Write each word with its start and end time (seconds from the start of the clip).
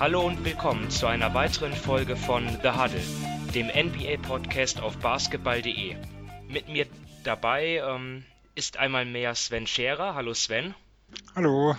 Hallo 0.00 0.20
und 0.20 0.44
willkommen 0.44 0.90
zu 0.90 1.08
einer 1.08 1.34
weiteren 1.34 1.72
Folge 1.72 2.14
von 2.14 2.46
The 2.62 2.70
Huddle, 2.70 3.02
dem 3.52 3.66
NBA-Podcast 3.66 4.80
auf 4.80 4.96
basketball.de. 4.98 5.96
Mit 6.46 6.68
mir 6.68 6.86
dabei 7.24 7.82
ähm, 7.84 8.24
ist 8.54 8.76
einmal 8.76 9.04
mehr 9.06 9.34
Sven 9.34 9.66
Scherer. 9.66 10.14
Hallo 10.14 10.34
Sven. 10.34 10.76
Hallo. 11.34 11.74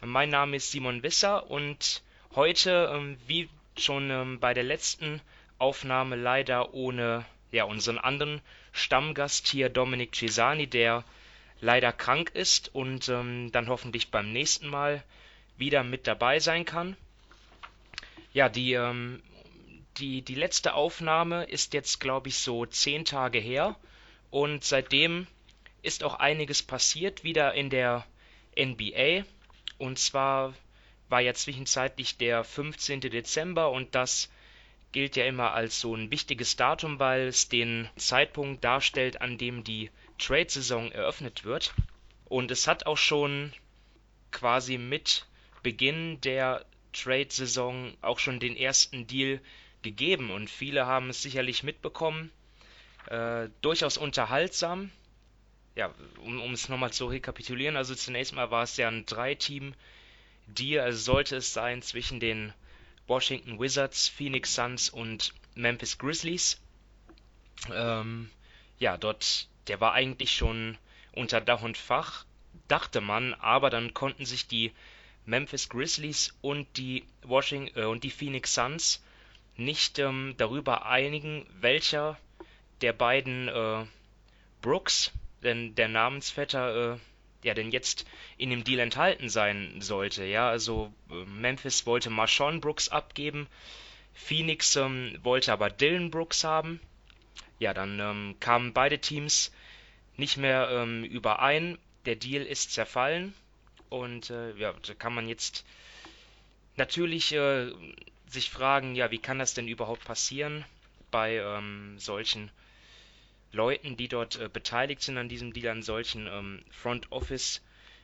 Mein 0.00 0.30
Name 0.30 0.56
ist 0.56 0.72
Simon 0.72 1.04
Wisser 1.04 1.48
und 1.48 2.02
heute, 2.34 2.90
ähm, 2.92 3.16
wie 3.28 3.48
schon 3.78 4.10
ähm, 4.10 4.40
bei 4.40 4.52
der 4.52 4.64
letzten 4.64 5.20
Aufnahme, 5.58 6.16
leider 6.16 6.74
ohne 6.74 7.24
ja, 7.52 7.62
unseren 7.62 7.98
anderen 7.98 8.40
Stammgast 8.72 9.46
hier, 9.46 9.68
Dominik 9.68 10.16
Cesani, 10.16 10.66
der 10.66 11.04
leider 11.60 11.92
krank 11.92 12.32
ist 12.34 12.74
und 12.74 13.08
ähm, 13.08 13.52
dann 13.52 13.68
hoffentlich 13.68 14.10
beim 14.10 14.32
nächsten 14.32 14.66
Mal 14.66 15.04
wieder 15.56 15.84
mit 15.84 16.08
dabei 16.08 16.40
sein 16.40 16.64
kann. 16.64 16.96
Ja, 18.36 18.50
die, 18.50 18.74
ähm, 18.74 19.22
die, 19.96 20.20
die 20.20 20.34
letzte 20.34 20.74
Aufnahme 20.74 21.44
ist 21.44 21.72
jetzt, 21.72 22.00
glaube 22.00 22.28
ich, 22.28 22.36
so 22.36 22.66
zehn 22.66 23.06
Tage 23.06 23.38
her. 23.38 23.76
Und 24.28 24.62
seitdem 24.62 25.26
ist 25.80 26.04
auch 26.04 26.12
einiges 26.16 26.62
passiert 26.62 27.24
wieder 27.24 27.54
in 27.54 27.70
der 27.70 28.04
NBA. 28.54 29.24
Und 29.78 29.98
zwar 29.98 30.52
war 31.08 31.22
ja 31.22 31.32
zwischenzeitlich 31.32 32.18
der 32.18 32.44
15. 32.44 33.00
Dezember 33.00 33.70
und 33.70 33.94
das 33.94 34.30
gilt 34.92 35.16
ja 35.16 35.24
immer 35.24 35.52
als 35.52 35.80
so 35.80 35.94
ein 35.94 36.10
wichtiges 36.10 36.56
Datum, 36.56 36.98
weil 36.98 37.28
es 37.28 37.48
den 37.48 37.88
Zeitpunkt 37.96 38.62
darstellt, 38.62 39.22
an 39.22 39.38
dem 39.38 39.64
die 39.64 39.90
Trade-Saison 40.18 40.92
eröffnet 40.92 41.44
wird. 41.44 41.72
Und 42.26 42.50
es 42.50 42.68
hat 42.68 42.84
auch 42.84 42.98
schon 42.98 43.54
quasi 44.30 44.76
mit 44.76 45.26
Beginn 45.62 46.20
der 46.20 46.66
Trade-Saison 46.96 47.96
auch 48.00 48.18
schon 48.18 48.40
den 48.40 48.56
ersten 48.56 49.06
Deal 49.06 49.40
gegeben 49.82 50.30
und 50.30 50.50
viele 50.50 50.86
haben 50.86 51.10
es 51.10 51.22
sicherlich 51.22 51.62
mitbekommen. 51.62 52.30
Äh, 53.06 53.48
durchaus 53.60 53.96
unterhaltsam. 53.96 54.90
Ja, 55.74 55.94
um, 56.24 56.40
um 56.40 56.52
es 56.54 56.68
nochmal 56.68 56.92
zu 56.92 57.06
rekapitulieren, 57.06 57.76
also 57.76 57.94
zunächst 57.94 58.34
mal 58.34 58.50
war 58.50 58.62
es 58.62 58.78
ja 58.78 58.88
ein 58.88 59.04
Drei-Team-Deal, 59.04 60.82
also 60.82 60.98
sollte 60.98 61.36
es 61.36 61.52
sein 61.52 61.82
zwischen 61.82 62.18
den 62.18 62.54
Washington 63.06 63.60
Wizards, 63.60 64.08
Phoenix 64.08 64.54
Suns 64.54 64.88
und 64.88 65.34
Memphis 65.54 65.98
Grizzlies. 65.98 66.60
Ähm, 67.72 68.30
ja, 68.78 68.96
dort, 68.96 69.48
der 69.68 69.80
war 69.80 69.92
eigentlich 69.92 70.32
schon 70.32 70.78
unter 71.12 71.40
Dach 71.42 71.62
und 71.62 71.76
Fach, 71.76 72.24
dachte 72.68 73.00
man, 73.00 73.34
aber 73.34 73.68
dann 73.70 73.94
konnten 73.94 74.24
sich 74.24 74.48
die 74.48 74.72
Memphis 75.26 75.68
Grizzlies 75.68 76.32
und 76.40 76.68
die 76.76 77.04
Washington 77.22 77.78
äh, 77.78 77.84
und 77.84 78.04
die 78.04 78.10
Phoenix 78.10 78.54
Suns 78.54 79.02
nicht 79.56 79.98
ähm, 79.98 80.34
darüber 80.36 80.86
einigen, 80.86 81.44
welcher 81.60 82.16
der 82.80 82.92
beiden 82.92 83.48
äh, 83.48 83.84
Brooks, 84.62 85.10
denn 85.42 85.74
der 85.74 85.88
Namensvetter, 85.88 86.94
äh, 86.94 86.98
ja, 87.42 87.54
denn 87.54 87.72
jetzt 87.72 88.06
in 88.36 88.50
dem 88.50 88.62
Deal 88.62 88.78
enthalten 88.78 89.28
sein 89.28 89.80
sollte. 89.80 90.24
Ja, 90.24 90.48
also 90.48 90.92
äh, 91.10 91.24
Memphis 91.24 91.86
wollte 91.86 92.10
Marshawn 92.10 92.60
Brooks 92.60 92.88
abgeben, 92.88 93.48
Phoenix 94.14 94.76
ähm, 94.76 95.18
wollte 95.22 95.52
aber 95.52 95.70
Dylan 95.70 96.10
Brooks 96.10 96.44
haben. 96.44 96.80
Ja, 97.58 97.74
dann 97.74 97.98
ähm, 97.98 98.36
kamen 98.38 98.72
beide 98.72 99.00
Teams 99.00 99.52
nicht 100.16 100.36
mehr 100.36 100.68
ähm, 100.70 101.02
überein. 101.02 101.78
Der 102.04 102.14
Deal 102.14 102.44
ist 102.44 102.72
zerfallen 102.72 103.34
und 103.88 104.30
äh, 104.30 104.54
ja, 104.56 104.72
da 104.86 104.94
kann 104.94 105.14
man 105.14 105.28
jetzt 105.28 105.64
natürlich 106.76 107.32
äh, 107.32 107.72
sich 108.28 108.50
fragen, 108.50 108.94
ja, 108.94 109.10
wie 109.10 109.18
kann 109.18 109.38
das 109.38 109.54
denn 109.54 109.68
überhaupt 109.68 110.04
passieren 110.04 110.64
bei 111.10 111.36
ähm, 111.36 111.98
solchen 111.98 112.50
Leuten, 113.52 113.96
die 113.96 114.08
dort 114.08 114.38
äh, 114.38 114.48
beteiligt 114.52 115.02
sind 115.02 115.18
an 115.18 115.28
diesem 115.28 115.52
Deal, 115.52 115.68
an 115.68 115.82
solchen 115.82 116.26
ähm, 116.26 116.62
Front 116.70 117.10
Office 117.12 117.62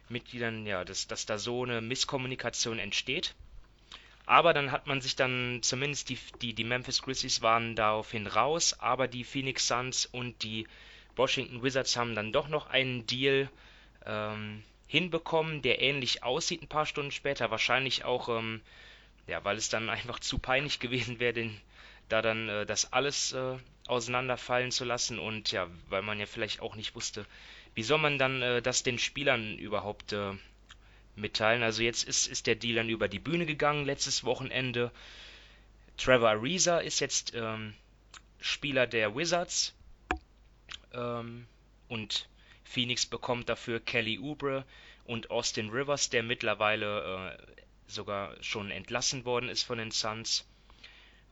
Mitgliedern, 0.09 0.67
ja, 0.67 0.85
dass, 0.85 1.07
dass 1.07 1.27
da 1.27 1.39
so 1.39 1.65
eine 1.65 1.81
Misskommunikation 1.81 2.79
entsteht. 2.79 3.35
Aber 4.25 4.53
dann 4.53 4.71
hat 4.71 4.87
man 4.87 5.01
sich 5.01 5.17
dann, 5.17 5.61
zumindest 5.63 6.09
die, 6.09 6.19
die, 6.41 6.55
die 6.55 6.65
Memphis 6.65 7.03
Grizzlies 7.03 7.43
waren 7.43 7.75
daraufhin 7.75 8.27
raus, 8.27 8.75
aber 8.79 9.09
die 9.09 9.25
Phoenix 9.25 9.67
Suns 9.67 10.07
und 10.07 10.43
die 10.43 10.67
Washington 11.17 11.63
Wizards 11.63 11.97
haben 11.97 12.15
dann 12.15 12.33
doch 12.33 12.49
noch 12.49 12.69
einen 12.69 13.07
Deal 13.07 13.51
ähm, 14.07 14.63
hinbekommen, 14.93 15.63
der 15.63 15.81
ähnlich 15.81 16.23
aussieht 16.23 16.61
ein 16.61 16.69
paar 16.69 16.85
Stunden 16.85 17.13
später. 17.13 17.51
Wahrscheinlich 17.51 18.05
auch, 18.05 18.29
ähm, 18.29 18.61
ja, 19.27 19.43
weil 19.43 19.57
es 19.57 19.71
dann 19.71 19.89
einfach 19.97 20.21
zu 20.21 20.39
peinlich 20.39 20.81
gewesen 20.81 21.19
wäre, 21.19 21.51
da 22.11 22.21
dann 22.21 22.51
äh, 22.51 22.67
das 22.67 22.93
alles 22.93 23.33
äh, 23.33 23.57
auseinanderfallen 23.87 24.71
zu 24.71 24.85
lassen 24.85 25.19
und 25.19 25.51
ja, 25.51 25.67
weil 25.89 26.03
man 26.03 26.21
ja 26.21 26.27
vielleicht 26.27 26.61
auch 26.61 26.75
nicht 26.77 26.95
wusste, 26.95 27.25
wie 27.75 27.83
soll 27.83 27.99
man 27.99 28.19
dann 28.19 28.43
äh, 28.43 28.61
das 28.61 28.83
den 28.83 28.99
Spielern 28.99 29.57
überhaupt 29.57 30.13
äh, 30.13 30.33
mitteilen. 31.17 31.63
Also 31.63 31.83
jetzt 31.83 32.05
ist, 32.05 32.27
ist 32.27 32.47
der 32.47 32.57
Deal 32.57 32.77
dann 32.77 32.91
über 32.91 33.09
die 33.09 33.19
Bühne 33.19 33.47
gegangen 33.47 33.87
letztes 33.87 34.25
Wochenende. 34.25 34.93
Trevor 35.97 36.31
Ariza 36.31 36.81
ist 36.81 37.01
jetzt 37.01 37.33
ähm, 37.35 37.73
Spieler 38.41 38.87
der 38.87 39.17
Wizards 39.17 39.75
ähm, 40.93 41.47
und 41.89 42.29
Phoenix 42.65 43.07
bekommt 43.07 43.49
dafür 43.49 43.81
Kelly 43.81 44.19
Oubre 44.19 44.65
und 45.05 45.31
Austin 45.31 45.71
Rivers, 45.71 46.11
der 46.11 46.23
mittlerweile 46.23 47.37
äh, 47.39 47.53
sogar 47.87 48.35
schon 48.43 48.71
entlassen 48.71 49.25
worden 49.25 49.49
ist 49.49 49.63
von 49.63 49.79
den 49.79 49.91
Suns. 49.91 50.47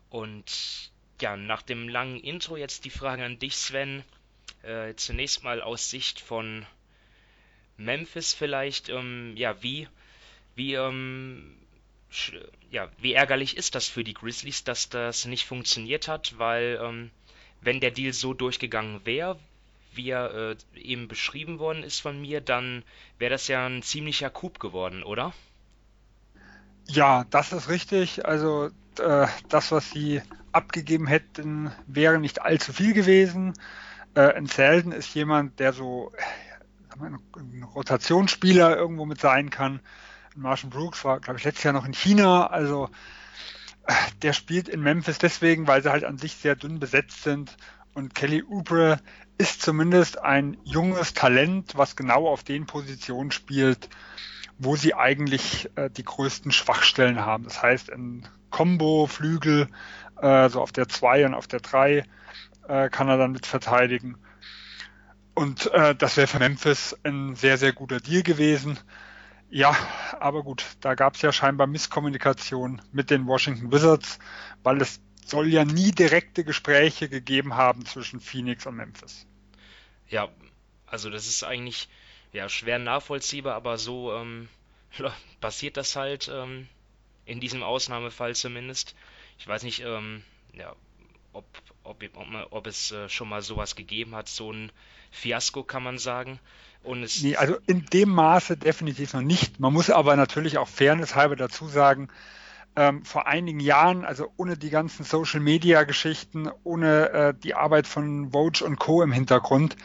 Und 0.09 0.91
ja, 1.21 1.37
nach 1.37 1.63
dem 1.63 1.89
langen 1.89 2.21
Intro 2.21 2.57
jetzt 2.57 2.85
die 2.85 2.91
Frage 2.91 3.25
an 3.25 3.39
dich, 3.39 3.57
Sven. 3.57 4.05
Äh, 4.63 4.95
zunächst 4.97 5.43
mal 5.43 5.63
aus 5.63 5.89
Sicht 5.89 6.21
von 6.21 6.67
Memphis 7.77 8.35
vielleicht, 8.35 8.89
ähm, 8.91 9.35
ja, 9.37 9.63
wie, 9.63 9.89
wie, 10.55 10.75
ähm, 10.75 11.57
ja, 12.71 12.91
wie 12.99 13.15
ärgerlich 13.15 13.57
ist 13.57 13.75
das 13.75 13.89
für 13.89 14.05
die 14.05 14.15
Grizzlies, 14.15 14.65
dass 14.65 14.89
das 14.91 15.25
nicht 15.25 15.47
funktioniert 15.47 16.09
hat, 16.09 16.39
weil 16.39 16.79
ähm, 16.83 17.11
wenn 17.63 17.81
der 17.81 17.91
Deal 17.91 18.13
so 18.13 18.35
durchgegangen 18.35 19.07
wäre, 19.07 19.39
wie 19.95 20.11
er 20.11 20.53
äh, 20.53 20.57
eben 20.75 21.09
beschrieben 21.09 21.59
worden 21.59 21.83
ist 21.83 22.01
von 22.01 22.21
mir, 22.21 22.41
dann 22.41 22.83
wäre 23.19 23.31
das 23.31 23.49
ja 23.49 23.67
ein 23.67 23.83
ziemlicher 23.83 24.31
Coup 24.31 24.59
geworden, 24.59 25.03
oder? 25.03 25.33
Ja, 26.89 27.25
das 27.31 27.53
ist 27.53 27.69
richtig. 27.69 28.27
Also 28.27 28.71
äh, 28.99 29.27
das, 29.49 29.73
was 29.73 29.91
sie 29.91 30.23
abgegeben 30.53 31.07
hätten, 31.07 31.71
wäre 31.87 32.19
nicht 32.19 32.43
allzu 32.43 32.73
viel 32.73 32.93
gewesen. 32.93 33.55
Äh, 34.15 34.37
in 34.37 34.47
Selden 34.47 34.93
ist 34.93 35.15
jemand, 35.15 35.61
der 35.61 35.73
so 35.73 36.13
ein 37.01 37.63
Rotationsspieler 37.63 38.77
irgendwo 38.77 39.07
mit 39.07 39.21
sein 39.21 39.51
kann. 39.51 39.81
Marshall 40.35 40.71
Brooks 40.71 41.05
war, 41.05 41.21
glaube 41.21 41.39
ich, 41.39 41.45
letztes 41.45 41.65
Jahr 41.65 41.73
noch 41.73 41.87
in 41.87 41.95
China. 41.95 42.47
Also 42.47 42.91
äh, 43.87 43.95
der 44.23 44.33
spielt 44.33 44.69
in 44.69 44.81
Memphis 44.81 45.19
deswegen, 45.19 45.67
weil 45.67 45.83
sie 45.83 45.91
halt 45.91 46.05
an 46.05 46.19
sich 46.19 46.37
sehr 46.37 46.57
dünn 46.57 46.81
besetzt 46.81 47.23
sind. 47.23 47.57
Und 47.95 48.15
Kelly 48.15 48.43
Oubre 48.49 49.01
ist 49.41 49.63
zumindest 49.63 50.19
ein 50.23 50.59
junges 50.65 51.15
Talent, 51.15 51.73
was 51.75 51.97
genau 51.97 52.29
auf 52.29 52.45
den 52.45 52.67
Positionen 52.67 53.31
spielt, 53.31 53.89
wo 54.59 54.77
sie 54.77 54.95
eigentlich 54.95 55.71
äh, 55.77 55.89
die 55.89 56.05
größten 56.05 56.53
Schwachstellen 56.53 57.25
haben. 57.25 57.45
Das 57.45 57.63
heißt, 57.63 57.89
in 57.89 58.29
Combo, 58.51 59.07
Flügel, 59.07 59.69
äh, 60.21 60.51
so 60.51 60.61
auf 60.61 60.73
der 60.73 60.91
2 60.91 61.25
und 61.25 61.33
auf 61.33 61.47
der 61.47 61.61
3 61.61 62.05
äh, 62.69 62.91
kann 62.91 63.09
er 63.09 63.17
dann 63.17 63.33
mit 63.33 63.47
verteidigen. 63.47 64.19
Und 65.33 65.73
äh, 65.73 65.95
das 65.95 66.19
wäre 66.19 66.27
für 66.27 66.39
Memphis 66.39 66.95
ein 67.03 67.35
sehr, 67.35 67.57
sehr 67.57 67.73
guter 67.73 67.99
Deal 67.99 68.23
gewesen. 68.23 68.79
Ja, 69.49 69.75
aber 70.21 70.43
gut, 70.43 70.67
da 70.83 70.95
gab 70.95 71.15
es 71.15 71.23
ja 71.23 71.33
scheinbar 71.33 71.67
Misskommunikation 71.67 72.83
mit 72.93 73.09
den 73.09 73.27
Washington 73.27 73.73
Wizards, 73.73 74.19
weil 74.63 74.83
es 74.83 75.01
soll 75.25 75.49
ja 75.49 75.65
nie 75.65 75.93
direkte 75.93 76.45
Gespräche 76.45 77.09
gegeben 77.09 77.55
haben 77.55 77.87
zwischen 77.87 78.21
Phoenix 78.21 78.67
und 78.67 78.77
Memphis. 78.77 79.27
Ja, 80.11 80.29
also 80.87 81.09
das 81.11 81.27
ist 81.27 81.45
eigentlich 81.45 81.89
ja 82.33 82.49
schwer 82.49 82.79
nachvollziehbar, 82.79 83.55
aber 83.55 83.79
so 83.79 84.13
ähm, 84.15 84.49
passiert 85.41 85.77
das 85.77 85.97
halt 85.97 86.31
ähm, 86.33 86.69
in 87.25 87.41
diesem 87.41 87.63
Ausnahmefall 87.63 88.35
zumindest. 88.35 88.95
Ich 89.39 89.47
weiß 89.47 89.63
nicht, 89.63 89.81
ähm, 89.81 90.23
ja, 90.53 90.75
ob, 91.33 91.45
ob, 91.85 92.03
ob, 92.15 92.27
ob 92.51 92.67
es 92.67 92.91
äh, 92.93 93.09
schon 93.09 93.29
mal 93.29 93.43
sowas 93.43 93.77
gegeben 93.77 94.15
hat, 94.15 94.29
so 94.29 94.53
ein 94.53 94.73
Fiasko 95.11 95.63
kann 95.63 95.83
man 95.83 95.99
sagen. 95.99 96.39
Und 96.83 97.03
es 97.03 97.23
nee, 97.23 97.37
also 97.37 97.57
in 97.67 97.87
dem 97.87 98.11
Maße 98.11 98.57
definitiv 98.57 99.13
noch 99.13 99.21
nicht. 99.21 99.61
Man 99.61 99.73
muss 99.73 99.91
aber 99.91 100.17
natürlich 100.17 100.59
auch 100.59 100.69
fairnesshalber 100.69 101.37
dazu 101.37 101.69
sagen, 101.69 102.09
ähm, 102.77 103.05
vor 103.05 103.27
einigen 103.27 103.61
Jahren, 103.61 104.05
also 104.05 104.33
ohne 104.37 104.57
die 104.57 104.71
ganzen 104.71 105.05
Social-Media-Geschichten, 105.05 106.51
ohne 106.65 107.11
äh, 107.11 107.35
die 107.35 107.55
Arbeit 107.55 107.87
von 107.87 108.31
Vogue 108.33 108.67
und 108.67 108.79
Co. 108.79 109.03
im 109.03 109.13
Hintergrund, 109.13 109.77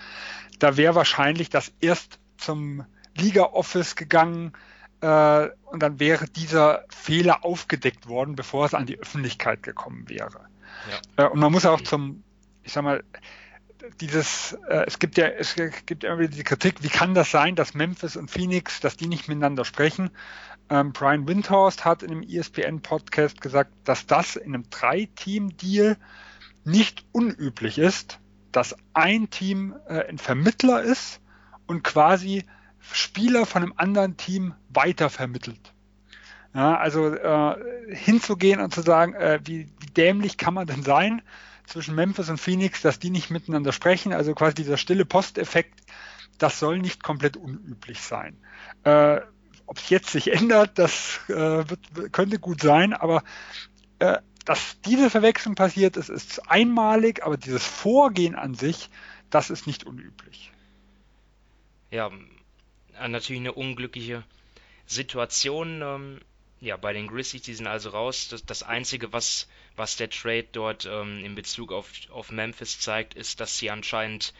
da 0.59 0.77
wäre 0.77 0.95
wahrscheinlich 0.95 1.49
das 1.49 1.73
erst 1.81 2.19
zum 2.37 2.85
Liga-Office 3.15 3.95
gegangen, 3.95 4.53
äh, 5.01 5.49
und 5.65 5.83
dann 5.83 5.99
wäre 5.99 6.25
dieser 6.25 6.85
Fehler 6.89 7.43
aufgedeckt 7.43 8.07
worden, 8.07 8.35
bevor 8.35 8.65
es 8.65 8.73
an 8.73 8.85
die 8.85 8.99
Öffentlichkeit 8.99 9.61
gekommen 9.61 10.09
wäre. 10.09 10.47
Ja. 11.17 11.25
Äh, 11.25 11.29
und 11.29 11.39
man 11.39 11.51
muss 11.51 11.65
auch 11.65 11.81
zum, 11.81 12.23
ich 12.63 12.73
sag 12.73 12.83
mal, 12.83 13.03
dieses, 13.99 14.53
äh, 14.67 14.85
es 14.87 14.97
gibt 14.99 15.17
ja, 15.17 15.27
es 15.27 15.55
gibt 15.85 16.03
ja 16.03 16.09
immer 16.09 16.19
wieder 16.19 16.31
diese 16.31 16.43
Kritik, 16.43 16.81
wie 16.81 16.89
kann 16.89 17.13
das 17.13 17.29
sein, 17.29 17.55
dass 17.55 17.73
Memphis 17.73 18.15
und 18.15 18.31
Phoenix, 18.31 18.79
dass 18.79 18.97
die 18.97 19.07
nicht 19.07 19.27
miteinander 19.27 19.65
sprechen? 19.65 20.09
Ähm, 20.69 20.93
Brian 20.93 21.27
Windhorst 21.27 21.85
hat 21.85 22.03
in 22.03 22.11
einem 22.11 22.23
ESPN-Podcast 22.23 23.41
gesagt, 23.41 23.71
dass 23.83 24.07
das 24.07 24.35
in 24.35 24.53
einem 24.53 24.69
Drei-Team-Deal 24.69 25.97
nicht 26.63 27.05
unüblich 27.11 27.77
ist, 27.77 28.19
dass 28.51 28.75
ein 28.93 29.29
Team 29.29 29.75
äh, 29.87 30.07
ein 30.07 30.17
Vermittler 30.17 30.81
ist 30.81 31.21
und 31.67 31.83
quasi 31.83 32.45
Spieler 32.79 33.45
von 33.45 33.63
einem 33.63 33.73
anderen 33.77 34.17
Team 34.17 34.53
weitervermittelt. 34.69 35.73
Ja, 36.53 36.77
also 36.77 37.13
äh, 37.13 37.93
hinzugehen 37.93 38.61
und 38.61 38.73
zu 38.73 38.81
sagen, 38.81 39.13
äh, 39.13 39.39
wie, 39.43 39.67
wie 39.79 39.87
dämlich 39.87 40.37
kann 40.37 40.53
man 40.53 40.67
denn 40.67 40.83
sein 40.83 41.21
zwischen 41.65 41.95
Memphis 41.95 42.29
und 42.29 42.39
Phoenix, 42.39 42.81
dass 42.81 42.99
die 42.99 43.09
nicht 43.09 43.29
miteinander 43.29 43.73
sprechen, 43.73 44.13
also 44.13 44.33
quasi 44.33 44.55
dieser 44.55 44.77
stille 44.77 45.03
Posteffekt, 45.03 45.81
das 46.37 46.59
soll 46.59 46.79
nicht 46.79 47.03
komplett 47.03 47.37
unüblich 47.37 48.01
sein. 48.01 48.37
Äh, 48.83 49.21
Ob 49.67 49.77
es 49.77 49.89
jetzt 49.89 50.09
sich 50.09 50.31
ändert, 50.31 50.77
das 50.77 51.19
äh, 51.27 51.33
wird, 51.33 52.13
könnte 52.13 52.39
gut 52.39 52.61
sein, 52.61 52.93
aber 52.93 53.23
äh, 53.99 54.19
dass 54.45 54.79
diese 54.81 55.09
Verwechslung 55.09 55.55
passiert 55.55 55.97
ist, 55.97 56.09
ist 56.09 56.51
einmalig, 56.51 57.23
aber 57.23 57.35
dieses 57.35 57.65
Vorgehen 57.65 58.35
an 58.35 58.53
sich, 58.53 58.89
das 59.31 59.49
ist 59.49 59.65
nicht 59.65 59.85
unüblich. 59.85 60.51
Ja, 61.89 62.11
äh, 62.99 63.07
natürlich 63.07 63.39
eine 63.39 63.53
unglückliche 63.53 64.23
Situation. 64.85 65.81
Ähm, 65.81 66.19
ja, 66.61 66.77
bei 66.77 66.93
den 66.93 67.07
Grizzlies, 67.07 67.41
die 67.41 67.53
sind 67.53 67.67
also 67.67 67.89
raus. 67.89 68.27
Das, 68.29 68.45
das 68.45 68.63
Einzige, 68.63 69.13
was, 69.13 69.47
was 69.75 69.97
der 69.97 70.09
Trade 70.09 70.47
dort 70.51 70.85
ähm, 70.85 71.23
in 71.23 71.35
Bezug 71.35 71.71
auf, 71.71 71.91
auf 72.11 72.31
Memphis 72.31 72.79
zeigt, 72.79 73.13
ist, 73.15 73.39
dass 73.39 73.57
sie 73.57 73.71
anscheinend 73.71 74.33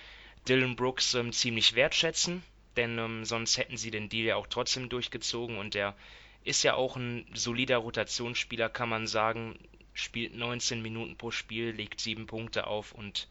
Dylan 0.47 0.75
Brooks 0.75 1.15
ähm, 1.15 1.33
ziemlich 1.33 1.75
wertschätzen, 1.75 2.43
denn 2.77 2.97
ähm, 2.97 3.25
sonst 3.25 3.57
hätten 3.57 3.77
sie 3.77 3.91
den 3.91 4.09
Deal 4.09 4.25
ja 4.25 4.35
auch 4.35 4.47
trotzdem 4.47 4.89
durchgezogen 4.89 5.57
und 5.57 5.73
der 5.73 5.95
ist 6.43 6.63
ja 6.63 6.75
auch 6.75 6.95
ein 6.95 7.25
solider 7.33 7.77
Rotationsspieler, 7.77 8.69
kann 8.69 8.89
man 8.89 9.07
sagen. 9.07 9.57
Spielt 9.93 10.35
19 10.35 10.81
Minuten 10.81 11.15
pro 11.15 11.31
Spiel, 11.31 11.71
legt 11.71 12.01
7 12.01 12.27
Punkte 12.27 12.67
auf 12.67 12.91
und 12.91 13.27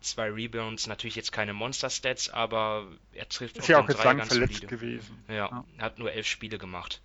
zwei 0.00 0.30
Rebounds, 0.30 0.86
natürlich 0.86 1.16
jetzt 1.16 1.32
keine 1.32 1.52
Monster-Stats, 1.52 2.30
aber 2.30 2.86
er 3.12 3.28
trifft 3.28 3.58
ist 3.58 3.68
ja 3.68 3.80
auch 3.80 3.88
jetzt 3.88 4.02
lang 4.04 4.24
verletzt 4.24 4.54
solide. 4.54 4.66
gewesen. 4.66 5.24
Ja, 5.28 5.34
ja, 5.34 5.64
hat 5.78 5.98
nur 5.98 6.12
elf 6.12 6.26
Spiele 6.26 6.58
gemacht. 6.58 7.00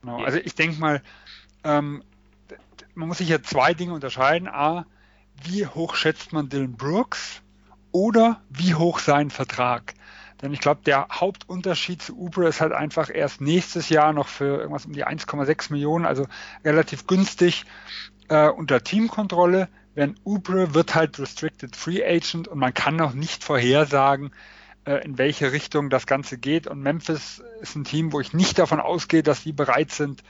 Genau, 0.00 0.20
ja. 0.20 0.26
also 0.26 0.38
ich 0.38 0.54
denke 0.54 0.78
mal, 0.78 1.02
ähm, 1.64 2.02
man 2.94 3.08
muss 3.08 3.18
sich 3.18 3.28
ja 3.28 3.42
zwei 3.42 3.74
Dinge 3.74 3.92
unterscheiden. 3.92 4.48
A, 4.48 4.86
wie 5.42 5.66
hoch 5.66 5.94
schätzt 5.94 6.32
man 6.32 6.48
Dylan 6.48 6.76
Brooks 6.76 7.42
oder 7.92 8.42
wie 8.48 8.74
hoch 8.74 8.98
sein 8.98 9.30
Vertrag? 9.30 9.94
Denn 10.42 10.52
ich 10.52 10.60
glaube, 10.60 10.80
der 10.84 11.06
Hauptunterschied 11.10 12.02
zu 12.02 12.16
Uber 12.16 12.48
ist 12.48 12.60
halt 12.60 12.72
einfach 12.72 13.10
erst 13.12 13.40
nächstes 13.40 13.88
Jahr 13.88 14.12
noch 14.12 14.28
für 14.28 14.58
irgendwas 14.60 14.86
um 14.86 14.92
die 14.92 15.06
1,6 15.06 15.72
Millionen, 15.72 16.06
also 16.06 16.26
relativ 16.64 17.06
günstig 17.06 17.64
äh, 18.28 18.48
unter 18.48 18.82
Teamkontrolle 18.82 19.68
wenn 19.94 20.18
Ubre 20.24 20.74
wird 20.74 20.94
halt 20.94 21.18
Restricted 21.18 21.76
Free 21.76 22.04
Agent 22.04 22.48
und 22.48 22.58
man 22.58 22.74
kann 22.74 22.96
noch 22.96 23.12
nicht 23.12 23.44
vorhersagen, 23.44 24.30
äh, 24.84 25.04
in 25.04 25.18
welche 25.18 25.52
Richtung 25.52 25.90
das 25.90 26.06
Ganze 26.06 26.38
geht. 26.38 26.66
Und 26.66 26.80
Memphis 26.80 27.42
ist 27.60 27.76
ein 27.76 27.84
Team, 27.84 28.12
wo 28.12 28.20
ich 28.20 28.32
nicht 28.32 28.58
davon 28.58 28.80
ausgehe, 28.80 29.22
dass 29.22 29.42
sie 29.42 29.52
bereit 29.52 29.90
sind, 29.90 30.22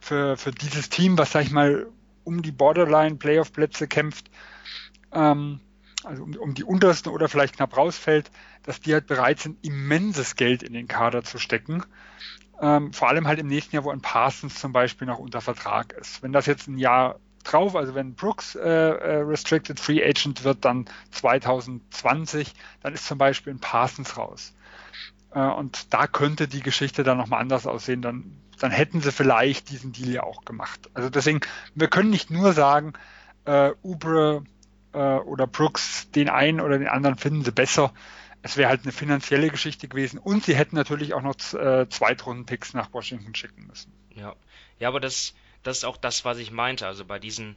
für, 0.00 0.36
für 0.36 0.50
dieses 0.50 0.88
Team, 0.88 1.18
was, 1.18 1.32
sag 1.32 1.44
ich 1.44 1.50
mal, 1.50 1.86
um 2.24 2.42
die 2.42 2.52
Borderline-Playoff-Plätze 2.52 3.86
kämpft, 3.86 4.30
ähm, 5.12 5.60
also 6.06 6.22
um, 6.22 6.34
um 6.36 6.54
die 6.54 6.64
untersten 6.64 7.12
oder 7.12 7.28
vielleicht 7.28 7.56
knapp 7.56 7.76
rausfällt, 7.76 8.30
dass 8.62 8.80
die 8.80 8.92
halt 8.92 9.06
bereit 9.06 9.40
sind, 9.40 9.64
immenses 9.64 10.36
Geld 10.36 10.62
in 10.62 10.72
den 10.72 10.88
Kader 10.88 11.22
zu 11.22 11.38
stecken. 11.38 11.82
Ähm, 12.60 12.92
vor 12.92 13.08
allem 13.08 13.26
halt 13.26 13.38
im 13.38 13.48
nächsten 13.48 13.74
Jahr, 13.74 13.84
wo 13.84 13.90
ein 13.90 14.00
Parsons 14.00 14.54
zum 14.54 14.72
Beispiel 14.72 15.06
noch 15.06 15.18
unter 15.18 15.40
Vertrag 15.40 15.92
ist. 15.92 16.22
Wenn 16.22 16.32
das 16.32 16.46
jetzt 16.46 16.68
ein 16.68 16.78
Jahr 16.78 17.16
drauf. 17.46 17.76
Also 17.76 17.94
wenn 17.94 18.14
Brooks 18.14 18.54
äh, 18.54 18.68
äh, 18.68 19.16
Restricted 19.18 19.80
Free 19.80 20.02
Agent 20.02 20.44
wird, 20.44 20.64
dann 20.64 20.86
2020, 21.12 22.52
dann 22.82 22.94
ist 22.94 23.06
zum 23.06 23.18
Beispiel 23.18 23.54
ein 23.54 23.60
Parsons 23.60 24.16
raus. 24.16 24.54
Äh, 25.32 25.40
und 25.40 25.92
da 25.94 26.06
könnte 26.06 26.48
die 26.48 26.60
Geschichte 26.60 27.02
dann 27.02 27.18
nochmal 27.18 27.40
anders 27.40 27.66
aussehen. 27.66 28.02
Dann, 28.02 28.36
dann 28.58 28.70
hätten 28.70 29.00
sie 29.00 29.12
vielleicht 29.12 29.70
diesen 29.70 29.92
Deal 29.92 30.10
ja 30.10 30.22
auch 30.22 30.44
gemacht. 30.44 30.90
Also 30.94 31.10
deswegen, 31.10 31.40
wir 31.74 31.88
können 31.88 32.10
nicht 32.10 32.30
nur 32.30 32.52
sagen, 32.52 32.94
äh, 33.44 33.72
Ubre 33.82 34.42
äh, 34.96 35.18
oder 35.18 35.46
Brooks, 35.46 36.10
den 36.10 36.28
einen 36.28 36.60
oder 36.60 36.78
den 36.78 36.88
anderen 36.88 37.16
finden 37.16 37.44
sie 37.44 37.52
besser. 37.52 37.92
Es 38.42 38.56
wäre 38.56 38.68
halt 38.68 38.82
eine 38.82 38.92
finanzielle 38.92 39.50
Geschichte 39.50 39.88
gewesen 39.88 40.18
und 40.18 40.44
sie 40.44 40.56
hätten 40.56 40.76
natürlich 40.76 41.14
auch 41.14 41.22
noch 41.22 41.36
äh, 41.54 41.88
Zweitrunden-Picks 41.88 42.74
nach 42.74 42.92
Washington 42.92 43.34
schicken 43.34 43.66
müssen. 43.66 43.92
Ja, 44.14 44.34
ja, 44.78 44.88
aber 44.88 45.00
das, 45.00 45.34
das 45.62 45.78
ist 45.78 45.84
auch 45.84 45.96
das, 45.96 46.24
was 46.24 46.38
ich 46.38 46.50
meinte. 46.50 46.86
Also 46.86 47.04
bei 47.04 47.18
diesen 47.18 47.56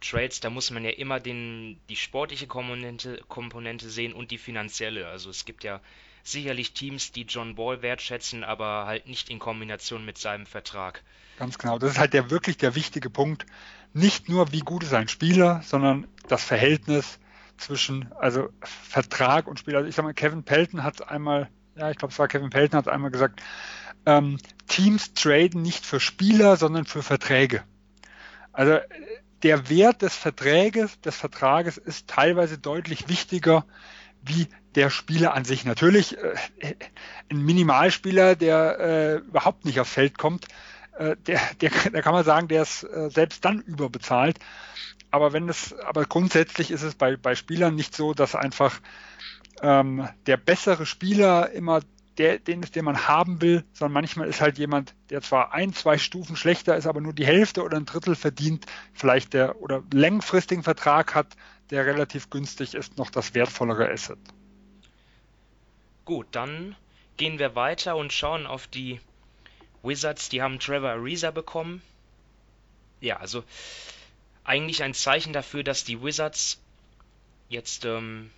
Trades, 0.00 0.40
da 0.40 0.48
muss 0.48 0.70
man 0.70 0.84
ja 0.84 0.90
immer 0.90 1.20
den, 1.20 1.78
die 1.88 1.96
sportliche 1.96 2.46
Komponente, 2.46 3.22
Komponente 3.28 3.90
sehen 3.90 4.14
und 4.14 4.30
die 4.30 4.38
finanzielle. 4.38 5.08
Also 5.08 5.30
es 5.30 5.44
gibt 5.44 5.64
ja 5.64 5.80
sicherlich 6.22 6.72
Teams, 6.72 7.12
die 7.12 7.22
John 7.22 7.54
Ball 7.54 7.82
wertschätzen, 7.82 8.44
aber 8.44 8.86
halt 8.86 9.06
nicht 9.06 9.30
in 9.30 9.38
Kombination 9.38 10.04
mit 10.04 10.16
seinem 10.16 10.46
Vertrag. 10.46 11.02
Ganz 11.38 11.58
genau. 11.58 11.78
Das 11.78 11.92
ist 11.92 11.98
halt 11.98 12.12
der 12.12 12.30
wirklich 12.30 12.56
der 12.58 12.74
wichtige 12.74 13.10
Punkt. 13.10 13.46
Nicht 13.92 14.28
nur, 14.28 14.52
wie 14.52 14.60
gut 14.60 14.84
ist 14.84 14.94
ein 14.94 15.08
Spieler, 15.08 15.62
sondern 15.64 16.06
das 16.28 16.44
Verhältnis 16.44 17.18
zwischen, 17.56 18.10
also 18.18 18.48
Vertrag 18.62 19.46
und 19.46 19.58
Spieler. 19.58 19.78
Also 19.78 19.88
ich 19.88 19.94
sag 19.94 20.04
mal, 20.04 20.14
Kevin 20.14 20.44
Pelton 20.44 20.82
hat 20.82 21.08
einmal, 21.08 21.48
ja, 21.76 21.90
ich 21.90 21.98
glaube, 21.98 22.12
es 22.12 22.18
war 22.18 22.28
Kevin 22.28 22.50
Pelton, 22.50 22.78
hat 22.78 22.88
einmal 22.88 23.10
gesagt, 23.10 23.40
ähm, 24.06 24.38
Teams 24.68 25.12
traden 25.14 25.62
nicht 25.62 25.84
für 25.84 26.00
Spieler, 26.00 26.56
sondern 26.56 26.86
für 26.86 27.02
Verträge. 27.02 27.62
Also 28.52 28.78
der 29.42 29.68
Wert 29.68 30.02
des 30.02 30.14
Vertrages, 30.14 31.00
des 31.00 31.16
Vertrages 31.16 31.76
ist 31.76 32.08
teilweise 32.08 32.58
deutlich 32.58 33.08
wichtiger 33.08 33.64
wie 34.22 34.48
der 34.74 34.90
Spieler 34.90 35.34
an 35.34 35.44
sich. 35.44 35.64
Natürlich 35.64 36.18
äh, 36.18 36.74
ein 37.30 37.42
Minimalspieler, 37.42 38.36
der 38.36 38.78
äh, 38.78 39.14
überhaupt 39.16 39.64
nicht 39.64 39.80
aufs 39.80 39.92
Feld 39.92 40.18
kommt, 40.18 40.46
äh, 41.00 41.16
der, 41.26 41.40
der, 41.60 41.70
da 41.92 42.02
kann 42.02 42.12
man 42.12 42.24
sagen, 42.24 42.48
der 42.48 42.62
ist 42.62 42.84
äh, 42.84 43.10
selbst 43.10 43.44
dann 43.44 43.60
überbezahlt. 43.60 44.38
Aber 45.10 45.32
wenn 45.32 45.48
es, 45.48 45.74
aber 45.80 46.04
grundsätzlich 46.04 46.70
ist 46.70 46.82
es 46.82 46.94
bei, 46.94 47.16
bei 47.16 47.34
Spielern 47.34 47.74
nicht 47.74 47.96
so, 47.96 48.14
dass 48.14 48.34
einfach 48.34 48.80
ähm, 49.62 50.08
der 50.26 50.36
bessere 50.36 50.86
Spieler 50.86 51.50
immer 51.50 51.80
der, 52.18 52.38
den 52.38 52.62
ist, 52.62 52.76
den 52.76 52.84
man 52.84 53.08
haben 53.08 53.40
will, 53.40 53.64
sondern 53.72 53.94
manchmal 53.94 54.28
ist 54.28 54.40
halt 54.42 54.58
jemand, 54.58 54.94
der 55.08 55.22
zwar 55.22 55.54
ein, 55.54 55.72
zwei 55.72 55.96
Stufen 55.96 56.36
schlechter 56.36 56.76
ist, 56.76 56.86
aber 56.86 57.00
nur 57.00 57.14
die 57.14 57.26
Hälfte 57.26 57.62
oder 57.62 57.78
ein 57.78 57.86
Drittel 57.86 58.14
verdient, 58.14 58.66
vielleicht 58.92 59.32
der 59.32 59.60
oder 59.62 59.82
längfristigen 59.92 60.62
Vertrag 60.62 61.14
hat, 61.14 61.34
der 61.70 61.86
relativ 61.86 62.28
günstig 62.28 62.74
ist, 62.74 62.98
noch 62.98 63.10
das 63.10 63.34
wertvollere 63.34 63.90
Asset. 63.90 64.18
Gut, 66.04 66.26
dann 66.32 66.76
gehen 67.16 67.38
wir 67.38 67.54
weiter 67.54 67.96
und 67.96 68.12
schauen 68.12 68.46
auf 68.46 68.66
die 68.66 69.00
Wizards. 69.82 70.28
Die 70.28 70.42
haben 70.42 70.58
Trevor 70.58 70.90
Ariza 70.90 71.30
bekommen. 71.30 71.82
Ja, 73.00 73.16
also 73.18 73.44
eigentlich 74.44 74.82
ein 74.82 74.94
Zeichen 74.94 75.32
dafür, 75.32 75.62
dass 75.62 75.84
die 75.84 76.02
Wizards 76.02 76.60
jetzt 77.48 77.84
ähm, 77.84 78.30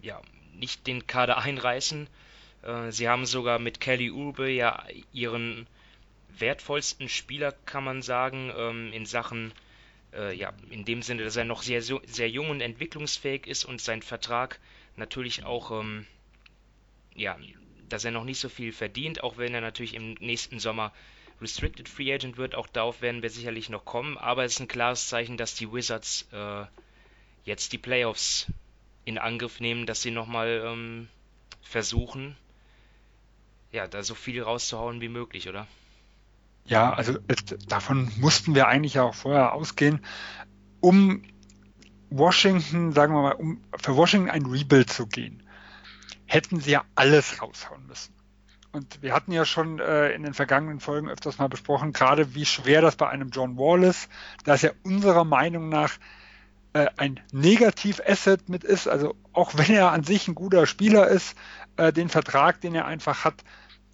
ja 0.00 0.20
nicht 0.54 0.86
den 0.86 1.06
Kader 1.06 1.38
einreißen, 1.38 2.08
äh, 2.64 2.90
sie 2.90 3.08
haben 3.08 3.26
sogar 3.26 3.58
mit 3.58 3.80
Kelly 3.80 4.10
Oubre 4.10 4.50
ja 4.50 4.84
ihren 5.12 5.66
wertvollsten 6.38 7.08
Spieler, 7.08 7.52
kann 7.64 7.84
man 7.84 8.02
sagen, 8.02 8.52
ähm, 8.56 8.92
in 8.92 9.06
Sachen, 9.06 9.52
äh, 10.12 10.34
ja, 10.34 10.52
in 10.70 10.84
dem 10.84 11.02
Sinne, 11.02 11.24
dass 11.24 11.36
er 11.36 11.44
noch 11.44 11.62
sehr, 11.62 11.82
sehr 11.82 12.28
jung 12.28 12.50
und 12.50 12.60
entwicklungsfähig 12.60 13.46
ist 13.46 13.64
und 13.64 13.80
sein 13.80 14.02
Vertrag 14.02 14.58
natürlich 14.96 15.44
auch, 15.44 15.70
ähm, 15.70 16.06
ja, 17.14 17.38
dass 17.88 18.04
er 18.04 18.10
noch 18.10 18.24
nicht 18.24 18.40
so 18.40 18.48
viel 18.48 18.72
verdient, 18.72 19.22
auch 19.22 19.36
wenn 19.36 19.54
er 19.54 19.60
natürlich 19.60 19.94
im 19.94 20.14
nächsten 20.14 20.58
Sommer 20.58 20.92
Restricted 21.40 21.88
Free 21.88 22.12
Agent 22.12 22.36
wird. 22.36 22.54
Auch 22.54 22.68
darauf 22.68 23.02
werden 23.02 23.22
wir 23.22 23.30
sicherlich 23.30 23.68
noch 23.68 23.84
kommen. 23.84 24.16
Aber 24.18 24.44
es 24.44 24.54
ist 24.54 24.60
ein 24.60 24.68
klares 24.68 25.08
Zeichen, 25.08 25.36
dass 25.36 25.54
die 25.54 25.72
Wizards 25.72 26.26
äh, 26.32 26.64
jetzt 27.44 27.72
die 27.72 27.78
Playoffs 27.78 28.46
in 29.04 29.18
Angriff 29.18 29.60
nehmen, 29.60 29.86
dass 29.86 30.02
sie 30.02 30.10
nochmal 30.10 30.62
ähm, 30.64 31.08
versuchen, 31.62 32.36
ja, 33.72 33.86
da 33.86 34.02
so 34.02 34.14
viel 34.14 34.42
rauszuhauen 34.42 35.00
wie 35.00 35.08
möglich, 35.08 35.48
oder? 35.48 35.66
Ja, 36.66 36.94
also 36.94 37.18
davon 37.68 38.10
mussten 38.16 38.54
wir 38.54 38.68
eigentlich 38.68 38.98
auch 38.98 39.14
vorher 39.14 39.52
ausgehen, 39.52 40.00
um 40.80 41.22
Washington, 42.08 42.92
sagen 42.92 43.14
wir 43.14 43.22
mal, 43.22 43.32
um 43.32 43.60
für 43.82 43.96
Washington 43.96 44.30
ein 44.30 44.46
Rebuild 44.46 44.90
zu 44.90 45.06
gehen, 45.06 45.42
hätten 46.26 46.60
sie 46.60 46.72
ja 46.72 46.84
alles 46.94 47.40
raushauen 47.42 47.86
müssen. 47.86 48.14
und 48.72 49.02
wir 49.02 49.14
hatten 49.14 49.32
ja 49.32 49.44
schon 49.44 49.78
äh, 49.78 50.10
in 50.10 50.24
den 50.24 50.34
vergangenen 50.34 50.80
Folgen 50.80 51.08
öfters 51.08 51.38
mal 51.38 51.48
besprochen, 51.48 51.92
gerade 51.92 52.34
wie 52.34 52.44
schwer 52.44 52.80
das 52.80 52.96
bei 52.96 53.08
einem 53.08 53.30
John 53.30 53.56
Wall 53.56 53.84
ist, 53.84 54.08
dass 54.44 54.64
er 54.64 54.74
unserer 54.82 55.24
Meinung 55.24 55.68
nach 55.68 55.92
äh, 56.74 56.88
ein 56.96 57.20
Negativ-Asset 57.32 58.48
mit 58.48 58.64
ist. 58.64 58.88
Also 58.88 59.14
auch 59.32 59.52
wenn 59.54 59.72
er 59.72 59.92
an 59.92 60.02
sich 60.02 60.26
ein 60.26 60.34
guter 60.34 60.66
Spieler 60.66 61.06
ist, 61.06 61.36
äh, 61.76 61.92
den 61.92 62.08
Vertrag, 62.08 62.60
den 62.60 62.74
er 62.74 62.86
einfach 62.86 63.24
hat, 63.24 63.44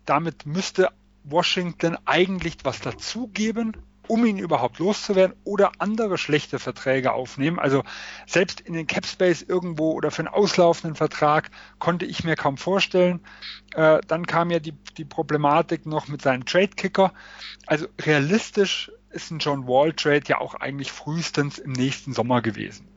damit 0.07 0.47
müsste 0.47 0.89
Washington 1.25 1.99
eigentlich 2.07 2.57
was 2.65 2.81
dazugeben, 2.81 3.77
um 4.11 4.27
ihn 4.27 4.39
überhaupt 4.39 4.81
loszuwerden 4.81 5.37
oder 5.45 5.71
andere 5.79 6.19
schlechte 6.19 6.59
Verträge 6.59 7.13
aufnehmen. 7.13 7.61
Also 7.61 7.85
selbst 8.27 8.61
in 8.61 8.73
den 8.73 8.89
Cap 8.89 9.07
Space 9.07 9.41
irgendwo 9.41 9.93
oder 9.93 10.11
für 10.11 10.23
einen 10.23 10.35
auslaufenden 10.35 10.97
Vertrag 10.97 11.53
konnte 11.79 12.07
ich 12.07 12.25
mir 12.25 12.35
kaum 12.35 12.57
vorstellen. 12.57 13.21
Äh, 13.73 14.01
dann 14.09 14.27
kam 14.27 14.51
ja 14.51 14.59
die, 14.59 14.75
die 14.97 15.05
Problematik 15.05 15.87
noch 15.87 16.09
mit 16.09 16.23
seinem 16.23 16.45
Trade 16.45 16.71
Kicker. 16.75 17.13
Also 17.69 17.87
realistisch 18.01 18.91
ist 19.11 19.31
ein 19.31 19.39
John 19.39 19.69
Wall 19.69 19.93
Trade 19.93 20.25
ja 20.27 20.41
auch 20.41 20.55
eigentlich 20.57 20.91
frühestens 20.91 21.59
im 21.59 21.71
nächsten 21.71 22.13
Sommer 22.13 22.43
gewesen. 22.43 22.89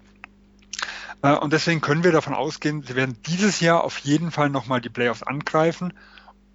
Äh, 1.22 1.36
und 1.36 1.54
deswegen 1.54 1.82
können 1.82 2.04
wir 2.04 2.12
davon 2.12 2.34
ausgehen, 2.34 2.82
sie 2.82 2.96
werden 2.96 3.20
dieses 3.28 3.60
Jahr 3.60 3.84
auf 3.84 4.00
jeden 4.00 4.32
Fall 4.32 4.50
nochmal 4.50 4.82
die 4.82 4.90
Playoffs 4.90 5.22
angreifen. 5.22 5.94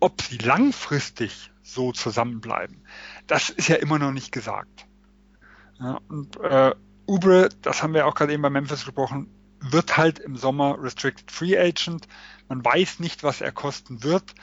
Ob 0.00 0.20
sie 0.20 0.38
langfristig 0.38 1.52
so 1.62 1.92
zusammenbleiben. 1.92 2.82
Das 3.28 3.50
ist 3.50 3.68
ja 3.68 3.76
immer 3.76 3.98
noch 3.98 4.10
nicht 4.10 4.32
gesagt. 4.32 4.86
Ja, 5.78 6.00
und 6.08 6.36
äh, 6.40 6.74
Ubre, 7.06 7.50
das 7.62 7.82
haben 7.82 7.94
wir 7.94 8.06
auch 8.06 8.14
gerade 8.14 8.32
eben 8.32 8.42
bei 8.42 8.50
Memphis 8.50 8.84
gesprochen, 8.84 9.30
wird 9.60 9.96
halt 9.96 10.18
im 10.18 10.36
Sommer 10.36 10.76
Restricted 10.80 11.30
Free 11.30 11.56
Agent. 11.56 12.08
Man 12.48 12.64
weiß 12.64 13.00
nicht, 13.00 13.22
was 13.22 13.40
er 13.40 13.52
kosten 13.52 14.02
wird. 14.02 14.34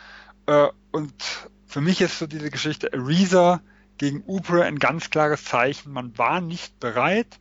Äh, 0.46 0.68
und 0.92 1.50
für 1.66 1.82
mich 1.82 2.00
ist 2.02 2.20
so 2.20 2.28
diese 2.28 2.50
Geschichte 2.50 2.94
Ariza 2.94 3.62
gegen 3.98 4.24
Ubre 4.26 4.64
ein 4.64 4.80
ganz 4.80 5.10
klares 5.10 5.44
Zeichen. 5.44 5.92
Man 5.92 6.18
war 6.18 6.42
nicht 6.42 6.80
bereit, 6.80 7.40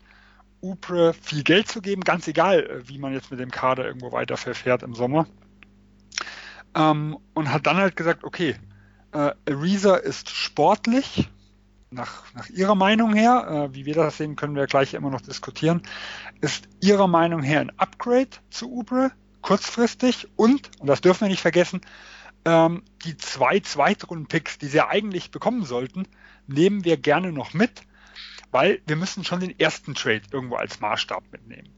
Ubre 0.60 1.12
viel 1.12 1.42
Geld 1.42 1.68
zu 1.68 1.82
geben, 1.82 2.02
ganz 2.02 2.26
egal, 2.26 2.64
äh, 2.64 2.88
wie 2.88 2.98
man 2.98 3.12
jetzt 3.12 3.30
mit 3.30 3.38
dem 3.38 3.50
Kader 3.50 3.86
irgendwo 3.86 4.12
weiter 4.12 4.36
verfährt 4.36 4.82
im 4.82 4.94
Sommer. 4.94 5.26
Ähm, 6.74 7.18
und 7.34 7.52
hat 7.52 7.66
dann 7.66 7.76
halt 7.76 7.96
gesagt, 7.96 8.24
okay, 8.24 8.56
äh, 9.14 9.32
Ariza 9.48 9.96
ist 9.96 10.28
sportlich, 10.28 11.28
nach, 11.90 12.24
nach 12.34 12.48
ihrer 12.50 12.74
Meinung 12.74 13.14
her, 13.14 13.70
äh, 13.70 13.74
wie 13.74 13.86
wir 13.86 13.94
das 13.94 14.16
sehen, 14.16 14.36
können 14.36 14.56
wir 14.56 14.66
gleich 14.66 14.94
immer 14.94 15.10
noch 15.10 15.20
diskutieren, 15.20 15.82
ist 16.40 16.68
ihrer 16.80 17.06
Meinung 17.06 17.42
her 17.42 17.60
ein 17.60 17.78
Upgrade 17.78 18.30
zu 18.50 18.70
Ubre, 18.70 19.12
kurzfristig 19.40 20.28
und, 20.36 20.70
und 20.80 20.86
das 20.88 21.00
dürfen 21.00 21.22
wir 21.22 21.28
nicht 21.28 21.42
vergessen, 21.42 21.80
ähm, 22.44 22.82
die 23.04 23.16
zwei 23.16 23.60
Zweitrunden-Picks, 23.60 24.58
die 24.58 24.66
sie 24.66 24.84
eigentlich 24.84 25.30
bekommen 25.30 25.64
sollten, 25.64 26.06
nehmen 26.46 26.84
wir 26.84 26.96
gerne 26.96 27.32
noch 27.32 27.54
mit, 27.54 27.82
weil 28.50 28.80
wir 28.86 28.96
müssen 28.96 29.24
schon 29.24 29.40
den 29.40 29.58
ersten 29.58 29.94
Trade 29.94 30.22
irgendwo 30.30 30.56
als 30.56 30.80
Maßstab 30.80 31.24
mitnehmen. 31.30 31.73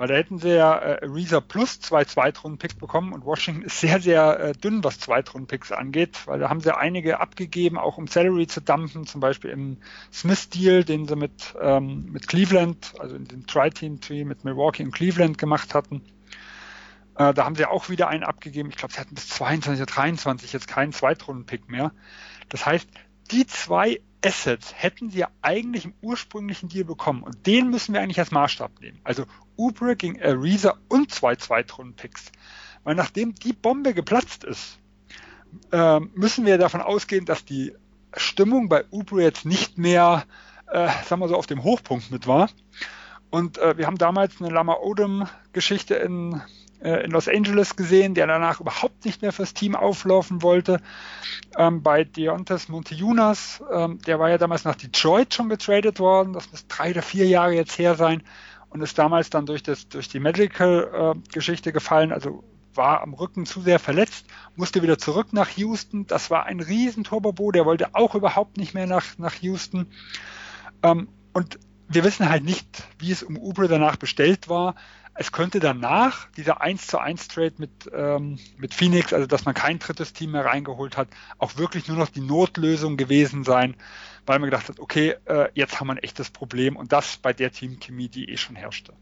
Weil 0.00 0.08
da 0.08 0.14
hätten 0.14 0.38
sie 0.38 0.56
ja 0.56 0.76
äh, 0.76 1.04
Reza 1.04 1.42
plus 1.42 1.78
zwei 1.78 2.06
Zweitrunden-Picks 2.06 2.76
bekommen 2.76 3.12
und 3.12 3.26
Washington 3.26 3.60
ist 3.60 3.80
sehr, 3.80 4.00
sehr 4.00 4.40
äh, 4.40 4.52
dünn, 4.52 4.82
was 4.82 4.98
Zweitrunden-Picks 4.98 5.72
angeht, 5.72 6.26
weil 6.26 6.38
da 6.38 6.48
haben 6.48 6.62
sie 6.62 6.74
einige 6.74 7.20
abgegeben, 7.20 7.76
auch 7.76 7.98
um 7.98 8.06
Salary 8.06 8.46
zu 8.46 8.62
dumpen, 8.62 9.06
zum 9.06 9.20
Beispiel 9.20 9.50
im 9.50 9.76
Smith-Deal, 10.10 10.84
den 10.84 11.06
sie 11.06 11.16
mit, 11.16 11.54
ähm, 11.60 12.06
mit 12.12 12.28
Cleveland, 12.28 12.94
also 12.98 13.14
in 13.14 13.26
den 13.26 13.46
Tri-Team-Tree 13.46 14.24
mit 14.24 14.42
Milwaukee 14.42 14.84
und 14.84 14.92
Cleveland 14.92 15.36
gemacht 15.36 15.74
hatten. 15.74 16.00
Äh, 17.16 17.34
da 17.34 17.44
haben 17.44 17.56
sie 17.56 17.66
auch 17.66 17.90
wieder 17.90 18.08
einen 18.08 18.24
abgegeben. 18.24 18.70
Ich 18.70 18.76
glaube, 18.76 18.94
sie 18.94 19.00
hatten 19.00 19.14
bis 19.14 19.28
22 19.28 19.82
oder 19.82 19.92
23 19.92 20.50
jetzt 20.54 20.66
keinen 20.66 20.94
Zweitrunden-Pick 20.94 21.68
mehr. 21.68 21.92
Das 22.48 22.64
heißt, 22.64 22.88
die 23.32 23.46
zwei 23.46 24.00
Assets 24.24 24.74
hätten 24.76 25.10
sie 25.10 25.20
ja 25.20 25.28
eigentlich 25.42 25.84
im 25.84 25.94
ursprünglichen 26.02 26.68
Deal 26.68 26.84
bekommen 26.84 27.22
und 27.22 27.46
den 27.46 27.70
müssen 27.70 27.94
wir 27.94 28.00
eigentlich 28.00 28.18
als 28.18 28.30
Maßstab 28.30 28.80
nehmen. 28.80 29.00
Also 29.04 29.24
Ubre 29.56 29.96
gegen 29.96 30.20
Ariza 30.22 30.78
und 30.88 31.12
zwei 31.12 31.36
Zweitrunden-Picks. 31.36 32.32
Weil 32.84 32.94
nachdem 32.94 33.34
die 33.34 33.52
Bombe 33.52 33.94
geplatzt 33.94 34.44
ist, 34.44 34.78
äh, 35.72 36.00
müssen 36.00 36.46
wir 36.46 36.58
davon 36.58 36.80
ausgehen, 36.80 37.24
dass 37.24 37.44
die 37.44 37.72
Stimmung 38.16 38.68
bei 38.68 38.84
Ubre 38.90 39.22
jetzt 39.22 39.44
nicht 39.44 39.78
mehr, 39.78 40.24
äh, 40.66 40.88
sagen 41.04 41.20
wir 41.20 41.28
so, 41.28 41.36
auf 41.36 41.46
dem 41.46 41.62
Hochpunkt 41.62 42.10
mit 42.10 42.26
war. 42.26 42.50
Und 43.30 43.58
äh, 43.58 43.76
wir 43.78 43.86
haben 43.86 43.98
damals 43.98 44.40
eine 44.40 44.50
Lama 44.50 44.74
Odom-Geschichte 44.74 45.94
in 45.94 46.42
äh, 46.82 47.04
in 47.04 47.10
Los 47.10 47.28
Angeles 47.28 47.76
gesehen, 47.76 48.14
der 48.14 48.26
danach 48.26 48.60
überhaupt 48.60 49.04
nicht 49.04 49.22
mehr 49.22 49.32
fürs 49.32 49.54
Team 49.54 49.74
auflaufen 49.74 50.42
wollte. 50.42 50.80
Ähm, 51.56 51.82
bei 51.82 52.04
Deontes 52.04 52.68
Montejunas, 52.68 53.62
ähm, 53.72 53.98
der 54.06 54.18
war 54.18 54.30
ja 54.30 54.38
damals 54.38 54.64
nach 54.64 54.76
Detroit 54.76 55.34
schon 55.34 55.48
getradet 55.48 55.98
worden, 55.98 56.32
das 56.32 56.50
muss 56.50 56.66
drei 56.66 56.90
oder 56.90 57.02
vier 57.02 57.26
Jahre 57.26 57.52
jetzt 57.52 57.78
her 57.78 57.94
sein 57.94 58.22
und 58.70 58.82
ist 58.82 58.98
damals 58.98 59.30
dann 59.30 59.46
durch, 59.46 59.62
das, 59.62 59.88
durch 59.88 60.08
die 60.08 60.20
Medical-Geschichte 60.20 61.70
äh, 61.70 61.72
gefallen, 61.72 62.12
also 62.12 62.44
war 62.74 63.02
am 63.02 63.14
Rücken 63.14 63.46
zu 63.46 63.60
sehr 63.60 63.78
verletzt, 63.78 64.26
musste 64.54 64.82
wieder 64.82 64.96
zurück 64.96 65.32
nach 65.32 65.50
Houston. 65.50 66.06
Das 66.06 66.30
war 66.30 66.46
ein 66.46 66.60
riesen 66.60 67.04
Turbo, 67.04 67.50
der 67.50 67.66
wollte 67.66 67.94
auch 67.94 68.14
überhaupt 68.14 68.56
nicht 68.56 68.74
mehr 68.74 68.86
nach, 68.86 69.04
nach 69.18 69.34
Houston. 69.34 69.86
Ähm, 70.82 71.08
und 71.32 71.58
wir 71.88 72.04
wissen 72.04 72.28
halt 72.28 72.44
nicht, 72.44 72.84
wie 72.98 73.10
es 73.10 73.24
um 73.24 73.36
Ubre 73.36 73.66
danach 73.66 73.96
bestellt 73.96 74.48
war 74.48 74.76
es 75.20 75.32
könnte 75.32 75.60
danach 75.60 76.30
dieser 76.30 76.62
1 76.62 76.86
zu 76.86 76.98
1 76.98 77.28
Trade 77.28 77.52
mit, 77.58 77.70
ähm, 77.92 78.38
mit 78.56 78.72
Phoenix, 78.72 79.12
also 79.12 79.26
dass 79.26 79.44
man 79.44 79.54
kein 79.54 79.78
drittes 79.78 80.14
Team 80.14 80.30
mehr 80.30 80.46
reingeholt 80.46 80.96
hat, 80.96 81.08
auch 81.36 81.58
wirklich 81.58 81.88
nur 81.88 81.98
noch 81.98 82.08
die 82.08 82.22
Notlösung 82.22 82.96
gewesen 82.96 83.44
sein, 83.44 83.76
weil 84.24 84.38
man 84.38 84.48
gedacht 84.48 84.70
hat, 84.70 84.80
okay, 84.80 85.16
äh, 85.26 85.50
jetzt 85.52 85.78
haben 85.78 85.88
wir 85.88 85.92
ein 85.92 85.98
echtes 85.98 86.30
Problem 86.30 86.74
und 86.74 86.92
das 86.92 87.18
bei 87.18 87.34
der 87.34 87.52
Teamchemie, 87.52 88.08
die 88.08 88.30
eh 88.30 88.38
schon 88.38 88.56
herrschte. 88.56 88.94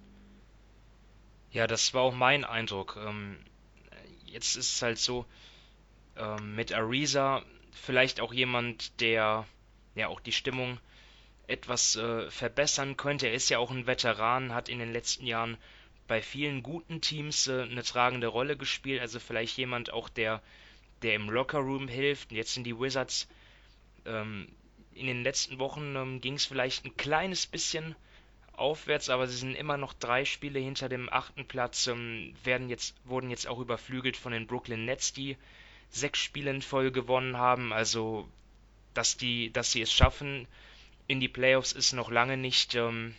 Ja, 1.52 1.68
das 1.68 1.94
war 1.94 2.02
auch 2.02 2.14
mein 2.14 2.44
Eindruck. 2.44 2.98
Ähm, 3.00 3.36
jetzt 4.24 4.56
ist 4.56 4.74
es 4.74 4.82
halt 4.82 4.98
so, 4.98 5.24
ähm, 6.16 6.56
mit 6.56 6.72
Ariza 6.72 7.42
vielleicht 7.70 8.18
auch 8.18 8.32
jemand, 8.32 9.00
der 9.00 9.46
ja 9.94 10.08
auch 10.08 10.18
die 10.18 10.32
Stimmung 10.32 10.80
etwas 11.46 11.94
äh, 11.94 12.28
verbessern 12.28 12.96
könnte. 12.96 13.28
Er 13.28 13.34
ist 13.34 13.50
ja 13.50 13.60
auch 13.60 13.70
ein 13.70 13.86
Veteran, 13.86 14.52
hat 14.52 14.68
in 14.68 14.80
den 14.80 14.92
letzten 14.92 15.24
Jahren 15.24 15.56
bei 16.08 16.22
vielen 16.22 16.62
guten 16.62 17.00
Teams 17.00 17.46
äh, 17.46 17.62
eine 17.62 17.82
tragende 17.82 18.26
Rolle 18.26 18.56
gespielt. 18.56 19.00
Also 19.00 19.20
vielleicht 19.20 19.56
jemand 19.56 19.92
auch, 19.92 20.08
der, 20.08 20.42
der 21.02 21.14
im 21.14 21.30
Lockerroom 21.30 21.86
hilft. 21.86 22.32
Jetzt 22.32 22.54
sind 22.54 22.64
die 22.64 22.78
Wizards. 22.78 23.28
Ähm, 24.06 24.48
in 24.94 25.06
den 25.06 25.22
letzten 25.22 25.58
Wochen 25.60 25.94
ähm, 25.94 26.20
ging 26.20 26.34
es 26.34 26.46
vielleicht 26.46 26.84
ein 26.84 26.96
kleines 26.96 27.46
bisschen 27.46 27.94
aufwärts, 28.54 29.08
aber 29.08 29.28
sie 29.28 29.36
sind 29.36 29.54
immer 29.54 29.76
noch 29.76 29.92
drei 29.92 30.24
Spiele 30.24 30.58
hinter 30.58 30.88
dem 30.88 31.08
achten 31.12 31.46
Platz. 31.46 31.86
Ähm, 31.86 32.34
werden 32.42 32.68
jetzt, 32.68 32.96
wurden 33.04 33.30
jetzt 33.30 33.46
auch 33.46 33.60
überflügelt 33.60 34.16
von 34.16 34.32
den 34.32 34.48
Brooklyn 34.48 34.84
Nets, 34.84 35.12
die 35.12 35.36
sechs 35.90 36.18
Spiele 36.18 36.50
in 36.50 36.62
Folge 36.62 36.90
gewonnen 36.90 37.36
haben. 37.36 37.72
Also, 37.72 38.28
dass 38.94 39.16
die, 39.16 39.52
dass 39.52 39.70
sie 39.70 39.82
es 39.82 39.92
schaffen 39.92 40.48
in 41.08 41.20
die 41.20 41.28
Playoffs 41.28 41.72
ist 41.72 41.94
noch 41.94 42.10
lange 42.10 42.36
nicht 42.36 42.74
ähm, 42.74 43.14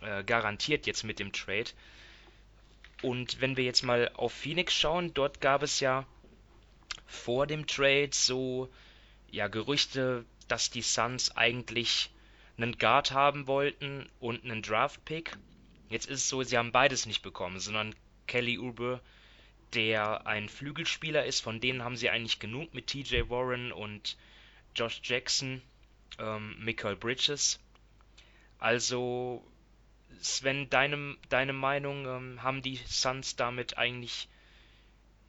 äh, 0.00 0.24
garantiert 0.24 0.86
jetzt 0.86 1.04
mit 1.04 1.18
dem 1.18 1.32
Trade. 1.32 1.70
Und 3.02 3.40
wenn 3.40 3.56
wir 3.56 3.64
jetzt 3.64 3.82
mal 3.82 4.10
auf 4.14 4.32
Phoenix 4.32 4.74
schauen, 4.74 5.12
dort 5.14 5.40
gab 5.40 5.62
es 5.62 5.80
ja 5.80 6.06
vor 7.06 7.46
dem 7.46 7.66
Trade 7.66 8.10
so 8.12 8.70
ja 9.30 9.48
Gerüchte, 9.48 10.24
dass 10.48 10.70
die 10.70 10.82
Suns 10.82 11.36
eigentlich 11.36 12.10
einen 12.56 12.78
Guard 12.78 13.10
haben 13.10 13.46
wollten 13.46 14.08
und 14.20 14.44
einen 14.44 14.62
Draft 14.62 15.04
Pick. 15.04 15.36
Jetzt 15.88 16.06
ist 16.06 16.20
es 16.20 16.28
so, 16.28 16.42
sie 16.42 16.56
haben 16.56 16.72
beides 16.72 17.06
nicht 17.06 17.22
bekommen, 17.22 17.58
sondern 17.60 17.94
Kelly 18.26 18.58
Oubre, 18.58 19.00
der 19.74 20.26
ein 20.26 20.48
Flügelspieler 20.48 21.24
ist, 21.24 21.40
von 21.40 21.60
denen 21.60 21.82
haben 21.82 21.96
sie 21.96 22.10
eigentlich 22.10 22.38
genug 22.38 22.72
mit 22.74 22.86
TJ 22.86 23.28
Warren 23.28 23.72
und 23.72 24.16
Josh 24.74 25.00
Jackson, 25.02 25.62
ähm, 26.18 26.56
Michael 26.60 26.96
Bridges. 26.96 27.60
Also 28.58 29.44
Sven, 30.20 30.68
deine, 30.70 31.16
deine 31.28 31.52
Meinung, 31.52 32.06
ähm, 32.06 32.42
haben 32.42 32.62
die 32.62 32.80
Suns 32.86 33.36
damit 33.36 33.78
eigentlich 33.78 34.28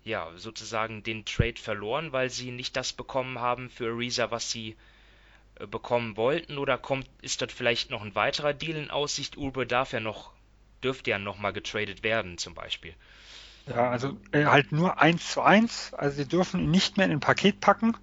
ja 0.04 0.32
sozusagen 0.36 1.04
den 1.04 1.26
Trade 1.26 1.60
verloren, 1.60 2.12
weil 2.12 2.30
sie 2.30 2.52
nicht 2.52 2.76
das 2.78 2.94
bekommen 2.94 3.40
haben 3.40 3.70
für 3.70 3.92
Ariza, 3.92 4.32
was 4.32 4.52
sie 4.52 4.76
äh, 5.60 5.68
bekommen 5.68 6.16
wollten? 6.16 6.58
Oder 6.58 6.78
kommt, 6.78 7.10
ist 7.22 7.42
dort 7.42 7.52
vielleicht 7.52 7.90
noch 7.90 8.04
ein 8.04 8.16
weiterer 8.16 8.54
Deal 8.54 8.78
in 8.78 8.92
Aussicht? 8.92 9.38
Uber 9.38 9.66
darf 9.66 9.94
ja 9.94 10.00
noch, 10.00 10.32
dürfte 10.84 11.12
ja 11.12 11.20
nochmal 11.20 11.54
getradet 11.54 12.04
werden, 12.04 12.38
zum 12.38 12.54
Beispiel. 12.54 12.94
Ja, 13.68 13.90
also 13.90 14.18
äh, 14.32 14.46
halt 14.46 14.72
nur 14.72 15.02
eins 15.02 15.32
zu 15.32 15.42
eins. 15.42 15.94
Also 15.96 16.18
sie 16.18 16.28
dürfen 16.28 16.62
ihn 16.62 16.72
nicht 16.72 16.98
mehr 16.98 17.08
in 17.08 17.14
ein 17.14 17.20
Paket 17.20 17.60
packen, 17.60 17.98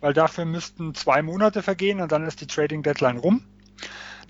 weil 0.00 0.12
dafür 0.12 0.44
müssten 0.44 0.94
zwei 0.94 1.22
Monate 1.22 1.62
vergehen 1.62 2.00
und 2.00 2.12
dann 2.12 2.26
ist 2.26 2.40
die 2.40 2.46
Trading 2.46 2.82
Deadline 2.82 3.18
rum. 3.18 3.44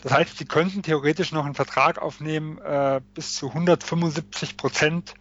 Das 0.03 0.13
heißt, 0.13 0.37
sie 0.37 0.45
könnten 0.45 0.83
theoretisch 0.83 1.33
noch 1.33 1.45
einen 1.45 1.55
Vertrag 1.55 1.99
aufnehmen 1.99 2.59
äh, 2.59 3.01
bis 3.15 3.37
zu 3.37 3.49
175 3.49 4.57
Prozent 4.57 5.15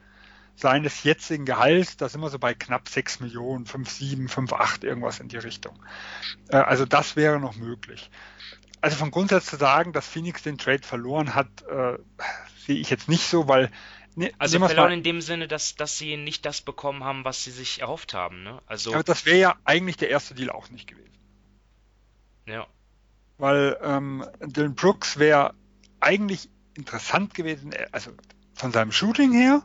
seines 0.55 1.03
jetzigen 1.03 1.45
Gehalts, 1.45 1.97
da 1.97 2.09
sind 2.09 2.21
wir 2.21 2.29
so 2.29 2.39
bei 2.39 2.53
knapp 2.53 2.89
6 2.89 3.19
Millionen, 3.19 3.65
5, 3.65 3.89
7, 3.89 4.27
5, 4.27 4.53
8, 4.53 4.83
irgendwas 4.83 5.19
in 5.19 5.27
die 5.27 5.37
Richtung. 5.37 5.79
Äh, 6.49 6.57
also 6.57 6.85
das 6.85 7.15
wäre 7.15 7.39
noch 7.39 7.55
möglich. 7.55 8.09
Also 8.81 8.97
von 8.97 9.11
Grundsatz 9.11 9.45
zu 9.45 9.57
sagen, 9.57 9.93
dass 9.93 10.07
Phoenix 10.07 10.41
den 10.41 10.57
Trade 10.57 10.83
verloren 10.83 11.35
hat, 11.35 11.47
äh, 11.69 11.97
sehe 12.65 12.77
ich 12.77 12.89
jetzt 12.89 13.07
nicht 13.07 13.23
so, 13.23 13.47
weil 13.47 13.71
Ne, 14.13 14.33
also 14.39 14.59
verloren 14.59 14.91
in 14.91 15.03
dem 15.03 15.21
Sinne, 15.21 15.47
dass, 15.47 15.75
dass 15.75 15.97
sie 15.97 16.17
nicht 16.17 16.45
das 16.45 16.59
bekommen 16.59 17.05
haben, 17.05 17.23
was 17.23 17.45
sie 17.45 17.51
sich 17.51 17.79
erhofft 17.79 18.13
haben. 18.13 18.43
Ne? 18.43 18.61
Also, 18.65 18.93
aber 18.93 19.03
das 19.03 19.25
wäre 19.25 19.37
ja 19.37 19.55
eigentlich 19.63 19.95
der 19.95 20.09
erste 20.09 20.35
Deal 20.35 20.49
auch 20.49 20.69
nicht 20.69 20.87
gewesen. 20.87 21.17
Ja. 22.45 22.67
Weil 23.41 23.75
ähm, 23.81 24.23
Dylan 24.39 24.75
Brooks 24.75 25.17
wäre 25.17 25.55
eigentlich 25.99 26.47
interessant 26.75 27.33
gewesen, 27.33 27.71
äh, 27.71 27.87
also 27.91 28.11
von 28.53 28.71
seinem 28.71 28.91
Shooting 28.91 29.31
her. 29.31 29.63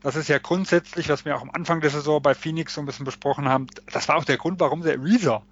Das 0.00 0.16
ist 0.16 0.28
ja 0.28 0.38
grundsätzlich, 0.38 1.10
was 1.10 1.26
wir 1.26 1.36
auch 1.36 1.42
am 1.42 1.50
Anfang 1.50 1.82
der 1.82 1.90
Saison 1.90 2.22
bei 2.22 2.34
Phoenix 2.34 2.72
so 2.72 2.80
ein 2.80 2.86
bisschen 2.86 3.04
besprochen 3.04 3.46
haben. 3.46 3.66
Das 3.92 4.08
war 4.08 4.16
auch 4.16 4.24
der 4.24 4.38
Grund, 4.38 4.60
warum 4.60 4.82
sie 4.82 4.92
Ariza 4.92 5.42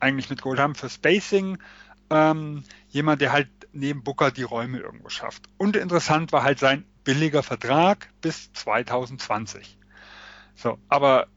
eigentlich 0.00 0.28
mitgeholt 0.28 0.58
haben 0.58 0.74
für 0.74 0.90
Spacing. 0.90 1.56
Ähm, 2.10 2.62
jemand, 2.90 3.22
der 3.22 3.32
halt 3.32 3.48
neben 3.72 4.04
Booker 4.04 4.30
die 4.30 4.42
Räume 4.42 4.80
irgendwo 4.80 5.08
schafft. 5.08 5.44
Und 5.56 5.76
interessant 5.76 6.30
war 6.30 6.42
halt 6.42 6.58
sein 6.58 6.84
billiger 7.04 7.42
Vertrag 7.42 8.10
bis 8.20 8.52
2020. 8.52 9.78
So, 10.56 10.78
aber 10.90 11.28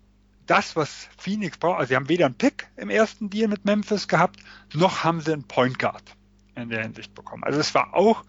das, 0.47 0.75
was 0.75 1.09
Phoenix 1.17 1.57
braucht, 1.57 1.79
also 1.79 1.89
sie 1.89 1.95
haben 1.95 2.09
weder 2.09 2.25
einen 2.25 2.35
Pick 2.35 2.67
im 2.77 2.89
ersten 2.89 3.29
Deal 3.29 3.47
mit 3.47 3.65
Memphis 3.65 4.07
gehabt, 4.07 4.39
noch 4.73 5.03
haben 5.03 5.21
sie 5.21 5.33
einen 5.33 5.43
Point 5.43 5.77
Guard 5.79 6.03
in 6.55 6.69
der 6.69 6.81
Hinsicht 6.81 7.13
bekommen. 7.13 7.43
Also 7.43 7.59
es 7.59 7.75
war 7.75 7.93
auch 7.93 8.23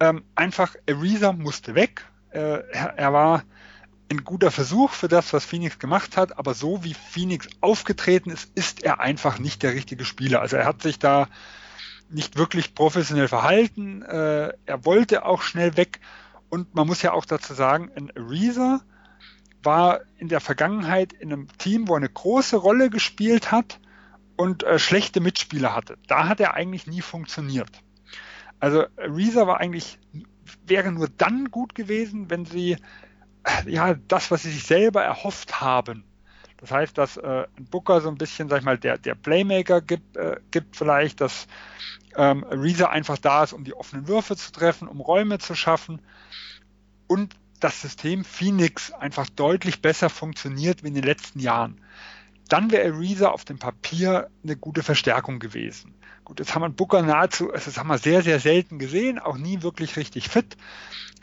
ähm, 0.00 0.24
einfach, 0.34 0.74
Ariza 0.88 1.32
musste 1.32 1.74
weg. 1.74 2.04
Äh, 2.30 2.62
er, 2.72 2.94
er, 2.96 3.12
war 3.12 3.44
ein 4.10 4.24
guter 4.24 4.50
Versuch 4.50 4.92
für 4.92 5.08
das, 5.08 5.32
was 5.32 5.44
Phoenix 5.44 5.78
gemacht 5.78 6.16
hat, 6.16 6.38
aber 6.38 6.54
so 6.54 6.84
wie 6.84 6.94
Phoenix 6.94 7.48
aufgetreten 7.60 8.30
ist, 8.30 8.50
ist 8.54 8.82
er 8.82 9.00
einfach 9.00 9.38
nicht 9.38 9.62
der 9.62 9.74
richtige 9.74 10.04
Spieler. 10.04 10.40
Also 10.40 10.56
er 10.56 10.66
hat 10.66 10.82
sich 10.82 10.98
da 10.98 11.28
nicht 12.10 12.36
wirklich 12.36 12.74
professionell 12.74 13.28
verhalten. 13.28 14.02
Äh, 14.02 14.52
er 14.66 14.84
wollte 14.84 15.24
auch 15.24 15.42
schnell 15.42 15.76
weg 15.76 16.00
und 16.48 16.74
man 16.74 16.86
muss 16.86 17.02
ja 17.02 17.12
auch 17.12 17.24
dazu 17.24 17.54
sagen, 17.54 17.90
ein 17.94 18.10
Ariza 18.16 18.80
war 19.68 20.00
in 20.16 20.28
der 20.28 20.40
Vergangenheit 20.40 21.12
in 21.12 21.30
einem 21.30 21.48
Team, 21.58 21.88
wo 21.88 21.92
er 21.92 21.98
eine 21.98 22.08
große 22.08 22.56
Rolle 22.56 22.88
gespielt 22.88 23.52
hat 23.52 23.80
und 24.34 24.62
äh, 24.62 24.78
schlechte 24.78 25.20
Mitspieler 25.20 25.76
hatte. 25.76 25.98
Da 26.06 26.26
hat 26.26 26.40
er 26.40 26.54
eigentlich 26.54 26.86
nie 26.86 27.02
funktioniert. 27.02 27.68
Also 28.60 28.86
Ariza 28.96 29.46
war 29.46 29.60
eigentlich, 29.60 29.98
wäre 30.64 30.90
nur 30.90 31.08
dann 31.10 31.50
gut 31.50 31.74
gewesen, 31.74 32.30
wenn 32.30 32.46
sie 32.46 32.78
äh, 33.44 33.70
ja 33.70 33.92
das, 33.92 34.30
was 34.30 34.44
sie 34.44 34.50
sich 34.50 34.64
selber 34.64 35.02
erhofft 35.02 35.60
haben. 35.60 36.04
Das 36.56 36.70
heißt, 36.70 36.96
dass 36.96 37.18
äh, 37.18 37.46
ein 37.58 37.66
Booker 37.66 38.00
so 38.00 38.08
ein 38.08 38.16
bisschen, 38.16 38.48
sag 38.48 38.60
ich 38.60 38.64
mal, 38.64 38.78
der, 38.78 38.96
der 38.96 39.16
Playmaker 39.16 39.82
gibt, 39.82 40.16
äh, 40.16 40.40
gibt 40.50 40.76
vielleicht, 40.76 41.20
dass 41.20 41.46
ähm, 42.16 42.42
Ariza 42.44 42.86
einfach 42.86 43.18
da 43.18 43.44
ist, 43.44 43.52
um 43.52 43.64
die 43.64 43.74
offenen 43.74 44.08
Würfe 44.08 44.34
zu 44.34 44.50
treffen, 44.50 44.88
um 44.88 45.02
Räume 45.02 45.38
zu 45.38 45.54
schaffen 45.54 46.00
und 47.06 47.36
das 47.60 47.80
System 47.80 48.24
Phoenix 48.24 48.92
einfach 48.92 49.28
deutlich 49.28 49.82
besser 49.82 50.10
funktioniert 50.10 50.82
wie 50.82 50.88
in 50.88 50.94
den 50.94 51.04
letzten 51.04 51.40
Jahren, 51.40 51.80
dann 52.48 52.70
wäre 52.70 52.92
Ariza 52.92 53.28
auf 53.28 53.44
dem 53.44 53.58
Papier 53.58 54.30
eine 54.42 54.56
gute 54.56 54.82
Verstärkung 54.82 55.38
gewesen. 55.38 55.94
Gut, 56.24 56.40
jetzt 56.40 56.54
haben 56.54 56.62
wir 56.62 56.70
Booker 56.70 57.02
nahezu, 57.02 57.52
also 57.52 57.66
das 57.66 57.78
haben 57.78 57.88
wir 57.88 57.98
sehr, 57.98 58.22
sehr 58.22 58.40
selten 58.40 58.78
gesehen, 58.78 59.18
auch 59.18 59.36
nie 59.36 59.62
wirklich 59.62 59.96
richtig 59.96 60.28
fit. 60.28 60.56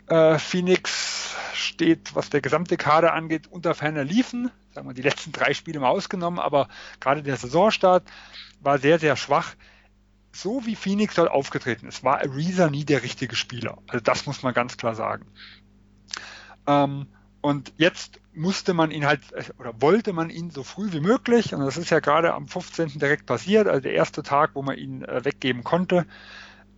Äh, 0.08 0.38
Phoenix 0.38 1.34
steht, 1.54 2.14
was 2.14 2.30
der 2.30 2.40
gesamte 2.40 2.76
Kader 2.76 3.12
angeht, 3.12 3.48
unter 3.48 3.74
ferner 3.74 4.04
Liefen. 4.04 4.50
Sagen 4.72 4.88
wir, 4.88 4.94
die 4.94 5.02
letzten 5.02 5.32
drei 5.32 5.54
Spiele 5.54 5.80
mal 5.80 5.88
ausgenommen, 5.88 6.38
aber 6.38 6.68
gerade 7.00 7.22
der 7.22 7.36
Saisonstart 7.36 8.04
war 8.60 8.78
sehr, 8.78 8.98
sehr 8.98 9.16
schwach. 9.16 9.54
So 10.32 10.66
wie 10.66 10.76
Phoenix 10.76 11.14
dort 11.14 11.30
aufgetreten 11.30 11.88
ist, 11.88 12.04
war 12.04 12.20
Ariza 12.20 12.68
nie 12.68 12.84
der 12.84 13.02
richtige 13.02 13.36
Spieler. 13.36 13.78
Also 13.88 14.02
das 14.02 14.26
muss 14.26 14.42
man 14.42 14.54
ganz 14.54 14.76
klar 14.76 14.94
sagen. 14.94 15.26
Ähm, 16.66 17.06
und 17.40 17.72
jetzt 17.76 18.20
musste 18.34 18.74
man 18.74 18.90
ihn 18.90 19.06
halt, 19.06 19.20
oder 19.58 19.80
wollte 19.80 20.12
man 20.12 20.30
ihn 20.30 20.50
so 20.50 20.62
früh 20.62 20.92
wie 20.92 21.00
möglich, 21.00 21.54
und 21.54 21.60
das 21.60 21.76
ist 21.76 21.90
ja 21.90 22.00
gerade 22.00 22.34
am 22.34 22.48
15. 22.48 22.98
direkt 22.98 23.26
passiert, 23.26 23.68
also 23.68 23.80
der 23.80 23.92
erste 23.92 24.22
Tag, 24.22 24.50
wo 24.54 24.62
man 24.62 24.76
ihn 24.76 25.04
äh, 25.04 25.24
weggeben 25.24 25.62
konnte, 25.62 26.06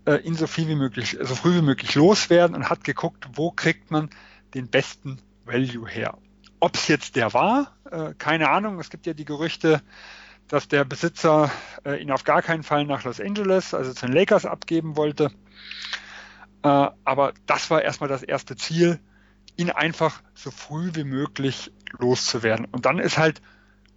äh, 0.07 0.17
ihn 0.17 0.35
so 0.35 0.47
viel 0.47 0.69
wie 0.69 0.75
möglich, 0.75 1.17
so 1.21 1.35
früh 1.35 1.57
wie 1.57 1.63
möglich 1.63 1.95
loswerden 1.95 2.55
und 2.55 2.71
hat 2.71 2.85
geguckt, 2.85 3.29
wo 3.35 3.51
kriegt 3.51 3.91
man 3.91 4.11
den 4.55 4.69
besten 4.69 5.19
Value 5.45 5.89
her. 5.89 6.19
Ob 6.61 6.75
es 6.75 6.89
jetzt 6.89 7.17
der 7.17 7.33
war, 7.35 7.75
äh, 7.91 8.15
keine 8.19 8.51
Ahnung. 8.51 8.81
Es 8.81 8.91
gibt 8.91 9.07
ja 9.07 9.15
die 9.15 9.25
Gerüchte, 9.25 9.83
dass 10.49 10.69
der 10.69 10.85
Besitzer 10.85 11.51
äh, 11.85 12.01
ihn 12.01 12.11
auf 12.11 12.25
gar 12.25 12.43
keinen 12.43 12.63
Fall 12.63 12.85
nach 12.85 13.05
Los 13.05 13.21
Angeles, 13.21 13.75
also 13.75 13.93
zu 13.93 14.07
den 14.07 14.15
Lakers 14.15 14.47
abgeben 14.47 14.97
wollte. 14.97 15.31
Äh, 16.63 16.89
aber 17.05 17.33
das 17.47 17.71
war 17.71 17.83
erstmal 17.83 18.09
das 18.09 18.23
erste 18.23 18.57
Ziel, 18.57 18.99
ihn 19.59 19.71
einfach 19.71 20.23
so 20.35 20.51
früh 20.51 20.91
wie 20.95 21.05
möglich 21.05 21.71
loszuwerden. 21.99 22.67
Und 22.71 22.87
dann 22.87 22.99
ist 22.99 23.19
halt 23.19 23.43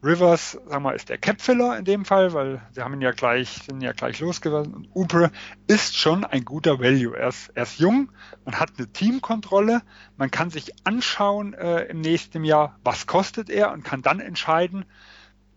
Rivers, 0.03 0.57
sagen 0.65 0.83
wir, 0.83 0.95
ist 0.95 1.09
der 1.09 1.19
Capfiller 1.19 1.77
in 1.77 1.85
dem 1.85 2.05
Fall, 2.05 2.33
weil 2.33 2.59
sie 2.71 2.81
haben 2.81 2.95
ihn 2.95 3.01
ja 3.01 3.11
gleich, 3.11 3.49
sind 3.67 3.81
ja 3.81 3.91
gleich 3.91 4.19
losgeworden. 4.19 4.73
Und 4.73 4.89
Upre 4.95 5.31
ist 5.67 5.95
schon 5.95 6.25
ein 6.25 6.43
guter 6.43 6.79
Value. 6.79 7.15
Er 7.15 7.29
ist, 7.29 7.51
er 7.53 7.63
ist 7.63 7.77
jung, 7.77 8.11
man 8.43 8.59
hat 8.59 8.71
eine 8.77 8.91
Teamkontrolle, 8.91 9.83
man 10.17 10.31
kann 10.31 10.49
sich 10.49 10.71
anschauen 10.85 11.53
äh, 11.53 11.83
im 11.83 12.01
nächsten 12.01 12.43
Jahr, 12.43 12.79
was 12.83 13.05
kostet 13.05 13.51
er 13.51 13.71
und 13.71 13.83
kann 13.83 14.01
dann 14.01 14.19
entscheiden, 14.19 14.85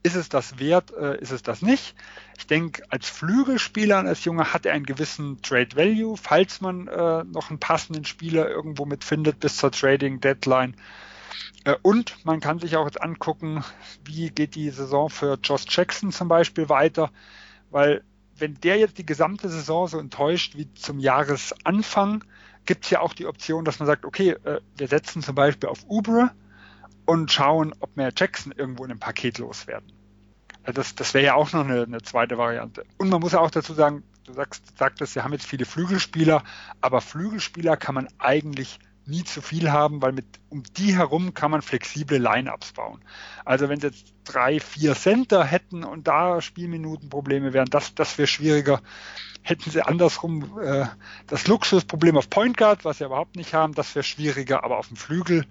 ist 0.05 0.15
es 0.17 0.29
das 0.29 0.59
wert, 0.59 0.93
äh, 0.93 1.19
ist 1.21 1.33
es 1.33 1.43
das 1.43 1.63
nicht. 1.63 1.97
Ich 2.39 2.47
denke, 2.47 2.85
als 2.91 3.09
Flügelspieler 3.09 3.99
und 3.99 4.07
als 4.07 4.25
Junge 4.25 4.53
hat 4.53 4.67
er 4.67 4.75
einen 4.75 4.85
gewissen 4.85 5.41
Trade 5.41 5.75
Value, 5.75 6.17
falls 6.17 6.61
man 6.61 6.89
äh, 6.89 7.25
noch 7.25 7.49
einen 7.49 7.59
passenden 7.59 8.05
Spieler 8.05 8.49
irgendwo 8.49 8.85
mitfindet 8.85 9.41
bis 9.41 9.57
zur 9.57 9.73
Trading 9.73 10.21
Deadline. 10.21 10.77
Äh, 11.65 11.77
und 11.81 12.23
man 12.25 12.41
kann 12.41 12.59
sich 12.59 12.77
auch 12.77 12.85
jetzt 12.85 13.01
angucken, 13.01 13.65
wie 14.05 14.31
geht 14.31 14.55
die 14.57 14.69
Saison 14.69 15.09
für 15.09 15.39
Josh 15.43 15.65
Jackson 15.69 16.13
zum 16.13 16.29
Beispiel 16.29 16.69
weiter, 16.69 17.11
weil 17.71 18.05
wenn 18.37 18.61
der 18.61 18.77
jetzt 18.77 18.99
die 18.99 19.07
gesamte 19.07 19.49
Saison 19.49 19.89
so 19.89 19.99
enttäuscht 19.99 20.55
wie 20.55 20.73
zum 20.75 20.99
Jahresanfang, 20.99 22.25
gibt 22.67 22.85
es 22.85 22.91
ja 22.91 23.01
auch 23.01 23.15
die 23.15 23.27
Option, 23.27 23.65
dass 23.65 23.79
man 23.79 23.87
sagt, 23.87 24.05
okay, 24.05 24.37
äh, 24.45 24.61
wir 24.77 24.89
setzen 24.89 25.23
zum 25.23 25.35
Beispiel 25.35 25.71
auf 25.71 25.85
Ubre 25.89 26.31
und 27.07 27.31
schauen, 27.33 27.75
ob 27.81 27.97
wir 27.97 28.13
Jackson 28.17 28.53
irgendwo 28.53 28.85
in 28.85 28.91
einem 28.91 29.01
Paket 29.01 29.39
loswerden. 29.39 29.93
Also 30.63 30.81
das, 30.81 30.95
das 30.95 31.13
wäre 31.15 31.25
ja 31.25 31.35
auch 31.35 31.53
noch 31.53 31.65
eine, 31.65 31.83
eine, 31.83 32.03
zweite 32.03 32.39
Variante. 32.39 32.85
Und 32.97 33.11
man 33.11 33.21
muss 33.21 33.33
ja 33.33 33.41
auch 33.41 33.51
dazu 33.51 33.75
sagen, 33.75 34.03
du 34.25 34.33
sagst, 34.33 34.79
sagtest, 34.79 35.15
wir 35.15 35.25
haben 35.25 35.33
jetzt 35.33 35.47
viele 35.47 35.67
Flügelspieler, 35.67 36.43
aber 36.81 37.01
Flügelspieler 37.01 37.77
kann 37.77 37.95
man 37.95 38.09
eigentlich 38.19 38.79
nie 39.07 39.25
zu 39.25 39.43
viel 39.43 39.71
haben, 39.71 40.01
weil 40.01 40.13
mit 40.13 40.25
um 40.49 40.63
die 40.63 40.97
herum 40.97 41.35
kann 41.35 41.51
man 41.51 41.61
flexible 41.61 42.19
Lineups 42.19 42.73
bauen. 42.73 43.05
Also 43.45 43.69
wenn 43.69 43.81
sie 43.81 43.89
jetzt 43.89 44.15
drei, 44.25 44.61
vier 44.61 44.95
Center 44.95 45.45
hätten 45.45 45.85
und 45.85 46.09
da 46.09 46.41
Spielminutenprobleme 46.41 47.53
wären, 47.53 47.69
das, 47.69 47.95
das 47.95 48.17
wäre 48.17 48.27
schwieriger. 48.27 48.81
Hätten 49.43 49.71
sie 49.71 49.83
andersrum 49.83 50.59
äh, 50.59 50.87
das 51.27 51.47
Luxusproblem 51.47 52.17
auf 52.17 52.31
Point 52.31 52.57
Guard, 52.57 52.87
was 52.87 52.99
sie 52.99 53.05
überhaupt 53.05 53.37
nicht 53.37 53.53
haben, 53.53 53.75
das 53.75 53.95
wäre 53.95 54.05
schwieriger, 54.05 54.65
aber 54.65 54.79
auf 54.79 54.89
dem 54.89 54.97
Flügel 54.97 55.45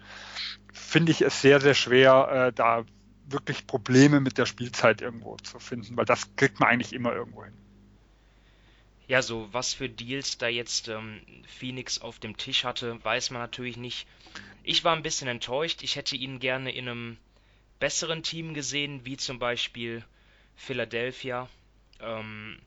finde 0.73 1.11
ich 1.11 1.21
es 1.21 1.41
sehr, 1.41 1.61
sehr 1.61 1.75
schwer, 1.75 2.47
äh, 2.47 2.53
da 2.53 2.85
wirklich 3.25 3.65
Probleme 3.65 4.19
mit 4.19 4.37
der 4.37 4.45
Spielzeit 4.45 5.01
irgendwo 5.01 5.37
zu 5.37 5.59
finden, 5.59 5.95
weil 5.95 6.05
das 6.05 6.35
kriegt 6.35 6.59
man 6.59 6.69
eigentlich 6.69 6.93
immer 6.93 7.13
irgendwo 7.13 7.45
hin. 7.45 7.53
Ja, 9.07 9.21
so 9.21 9.47
was 9.51 9.73
für 9.73 9.89
Deals 9.89 10.37
da 10.37 10.47
jetzt 10.47 10.87
ähm, 10.87 11.21
Phoenix 11.45 11.99
auf 11.99 12.19
dem 12.19 12.37
Tisch 12.37 12.63
hatte, 12.63 13.03
weiß 13.03 13.31
man 13.31 13.41
natürlich 13.41 13.77
nicht. 13.77 14.07
Ich 14.63 14.83
war 14.83 14.95
ein 14.95 15.03
bisschen 15.03 15.27
enttäuscht. 15.27 15.83
Ich 15.83 15.95
hätte 15.95 16.15
ihn 16.15 16.39
gerne 16.39 16.73
in 16.73 16.87
einem 16.87 17.17
besseren 17.79 18.23
Team 18.23 18.53
gesehen, 18.53 19.05
wie 19.05 19.17
zum 19.17 19.39
Beispiel 19.39 20.03
Philadelphia. 20.55 21.49
Ähm, 21.99 22.57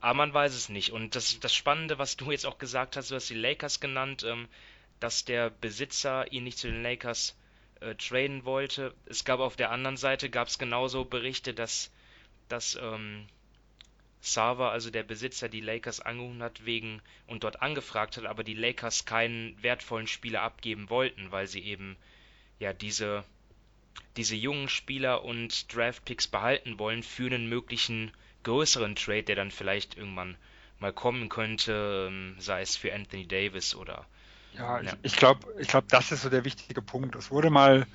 aber 0.00 0.14
man 0.14 0.34
weiß 0.34 0.54
es 0.54 0.68
nicht. 0.68 0.90
Und 0.90 1.14
das, 1.14 1.38
das 1.40 1.54
Spannende, 1.54 1.98
was 1.98 2.16
du 2.16 2.30
jetzt 2.30 2.46
auch 2.46 2.58
gesagt 2.58 2.96
hast, 2.96 3.10
du 3.10 3.14
hast 3.14 3.30
die 3.30 3.34
Lakers 3.34 3.80
genannt, 3.80 4.24
ähm, 4.26 4.48
dass 5.00 5.24
der 5.24 5.50
Besitzer 5.50 6.30
ihn 6.32 6.44
nicht 6.44 6.58
zu 6.58 6.68
den 6.68 6.82
Lakers 6.82 7.36
äh, 7.80 7.94
traden 7.94 8.44
wollte. 8.44 8.94
Es 9.06 9.24
gab 9.24 9.40
auf 9.40 9.56
der 9.56 9.70
anderen 9.70 9.96
Seite 9.96 10.30
gab 10.30 10.48
es 10.48 10.58
genauso 10.58 11.04
Berichte, 11.04 11.54
dass, 11.54 11.90
dass 12.48 12.78
ähm, 12.80 13.26
Sava, 14.20 14.70
also 14.70 14.90
der 14.90 15.02
Besitzer, 15.02 15.48
die 15.48 15.60
Lakers 15.60 16.00
angerufen 16.00 16.42
hat 16.42 16.64
wegen 16.66 17.00
und 17.26 17.42
dort 17.44 17.62
angefragt 17.62 18.18
hat, 18.18 18.26
aber 18.26 18.44
die 18.44 18.54
Lakers 18.54 19.06
keinen 19.06 19.60
wertvollen 19.62 20.06
Spieler 20.06 20.42
abgeben 20.42 20.90
wollten, 20.90 21.32
weil 21.32 21.46
sie 21.46 21.60
eben 21.60 21.96
ja 22.58 22.72
diese 22.72 23.24
diese 24.16 24.36
jungen 24.36 24.68
Spieler 24.68 25.24
und 25.24 25.74
Draftpicks 25.74 26.28
behalten 26.28 26.78
wollen 26.78 27.02
für 27.02 27.26
einen 27.26 27.48
möglichen 27.48 28.12
größeren 28.42 28.96
Trade, 28.96 29.24
der 29.24 29.36
dann 29.36 29.50
vielleicht 29.50 29.96
irgendwann 29.96 30.36
mal 30.78 30.92
kommen 30.92 31.28
könnte, 31.28 32.08
ähm, 32.08 32.36
sei 32.38 32.62
es 32.62 32.76
für 32.76 32.94
Anthony 32.94 33.26
Davis 33.26 33.74
oder 33.74 34.06
Ja, 34.56 34.80
ja. 34.80 34.92
ich 35.02 35.16
glaube, 35.16 35.40
ich 35.58 35.68
glaube, 35.68 35.86
das 35.90 36.12
ist 36.12 36.22
so 36.22 36.28
der 36.28 36.44
wichtige 36.44 36.82
Punkt. 36.82 37.14
Es 37.16 37.30
wurde 37.30 37.50
mal 37.50 37.86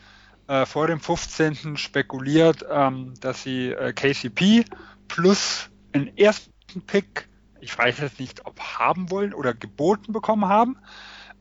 äh, 0.47 0.65
vor 0.65 0.87
dem 0.87 0.99
15. 0.99 1.77
spekuliert, 1.77 2.65
ähm, 2.69 3.13
dass 3.19 3.43
sie 3.43 3.71
äh, 3.71 3.93
KCP 3.93 4.65
plus 5.07 5.69
einen 5.93 6.15
ersten 6.17 6.51
Pick, 6.85 7.27
ich 7.59 7.77
weiß 7.77 7.99
jetzt 7.99 8.19
nicht, 8.19 8.45
ob 8.45 8.59
haben 8.59 9.09
wollen 9.09 9.33
oder 9.33 9.53
geboten 9.53 10.13
bekommen 10.13 10.45
haben. 10.45 10.77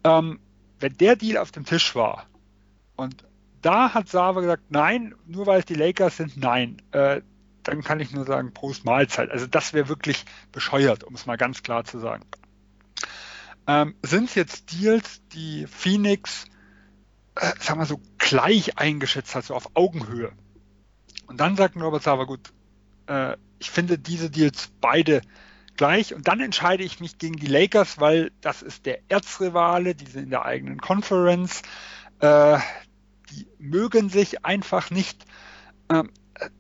Ähm, 0.05 0.41
wenn 0.81 0.97
der 0.97 1.17
Deal 1.17 1.39
auf 1.39 1.51
dem 1.51 1.65
Tisch 1.65 1.95
war 1.95 2.27
und 2.97 3.25
da 3.63 3.95
hat 3.95 4.09
Sava 4.09 4.41
gesagt, 4.41 4.65
nein, 4.69 5.15
nur 5.27 5.47
weil 5.47 5.61
es 5.61 5.65
die 5.65 5.75
Lakers 5.75 6.19
sind, 6.19 6.37
nein. 6.37 6.83
Äh, 6.93 7.23
dann 7.63 7.83
kann 7.83 7.99
ich 7.99 8.13
nur 8.13 8.27
sagen, 8.27 8.53
Prost 8.53 8.85
Mahlzeit. 8.85 9.31
Also 9.31 9.47
das 9.47 9.73
wäre 9.73 9.89
wirklich 9.89 10.25
bescheuert, 10.53 11.03
um 11.03 11.15
es 11.15 11.25
mal 11.25 11.37
ganz 11.37 11.63
klar 11.63 11.85
zu 11.85 11.99
sagen. 11.99 12.25
Ähm, 13.67 13.95
sind 14.03 14.29
es 14.29 14.35
jetzt 14.35 14.73
Deals, 14.73 15.23
die 15.33 15.67
Phoenix, 15.67 16.45
äh, 17.37 17.53
sagen 17.61 17.81
wir 17.81 17.87
so, 17.87 18.01
gleich 18.19 18.79
eingeschätzt 18.79 19.35
hat, 19.35 19.45
so 19.45 19.55
auf 19.55 19.71
Augenhöhe? 19.75 20.33
Und 21.27 21.41
dann 21.41 21.57
sagt 21.57 21.77
Robert 21.77 22.03
Sava, 22.03 22.25
gut, 22.25 22.53
äh, 23.07 23.37
ich 23.59 23.71
finde 23.71 23.99
diese 23.99 24.31
Deals 24.31 24.71
beide 24.81 25.23
gleich 25.77 26.15
und 26.15 26.29
dann 26.29 26.41
entscheide 26.41 26.85
ich 26.85 27.01
mich 27.01 27.19
gegen 27.19 27.37
die 27.37 27.47
Lakers, 27.47 27.99
weil 27.99 28.31
das 28.41 28.63
ist 28.63 28.87
der 28.87 28.99
Erzrivale, 29.09 29.95
die 29.95 30.07
sind 30.07 30.25
in 30.25 30.31
der 30.31 30.45
eigenen 30.45 30.81
Conference, 30.81 31.63
äh, 32.21 32.59
die 33.31 33.47
mögen 33.59 34.11
sich 34.11 34.45
einfach 34.45 34.91
nicht. 34.91 35.25
Ähm, 35.91 36.11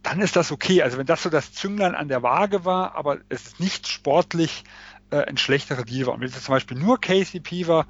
dann 0.02 0.20
ist 0.20 0.36
das 0.36 0.52
okay. 0.52 0.82
Also 0.82 0.98
wenn 0.98 1.06
das 1.06 1.22
so 1.22 1.30
das 1.30 1.52
Zünglein 1.52 1.94
an 1.94 2.08
der 2.08 2.22
Waage 2.22 2.64
war, 2.64 2.94
aber 2.94 3.18
es 3.28 3.46
ist 3.46 3.60
nicht 3.60 3.88
sportlich 3.88 4.64
äh, 5.10 5.24
ein 5.24 5.36
schlechterer 5.36 5.84
Deal 5.84 6.06
war. 6.06 6.14
Und 6.14 6.20
wenn 6.20 6.28
es 6.28 6.42
zum 6.42 6.54
Beispiel 6.54 6.78
nur 6.78 7.00
KCP 7.00 7.66
war, 7.66 7.86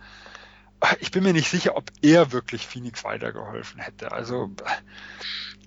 ich 1.01 1.11
bin 1.11 1.23
mir 1.23 1.33
nicht 1.33 1.49
sicher, 1.49 1.77
ob 1.77 1.91
er 2.03 2.33
wirklich 2.33 2.67
Phoenix 2.67 3.05
weitergeholfen 3.05 3.81
hätte. 3.81 4.13
Also, 4.13 4.51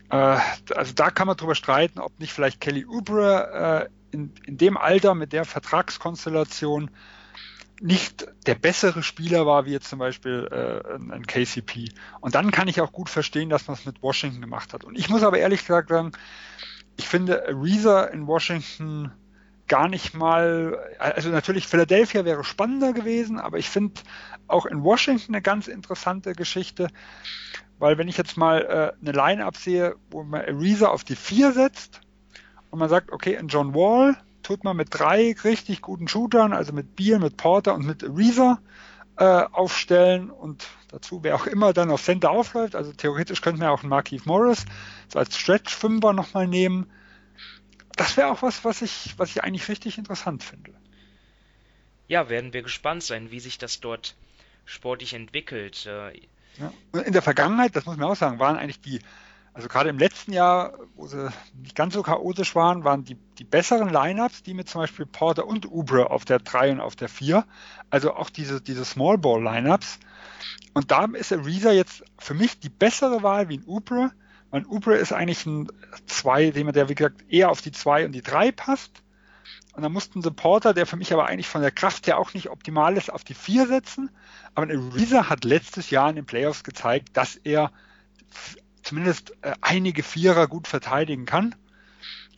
äh, 0.09 0.37
also 0.75 0.93
da 0.93 1.09
kann 1.09 1.27
man 1.27 1.37
drüber 1.37 1.55
streiten, 1.55 1.99
ob 1.99 2.19
nicht 2.19 2.33
vielleicht 2.33 2.61
Kelly 2.61 2.85
Oubre 2.85 3.89
äh, 4.11 4.15
in, 4.15 4.33
in 4.45 4.57
dem 4.57 4.77
Alter 4.77 5.15
mit 5.15 5.33
der 5.33 5.45
Vertragskonstellation 5.45 6.91
nicht 7.79 8.27
der 8.47 8.55
bessere 8.55 9.03
Spieler 9.03 9.45
war, 9.45 9.65
wie 9.65 9.71
jetzt 9.71 9.89
zum 9.89 9.99
Beispiel 9.99 10.47
äh, 10.51 11.13
ein 11.13 11.27
KCP. 11.27 11.89
Und 12.21 12.33
dann 12.35 12.51
kann 12.51 12.67
ich 12.67 12.81
auch 12.81 12.91
gut 12.91 13.09
verstehen, 13.09 13.49
dass 13.49 13.67
man 13.67 13.77
es 13.77 13.85
mit 13.85 14.01
Washington 14.01 14.41
gemacht 14.41 14.73
hat. 14.73 14.83
Und 14.83 14.97
ich 14.97 15.09
muss 15.09 15.23
aber 15.23 15.37
ehrlich 15.37 15.61
gesagt 15.61 15.89
sagen, 15.89 16.11
ich 16.97 17.07
finde 17.07 17.43
Reza 17.47 18.05
in 18.05 18.25
Washington 18.25 19.11
gar 19.67 19.87
nicht 19.87 20.13
mal, 20.13 20.77
also 20.99 21.29
natürlich 21.29 21.67
Philadelphia 21.67 22.25
wäre 22.25 22.43
spannender 22.43 22.93
gewesen, 22.93 23.39
aber 23.39 23.57
ich 23.57 23.69
finde 23.69 24.01
auch 24.47 24.65
in 24.65 24.83
Washington 24.83 25.33
eine 25.33 25.41
ganz 25.41 25.67
interessante 25.67 26.33
Geschichte, 26.33 26.89
weil 27.79 27.97
wenn 27.97 28.07
ich 28.07 28.17
jetzt 28.17 28.37
mal 28.37 28.61
äh, 28.61 29.01
eine 29.01 29.11
Line-Up 29.11 29.57
sehe, 29.57 29.95
wo 30.09 30.23
man 30.23 30.41
Reza 30.41 30.87
auf 30.87 31.03
die 31.03 31.15
4 31.15 31.51
setzt 31.51 32.01
und 32.71 32.79
man 32.79 32.89
sagt, 32.89 33.11
okay, 33.11 33.35
in 33.35 33.47
John 33.47 33.73
Wall 33.73 34.17
tut 34.41 34.63
man 34.63 34.77
mit 34.77 34.87
drei 34.91 35.35
richtig 35.43 35.81
guten 35.81 36.07
Shootern, 36.07 36.53
also 36.53 36.71
mit 36.71 36.95
Beal, 36.95 37.19
mit 37.19 37.37
Porter 37.37 37.75
und 37.75 37.85
mit 37.85 38.03
Reeser 38.03 38.59
äh, 39.17 39.43
aufstellen 39.51 40.29
und 40.29 40.67
dazu, 40.89 41.23
wer 41.23 41.35
auch 41.35 41.47
immer 41.47 41.73
dann 41.73 41.91
auf 41.91 42.01
Center 42.03 42.31
aufläuft, 42.31 42.75
also 42.75 42.93
theoretisch 42.93 43.41
könnte 43.41 43.59
man 43.59 43.69
auch 43.69 43.81
einen 43.81 43.89
Marquise 43.89 44.23
Morris 44.25 44.65
so 45.09 45.19
als 45.19 45.37
Stretch-Fünfer 45.37 46.13
nochmal 46.13 46.47
nehmen. 46.47 46.89
Das 47.97 48.15
wäre 48.15 48.29
auch 48.29 48.41
was, 48.41 48.63
was 48.63 48.81
ich, 48.81 49.15
was 49.17 49.31
ich 49.31 49.43
eigentlich 49.43 49.67
richtig 49.69 49.97
interessant 49.97 50.43
finde. 50.43 50.73
Ja, 52.07 52.29
werden 52.29 52.53
wir 52.53 52.61
gespannt 52.61 53.03
sein, 53.03 53.31
wie 53.31 53.39
sich 53.39 53.57
das 53.57 53.79
dort 53.79 54.15
sportlich 54.65 55.13
entwickelt. 55.13 55.85
Äh, 55.85 56.21
ja. 56.59 57.01
In 57.01 57.13
der 57.13 57.21
Vergangenheit, 57.21 57.75
das 57.75 57.85
muss 57.85 57.97
man 57.97 58.09
auch 58.09 58.15
sagen, 58.15 58.39
waren 58.39 58.57
eigentlich 58.57 58.79
die 58.79 58.99
also 59.57 59.69
gerade 59.69 59.89
im 59.89 59.97
letzten 59.97 60.33
Jahr, 60.33 60.73
wo 60.95 61.07
sie 61.07 61.31
nicht 61.59 61.75
ganz 61.75 61.95
so 61.95 62.03
chaotisch 62.03 62.53
waren, 62.53 62.83
waren 62.83 63.05
die, 63.05 63.15
die 63.39 63.43
besseren 63.43 63.89
Lineups, 63.89 64.43
die 64.43 64.53
mit 64.53 64.69
zum 64.69 64.81
Beispiel 64.81 65.07
Porter 65.07 65.47
und 65.47 65.65
Ubre 65.65 66.11
auf 66.11 66.25
der 66.25 66.37
3 66.37 66.73
und 66.73 66.79
auf 66.79 66.95
der 66.95 67.09
4. 67.09 67.43
Also 67.89 68.13
auch 68.13 68.29
diese, 68.29 68.61
diese 68.61 68.85
Small 68.85 69.17
Ball 69.17 69.41
Lineups. 69.41 69.97
Und 70.75 70.91
da 70.91 71.05
ist 71.05 71.33
Ariza 71.33 71.71
jetzt 71.71 72.03
für 72.19 72.35
mich 72.35 72.59
die 72.59 72.69
bessere 72.69 73.23
Wahl 73.23 73.49
wie 73.49 73.57
ein 73.57 73.63
Ubre. 73.65 74.11
Weil 74.49 74.65
Ubre 74.65 74.95
ist 74.95 75.11
eigentlich 75.11 75.45
ein 75.45 75.67
2, 76.05 76.51
dem 76.51 76.71
der, 76.71 76.89
wie 76.89 76.95
gesagt, 76.95 77.25
eher 77.29 77.49
auf 77.49 77.61
die 77.61 77.71
2 77.71 78.05
und 78.05 78.11
die 78.13 78.21
3 78.21 78.51
passt. 78.51 79.03
Und 79.73 79.83
dann 79.83 79.91
mussten 79.91 80.21
sie 80.21 80.31
Porter, 80.31 80.73
der 80.73 80.85
für 80.85 80.97
mich 80.97 81.13
aber 81.13 81.27
eigentlich 81.27 81.47
von 81.47 81.61
der 81.61 81.71
Kraft 81.71 82.07
her 82.07 82.17
auch 82.17 82.33
nicht 82.33 82.49
optimal 82.49 82.97
ist, 82.97 83.11
auf 83.11 83.23
die 83.23 83.35
4 83.35 83.67
setzen. 83.67 84.09
Aber 84.55 84.71
Ariza 84.71 85.29
hat 85.29 85.43
letztes 85.43 85.89
Jahr 85.89 86.09
in 86.09 86.15
den 86.15 86.25
Playoffs 86.25 86.63
gezeigt, 86.63 87.09
dass 87.13 87.35
er 87.35 87.71
zumindest 88.81 89.33
äh, 89.41 89.53
einige 89.61 90.01
Vierer 90.01 90.47
gut 90.47 90.67
verteidigen 90.67 91.25
kann. 91.25 91.55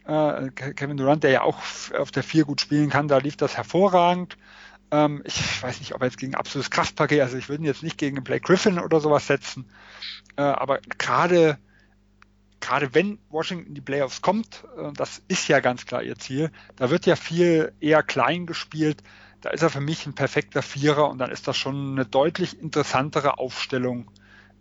Äh, 0.06 0.50
Kevin 0.50 0.98
Durant, 0.98 1.24
der 1.24 1.32
ja 1.32 1.42
auch 1.44 1.60
auf 1.98 2.12
der 2.12 2.24
Vier 2.24 2.44
gut 2.44 2.62
spielen 2.62 2.90
kann, 2.90 3.08
da 3.08 3.20
lief 3.20 3.38
das 3.38 3.56
hervorragend. 3.56 4.38
Ähm, 4.92 5.22
ich 5.26 5.62
weiß 5.62 5.80
nicht, 5.80 5.94
ob 5.94 6.02
er 6.02 6.08
jetzt 6.08 6.18
gegen 6.18 6.36
absolutes 6.36 6.72
Kraftpaket, 6.72 7.22
also 7.22 7.38
ich 7.38 7.48
würde 7.48 7.64
ihn 7.64 7.68
jetzt 7.68 7.84
nicht 7.84 7.98
gegen 7.98 8.24
Blake 8.24 8.42
Griffin 8.42 8.80
oder 8.80 9.00
sowas 9.00 9.28
setzen, 9.28 9.70
äh, 10.36 10.42
aber 10.42 10.80
gerade 10.98 11.60
gerade 12.60 12.94
wenn 12.94 13.20
Washington 13.30 13.68
in 13.68 13.76
die 13.76 13.82
Playoffs 13.82 14.22
kommt, 14.22 14.64
äh, 14.78 14.92
das 14.94 15.22
ist 15.28 15.48
ja 15.48 15.60
ganz 15.60 15.86
klar 15.86 16.04
ihr 16.04 16.18
Ziel, 16.18 16.52
da 16.76 16.90
wird 16.90 17.06
ja 17.06 17.16
viel 17.16 17.74
eher 17.80 18.04
klein 18.04 18.46
gespielt. 18.46 19.02
Da 19.42 19.52
ist 19.52 19.62
er 19.62 19.70
für 19.70 19.82
mich 19.82 20.06
ein 20.06 20.16
perfekter 20.16 20.62
Vierer 20.62 21.10
und 21.10 21.18
dann 21.18 21.32
ist 21.32 21.48
das 21.48 21.56
schon 21.56 21.94
eine 21.94 22.06
deutlich 22.06 22.60
interessantere 22.60 23.38
Aufstellung 23.38 24.12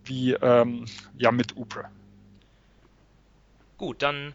wie 0.05 0.33
ähm, 0.33 0.85
ja 1.17 1.31
mit 1.31 1.57
Upre. 1.57 1.89
Gut, 3.77 4.01
dann 4.01 4.33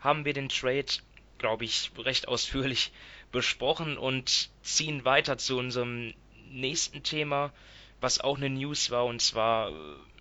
haben 0.00 0.24
wir 0.24 0.34
den 0.34 0.50
Trade, 0.50 0.86
glaube 1.38 1.64
ich, 1.64 1.92
recht 1.98 2.28
ausführlich 2.28 2.92
besprochen 3.32 3.96
und 3.96 4.50
ziehen 4.62 5.04
weiter 5.04 5.38
zu 5.38 5.58
unserem 5.58 6.14
nächsten 6.50 7.02
Thema, 7.02 7.52
was 8.00 8.20
auch 8.20 8.36
eine 8.36 8.50
News 8.50 8.90
war, 8.90 9.06
und 9.06 9.20
zwar 9.20 9.70
äh, 9.70 9.74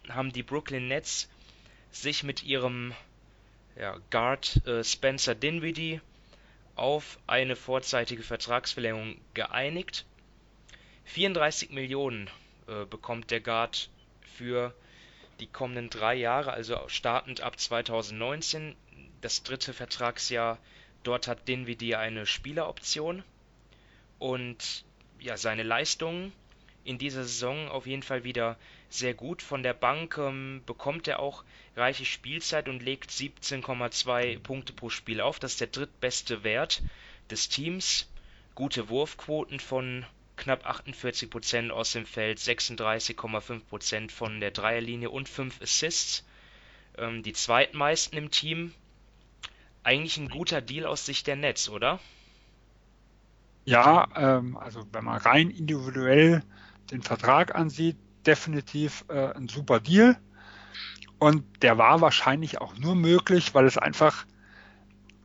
haben 0.09 0.31
die 0.31 0.41
Brooklyn 0.41 0.87
Nets 0.87 1.29
sich 1.93 2.23
mit 2.23 2.43
ihrem 2.43 2.93
ja, 3.77 3.97
Guard 4.09 4.65
äh, 4.67 4.83
Spencer 4.83 5.35
Dinwiddie 5.35 6.01
auf 6.75 7.19
eine 7.27 7.55
vorzeitige 7.55 8.23
Vertragsverlängerung 8.23 9.21
geeinigt. 9.33 10.05
34 11.05 11.69
Millionen 11.69 12.29
äh, 12.67 12.85
bekommt 12.85 13.31
der 13.31 13.41
Guard 13.41 13.89
für 14.37 14.73
die 15.39 15.47
kommenden 15.47 15.89
drei 15.89 16.15
Jahre, 16.15 16.51
also 16.51 16.77
startend 16.87 17.41
ab 17.41 17.59
2019, 17.59 18.75
das 19.21 19.43
dritte 19.43 19.73
Vertragsjahr. 19.73 20.57
Dort 21.03 21.27
hat 21.27 21.47
Dinwiddie 21.47 21.95
eine 21.95 22.25
Spieleroption 22.25 23.23
und 24.19 24.85
ja, 25.19 25.37
seine 25.37 25.63
Leistungen 25.63 26.31
in 26.85 26.97
dieser 26.97 27.23
Saison 27.23 27.67
auf 27.69 27.85
jeden 27.85 28.03
Fall 28.03 28.23
wieder 28.23 28.57
sehr 28.93 29.13
gut. 29.13 29.41
Von 29.41 29.63
der 29.63 29.73
Bank 29.73 30.17
ähm, 30.17 30.61
bekommt 30.65 31.07
er 31.07 31.19
auch 31.19 31.43
reiche 31.75 32.05
Spielzeit 32.05 32.69
und 32.69 32.83
legt 32.83 33.09
17,2 33.09 34.39
Punkte 34.39 34.73
pro 34.73 34.89
Spiel 34.89 35.21
auf. 35.21 35.39
Das 35.39 35.53
ist 35.53 35.61
der 35.61 35.67
drittbeste 35.67 36.43
Wert 36.43 36.81
des 37.29 37.49
Teams. 37.49 38.09
Gute 38.55 38.89
Wurfquoten 38.89 39.59
von 39.59 40.05
knapp 40.35 40.65
48 40.65 41.29
Prozent 41.29 41.71
aus 41.71 41.91
dem 41.93 42.05
Feld, 42.05 42.39
36,5 42.39 43.59
Prozent 43.65 44.11
von 44.11 44.39
der 44.39 44.51
Dreierlinie 44.51 45.09
und 45.09 45.27
5 45.27 45.61
Assists. 45.61 46.25
Ähm, 46.97 47.23
die 47.23 47.33
zweitmeisten 47.33 48.17
im 48.17 48.31
Team. 48.31 48.73
Eigentlich 49.83 50.17
ein 50.17 50.29
guter 50.29 50.61
Deal 50.61 50.85
aus 50.85 51.05
Sicht 51.05 51.27
der 51.27 51.35
Nets, 51.35 51.67
oder? 51.67 51.99
Ja, 53.65 54.07
ähm, 54.15 54.57
also 54.57 54.85
wenn 54.91 55.03
man 55.03 55.17
rein 55.17 55.49
individuell 55.49 56.43
den 56.91 57.01
Vertrag 57.01 57.55
ansieht, 57.55 57.97
definitiv 58.27 59.05
äh, 59.09 59.33
ein 59.33 59.47
super 59.47 59.79
Deal. 59.79 60.17
Und 61.19 61.45
der 61.61 61.77
war 61.77 62.01
wahrscheinlich 62.01 62.59
auch 62.59 62.75
nur 62.77 62.95
möglich, 62.95 63.53
weil 63.53 63.65
es 63.65 63.77
einfach, 63.77 64.25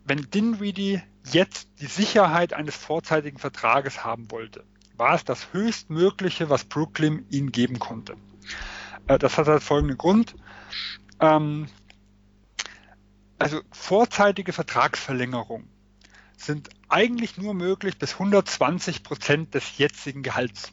wenn 0.05 0.31
Dinwiddie 0.31 1.03
jetzt 1.33 1.69
die 1.81 1.87
Sicherheit 1.87 2.53
eines 2.53 2.77
vorzeitigen 2.77 3.39
Vertrages 3.39 4.05
haben 4.05 4.31
wollte, 4.31 4.65
war 4.97 5.15
es 5.15 5.25
das 5.25 5.53
höchstmögliche, 5.53 6.51
was 6.51 6.65
Brooklyn 6.65 7.27
ihnen 7.31 7.53
geben 7.53 7.79
konnte. 7.79 8.17
Äh, 9.07 9.19
das 9.19 9.39
hat 9.39 9.49
halt 9.49 9.63
folgenden 9.63 9.99
Grund. 9.99 10.35
Ähm, 11.21 11.69
also 13.39 13.61
vorzeitige 13.71 14.53
Vertragsverlängerungen 14.53 15.69
sind 16.37 16.71
eigentlich 16.89 17.37
nur 17.37 17.55
möglich 17.55 17.99
bis 17.99 18.15
120 18.15 19.03
Prozent 19.03 19.55
des 19.55 19.79
jetzigen 19.79 20.23
Gehalts. 20.23 20.73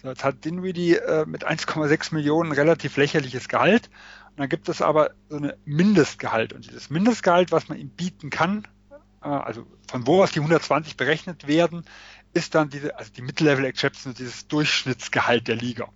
So, 0.00 0.08
jetzt 0.08 0.22
hat 0.22 0.44
Dinwiddie 0.44 0.94
äh, 0.94 1.26
mit 1.26 1.46
1,6 1.46 2.14
Millionen 2.14 2.52
relativ 2.52 2.96
lächerliches 2.96 3.48
Gehalt. 3.48 3.90
Und 4.30 4.40
dann 4.40 4.48
gibt 4.48 4.68
es 4.68 4.80
aber 4.80 5.10
so 5.28 5.36
eine 5.36 5.56
Mindestgehalt. 5.64 6.52
Und 6.52 6.66
dieses 6.66 6.88
Mindestgehalt, 6.88 7.50
was 7.50 7.68
man 7.68 7.78
ihm 7.78 7.90
bieten 7.90 8.30
kann, 8.30 8.66
äh, 9.22 9.28
also 9.28 9.66
von 9.90 10.06
wo 10.06 10.22
aus 10.22 10.30
die 10.30 10.38
120 10.38 10.96
berechnet 10.96 11.48
werden, 11.48 11.84
ist 12.32 12.54
dann 12.54 12.70
diese, 12.70 12.96
also 12.96 13.10
die 13.12 13.22
Mid-Level 13.22 13.64
Exception, 13.64 14.14
dieses 14.14 14.46
Durchschnittsgehalt 14.46 15.48
der 15.48 15.56
Liga. 15.56 15.88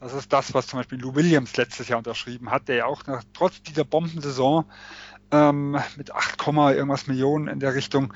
Das 0.00 0.12
ist 0.12 0.32
das, 0.32 0.52
was 0.52 0.66
zum 0.66 0.80
Beispiel 0.80 0.98
Lou 0.98 1.14
Williams 1.14 1.56
letztes 1.56 1.88
Jahr 1.88 1.98
unterschrieben 1.98 2.50
hat, 2.50 2.68
der 2.68 2.76
ja 2.76 2.86
auch 2.86 3.06
nach, 3.06 3.22
trotz 3.32 3.62
dieser 3.62 3.84
Bombensaison 3.84 4.64
ähm, 5.30 5.78
mit 5.96 6.12
8, 6.12 6.46
irgendwas 6.48 7.06
Millionen 7.06 7.48
in 7.48 7.60
der 7.60 7.74
Richtung 7.74 8.12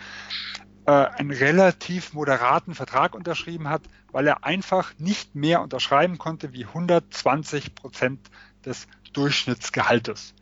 äh, 0.90 1.06
einen 1.18 1.30
relativ 1.30 2.14
moderaten 2.14 2.74
Vertrag 2.74 3.14
unterschrieben 3.14 3.68
hat, 3.68 3.82
weil 4.10 4.26
er 4.26 4.44
einfach 4.44 4.92
nicht 4.98 5.36
mehr 5.36 5.62
unterschreiben 5.62 6.18
konnte 6.18 6.52
wie 6.52 6.64
120 6.64 7.76
Prozent 7.76 8.18
des 8.64 8.88
Durchschnittsgehaltes. 9.12 10.34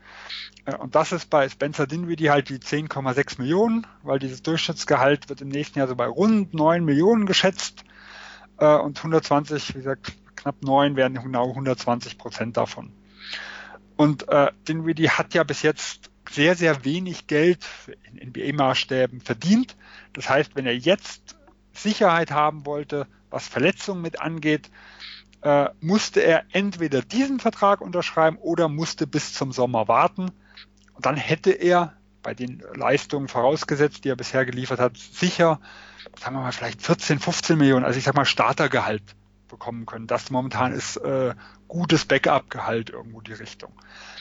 Äh, 0.64 0.76
und 0.76 0.94
das 0.94 1.12
ist 1.12 1.28
bei 1.28 1.46
Spencer 1.50 1.86
Dinwiddie 1.86 2.30
halt 2.30 2.48
die 2.48 2.60
10,6 2.60 3.38
Millionen, 3.42 3.86
weil 4.02 4.18
dieses 4.18 4.42
Durchschnittsgehalt 4.42 5.28
wird 5.28 5.42
im 5.42 5.48
nächsten 5.48 5.80
Jahr 5.80 5.88
so 5.88 5.96
bei 5.96 6.06
rund 6.06 6.54
9 6.54 6.82
Millionen 6.82 7.26
geschätzt. 7.26 7.84
Äh, 8.56 8.74
und 8.76 8.96
120, 8.96 9.74
wie 9.74 9.78
gesagt, 9.80 10.14
knapp 10.34 10.62
9 10.62 10.96
werden 10.96 11.22
genau 11.22 11.50
120 11.50 12.16
Prozent 12.16 12.56
davon. 12.56 12.90
Und 13.96 14.26
äh, 14.30 14.50
Dinwiddie 14.66 15.10
hat 15.10 15.34
ja 15.34 15.44
bis 15.44 15.60
jetzt 15.60 16.10
sehr, 16.30 16.54
sehr 16.54 16.84
wenig 16.84 17.26
Geld 17.26 17.66
in 18.04 18.32
NBA-Maßstäben 18.32 19.20
verdient. 19.20 19.76
Das 20.12 20.28
heißt, 20.28 20.56
wenn 20.56 20.66
er 20.66 20.76
jetzt 20.76 21.36
Sicherheit 21.72 22.30
haben 22.30 22.66
wollte, 22.66 23.06
was 23.30 23.46
Verletzungen 23.46 24.02
mit 24.02 24.20
angeht, 24.20 24.70
äh, 25.42 25.68
musste 25.80 26.20
er 26.20 26.44
entweder 26.52 27.02
diesen 27.02 27.40
Vertrag 27.40 27.80
unterschreiben 27.80 28.38
oder 28.38 28.68
musste 28.68 29.06
bis 29.06 29.34
zum 29.34 29.52
Sommer 29.52 29.88
warten. 29.88 30.30
Und 30.94 31.06
dann 31.06 31.16
hätte 31.16 31.50
er 31.50 31.94
bei 32.22 32.34
den 32.34 32.62
Leistungen 32.74 33.28
vorausgesetzt, 33.28 34.04
die 34.04 34.10
er 34.10 34.16
bisher 34.16 34.44
geliefert 34.44 34.80
hat, 34.80 34.96
sicher, 34.96 35.60
sagen 36.18 36.34
wir 36.34 36.42
mal, 36.42 36.52
vielleicht 36.52 36.82
14, 36.82 37.20
15 37.20 37.56
Millionen, 37.56 37.84
also 37.84 37.98
ich 37.98 38.04
sag 38.04 38.14
mal 38.14 38.24
Startergehalt 38.24 39.14
bekommen 39.46 39.86
können. 39.86 40.06
Das 40.06 40.30
momentan 40.30 40.72
ist 40.72 40.96
äh, 40.96 41.34
gutes 41.68 42.04
Backup-Gehalt 42.04 42.90
irgendwo 42.90 43.20
die 43.20 43.32
Richtung. 43.32 43.72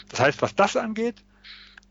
Das 0.10 0.20
heißt, 0.20 0.42
was 0.42 0.56
das 0.56 0.78
angeht, 0.78 1.24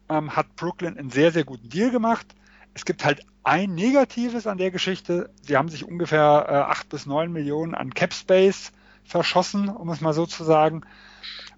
ähm, 0.09 0.35
hat 0.35 0.57
Brooklyn 0.57 0.97
einen 0.99 1.11
sehr, 1.11 1.33
sehr 1.33 1.45
guten 1.45 1.69
Deal 1.69 1.91
gemacht. 1.91 2.27
Es 2.75 2.85
gibt 2.85 3.05
halt 3.05 3.25
ein 3.43 3.75
Negatives 3.75 4.47
an 4.47 4.59
der 4.59 4.71
Geschichte. 4.71 5.31
Sie 5.43 5.57
haben 5.57 5.69
sich 5.69 5.85
ungefähr 5.85 6.47
äh, 6.49 6.53
8 6.71 6.89
bis 6.89 7.07
9 7.07 7.33
Millionen 7.33 7.75
an 7.75 7.95
Cap 7.95 8.13
Space 8.13 8.73
verschossen, 9.05 9.69
um 9.69 9.89
es 9.91 10.01
mal 10.01 10.13
so 10.13 10.27
zu 10.27 10.45
sagen, 10.45 10.83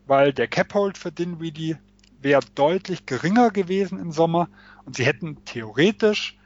weil 0.06 0.32
der 0.32 0.48
Cap-Hold 0.48 0.98
für 0.98 1.10
Dinwiddie 1.10 1.76
wäre 2.20 2.40
deutlich 2.54 3.06
geringer 3.06 3.50
gewesen 3.50 3.98
im 3.98 4.12
Sommer 4.12 4.48
und 4.84 4.96
sie 4.96 5.06
hätten 5.06 5.44
theoretisch, 5.44 6.36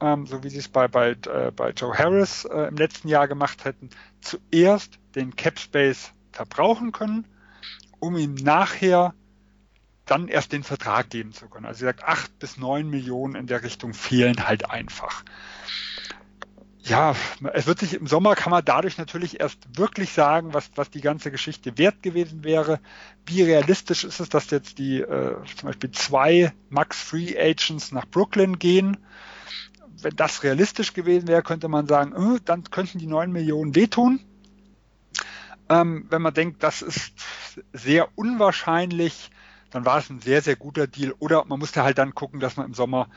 ähm, 0.00 0.26
so 0.26 0.42
wie 0.42 0.50
sie 0.50 0.58
es 0.58 0.68
bei, 0.68 0.88
bei, 0.88 1.10
äh, 1.10 1.50
bei 1.54 1.70
Joe 1.70 1.96
Harris 1.96 2.44
äh, 2.44 2.68
im 2.68 2.76
letzten 2.76 3.08
Jahr 3.08 3.28
gemacht 3.28 3.64
hätten, 3.64 3.90
zuerst 4.20 4.98
den 5.14 5.36
Cap 5.36 5.58
Space 5.58 6.12
verbrauchen 6.32 6.92
können, 6.92 7.26
um 8.00 8.16
ihm 8.16 8.34
nachher 8.34 9.14
dann 10.10 10.28
erst 10.28 10.52
den 10.52 10.62
Vertrag 10.62 11.10
geben 11.10 11.32
zu 11.32 11.48
können. 11.48 11.66
Also 11.66 11.80
sie 11.80 11.84
sagt, 11.84 12.04
acht 12.04 12.38
bis 12.38 12.56
neun 12.56 12.88
Millionen 12.88 13.34
in 13.34 13.46
der 13.46 13.62
Richtung 13.62 13.94
fehlen 13.94 14.46
halt 14.46 14.70
einfach 14.70 15.24
ja, 16.82 17.14
es 17.52 17.66
wird 17.66 17.78
sich 17.78 17.94
im 17.94 18.06
Sommer 18.06 18.34
kann 18.34 18.50
man 18.50 18.64
dadurch 18.64 18.96
natürlich 18.96 19.38
erst 19.38 19.78
wirklich 19.78 20.12
sagen, 20.12 20.54
was, 20.54 20.70
was 20.76 20.90
die 20.90 21.00
ganze 21.00 21.30
Geschichte 21.30 21.76
wert 21.76 22.02
gewesen 22.02 22.42
wäre. 22.42 22.80
Wie 23.26 23.42
realistisch 23.42 24.04
ist 24.04 24.18
es, 24.18 24.28
dass 24.28 24.50
jetzt 24.50 24.78
die 24.78 25.00
äh, 25.00 25.36
zum 25.56 25.68
Beispiel 25.68 25.90
zwei 25.92 26.52
Max 26.68 27.00
Free 27.00 27.38
Agents 27.38 27.92
nach 27.92 28.06
Brooklyn 28.06 28.58
gehen? 28.58 28.96
Wenn 30.02 30.16
das 30.16 30.42
realistisch 30.42 30.94
gewesen 30.94 31.28
wäre, 31.28 31.42
könnte 31.42 31.68
man 31.68 31.86
sagen, 31.86 32.36
äh, 32.36 32.40
dann 32.44 32.64
könnten 32.64 32.98
die 32.98 33.06
neun 33.06 33.30
Millionen 33.30 33.74
wehtun. 33.74 34.20
Ähm, 35.68 36.06
wenn 36.08 36.22
man 36.22 36.34
denkt, 36.34 36.62
das 36.62 36.80
ist 36.82 37.12
sehr 37.72 38.08
unwahrscheinlich, 38.16 39.30
dann 39.70 39.84
war 39.84 39.98
es 39.98 40.10
ein 40.10 40.20
sehr, 40.20 40.42
sehr 40.42 40.56
guter 40.56 40.86
Deal. 40.86 41.14
Oder 41.18 41.44
man 41.44 41.58
musste 41.58 41.82
halt 41.82 41.98
dann 41.98 42.14
gucken, 42.14 42.40
dass 42.40 42.56
man 42.56 42.66
im 42.66 42.74
Sommer 42.74 43.08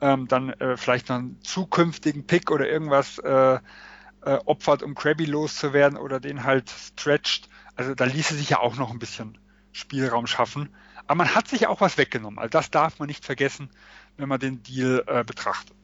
ähm, 0.00 0.28
dann 0.28 0.50
äh, 0.54 0.76
vielleicht 0.76 1.08
noch 1.08 1.16
einen 1.16 1.42
zukünftigen 1.42 2.26
Pick 2.26 2.50
oder 2.50 2.68
irgendwas 2.68 3.18
äh, 3.18 3.54
äh, 3.54 4.38
opfert, 4.44 4.82
um 4.82 4.94
Krabby 4.94 5.26
loszuwerden 5.26 5.98
oder 5.98 6.20
den 6.20 6.44
halt 6.44 6.70
stretcht. 6.70 7.48
Also 7.76 7.94
da 7.94 8.04
ließe 8.04 8.34
sich 8.34 8.50
ja 8.50 8.60
auch 8.60 8.76
noch 8.76 8.90
ein 8.90 8.98
bisschen 8.98 9.38
Spielraum 9.72 10.26
schaffen. 10.26 10.74
Aber 11.06 11.16
man 11.16 11.34
hat 11.34 11.48
sich 11.48 11.66
auch 11.66 11.80
was 11.80 11.98
weggenommen. 11.98 12.38
Also 12.38 12.50
das 12.50 12.70
darf 12.70 12.98
man 12.98 13.08
nicht 13.08 13.24
vergessen, 13.24 13.70
wenn 14.16 14.28
man 14.28 14.40
den 14.40 14.62
Deal 14.62 15.04
äh, 15.06 15.24
betrachtet. 15.24 15.76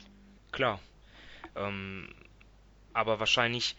Klar. 0.53 0.81
Ähm, 1.55 2.09
aber 2.93 3.21
wahrscheinlich 3.21 3.77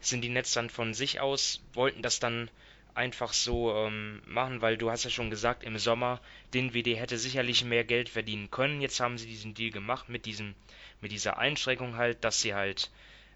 sind 0.00 0.22
die 0.22 0.28
Nets 0.28 0.52
dann 0.52 0.70
von 0.70 0.94
sich 0.94 1.20
aus, 1.20 1.62
wollten 1.72 2.02
das 2.02 2.20
dann 2.20 2.50
einfach 2.98 3.32
so 3.32 3.72
ähm, 3.74 4.20
machen, 4.26 4.60
weil 4.60 4.76
du 4.76 4.90
hast 4.90 5.04
ja 5.04 5.10
schon 5.10 5.30
gesagt, 5.30 5.62
im 5.62 5.78
Sommer 5.78 6.20
den 6.52 6.74
WD 6.74 6.96
hätte 6.96 7.16
sicherlich 7.16 7.64
mehr 7.64 7.84
Geld 7.84 8.08
verdienen 8.08 8.50
können. 8.50 8.80
Jetzt 8.80 8.98
haben 8.98 9.16
sie 9.18 9.28
diesen 9.28 9.54
Deal 9.54 9.70
gemacht 9.70 10.08
mit 10.08 10.26
diesem, 10.26 10.54
mit 11.00 11.12
dieser 11.12 11.38
Einschränkung 11.38 11.96
halt, 11.96 12.24
dass 12.24 12.40
sie 12.40 12.54
halt 12.54 12.90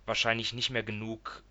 wahrscheinlich 0.05 0.53
nicht 0.53 0.71
mehr 0.71 0.83
genug 0.83 1.45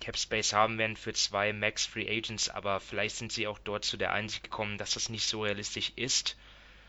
Cap 0.00 0.16
Space 0.16 0.54
haben 0.54 0.78
werden 0.78 0.96
für 0.96 1.12
zwei 1.12 1.52
Max 1.52 1.84
Free 1.84 2.08
Agents, 2.08 2.48
aber 2.48 2.80
vielleicht 2.80 3.16
sind 3.16 3.32
sie 3.32 3.46
auch 3.46 3.58
dort 3.58 3.84
zu 3.84 3.98
der 3.98 4.12
Einsicht 4.12 4.44
gekommen, 4.44 4.78
dass 4.78 4.94
das 4.94 5.10
nicht 5.10 5.26
so 5.26 5.42
realistisch 5.42 5.92
ist. 5.96 6.36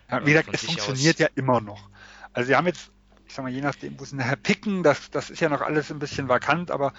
Ja, 0.09 0.25
wie 0.25 0.31
gesagt, 0.31 0.53
es 0.53 0.63
funktioniert 0.63 1.15
aus. 1.15 1.19
ja 1.19 1.27
immer 1.35 1.59
noch. 1.59 1.89
Also 2.31 2.47
sie 2.47 2.55
haben 2.55 2.67
jetzt, 2.67 2.89
ich 3.27 3.33
sag 3.33 3.43
mal, 3.43 3.51
je 3.51 3.61
nachdem, 3.61 3.99
wo 3.99 4.05
sie 4.05 4.15
nachher 4.15 4.37
picken, 4.37 4.83
das, 4.83 5.11
das 5.11 5.29
ist 5.29 5.41
ja 5.41 5.49
noch 5.49 5.61
alles 5.61 5.91
ein 5.91 5.99
bisschen 5.99 6.29
vakant, 6.29 6.71
aber 6.71 6.93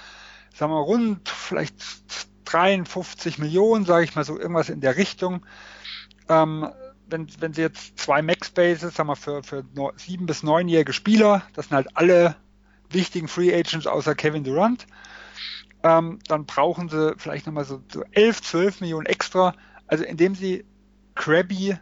sagen 0.53 0.73
wir 0.73 0.81
rund 0.81 1.27
vielleicht 1.29 1.77
53 2.51 3.39
Millionen, 3.39 3.85
sage 3.85 4.05
ich 4.05 4.15
mal 4.15 4.25
so, 4.25 4.39
irgendwas 4.39 4.69
in 4.69 4.81
der 4.81 4.97
Richtung. 4.97 5.47
Ähm, 6.29 6.69
wenn, 7.07 7.29
wenn 7.41 7.53
Sie 7.53 7.61
jetzt 7.61 7.99
zwei 7.99 8.23
Max-Bases, 8.23 8.95
sagen 8.95 9.09
wir 9.09 9.17
für, 9.17 9.43
für 9.43 9.65
sieben- 9.97 10.27
bis 10.27 10.43
neunjährige 10.43 10.93
Spieler, 10.93 11.43
das 11.55 11.69
sind 11.69 11.77
halt 11.77 11.97
alle 11.97 12.37
wichtigen 12.89 13.29
Free 13.29 13.55
Agents 13.55 13.87
außer 13.87 14.15
Kevin 14.15 14.45
Durant, 14.45 14.87
ähm, 15.83 16.19
dann 16.29 16.47
brauchen 16.47 16.89
Sie 16.89 17.15
vielleicht 17.17 17.47
nochmal 17.47 17.65
so, 17.65 17.83
so 17.93 18.05
11, 18.13 18.43
12 18.43 18.81
Millionen 18.81 19.07
extra. 19.07 19.55
Also 19.87 20.05
indem 20.05 20.35
Sie 20.35 20.65
Krabby 21.15 21.77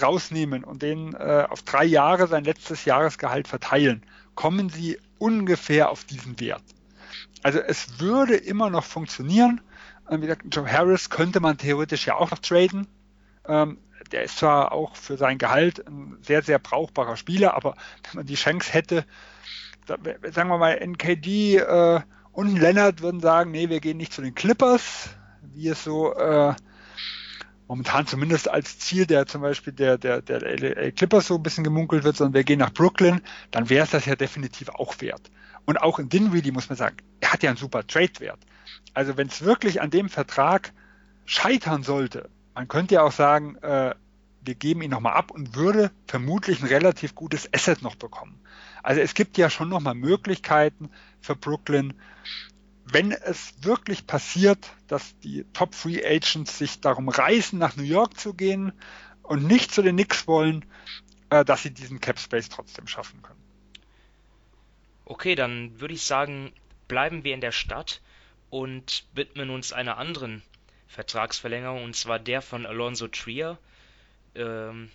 rausnehmen 0.00 0.64
und 0.64 0.82
den 0.82 1.14
äh, 1.14 1.46
auf 1.48 1.62
drei 1.62 1.84
Jahre 1.84 2.26
sein 2.26 2.44
letztes 2.44 2.84
Jahresgehalt 2.84 3.46
verteilen, 3.46 4.04
kommen 4.34 4.70
Sie 4.70 4.98
ungefähr 5.18 5.90
auf 5.90 6.04
diesen 6.04 6.40
Wert. 6.40 6.62
Also 7.42 7.58
es 7.58 8.00
würde 8.00 8.36
immer 8.36 8.70
noch 8.70 8.84
funktionieren. 8.84 9.60
Wie 10.10 10.20
gesagt, 10.20 10.42
Joe 10.50 10.70
Harris 10.70 11.10
könnte 11.10 11.40
man 11.40 11.58
theoretisch 11.58 12.06
ja 12.06 12.16
auch 12.16 12.30
noch 12.30 12.38
traden. 12.38 12.86
Ähm, 13.46 13.78
der 14.10 14.24
ist 14.24 14.38
zwar 14.38 14.72
auch 14.72 14.96
für 14.96 15.16
sein 15.16 15.38
Gehalt 15.38 15.86
ein 15.86 16.18
sehr, 16.22 16.42
sehr 16.42 16.58
brauchbarer 16.58 17.16
Spieler, 17.16 17.54
aber 17.54 17.76
wenn 18.04 18.18
man 18.18 18.26
die 18.26 18.34
Chance 18.34 18.72
hätte, 18.72 19.04
sagen 19.86 20.48
wir 20.48 20.58
mal, 20.58 20.78
NKD 20.78 21.56
äh, 21.56 22.00
und 22.32 22.58
Leonard 22.58 23.00
würden 23.00 23.20
sagen, 23.20 23.50
nee, 23.50 23.68
wir 23.68 23.80
gehen 23.80 23.96
nicht 23.96 24.12
zu 24.12 24.22
den 24.22 24.34
Clippers, 24.34 25.10
wie 25.54 25.68
es 25.68 25.84
so 25.84 26.14
äh, 26.14 26.54
momentan 27.68 28.06
zumindest 28.06 28.50
als 28.50 28.78
Ziel 28.78 29.06
der 29.06 29.26
zum 29.26 29.42
Beispiel 29.42 29.72
der, 29.72 29.98
der, 29.98 30.20
der 30.20 30.40
LA 30.40 30.90
Clippers 30.90 31.26
so 31.26 31.36
ein 31.36 31.42
bisschen 31.42 31.64
gemunkelt 31.64 32.04
wird, 32.04 32.16
sondern 32.16 32.34
wir 32.34 32.44
gehen 32.44 32.58
nach 32.58 32.72
Brooklyn, 32.72 33.22
dann 33.50 33.70
wäre 33.70 33.84
es 33.84 33.90
das 33.90 34.06
ja 34.06 34.14
definitiv 34.14 34.68
auch 34.68 35.00
wert. 35.00 35.30
Und 35.64 35.80
auch 35.80 35.98
in 35.98 36.08
Dinwiddie 36.08 36.52
muss 36.52 36.68
man 36.68 36.76
sagen, 36.76 36.96
er 37.20 37.32
hat 37.32 37.42
ja 37.42 37.50
einen 37.50 37.56
super 37.56 37.86
Trade-Wert. 37.86 38.40
Also 38.94 39.16
wenn 39.16 39.28
es 39.28 39.42
wirklich 39.42 39.80
an 39.80 39.90
dem 39.90 40.08
Vertrag 40.08 40.72
scheitern 41.24 41.82
sollte, 41.82 42.30
man 42.54 42.68
könnte 42.68 42.96
ja 42.96 43.02
auch 43.02 43.12
sagen, 43.12 43.56
äh, 43.56 43.94
wir 44.44 44.54
geben 44.54 44.82
ihn 44.82 44.90
nochmal 44.90 45.14
ab 45.14 45.30
und 45.30 45.54
würde 45.54 45.90
vermutlich 46.06 46.60
ein 46.60 46.66
relativ 46.66 47.14
gutes 47.14 47.52
Asset 47.54 47.82
noch 47.82 47.94
bekommen. 47.94 48.40
Also 48.82 49.00
es 49.00 49.14
gibt 49.14 49.38
ja 49.38 49.48
schon 49.48 49.68
nochmal 49.68 49.94
Möglichkeiten 49.94 50.90
für 51.20 51.36
Brooklyn, 51.36 51.94
wenn 52.84 53.12
es 53.12 53.54
wirklich 53.62 54.06
passiert, 54.06 54.70
dass 54.88 55.18
die 55.20 55.46
Top 55.52 55.74
Free 55.74 56.04
Agents 56.04 56.58
sich 56.58 56.80
darum 56.80 57.08
reißen, 57.08 57.58
nach 57.58 57.76
New 57.76 57.84
York 57.84 58.18
zu 58.18 58.34
gehen 58.34 58.72
und 59.22 59.46
nicht 59.46 59.72
zu 59.72 59.82
den 59.82 59.96
Knicks 59.96 60.26
wollen, 60.26 60.64
äh, 61.30 61.44
dass 61.44 61.62
sie 61.62 61.72
diesen 61.72 62.00
Cap 62.00 62.18
Space 62.18 62.48
trotzdem 62.48 62.86
schaffen 62.86 63.22
können. 63.22 63.40
Okay, 65.04 65.34
dann 65.34 65.80
würde 65.80 65.94
ich 65.94 66.02
sagen, 66.02 66.52
bleiben 66.88 67.24
wir 67.24 67.34
in 67.34 67.40
der 67.40 67.52
Stadt 67.52 68.02
und 68.52 69.04
widmen 69.14 69.48
uns 69.48 69.72
einer 69.72 69.96
anderen 69.96 70.42
Vertragsverlängerung, 70.86 71.84
und 71.84 71.96
zwar 71.96 72.18
der 72.18 72.42
von 72.42 72.66
Alonso 72.66 73.08
Trier, 73.08 73.56
ähm, 74.34 74.90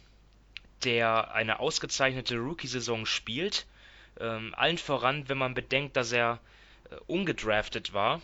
der 0.84 1.34
eine 1.34 1.60
ausgezeichnete 1.60 2.38
Rookie-Saison 2.38 3.08
spielt. 3.08 3.66
Ähm, 4.20 4.54
allen 4.56 4.78
voran, 4.78 5.28
wenn 5.28 5.40
man 5.40 5.56
bedenkt, 5.56 5.98
dass 5.98 6.12
er 6.12 6.40
äh, 6.92 6.98
ungedraftet 7.08 7.94
war. 7.94 8.22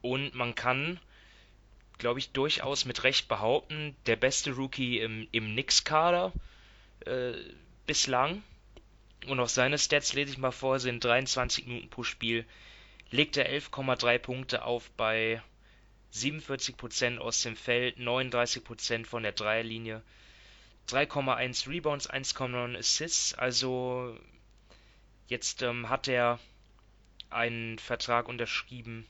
Und 0.00 0.34
man 0.34 0.54
kann, 0.54 0.98
glaube 1.98 2.18
ich, 2.18 2.30
durchaus 2.30 2.86
mit 2.86 3.04
Recht 3.04 3.28
behaupten, 3.28 3.94
der 4.06 4.16
beste 4.16 4.52
Rookie 4.52 4.98
im, 4.98 5.28
im 5.30 5.52
Knicks-Kader 5.52 6.32
äh, 7.04 7.32
bislang. 7.86 8.42
Und 9.26 9.40
auch 9.40 9.48
seine 9.50 9.76
Stats 9.76 10.14
lese 10.14 10.32
ich 10.32 10.38
mal 10.38 10.52
vor, 10.52 10.78
sind 10.78 11.04
23 11.04 11.66
Minuten 11.66 11.90
pro 11.90 12.02
Spiel, 12.02 12.46
legt 13.10 13.36
er 13.36 13.50
11,3 13.50 14.18
Punkte 14.18 14.64
auf 14.64 14.90
bei 14.92 15.42
47% 16.12 17.18
aus 17.18 17.42
dem 17.42 17.56
Feld, 17.56 17.98
39% 17.98 19.06
von 19.06 19.22
der 19.22 19.32
Dreierlinie, 19.32 20.02
3,1 20.88 21.68
Rebounds, 21.68 22.10
1,9 22.10 22.76
Assists. 22.76 23.34
Also 23.34 24.18
jetzt 25.28 25.62
ähm, 25.62 25.88
hat 25.88 26.08
er 26.08 26.38
einen 27.30 27.78
Vertrag 27.78 28.28
unterschrieben 28.28 29.06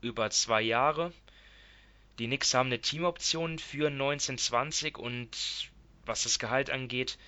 über 0.00 0.30
zwei 0.30 0.62
Jahre. 0.62 1.12
Die 2.18 2.26
Knicks 2.26 2.54
haben 2.54 2.68
eine 2.68 2.80
Teamoption 2.80 3.58
für 3.58 3.88
1920 3.88 4.96
und 4.98 5.70
was 6.06 6.22
das 6.22 6.38
Gehalt 6.38 6.70
angeht, 6.70 7.18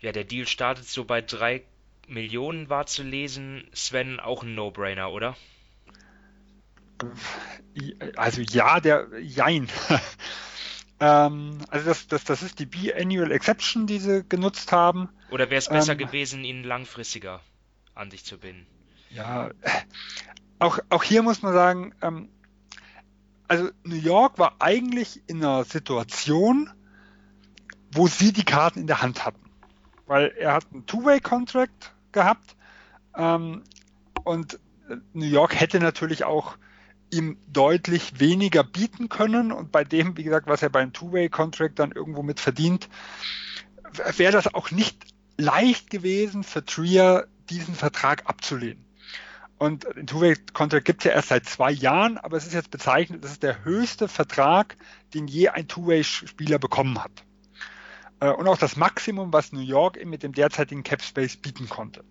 ja, 0.00 0.12
der 0.12 0.24
Deal 0.24 0.46
startet 0.46 0.86
so 0.86 1.04
bei 1.04 1.20
3 1.20 1.62
Millionen 2.08 2.68
war 2.68 2.86
zu 2.86 3.02
lesen. 3.02 3.68
Sven, 3.72 4.20
auch 4.20 4.42
ein 4.42 4.54
No-Brainer, 4.54 5.10
oder? 5.10 5.36
Also 8.16 8.42
ja, 8.42 8.80
der 8.80 9.08
Jein. 9.20 9.68
ähm, 11.00 11.58
also 11.68 11.86
das, 11.86 12.06
das, 12.06 12.24
das 12.24 12.42
ist 12.42 12.58
die 12.58 12.66
B-Annual 12.66 13.32
Exception, 13.32 13.86
die 13.86 13.98
sie 13.98 14.24
genutzt 14.28 14.72
haben. 14.72 15.08
Oder 15.30 15.50
wäre 15.50 15.58
es 15.58 15.68
besser 15.68 15.92
ähm, 15.92 15.98
gewesen, 15.98 16.44
ihn 16.44 16.62
langfristiger 16.62 17.40
an 17.94 18.10
sich 18.10 18.24
zu 18.24 18.38
binden? 18.38 18.66
Ja, 19.10 19.50
auch, 20.58 20.78
auch 20.88 21.02
hier 21.02 21.22
muss 21.22 21.42
man 21.42 21.52
sagen, 21.52 21.94
ähm, 22.02 22.28
also 23.48 23.70
New 23.84 23.96
York 23.96 24.38
war 24.38 24.56
eigentlich 24.60 25.22
in 25.26 25.44
einer 25.44 25.64
Situation, 25.64 26.70
wo 27.92 28.08
sie 28.08 28.32
die 28.32 28.44
Karten 28.44 28.80
in 28.80 28.86
der 28.86 29.02
Hand 29.02 29.24
hatten. 29.24 29.50
Weil 30.06 30.28
er 30.38 30.54
hat 30.54 30.66
einen 30.72 30.86
Two-Way-Contract 30.86 31.93
gehabt 32.14 32.56
ähm, 33.16 33.62
und 34.24 34.58
New 35.12 35.26
York 35.26 35.58
hätte 35.58 35.80
natürlich 35.80 36.24
auch 36.24 36.56
ihm 37.10 37.38
deutlich 37.46 38.18
weniger 38.20 38.64
bieten 38.64 39.08
können 39.08 39.52
und 39.52 39.70
bei 39.70 39.84
dem, 39.84 40.16
wie 40.16 40.24
gesagt, 40.24 40.46
was 40.46 40.62
er 40.62 40.70
beim 40.70 40.92
Two-Way-Contract 40.92 41.78
dann 41.78 41.92
irgendwo 41.92 42.22
mit 42.22 42.40
verdient, 42.40 42.88
wäre 44.16 44.32
das 44.32 44.52
auch 44.52 44.70
nicht 44.70 45.04
leicht 45.36 45.90
gewesen 45.90 46.42
für 46.42 46.64
Trier, 46.64 47.28
diesen 47.50 47.74
Vertrag 47.74 48.26
abzulehnen. 48.26 48.84
Und 49.58 49.84
den 49.96 50.06
Two-Way-Contract 50.06 50.84
gibt 50.84 51.00
es 51.00 51.04
ja 51.04 51.12
erst 51.12 51.28
seit 51.28 51.46
zwei 51.46 51.70
Jahren, 51.70 52.18
aber 52.18 52.36
es 52.36 52.46
ist 52.46 52.54
jetzt 52.54 52.70
bezeichnet, 52.70 53.22
das 53.22 53.32
ist 53.32 53.42
der 53.42 53.64
höchste 53.64 54.08
Vertrag, 54.08 54.76
den 55.14 55.28
je 55.28 55.48
ein 55.50 55.68
Two-Way-Spieler 55.68 56.58
bekommen 56.58 57.02
hat. 57.02 57.24
Äh, 58.24 58.30
und 58.30 58.48
auch 58.48 58.56
das 58.56 58.76
Maximum, 58.76 59.32
was 59.32 59.52
New 59.52 59.60
York 59.60 60.02
mit 60.04 60.22
dem 60.22 60.32
derzeitigen 60.32 60.82
Cap 60.82 61.02
Space 61.02 61.36
bieten 61.36 61.68
konnte. 61.68 62.04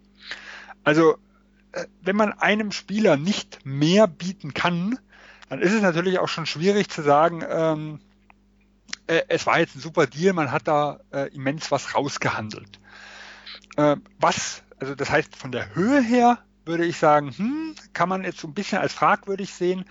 Also, 0.84 1.18
äh, 1.72 1.86
wenn 2.02 2.16
man 2.16 2.34
einem 2.34 2.72
Spieler 2.72 3.18
nicht 3.18 3.66
mehr 3.66 4.08
bieten 4.08 4.54
kann, 4.54 5.00
dann 5.50 5.60
ist 5.60 5.74
es 5.74 5.82
natürlich 5.82 6.20
auch 6.20 6.28
schon 6.30 6.46
schwierig 6.46 6.90
zu 6.90 7.02
sagen, 7.02 7.44
ähm, 7.50 8.00
äh, 9.08 9.24
es 9.28 9.48
war 9.48 9.60
jetzt 9.60 9.76
ein 9.76 9.82
super 9.82 10.06
Deal, 10.06 10.34
man 10.34 10.52
hat 10.52 10.68
da 10.68 11.00
äh, 11.12 11.34
immens 11.34 11.72
was 11.72 11.96
rausgehandelt. 11.96 12.80
Äh, 13.78 13.98
was, 14.20 14.62
also 14.80 14.94
das 14.94 15.10
heißt 15.10 15.36
von 15.36 15.52
der 15.52 15.74
Höhe 15.74 16.02
her 16.02 16.38
würde 16.66 16.86
ich 16.86 16.98
sagen, 16.98 17.32
hm, 17.36 17.76
kann 17.94 18.08
man 18.08 18.24
jetzt 18.24 18.40
so 18.40 18.48
ein 18.48 18.54
bisschen 18.54 18.78
als 18.78 18.94
fragwürdig 18.94 19.54
sehen. 19.54 19.86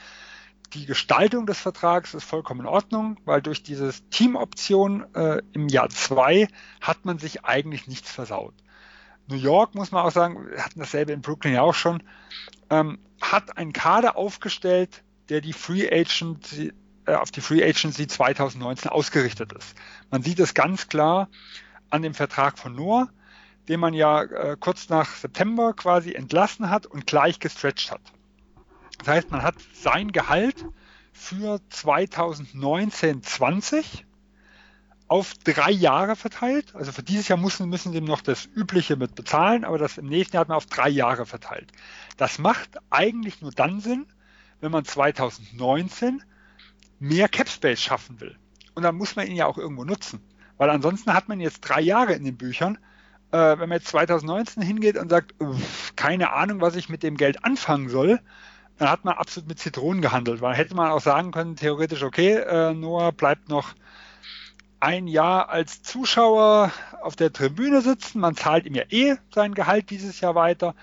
Die 0.75 0.87
Gestaltung 0.87 1.47
des 1.47 1.61
Vertrags 1.61 2.15
ist 2.15 2.25
vollkommen 2.25 2.61
in 2.61 2.67
Ordnung, 2.67 3.19
weil 3.27 3.43
durch 3.43 3.63
diese 3.63 3.93
Teamoption 4.11 5.05
äh, 5.15 5.43
im 5.53 5.69
Jahr 5.69 5.91
zwei 5.91 6.49
hat 6.81 7.05
man 7.05 7.19
sich 7.19 7.45
eigentlich 7.45 7.89
nichts 7.89 8.11
versaut. 8.11 8.55
New 9.27 9.37
York, 9.37 9.75
muss 9.75 9.93
man 9.93 10.05
auch 10.05 10.11
sagen, 10.11 10.51
wir 10.51 10.65
hatten 10.65 10.81
dasselbe 10.81 11.13
in 11.13 11.21
Brooklyn 11.21 11.55
ja 11.55 11.63
auch 11.63 11.75
schon, 11.75 12.03
ähm, 12.71 12.99
hat 13.21 13.59
einen 13.59 13.73
Kader 13.75 14.17
aufgestellt, 14.17 15.05
der 15.29 15.43
die 15.43 15.53
Free 15.53 15.89
Agency, 15.89 16.73
äh, 17.05 17.15
auf 17.15 17.31
die 17.31 17.43
Free 17.43 17.63
Agency 17.63 18.07
2019 18.07 18.91
ausgerichtet 18.91 19.53
ist. 19.53 19.77
Man 20.11 20.23
sieht 20.23 20.41
es 20.41 20.55
ganz 20.55 20.89
klar 20.89 21.29
an 21.91 22.01
dem 22.01 22.15
Vertrag 22.15 22.59
von 22.59 22.75
Noah, 22.75 23.11
den 23.69 23.79
man 23.79 23.93
ja 23.93 24.23
äh, 24.23 24.57
kurz 24.59 24.89
nach 24.89 25.15
September 25.17 25.75
quasi 25.75 26.15
entlassen 26.15 26.71
hat 26.71 26.87
und 26.87 27.07
gleich 27.07 27.39
gestretched 27.39 27.91
hat. 27.91 28.01
Das 29.03 29.17
heißt, 29.17 29.33
man 29.33 29.43
hat 29.43 29.57
sein 29.75 30.13
Gehalt 30.13 30.65
für 31.13 31.59
2019-20 31.73 34.05
auf 35.09 35.35
drei 35.45 35.73
Jahre 35.73 36.15
verteilt. 36.15 36.77
Also 36.77 36.93
für 36.93 37.03
dieses 37.03 37.27
Jahr 37.27 37.39
müssen, 37.39 37.69
müssen 37.69 37.93
sie 37.93 38.01
noch 38.01 38.21
das 38.21 38.47
Übliche 38.47 38.95
mit 38.95 39.17
bezahlen, 39.17 39.65
aber 39.65 39.77
das 39.77 39.99
im 39.99 40.07
nächsten 40.07 40.37
Jahr 40.37 40.43
hat 40.43 40.49
man 40.49 40.57
auf 40.57 40.67
drei 40.67 40.89
Jahre 40.89 41.27
verteilt. 41.27 41.73
Das 42.17 42.39
macht 42.39 42.79
eigentlich 42.91 43.43
nur 43.43 43.51
dann 43.51 43.81
Sinn, 43.81 44.07
wenn 44.61 44.71
man 44.71 44.85
2019 44.85 46.23
mehr 47.01 47.29
Cap 47.29 47.49
Space 47.49 47.81
schaffen 47.81 48.21
will. 48.21 48.39
Und 48.75 48.85
dann 48.85 48.95
muss 48.95 49.17
man 49.17 49.27
ihn 49.27 49.35
ja 49.35 49.47
auch 49.47 49.59
irgendwo 49.59 49.85
nutzen. 49.85 50.21
Weil 50.59 50.71
ansonsten 50.71 51.13
hat 51.13 51.29
man 51.29 51.41
jetzt 51.41 51.63
drei 51.63 51.81
Jahre 51.81 52.13
in 52.13 52.23
den 52.25 52.37
Büchern 52.37 52.79
äh, 53.33 53.59
wenn 53.59 53.69
man 53.69 53.79
jetzt 53.79 53.89
2019 53.89 54.63
hingeht 54.63 54.97
und 54.97 55.09
sagt, 55.09 55.35
keine 55.97 56.33
Ahnung, 56.33 56.61
was 56.61 56.77
ich 56.77 56.89
mit 56.89 57.03
dem 57.03 57.17
Geld 57.17 57.45
anfangen 57.45 57.89
soll, 57.89 58.21
dann 58.79 58.91
hat 58.91 59.05
man 59.05 59.15
absolut 59.15 59.49
mit 59.49 59.59
Zitronen 59.59 60.03
gehandelt, 60.03 60.41
weil 60.41 60.55
hätte 60.55 60.75
man 60.75 60.91
auch 60.91 61.01
sagen 61.01 61.31
können, 61.31 61.57
theoretisch, 61.57 62.03
okay, 62.03 62.35
äh, 62.35 62.73
Noah 62.75 63.13
bleibt 63.13 63.49
noch 63.49 63.75
ein 64.81 65.07
Jahr 65.07 65.49
als 65.49 65.83
Zuschauer 65.83 66.73
auf 67.01 67.15
der 67.15 67.33
Tribüne 67.33 67.83
sitzen, 67.83 68.19
man 68.19 68.37
zahlt 68.37 68.67
ihm 68.67 68.75
ja 68.75 68.83
eh 68.91 69.17
sein 69.33 69.55
Gehalt 69.55 69.91
dieses 69.91 70.21
Jahr 70.21 70.35
weiter. 70.35 70.75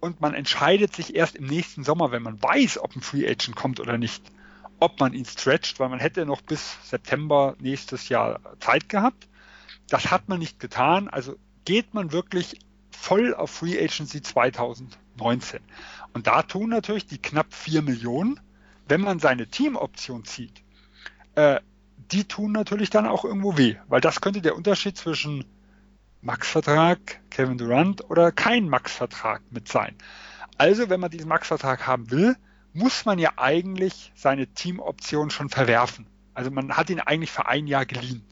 Und 0.00 0.20
man 0.20 0.34
entscheidet 0.34 0.94
sich 0.94 1.14
erst 1.14 1.36
im 1.36 1.46
nächsten 1.46 1.84
Sommer, 1.84 2.10
wenn 2.10 2.22
man 2.22 2.42
weiß, 2.42 2.78
ob 2.78 2.94
ein 2.96 3.02
Free 3.02 3.24
Agent 3.26 3.54
kommt 3.54 3.78
oder 3.80 3.96
nicht, 3.96 4.22
ob 4.80 4.98
man 4.98 5.14
ihn 5.14 5.24
stretcht, 5.24 5.80
weil 5.80 5.88
man 5.88 6.00
hätte 6.00 6.26
noch 6.26 6.42
bis 6.42 6.76
September 6.82 7.54
nächstes 7.60 8.08
Jahr 8.08 8.40
Zeit 8.58 8.88
gehabt. 8.88 9.28
Das 9.88 10.10
hat 10.10 10.28
man 10.28 10.40
nicht 10.40 10.58
getan, 10.58 11.08
also 11.08 11.36
geht 11.64 11.94
man 11.94 12.12
wirklich 12.12 12.58
voll 12.90 13.34
auf 13.34 13.50
Free 13.50 13.82
Agency 13.82 14.20
2019. 14.22 15.60
Und 16.12 16.26
da 16.26 16.42
tun 16.42 16.70
natürlich 16.70 17.06
die 17.06 17.20
knapp 17.20 17.52
4 17.54 17.82
Millionen, 17.82 18.40
wenn 18.88 19.00
man 19.00 19.18
seine 19.18 19.46
Teamoption 19.46 20.24
zieht, 20.24 20.62
äh, 21.34 21.60
die 21.96 22.24
tun 22.24 22.52
natürlich 22.52 22.90
dann 22.90 23.06
auch 23.06 23.24
irgendwo 23.24 23.56
weh, 23.56 23.76
weil 23.88 24.00
das 24.00 24.20
könnte 24.20 24.42
der 24.42 24.56
Unterschied 24.56 24.96
zwischen 24.96 25.44
Max-Vertrag, 26.20 27.20
Kevin 27.30 27.58
Durant 27.58 28.08
oder 28.10 28.30
kein 28.32 28.68
Max-Vertrag 28.68 29.42
mit 29.50 29.68
sein. 29.68 29.96
Also, 30.58 30.90
wenn 30.90 31.00
man 31.00 31.10
diesen 31.10 31.28
Max-Vertrag 31.28 31.86
haben 31.86 32.10
will, 32.10 32.36
muss 32.72 33.04
man 33.04 33.18
ja 33.18 33.32
eigentlich 33.36 34.12
seine 34.14 34.46
Teamoption 34.46 35.30
schon 35.30 35.48
verwerfen. 35.48 36.06
Also 36.34 36.50
man 36.50 36.76
hat 36.76 36.90
ihn 36.90 37.00
eigentlich 37.00 37.30
für 37.30 37.46
ein 37.46 37.66
Jahr 37.66 37.86
geliehen. 37.86 38.24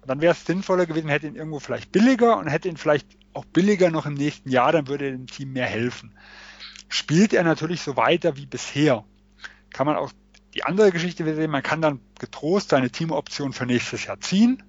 Und 0.00 0.08
dann 0.08 0.20
wäre 0.20 0.32
es 0.32 0.46
sinnvoller 0.46 0.86
gewesen, 0.86 1.08
hätte 1.08 1.26
ihn 1.26 1.36
irgendwo 1.36 1.58
vielleicht 1.58 1.92
billiger 1.92 2.38
und 2.38 2.46
hätte 2.46 2.68
ihn 2.68 2.76
vielleicht 2.76 3.06
auch 3.32 3.44
billiger 3.44 3.90
noch 3.90 4.06
im 4.06 4.14
nächsten 4.14 4.50
Jahr, 4.50 4.72
dann 4.72 4.88
würde 4.88 5.10
dem 5.10 5.26
Team 5.26 5.52
mehr 5.52 5.66
helfen. 5.66 6.14
Spielt 6.90 7.32
er 7.32 7.44
natürlich 7.44 7.80
so 7.80 7.96
weiter 7.96 8.36
wie 8.36 8.46
bisher, 8.46 9.04
kann 9.72 9.86
man 9.86 9.96
auch 9.96 10.12
die 10.54 10.64
andere 10.64 10.90
Geschichte 10.90 11.24
sehen, 11.34 11.50
man 11.50 11.62
kann 11.62 11.80
dann 11.80 12.00
getrost 12.18 12.70
seine 12.70 12.90
Teamoption 12.90 13.52
für 13.52 13.64
nächstes 13.64 14.04
Jahr 14.04 14.20
ziehen, 14.20 14.62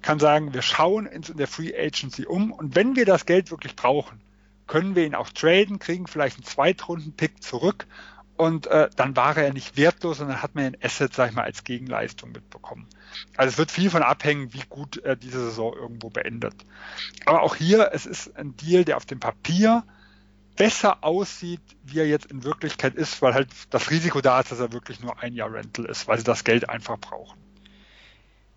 kann 0.00 0.20
sagen, 0.20 0.54
wir 0.54 0.62
schauen 0.62 1.06
uns 1.06 1.30
in 1.30 1.36
der 1.36 1.48
Free 1.48 1.72
Agency 1.76 2.26
um. 2.26 2.52
Und 2.52 2.76
wenn 2.76 2.96
wir 2.96 3.04
das 3.04 3.26
Geld 3.26 3.50
wirklich 3.50 3.76
brauchen, 3.76 4.20
können 4.66 4.94
wir 4.94 5.04
ihn 5.04 5.16
auch 5.16 5.30
traden, 5.30 5.80
kriegen 5.80 6.06
vielleicht 6.06 6.36
einen 6.36 6.44
Zweitrunden-Pick 6.44 7.42
zurück. 7.42 7.86
Und 8.36 8.68
äh, 8.68 8.88
dann 8.96 9.16
war 9.16 9.36
er 9.36 9.52
nicht 9.52 9.76
wertlos, 9.76 10.18
sondern 10.18 10.42
hat 10.42 10.54
man 10.54 10.64
ein 10.64 10.76
Asset, 10.80 11.12
sag 11.12 11.30
ich 11.30 11.36
mal, 11.36 11.42
als 11.42 11.64
Gegenleistung 11.64 12.32
mitbekommen. 12.32 12.86
Also 13.36 13.50
es 13.50 13.58
wird 13.58 13.70
viel 13.70 13.90
von 13.90 14.02
abhängen, 14.02 14.54
wie 14.54 14.62
gut 14.68 14.96
er 14.96 15.16
diese 15.16 15.44
Saison 15.44 15.74
irgendwo 15.74 16.08
beendet. 16.08 16.54
Aber 17.26 17.42
auch 17.42 17.56
hier, 17.56 17.90
es 17.92 18.06
ist 18.06 18.36
ein 18.36 18.56
Deal, 18.56 18.84
der 18.84 18.96
auf 18.96 19.06
dem 19.06 19.20
Papier 19.20 19.84
besser 20.56 21.02
aussieht, 21.02 21.60
wie 21.84 21.98
er 21.98 22.06
jetzt 22.06 22.26
in 22.26 22.44
Wirklichkeit 22.44 22.94
ist, 22.94 23.22
weil 23.22 23.34
halt 23.34 23.48
das 23.70 23.90
Risiko 23.90 24.20
da 24.20 24.40
ist, 24.40 24.52
dass 24.52 24.60
er 24.60 24.72
wirklich 24.72 25.00
nur 25.00 25.20
ein 25.20 25.34
Jahr 25.34 25.52
Rental 25.52 25.86
ist, 25.86 26.06
weil 26.08 26.18
sie 26.18 26.24
das 26.24 26.44
Geld 26.44 26.68
einfach 26.68 26.98
brauchen. 26.98 27.38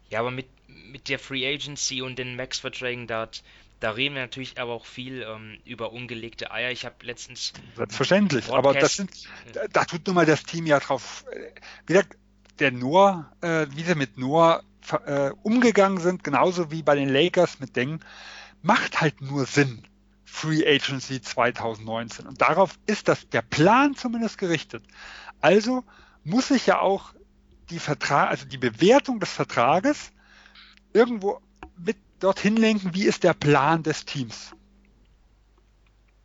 Ja, 0.09 0.19
aber 0.19 0.31
mit, 0.31 0.47
mit 0.67 1.09
der 1.09 1.19
Free 1.19 1.47
Agency 1.47 2.01
und 2.01 2.19
den 2.19 2.35
Max-Verträgen, 2.35 3.07
da 3.07 3.29
da 3.79 3.91
reden 3.91 4.15
wir 4.15 4.21
natürlich 4.21 4.59
aber 4.59 4.73
auch 4.73 4.85
viel 4.85 5.21
ähm, 5.21 5.57
über 5.65 5.91
ungelegte 5.91 6.51
Eier. 6.51 6.71
Ich 6.71 6.85
habe 6.85 6.95
letztens. 7.01 7.53
Selbstverständlich, 7.75 8.49
aber 8.51 8.73
das 8.73 8.95
sind, 8.95 9.11
da, 9.53 9.67
da 9.67 9.85
tut 9.85 10.07
nun 10.07 10.15
mal 10.15 10.25
das 10.25 10.43
Team 10.43 10.65
ja 10.65 10.79
drauf. 10.79 11.25
Äh, 11.31 11.51
wieder 11.85 12.03
der 12.59 12.71
Noah, 12.71 13.31
äh, 13.41 13.67
wie 13.71 13.83
sie 13.83 13.95
mit 13.95 14.17
Noah 14.17 14.63
äh, 15.05 15.31
umgegangen 15.43 15.99
sind, 15.99 16.23
genauso 16.23 16.71
wie 16.71 16.83
bei 16.83 16.95
den 16.95 17.09
Lakers 17.09 17.59
mit 17.59 17.75
Deng, 17.75 17.99
macht 18.61 19.01
halt 19.01 19.21
nur 19.21 19.45
Sinn. 19.45 19.85
Free 20.25 20.65
Agency 20.65 21.21
2019. 21.21 22.25
Und 22.27 22.41
darauf 22.41 22.77
ist 22.87 23.07
das 23.07 23.29
der 23.29 23.41
Plan 23.43 23.95
zumindest 23.95 24.37
gerichtet. 24.37 24.83
Also 25.41 25.83
muss 26.23 26.51
ich 26.51 26.65
ja 26.65 26.79
auch 26.79 27.13
die 27.69 27.79
Vertrag, 27.79 28.29
also 28.29 28.45
die 28.45 28.57
Bewertung 28.57 29.19
des 29.19 29.31
Vertrages 29.31 30.11
irgendwo 30.93 31.39
mit 31.77 31.97
dorthin 32.19 32.57
lenken, 32.57 32.93
wie 32.93 33.05
ist 33.05 33.23
der 33.23 33.33
Plan 33.33 33.83
des 33.83 34.05
Teams. 34.05 34.55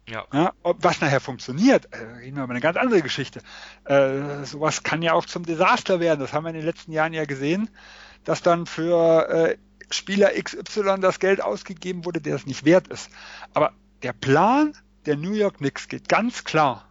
Ja. 0.09 0.27
ja 0.33 0.53
was 0.63 1.01
nachher 1.01 1.21
funktioniert, 1.21 1.93
äh, 1.93 1.99
reden 1.99 2.37
wir 2.37 2.45
über 2.45 2.53
eine 2.53 2.61
ganz 2.61 2.77
andere 2.77 3.03
Geschichte. 3.03 3.43
Äh, 3.85 4.45
sowas 4.45 4.83
kann 4.83 5.03
ja 5.03 5.13
auch 5.13 5.27
zum 5.27 5.45
Desaster 5.45 6.01
werden. 6.01 6.21
Das 6.21 6.33
haben 6.33 6.45
wir 6.45 6.51
in 6.51 6.57
den 6.57 6.65
letzten 6.65 6.93
Jahren 6.93 7.13
ja 7.13 7.25
gesehen, 7.25 7.71
dass 8.25 8.43
dann 8.43 8.67
für 8.67 9.29
äh, 9.29 9.57
Spieler 9.91 10.31
XY 10.31 11.01
das 11.01 11.19
Geld 11.19 11.41
ausgegeben 11.41 12.05
wurde, 12.05 12.21
der 12.21 12.37
es 12.37 12.47
nicht 12.47 12.65
wert 12.65 12.89
ist. 12.89 13.11
Aber 13.55 13.73
der 14.03 14.13
Plan 14.13 14.75
der 15.07 15.17
New 15.17 15.33
York 15.33 15.59
Knicks 15.59 15.89
geht 15.89 16.09
ganz 16.09 16.45
klar. 16.45 16.87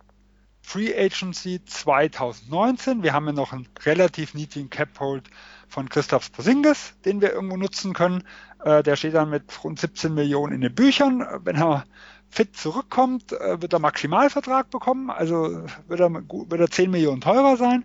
Free 0.61 0.93
Agency 0.95 1.63
2019. 1.65 3.01
Wir 3.01 3.13
haben 3.13 3.25
ja 3.25 3.31
noch 3.31 3.53
einen 3.53 3.67
relativ 3.83 4.35
niedrigen 4.35 4.69
Cap 4.69 4.99
Hold 4.99 5.29
von 5.67 5.89
Christoph 5.89 6.31
Posingis, 6.31 6.93
den 7.05 7.21
wir 7.21 7.33
irgendwo 7.33 7.57
nutzen 7.57 7.93
können. 7.93 8.23
Äh, 8.63 8.83
der 8.83 8.95
steht 8.95 9.15
dann 9.15 9.31
mit 9.31 9.63
rund 9.63 9.79
17 9.79 10.13
Millionen 10.13 10.53
in 10.53 10.61
den 10.61 10.75
Büchern. 10.75 11.25
Wenn 11.43 11.55
er 11.55 11.85
fit 12.29 12.55
zurückkommt, 12.55 13.31
äh, 13.31 13.61
wird 13.61 13.73
er 13.73 13.79
Maximalvertrag 13.79 14.69
bekommen, 14.69 15.09
also 15.09 15.65
wird 15.87 15.99
er, 15.99 16.11
wird 16.13 16.61
er 16.61 16.69
10 16.69 16.91
Millionen 16.91 17.21
teurer 17.21 17.57
sein. 17.57 17.83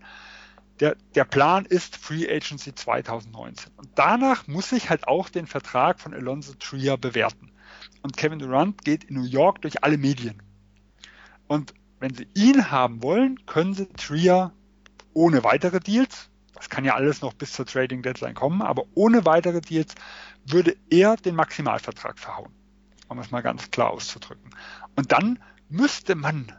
Der, 0.81 0.97
der 1.15 1.25
Plan 1.25 1.65
ist 1.65 1.97
Free 1.97 2.29
Agency 2.29 2.75
2019. 2.75 3.73
Und 3.77 3.89
danach 3.95 4.47
muss 4.47 4.73
ich 4.73 4.91
halt 4.91 5.09
auch 5.09 5.31
den 5.31 5.47
Vertrag 5.47 6.01
von 6.01 6.13
Alonso 6.13 6.53
Trier 6.55 6.99
bewerten. 6.99 7.54
Und 8.05 8.17
Kevin 8.17 8.39
Durant 8.39 8.85
geht 8.85 9.03
in 9.03 9.17
New 9.17 9.25
York 9.25 9.63
durch 9.63 9.83
alle 9.83 9.99
Medien. 9.99 10.41
Und 11.49 11.75
wenn 11.99 12.15
sie 12.15 12.29
ihn 12.35 12.71
haben 12.71 13.03
wollen, 13.03 13.45
können 13.47 13.75
sie 13.75 13.89
Trier 13.89 14.53
ohne 15.13 15.43
weitere 15.43 15.81
Deals, 15.81 16.31
das 16.55 16.71
kann 16.71 16.85
ja 16.85 16.95
alles 16.95 17.21
noch 17.23 17.35
bis 17.35 17.53
zur 17.53 17.67
Trading 17.67 18.03
Deadline 18.03 18.35
kommen, 18.35 18.63
aber 18.63 18.85
ohne 18.95 19.27
weitere 19.27 19.61
Deals 19.61 19.97
würde 20.47 20.77
er 20.89 21.17
den 21.17 21.35
Maximalvertrag 21.35 22.21
verhauen 22.21 22.53
um 23.09 23.19
es 23.19 23.31
mal 23.31 23.43
ganz 23.43 23.71
klar 23.71 23.91
auszudrücken. 23.91 24.51
Und 24.97 25.13
dann 25.13 25.39
müsste 25.69 26.15
man, 26.15 26.53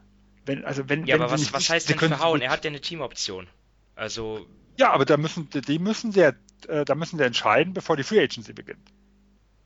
wenn, 0.46 0.66
also 0.66 0.90
wenn, 0.90 1.06
ja, 1.06 1.16
wenn 1.16 1.24
aber 1.24 1.32
was, 1.32 1.54
was 1.54 1.70
heißt 1.70 1.90
denn 1.90 1.98
verhauen? 1.98 2.42
Er 2.42 2.50
hat 2.50 2.64
ja 2.64 2.70
eine 2.70 2.82
Teamoption. 2.82 3.48
Also. 3.96 4.46
Ja, 4.78 4.92
aber 4.92 5.06
da 5.06 5.18
müssen, 5.18 5.50
die 5.50 5.80
müssen 5.80 6.12
sie, 6.12 6.22
äh, 6.68 6.86
da 6.86 6.96
müssen 6.96 7.18
sie 7.18 7.24
entscheiden, 7.24 7.74
bevor 7.74 7.96
die 7.96 8.04
Free 8.04 8.22
Agency 8.22 8.54
beginnt. 8.54 8.92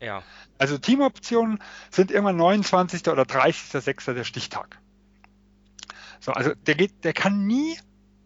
Ja. 0.00 0.22
Also 0.58 0.78
Teamoptionen 0.78 1.62
sind 1.90 2.10
immer 2.10 2.32
29. 2.32 3.08
oder 3.08 3.22
30.06. 3.22 4.14
der 4.14 4.24
Stichtag. 4.24 4.78
So, 6.20 6.32
also 6.32 6.54
der 6.54 6.74
geht, 6.74 7.04
der 7.04 7.12
kann 7.12 7.46
nie 7.46 7.78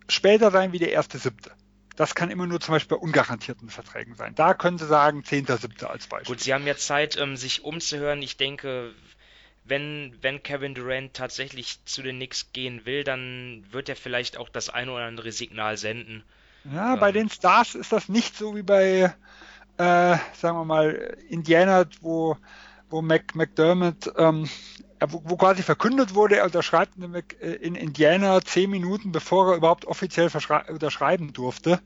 später 0.09 0.51
sein 0.51 0.73
wie 0.73 0.79
der 0.79 0.93
erste 0.93 1.19
siebte. 1.19 1.53
Das 1.97 2.15
kann 2.17 2.31
immer 2.31 2.47
nur 2.47 2.61
zum 2.61 2.73
Beispiel 2.73 2.97
bei 2.97 3.03
ungarantierten 3.03 3.71
Verträgen 3.71 4.15
sein. 4.17 4.35
Da 4.35 4.55
können 4.55 4.79
Sie 4.79 4.87
sagen 4.87 5.23
10.7. 5.23 5.85
als 5.85 6.09
Beispiel. 6.09 6.35
Gut, 6.35 6.43
Sie 6.43 6.53
haben 6.53 6.67
ja 6.67 6.77
Zeit, 6.77 7.17
ähm, 7.17 7.37
sich 7.37 7.63
umzuhören. 7.63 8.21
Ich 8.21 8.37
denke, 8.37 8.93
wenn, 9.65 10.17
wenn 10.21 10.43
Kevin 10.43 10.75
Durant 10.75 11.15
tatsächlich 11.15 11.85
zu 11.85 12.03
den 12.03 12.17
Knicks 12.17 12.53
gehen 12.53 12.85
will, 12.85 13.05
dann 13.05 13.65
wird 13.71 13.89
er 13.89 13.97
vielleicht 13.97 14.37
auch 14.37 14.49
das 14.49 14.71
eine 14.71 14.91
oder 14.93 15.05
andere 15.05 15.31
Signal 15.31 15.77
senden. 15.77 16.25
Ja, 16.65 16.95
ähm, 16.95 17.01
bei 17.01 17.13
den 17.13 17.31
Stars 17.31 17.75
ist 17.77 17.93
das 17.93 18.09
nicht 18.09 18.37
so 18.37 18.57
wie 18.57 18.63
bei, 18.63 19.15
äh, 19.77 20.17
sagen 20.35 20.59
wir 20.59 20.65
mal, 20.65 21.17
Indiana, 21.29 21.85
wo, 22.01 22.37
wo 22.91 23.03
Mac, 23.03 23.35
McDermott 23.35 24.13
ähm, 24.17 24.49
wo, 25.09 25.23
wo 25.25 25.37
quasi 25.37 25.63
verkündet 25.63 26.15
wurde, 26.15 26.37
er 26.37 26.45
unterschreibt 26.45 26.95
äh, 27.41 27.53
in 27.55 27.75
Indiana 27.75 28.41
zehn 28.43 28.71
Minuten, 28.71 29.13
bevor 29.13 29.53
er 29.53 29.57
überhaupt 29.57 29.85
offiziell 29.85 30.31
unterschreiben 30.69 31.33
durfte. 31.33 31.81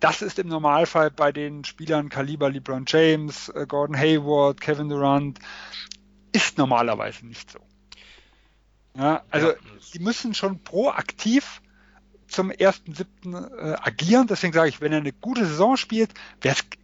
Das 0.00 0.22
ist 0.22 0.38
im 0.38 0.48
Normalfall 0.48 1.10
bei 1.10 1.30
den 1.30 1.64
Spielern 1.64 2.08
Kaliber 2.08 2.50
LeBron 2.50 2.84
James, 2.86 3.50
äh, 3.50 3.66
Gordon 3.66 3.96
Hayward, 3.96 4.60
Kevin 4.60 4.88
Durant, 4.88 5.38
ist 6.32 6.58
normalerweise 6.58 7.26
nicht 7.26 7.50
so. 7.50 7.58
Ja, 8.96 9.22
also 9.30 9.48
ja. 9.48 9.54
die 9.94 9.98
müssen 10.00 10.34
schon 10.34 10.62
proaktiv 10.62 11.60
zum 12.30 12.50
1.7. 12.50 13.34
Äh, 13.34 13.76
agieren. 13.80 14.26
Deswegen 14.26 14.52
sage 14.52 14.68
ich, 14.68 14.80
wenn 14.80 14.92
er 14.92 14.98
eine 14.98 15.12
gute 15.12 15.46
Saison 15.46 15.76
spielt, 15.76 16.10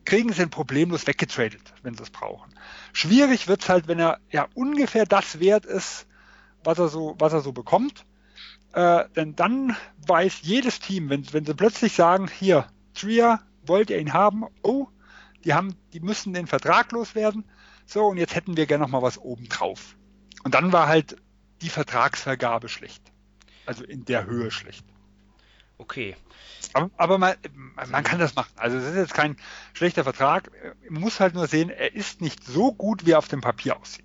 kriegen 0.05 0.33
sie 0.33 0.43
ihn 0.43 0.51
problemlos 0.51 1.07
weggetradet, 1.07 1.73
wenn 1.83 1.95
sie 1.95 2.03
es 2.03 2.11
brauchen. 2.11 2.53
Schwierig 2.93 3.49
wird 3.49 3.63
es 3.63 3.69
halt, 3.69 3.89
wenn 3.89 3.99
er 3.99 4.19
ja 4.31 4.49
ungefähr 4.55 5.07
das 5.07 5.41
wert 5.41 5.65
ist, 5.65 6.07
was 6.65 6.79
er 6.79 6.89
so, 6.89 7.15
was 7.19 7.33
er 7.33 7.41
so 7.41 7.53
bekommt. 7.53 8.05
Äh, 8.73 9.05
denn 9.17 9.37
dann 9.37 9.77
weiß 10.07 10.41
jedes 10.43 10.81
Team, 10.81 11.09
wenn, 11.09 11.33
wenn 11.33 11.47
sie 11.47 11.55
plötzlich 11.55 11.95
sagen, 11.95 12.29
hier, 12.29 12.67
Trier, 12.95 13.41
wollt 13.65 13.91
ihr 13.91 13.99
ihn 13.99 14.13
haben? 14.13 14.45
Oh, 14.63 14.89
die 15.45 15.55
haben, 15.55 15.75
die 15.93 16.01
müssen 16.01 16.35
den 16.35 16.47
Vertrag 16.47 16.93
loswerden. 16.93 17.45
So, 17.87 18.07
und 18.07 18.17
jetzt 18.17 18.35
hätten 18.35 18.57
wir 18.57 18.67
gerne 18.67 18.83
noch 18.83 18.91
mal 18.91 19.03
was 19.03 19.19
obendrauf. 19.19 19.97
Und 20.43 20.55
dann 20.55 20.73
war 20.73 20.89
halt 20.89 21.17
die 21.63 21.69
Vertragsvergabe 21.69 22.69
schlecht. 22.69 23.03
Also 23.65 23.85
in 23.85 24.05
der 24.05 24.27
Höhe 24.27 24.51
schlecht. 24.51 24.85
Okay. 25.79 26.17
Aber, 26.73 26.91
aber 26.97 27.19
man, 27.19 27.37
man, 27.91 28.05
kann 28.05 28.19
das 28.19 28.35
machen. 28.35 28.53
Also 28.57 28.79
es 28.79 28.85
ist 28.85 28.97
jetzt 28.97 29.15
kein 29.15 29.37
schlechter 29.75 30.05
Vertrag. 30.05 30.51
Man 30.89 31.03
muss 31.03 31.21
halt 31.21 31.35
nur 31.35 31.47
sehen, 31.47 31.71
er 31.71 31.95
ist 31.95 32.21
nicht 32.21 32.45
so 32.45 32.73
gut, 32.73 33.07
wie 33.07 33.13
er 33.13 33.19
auf 33.19 33.29
dem 33.29 33.41
Papier 33.41 33.79
aussieht. 33.79 34.05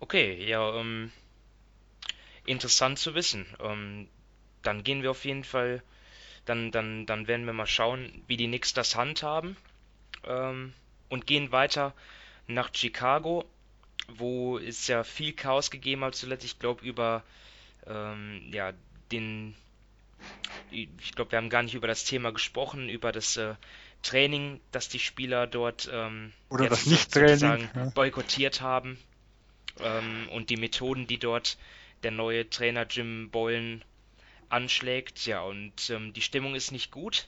Okay, 0.00 0.46
ja, 0.46 0.74
ähm, 0.74 1.12
interessant 2.44 2.98
zu 2.98 3.14
wissen. 3.14 3.46
Ähm, 3.60 4.08
dann 4.62 4.84
gehen 4.84 5.02
wir 5.02 5.10
auf 5.10 5.24
jeden 5.24 5.44
Fall, 5.44 5.82
dann, 6.44 6.70
dann, 6.70 7.06
dann 7.06 7.28
werden 7.28 7.46
wir 7.46 7.52
mal 7.52 7.66
schauen, 7.66 8.22
wie 8.26 8.36
die 8.36 8.46
Knicks 8.46 8.74
das 8.74 8.96
handhaben. 8.96 9.56
Ähm, 10.24 10.72
und 11.08 11.26
gehen 11.26 11.52
weiter 11.52 11.94
nach 12.46 12.70
Chicago, 12.74 13.44
wo 14.08 14.58
es 14.58 14.86
ja 14.86 15.04
viel 15.04 15.32
Chaos 15.32 15.70
gegeben 15.70 16.04
hat 16.04 16.14
zuletzt. 16.14 16.44
Ich 16.44 16.58
glaube 16.58 16.84
über 16.84 17.22
ähm, 17.86 18.42
ja, 18.52 18.72
den 19.12 19.54
ich 20.70 21.12
glaube, 21.12 21.32
wir 21.32 21.38
haben 21.38 21.50
gar 21.50 21.62
nicht 21.62 21.74
über 21.74 21.86
das 21.86 22.04
Thema 22.04 22.32
gesprochen, 22.32 22.88
über 22.88 23.12
das 23.12 23.36
äh, 23.36 23.54
Training, 24.02 24.60
das 24.72 24.88
die 24.88 24.98
Spieler 24.98 25.46
dort 25.46 25.88
ähm, 25.92 26.32
oder 26.50 26.68
das 26.68 26.86
Nicht-Training 26.86 27.68
ja. 27.74 27.90
boykottiert 27.94 28.60
haben 28.60 28.98
ähm, 29.80 30.28
und 30.32 30.50
die 30.50 30.56
Methoden, 30.56 31.06
die 31.06 31.18
dort 31.18 31.58
der 32.02 32.10
neue 32.10 32.48
Trainer 32.48 32.86
Jim 32.88 33.30
Boylan 33.30 33.82
anschlägt. 34.48 35.26
Ja, 35.26 35.42
und 35.42 35.90
ähm, 35.90 36.12
die 36.12 36.20
Stimmung 36.20 36.54
ist 36.54 36.72
nicht 36.72 36.90
gut 36.90 37.26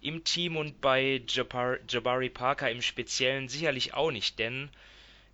im 0.00 0.24
Team 0.24 0.56
und 0.56 0.80
bei 0.80 1.22
Jabari, 1.26 1.78
Jabari 1.88 2.30
Parker 2.30 2.70
im 2.70 2.82
Speziellen 2.82 3.48
sicherlich 3.48 3.94
auch 3.94 4.10
nicht, 4.10 4.38
denn 4.38 4.70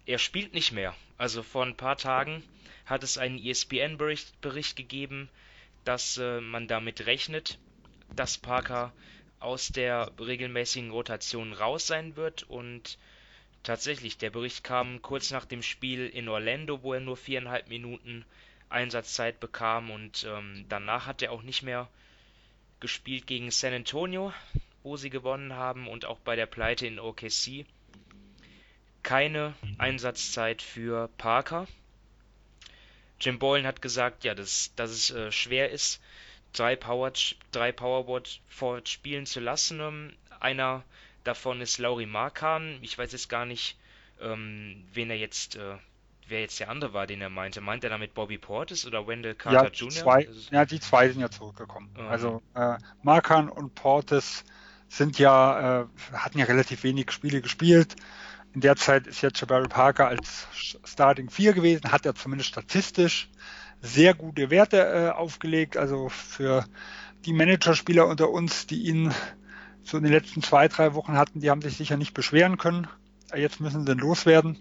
er 0.06 0.18
spielt 0.18 0.54
nicht 0.54 0.72
mehr. 0.72 0.94
Also 1.18 1.42
vor 1.42 1.64
ein 1.64 1.76
paar 1.76 1.96
Tagen 1.96 2.42
hat 2.86 3.02
es 3.02 3.18
einen 3.18 3.38
ESPN-Bericht 3.38 4.40
Bericht 4.40 4.76
gegeben, 4.76 5.28
dass 5.84 6.18
äh, 6.18 6.40
man 6.40 6.66
damit 6.66 7.06
rechnet, 7.06 7.58
dass 8.14 8.38
Parker 8.38 8.92
aus 9.40 9.68
der 9.68 10.10
regelmäßigen 10.18 10.90
Rotation 10.90 11.52
raus 11.52 11.86
sein 11.86 12.16
wird 12.16 12.44
und 12.44 12.98
tatsächlich, 13.62 14.16
der 14.18 14.30
Bericht 14.30 14.64
kam 14.64 15.02
kurz 15.02 15.30
nach 15.30 15.44
dem 15.44 15.62
Spiel 15.62 16.06
in 16.06 16.28
Orlando, 16.28 16.82
wo 16.82 16.94
er 16.94 17.00
nur 17.00 17.16
viereinhalb 17.16 17.68
Minuten 17.68 18.24
Einsatzzeit 18.68 19.40
bekam 19.40 19.90
und 19.90 20.26
ähm, 20.28 20.64
danach 20.68 21.06
hat 21.06 21.22
er 21.22 21.32
auch 21.32 21.42
nicht 21.42 21.62
mehr 21.62 21.88
gespielt 22.80 23.26
gegen 23.26 23.50
San 23.50 23.72
Antonio, 23.72 24.32
wo 24.82 24.96
sie 24.96 25.10
gewonnen 25.10 25.54
haben 25.54 25.88
und 25.88 26.04
auch 26.04 26.18
bei 26.18 26.36
der 26.36 26.46
Pleite 26.46 26.86
in 26.86 26.98
OKC. 26.98 27.64
Keine 29.02 29.54
Einsatzzeit 29.78 30.62
für 30.62 31.08
Parker. 31.18 31.66
Jim 33.24 33.38
Boylan 33.38 33.66
hat 33.66 33.80
gesagt, 33.80 34.24
ja, 34.24 34.34
dass, 34.34 34.72
dass 34.76 34.90
es 34.90 35.10
äh, 35.10 35.32
schwer 35.32 35.70
ist, 35.70 36.00
drei, 36.52 36.76
Power, 36.76 37.12
drei 37.52 37.72
Powerboard 37.72 38.40
Forward 38.48 38.88
spielen 38.88 39.26
zu 39.26 39.40
lassen. 39.40 39.80
Ähm, 39.80 40.12
einer 40.40 40.84
davon 41.24 41.60
ist 41.60 41.78
Laurie 41.78 42.06
Markan. 42.06 42.78
Ich 42.82 42.98
weiß 42.98 43.12
jetzt 43.12 43.28
gar 43.28 43.46
nicht, 43.46 43.78
ähm, 44.20 44.84
wen 44.92 45.10
er 45.10 45.16
jetzt, 45.16 45.56
äh, 45.56 45.76
wer 46.28 46.40
jetzt 46.40 46.60
der 46.60 46.68
andere 46.68 46.92
war, 46.92 47.06
den 47.06 47.22
er 47.22 47.30
meinte. 47.30 47.60
Meint 47.60 47.82
er 47.84 47.90
damit 47.90 48.14
Bobby 48.14 48.38
Portis 48.38 48.86
oder 48.86 49.06
Wendell 49.06 49.34
Carter 49.34 49.64
ja, 49.64 49.70
Jr.? 49.70 49.90
Zwei, 49.90 50.28
ja, 50.50 50.64
die 50.64 50.80
zwei 50.80 51.08
sind 51.08 51.20
ja 51.20 51.30
zurückgekommen. 51.30 51.90
Mhm. 51.98 52.06
Also 52.06 52.42
äh, 52.54 52.76
Markan 53.02 53.48
und 53.48 53.74
Portis 53.74 54.44
sind 54.88 55.18
ja, 55.18 55.80
äh, 55.82 55.86
hatten 56.12 56.38
ja 56.38 56.44
relativ 56.44 56.84
wenig 56.84 57.10
Spiele 57.10 57.40
gespielt. 57.40 57.96
In 58.54 58.60
der 58.60 58.76
Zeit 58.76 59.08
ist 59.08 59.20
jetzt 59.20 59.40
Jabari 59.40 59.66
Parker 59.66 60.06
als 60.06 60.46
Starting 60.84 61.28
4 61.28 61.54
gewesen, 61.54 61.90
hat 61.90 62.06
er 62.06 62.14
zumindest 62.14 62.50
statistisch 62.50 63.28
sehr 63.82 64.14
gute 64.14 64.48
Werte 64.48 64.78
äh, 64.78 65.10
aufgelegt. 65.10 65.76
Also 65.76 66.08
für 66.08 66.64
die 67.24 67.32
Managerspieler 67.32 68.06
unter 68.06 68.30
uns, 68.30 68.68
die 68.68 68.84
ihn 68.84 69.12
so 69.82 69.96
in 69.96 70.04
den 70.04 70.12
letzten 70.12 70.40
zwei, 70.40 70.68
drei 70.68 70.94
Wochen 70.94 71.14
hatten, 71.14 71.40
die 71.40 71.50
haben 71.50 71.62
sich 71.62 71.76
sicher 71.76 71.96
nicht 71.96 72.14
beschweren 72.14 72.56
können. 72.56 72.86
Jetzt 73.34 73.60
müssen 73.60 73.80
sie 73.80 73.86
dann 73.86 73.98
loswerden. 73.98 74.58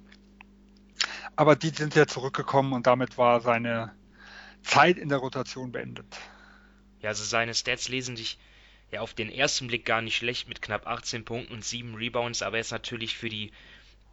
Aber 1.36 1.56
die 1.56 1.70
sind 1.70 1.94
ja 1.94 2.08
zurückgekommen 2.08 2.74
und 2.74 2.88
damit 2.88 3.20
war 3.20 3.42
seine 3.42 3.92
Zeit 4.64 4.98
in 4.98 5.10
der 5.10 5.20
Rotation 5.20 5.72
beendet. 5.72 6.18
Ja, 7.00 7.10
also 7.10 7.24
seine 7.24 7.54
Stats 7.54 7.90
lesen 7.90 8.16
sich 8.16 8.40
ja 8.92 9.02
auf 9.02 9.14
den 9.14 9.30
ersten 9.30 9.68
Blick 9.68 9.86
gar 9.86 10.02
nicht 10.02 10.16
schlecht 10.16 10.48
mit 10.48 10.62
knapp 10.62 10.88
18 10.88 11.26
Punkten 11.26 11.54
und 11.54 11.64
7 11.64 11.96
Rebounds, 11.96 12.42
aber 12.42 12.58
er 12.58 12.62
ist 12.62 12.72
natürlich 12.72 13.18
für 13.18 13.30
die 13.30 13.52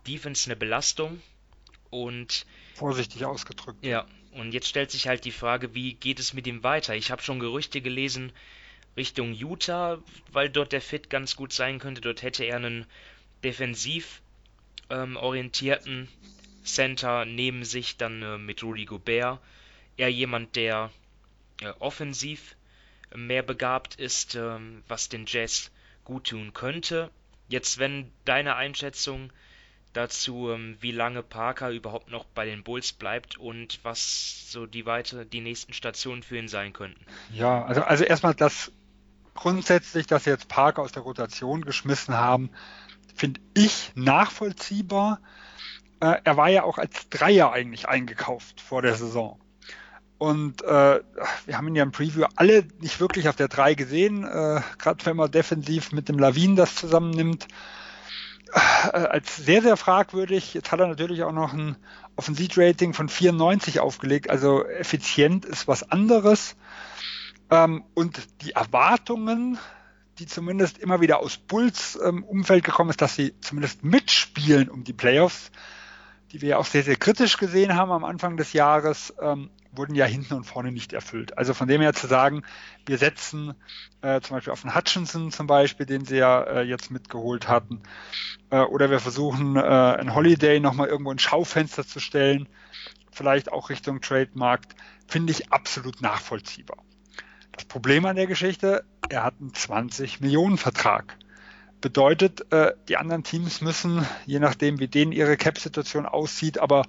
Defense 0.06 0.46
eine 0.46 0.56
Belastung 0.56 1.20
Und 1.90 2.46
vorsichtig 2.74 3.24
ausgedrückt. 3.24 3.84
Ja, 3.84 4.06
und 4.32 4.52
jetzt 4.52 4.68
stellt 4.68 4.90
sich 4.90 5.08
halt 5.08 5.24
die 5.24 5.32
Frage, 5.32 5.74
wie 5.74 5.94
geht 5.94 6.20
es 6.20 6.34
mit 6.34 6.46
ihm 6.46 6.62
weiter? 6.62 6.94
Ich 6.94 7.10
habe 7.10 7.22
schon 7.22 7.40
Gerüchte 7.40 7.80
gelesen 7.80 8.32
Richtung 8.96 9.32
Utah, 9.32 9.98
weil 10.30 10.50
dort 10.50 10.72
der 10.72 10.80
Fit 10.80 11.10
ganz 11.10 11.36
gut 11.36 11.52
sein 11.52 11.78
könnte. 11.78 12.00
Dort 12.00 12.22
hätte 12.22 12.44
er 12.44 12.56
einen 12.56 12.86
defensiv 13.42 14.20
ähm, 14.88 15.16
orientierten 15.16 16.08
Center 16.64 17.24
neben 17.24 17.64
sich, 17.64 17.96
dann 17.96 18.22
äh, 18.22 18.38
mit 18.38 18.62
Rudy 18.62 18.84
Gobert. 18.84 19.40
Er 19.96 20.08
jemand, 20.08 20.56
der 20.56 20.90
äh, 21.60 21.72
offensiv 21.78 22.56
mehr 23.14 23.42
begabt 23.42 23.96
ist, 23.96 24.34
äh, 24.34 24.58
was 24.88 25.08
den 25.08 25.26
Jazz 25.26 25.70
gut 26.04 26.28
tun 26.28 26.52
könnte. 26.52 27.10
Jetzt, 27.48 27.78
wenn 27.78 28.10
deine 28.24 28.56
Einschätzung 28.56 29.32
dazu, 29.92 30.50
ähm, 30.50 30.76
wie 30.80 30.92
lange 30.92 31.22
Parker 31.22 31.70
überhaupt 31.70 32.10
noch 32.10 32.24
bei 32.24 32.44
den 32.44 32.62
Bulls 32.62 32.92
bleibt 32.92 33.38
und 33.38 33.80
was 33.82 34.50
so 34.50 34.66
die 34.66 34.86
weitere, 34.86 35.26
die 35.26 35.40
nächsten 35.40 35.72
Stationen 35.72 36.22
für 36.22 36.38
ihn 36.38 36.48
sein 36.48 36.72
könnten. 36.72 37.04
Ja, 37.32 37.64
also, 37.64 37.82
also 37.82 38.04
erstmal 38.04 38.34
das 38.34 38.72
grundsätzlich, 39.34 40.06
dass 40.06 40.24
sie 40.24 40.30
jetzt 40.30 40.48
Parker 40.48 40.82
aus 40.82 40.92
der 40.92 41.02
Rotation 41.02 41.64
geschmissen 41.64 42.14
haben, 42.14 42.50
finde 43.14 43.40
ich 43.54 43.92
nachvollziehbar. 43.94 45.20
Äh, 46.00 46.16
er 46.24 46.36
war 46.36 46.48
ja 46.48 46.62
auch 46.62 46.78
als 46.78 47.08
Dreier 47.08 47.52
eigentlich 47.52 47.88
eingekauft 47.88 48.60
vor 48.60 48.82
der 48.82 48.94
Saison. 48.94 49.40
Und 50.18 50.62
äh, 50.62 51.00
wir 51.46 51.56
haben 51.56 51.68
ihn 51.68 51.76
ja 51.76 51.82
im 51.82 51.92
Preview 51.92 52.26
alle 52.36 52.66
nicht 52.80 53.00
wirklich 53.00 53.28
auf 53.28 53.36
der 53.36 53.48
3 53.48 53.74
gesehen, 53.74 54.24
äh, 54.24 54.60
gerade 54.78 55.06
wenn 55.06 55.16
man 55.16 55.30
defensiv 55.30 55.92
mit 55.92 56.10
dem 56.10 56.18
Lawin 56.18 56.56
das 56.56 56.74
zusammennimmt. 56.74 57.48
Äh, 58.52 58.98
als 58.98 59.36
sehr, 59.36 59.62
sehr 59.62 59.76
fragwürdig. 59.76 60.54
Jetzt 60.54 60.72
hat 60.72 60.80
er 60.80 60.88
natürlich 60.88 61.22
auch 61.22 61.32
noch 61.32 61.52
ein 61.52 61.76
Offensiv-Rating 62.16 62.94
von 62.94 63.08
94 63.08 63.80
aufgelegt, 63.80 64.28
also 64.28 64.64
effizient 64.66 65.44
ist 65.44 65.68
was 65.68 65.90
anderes. 65.90 66.56
Ähm, 67.50 67.84
und 67.94 68.20
die 68.42 68.52
Erwartungen, 68.52 69.58
die 70.18 70.26
zumindest 70.26 70.78
immer 70.78 71.00
wieder 71.00 71.20
aus 71.20 71.36
Bulls 71.36 71.98
ähm, 72.02 72.24
Umfeld 72.24 72.64
gekommen 72.64 72.90
ist, 72.90 73.00
dass 73.00 73.14
sie 73.14 73.34
zumindest 73.40 73.84
mitspielen 73.84 74.68
um 74.68 74.84
die 74.84 74.92
Playoffs, 74.92 75.50
die 76.32 76.42
wir 76.42 76.50
ja 76.50 76.56
auch 76.58 76.66
sehr, 76.66 76.82
sehr 76.82 76.96
kritisch 76.96 77.36
gesehen 77.36 77.74
haben 77.74 77.90
am 77.90 78.04
Anfang 78.04 78.36
des 78.36 78.52
Jahres, 78.52 79.14
ähm, 79.20 79.50
wurden 79.72 79.94
ja 79.94 80.04
hinten 80.04 80.34
und 80.34 80.44
vorne 80.44 80.72
nicht 80.72 80.92
erfüllt. 80.92 81.38
Also 81.38 81.54
von 81.54 81.68
dem 81.68 81.80
her 81.80 81.92
zu 81.92 82.06
sagen, 82.06 82.42
wir 82.86 82.98
setzen 82.98 83.54
äh, 84.02 84.20
zum 84.20 84.36
Beispiel 84.36 84.52
auf 84.52 84.62
den 84.62 84.74
Hutchinson 84.74 85.30
zum 85.30 85.46
Beispiel, 85.46 85.86
den 85.86 86.04
sie 86.04 86.16
ja 86.16 86.42
äh, 86.42 86.62
jetzt 86.62 86.90
mitgeholt 86.90 87.48
hatten, 87.48 87.82
äh, 88.50 88.60
oder 88.60 88.90
wir 88.90 89.00
versuchen 89.00 89.56
äh, 89.56 89.60
ein 89.60 90.14
Holiday 90.14 90.60
nochmal 90.60 90.88
irgendwo 90.88 91.12
ein 91.12 91.18
Schaufenster 91.18 91.86
zu 91.86 92.00
stellen, 92.00 92.48
vielleicht 93.12 93.52
auch 93.52 93.70
Richtung 93.70 94.00
Trademarkt, 94.00 94.74
finde 95.06 95.32
ich 95.32 95.52
absolut 95.52 96.00
nachvollziehbar. 96.00 96.78
Das 97.52 97.64
Problem 97.64 98.06
an 98.06 98.16
der 98.16 98.26
Geschichte, 98.26 98.84
er 99.08 99.24
hat 99.24 99.34
einen 99.40 99.54
20 99.54 100.20
Millionen 100.20 100.56
Vertrag. 100.56 101.16
Bedeutet, 101.80 102.52
äh, 102.52 102.72
die 102.88 102.96
anderen 102.96 103.24
Teams 103.24 103.60
müssen, 103.60 104.06
je 104.26 104.38
nachdem 104.38 104.78
wie 104.80 104.88
denen 104.88 105.12
ihre 105.12 105.36
Cap-Situation 105.36 106.06
aussieht, 106.06 106.58
aber 106.58 106.84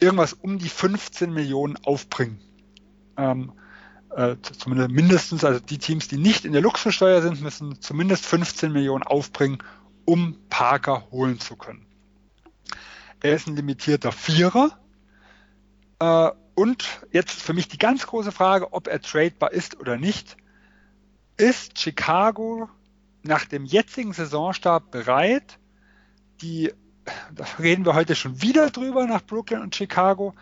irgendwas 0.00 0.32
um 0.32 0.58
die 0.58 0.68
15 0.68 1.32
Millionen 1.32 1.76
aufbringen. 1.84 2.40
Ähm, 3.16 3.52
äh, 4.10 4.36
zumindest 4.40 4.90
mindestens, 4.90 5.44
also 5.44 5.60
die 5.60 5.78
Teams, 5.78 6.08
die 6.08 6.16
nicht 6.16 6.44
in 6.44 6.52
der 6.52 6.62
Luxussteuer 6.62 7.22
sind, 7.22 7.42
müssen 7.42 7.80
zumindest 7.80 8.24
15 8.26 8.72
Millionen 8.72 9.02
aufbringen, 9.02 9.58
um 10.04 10.38
Parker 10.48 11.10
holen 11.10 11.38
zu 11.38 11.56
können. 11.56 11.86
Er 13.20 13.34
ist 13.34 13.46
ein 13.46 13.56
limitierter 13.56 14.12
Vierer. 14.12 14.78
Äh, 15.98 16.30
und 16.54 17.06
jetzt 17.12 17.42
für 17.42 17.52
mich 17.52 17.68
die 17.68 17.78
ganz 17.78 18.06
große 18.06 18.32
Frage, 18.32 18.72
ob 18.72 18.88
er 18.88 19.00
tradebar 19.00 19.52
ist 19.52 19.78
oder 19.78 19.98
nicht. 19.98 20.36
Ist 21.36 21.78
Chicago 21.78 22.70
nach 23.22 23.44
dem 23.44 23.66
jetzigen 23.66 24.14
Saisonstart 24.14 24.90
bereit, 24.90 25.58
die 26.40 26.72
da 27.34 27.44
reden 27.58 27.84
wir 27.84 27.94
heute 27.94 28.14
schon 28.14 28.42
wieder 28.42 28.70
drüber 28.70 29.06
nach 29.06 29.22
Brooklyn 29.22 29.60
und 29.60 29.74
Chicago, 29.74 30.34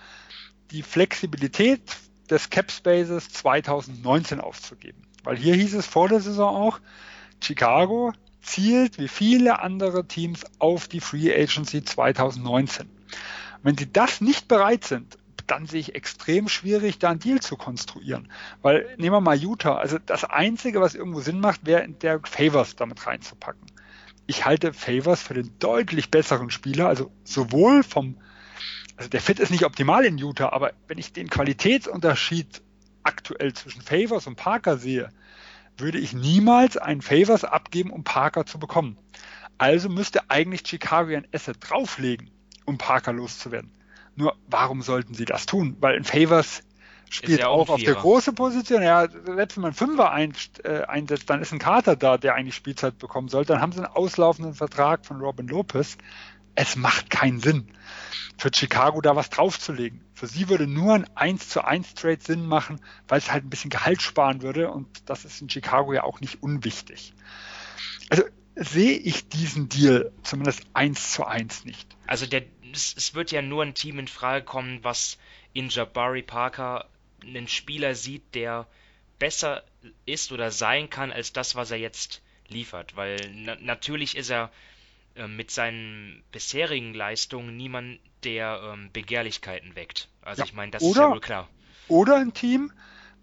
die 0.70 0.82
Flexibilität 0.82 1.82
des 2.30 2.50
Cap 2.50 2.70
Spaces 2.70 3.28
2019 3.30 4.40
aufzugeben. 4.40 5.02
Weil 5.22 5.36
hier 5.36 5.54
hieß 5.54 5.74
es 5.74 5.86
vor 5.86 6.08
der 6.08 6.20
Saison 6.20 6.54
auch, 6.54 6.80
Chicago 7.42 8.12
zielt 8.42 8.98
wie 8.98 9.08
viele 9.08 9.60
andere 9.60 10.06
Teams 10.06 10.44
auf 10.58 10.88
die 10.88 11.00
Free 11.00 11.32
Agency 11.34 11.84
2019. 11.84 12.88
Wenn 13.62 13.76
sie 13.76 13.90
das 13.90 14.20
nicht 14.20 14.48
bereit 14.48 14.84
sind, 14.84 15.18
dann 15.46 15.66
sehe 15.66 15.80
ich 15.80 15.94
extrem 15.94 16.48
schwierig, 16.48 16.98
da 16.98 17.10
einen 17.10 17.20
Deal 17.20 17.40
zu 17.40 17.56
konstruieren. 17.56 18.30
Weil 18.62 18.86
nehmen 18.96 19.16
wir 19.16 19.20
mal 19.20 19.36
Utah. 19.36 19.76
Also 19.76 19.98
das 19.98 20.24
Einzige, 20.24 20.80
was 20.80 20.94
irgendwo 20.94 21.20
Sinn 21.20 21.40
macht, 21.40 21.66
wäre 21.66 21.86
der 21.88 22.20
Favors 22.24 22.76
damit 22.76 23.06
reinzupacken 23.06 23.73
ich 24.26 24.44
halte 24.44 24.72
Favors 24.72 25.22
für 25.22 25.34
den 25.34 25.58
deutlich 25.58 26.10
besseren 26.10 26.50
Spieler, 26.50 26.88
also 26.88 27.10
sowohl 27.24 27.82
vom, 27.82 28.16
also 28.96 29.10
der 29.10 29.20
Fit 29.20 29.38
ist 29.38 29.50
nicht 29.50 29.64
optimal 29.64 30.04
in 30.04 30.18
Utah, 30.18 30.50
aber 30.50 30.72
wenn 30.88 30.98
ich 30.98 31.12
den 31.12 31.28
Qualitätsunterschied 31.28 32.62
aktuell 33.02 33.52
zwischen 33.52 33.82
Favors 33.82 34.26
und 34.26 34.36
Parker 34.36 34.78
sehe, 34.78 35.10
würde 35.76 35.98
ich 35.98 36.12
niemals 36.12 36.76
einen 36.76 37.02
Favors 37.02 37.44
abgeben, 37.44 37.90
um 37.90 38.04
Parker 38.04 38.46
zu 38.46 38.58
bekommen. 38.58 38.96
Also 39.58 39.88
müsste 39.88 40.30
eigentlich 40.30 40.66
Chicago 40.66 41.14
ein 41.14 41.26
Asset 41.32 41.58
drauflegen, 41.60 42.30
um 42.64 42.78
Parker 42.78 43.12
loszuwerden. 43.12 43.72
Nur 44.16 44.36
warum 44.46 44.82
sollten 44.82 45.14
sie 45.14 45.24
das 45.24 45.46
tun? 45.46 45.76
Weil 45.80 45.96
in 45.96 46.04
Favors 46.04 46.62
spielt 47.14 47.40
ja 47.40 47.48
auch, 47.48 47.68
auf 47.68 47.82
der 47.82 47.94
großen 47.94 48.34
Position. 48.34 48.82
Ja, 48.82 49.08
selbst 49.08 49.56
wenn 49.56 49.62
man 49.62 49.74
Fünfer 49.74 50.10
ein, 50.10 50.32
äh, 50.64 50.82
einsetzt, 50.82 51.30
dann 51.30 51.40
ist 51.40 51.52
ein 51.52 51.58
Kater 51.58 51.96
da, 51.96 52.18
der 52.18 52.34
eigentlich 52.34 52.54
Spielzeit 52.54 52.98
bekommen 52.98 53.28
sollte. 53.28 53.52
Dann 53.52 53.62
haben 53.62 53.72
sie 53.72 53.78
einen 53.78 53.94
auslaufenden 53.94 54.54
Vertrag 54.54 55.06
von 55.06 55.20
Robin 55.20 55.46
Lopez. 55.48 55.96
Es 56.54 56.76
macht 56.76 57.10
keinen 57.10 57.40
Sinn, 57.40 57.68
für 58.36 58.50
Chicago 58.54 59.00
da 59.00 59.16
was 59.16 59.30
draufzulegen. 59.30 60.00
Für 60.14 60.26
sie 60.26 60.48
würde 60.48 60.66
nur 60.66 60.94
ein 60.94 61.06
1 61.16 61.48
zu 61.48 61.64
1 61.64 61.94
Trade 61.94 62.20
Sinn 62.20 62.46
machen, 62.46 62.80
weil 63.08 63.18
es 63.18 63.30
halt 63.30 63.44
ein 63.44 63.50
bisschen 63.50 63.70
Gehalt 63.70 64.02
sparen 64.02 64.42
würde 64.42 64.70
und 64.70 64.86
das 65.06 65.24
ist 65.24 65.40
in 65.40 65.50
Chicago 65.50 65.92
ja 65.92 66.04
auch 66.04 66.20
nicht 66.20 66.42
unwichtig. 66.42 67.14
Also 68.10 68.22
sehe 68.54 68.96
ich 68.96 69.28
diesen 69.28 69.68
Deal 69.68 70.12
zumindest 70.22 70.62
1 70.74 71.12
zu 71.12 71.26
1 71.26 71.64
nicht. 71.64 71.96
Also 72.06 72.26
der, 72.26 72.42
es, 72.72 72.94
es 72.96 73.14
wird 73.14 73.32
ja 73.32 73.42
nur 73.42 73.62
ein 73.64 73.74
Team 73.74 73.98
in 73.98 74.08
Frage 74.08 74.44
kommen, 74.44 74.80
was 74.82 75.18
in 75.52 75.68
Jabari 75.68 76.22
Parker 76.22 76.88
einen 77.26 77.48
Spieler 77.48 77.94
sieht, 77.94 78.34
der 78.34 78.66
besser 79.18 79.62
ist 80.06 80.32
oder 80.32 80.50
sein 80.50 80.90
kann 80.90 81.12
als 81.12 81.32
das, 81.32 81.54
was 81.54 81.70
er 81.70 81.78
jetzt 81.78 82.22
liefert. 82.48 82.96
Weil 82.96 83.16
na 83.34 83.56
natürlich 83.60 84.16
ist 84.16 84.30
er 84.30 84.50
äh, 85.14 85.26
mit 85.26 85.50
seinen 85.50 86.22
bisherigen 86.32 86.94
Leistungen 86.94 87.56
niemand, 87.56 88.00
der 88.24 88.72
ähm, 88.72 88.90
Begehrlichkeiten 88.92 89.76
weckt. 89.76 90.08
Also 90.22 90.42
ja, 90.42 90.46
ich 90.46 90.54
meine, 90.54 90.72
das 90.72 90.82
oder, 90.82 90.90
ist 90.90 90.96
ja 90.96 91.10
wohl 91.10 91.20
klar. 91.20 91.48
Oder 91.88 92.16
ein 92.16 92.32
Team, 92.32 92.72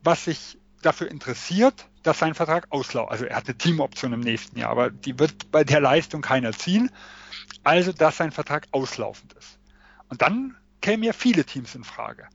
was 0.03 0.25
sich 0.25 0.57
dafür 0.81 1.09
interessiert, 1.09 1.87
dass 2.03 2.19
sein 2.19 2.33
Vertrag 2.33 2.67
ausläuft. 2.69 3.11
Also 3.11 3.25
er 3.25 3.35
hat 3.35 3.47
eine 3.47 3.57
Teamoption 3.57 4.13
im 4.13 4.21
nächsten 4.21 4.57
Jahr, 4.57 4.71
aber 4.71 4.89
die 4.89 5.17
wird 5.19 5.51
bei 5.51 5.63
der 5.63 5.79
Leistung 5.79 6.21
keiner 6.21 6.51
ziehen. 6.53 6.91
Also, 7.63 7.91
dass 7.91 8.17
sein 8.17 8.31
Vertrag 8.31 8.67
auslaufend 8.71 9.33
ist. 9.33 9.59
Und 10.09 10.21
dann 10.21 10.57
kämen 10.81 11.03
ja 11.03 11.13
viele 11.13 11.45
Teams 11.45 11.75
in 11.75 11.83
Frage 11.83 12.27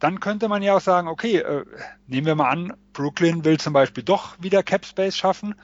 dann 0.00 0.18
könnte 0.18 0.48
man 0.48 0.62
ja 0.62 0.74
auch 0.74 0.80
sagen, 0.80 1.06
okay, 1.06 1.36
äh, 1.36 1.64
nehmen 2.06 2.26
wir 2.26 2.34
mal 2.34 2.50
an, 2.50 2.72
Brooklyn 2.92 3.44
will 3.44 3.60
zum 3.60 3.72
Beispiel 3.72 4.02
doch 4.02 4.36
wieder 4.40 4.62
Cap 4.62 4.84
Space 4.84 5.16
schaffen 5.16 5.54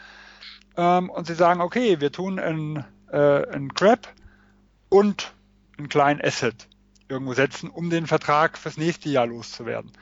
ähm, 0.76 1.11
und 1.11 1.26
sie 1.26 1.34
sagen, 1.34 1.61
okay, 1.61 2.01
wir 2.01 2.12
tun 2.12 2.39
ein, 2.39 2.84
äh, 3.11 3.68
Crap 3.74 4.09
und 4.91 5.32
einen 5.78 5.89
kleinen 5.89 6.20
Asset 6.20 6.68
irgendwo 7.09 7.34
setzen, 7.34 7.70
um 7.70 7.91
den 7.91 8.07
Vertrag 8.07 8.59
fürs 8.59 8.76
nächste 8.76 9.09
Jahr 9.09 9.26
loszuwerden. 9.26 9.93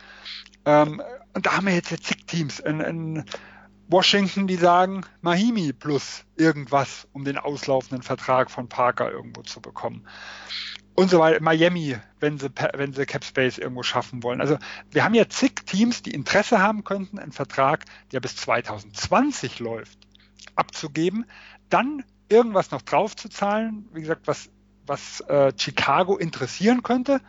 Ähm, 0.65 1.01
und 1.33 1.47
da 1.47 1.57
haben 1.57 1.67
wir 1.67 1.75
jetzt 1.75 1.89
zig 2.05 2.27
Teams. 2.27 2.59
In, 2.59 2.81
in 2.81 3.25
Washington, 3.89 4.47
die 4.47 4.57
sagen, 4.57 5.03
Mahimi 5.21 5.73
plus 5.73 6.25
irgendwas, 6.37 7.07
um 7.13 7.25
den 7.25 7.37
auslaufenden 7.37 8.03
Vertrag 8.03 8.51
von 8.51 8.69
Parker 8.69 9.11
irgendwo 9.13 9.43
zu 9.43 9.61
bekommen 9.61 10.07
und 10.95 11.11
so 11.11 11.19
weiter. 11.19 11.43
Miami, 11.43 11.97
wenn 12.21 12.39
sie, 12.39 12.51
wenn 12.75 12.93
sie 12.93 13.07
Cap 13.07 13.25
Space 13.25 13.59
irgendwo 13.59 13.83
schaffen 13.83 14.23
wollen. 14.23 14.41
Also 14.41 14.59
wir 14.91 15.05
haben 15.05 15.15
ja 15.15 15.29
zig 15.29 15.67
Teams, 15.67 16.03
die 16.03 16.13
Interesse 16.13 16.61
haben 16.61 16.85
könnten, 16.85 17.19
einen 17.19 17.33
Vertrag, 17.33 17.85
der 18.13 18.21
bis 18.21 18.37
2020 18.37 19.59
läuft, 19.59 19.99
abzugeben, 20.55 21.27
dann 21.69 22.05
irgendwas 22.29 22.71
noch 22.71 22.83
draufzuzahlen, 22.83 23.89
wie 23.93 24.01
gesagt, 24.01 24.27
was, 24.27 24.51
was 24.87 25.21
äh, 25.23 25.53
Chicago 25.57 26.17
interessieren 26.17 26.83
könnte. 26.83 27.21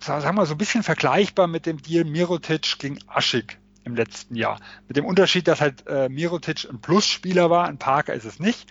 Sagen 0.00 0.36
wir 0.36 0.46
so 0.46 0.54
ein 0.54 0.58
bisschen 0.58 0.82
vergleichbar 0.82 1.46
mit 1.46 1.64
dem 1.64 1.80
Deal 1.80 2.04
Mirotic 2.04 2.78
gegen 2.78 2.98
Aschik 3.06 3.58
im 3.84 3.94
letzten 3.94 4.34
Jahr. 4.34 4.60
Mit 4.88 4.96
dem 4.96 5.06
Unterschied, 5.06 5.48
dass 5.48 5.60
halt 5.60 5.86
äh, 5.86 6.08
Mirotic 6.08 6.68
ein 6.68 6.80
Plusspieler 6.80 7.50
war, 7.50 7.66
ein 7.66 7.78
Parker 7.78 8.12
ist 8.12 8.24
es 8.24 8.38
nicht. 8.38 8.70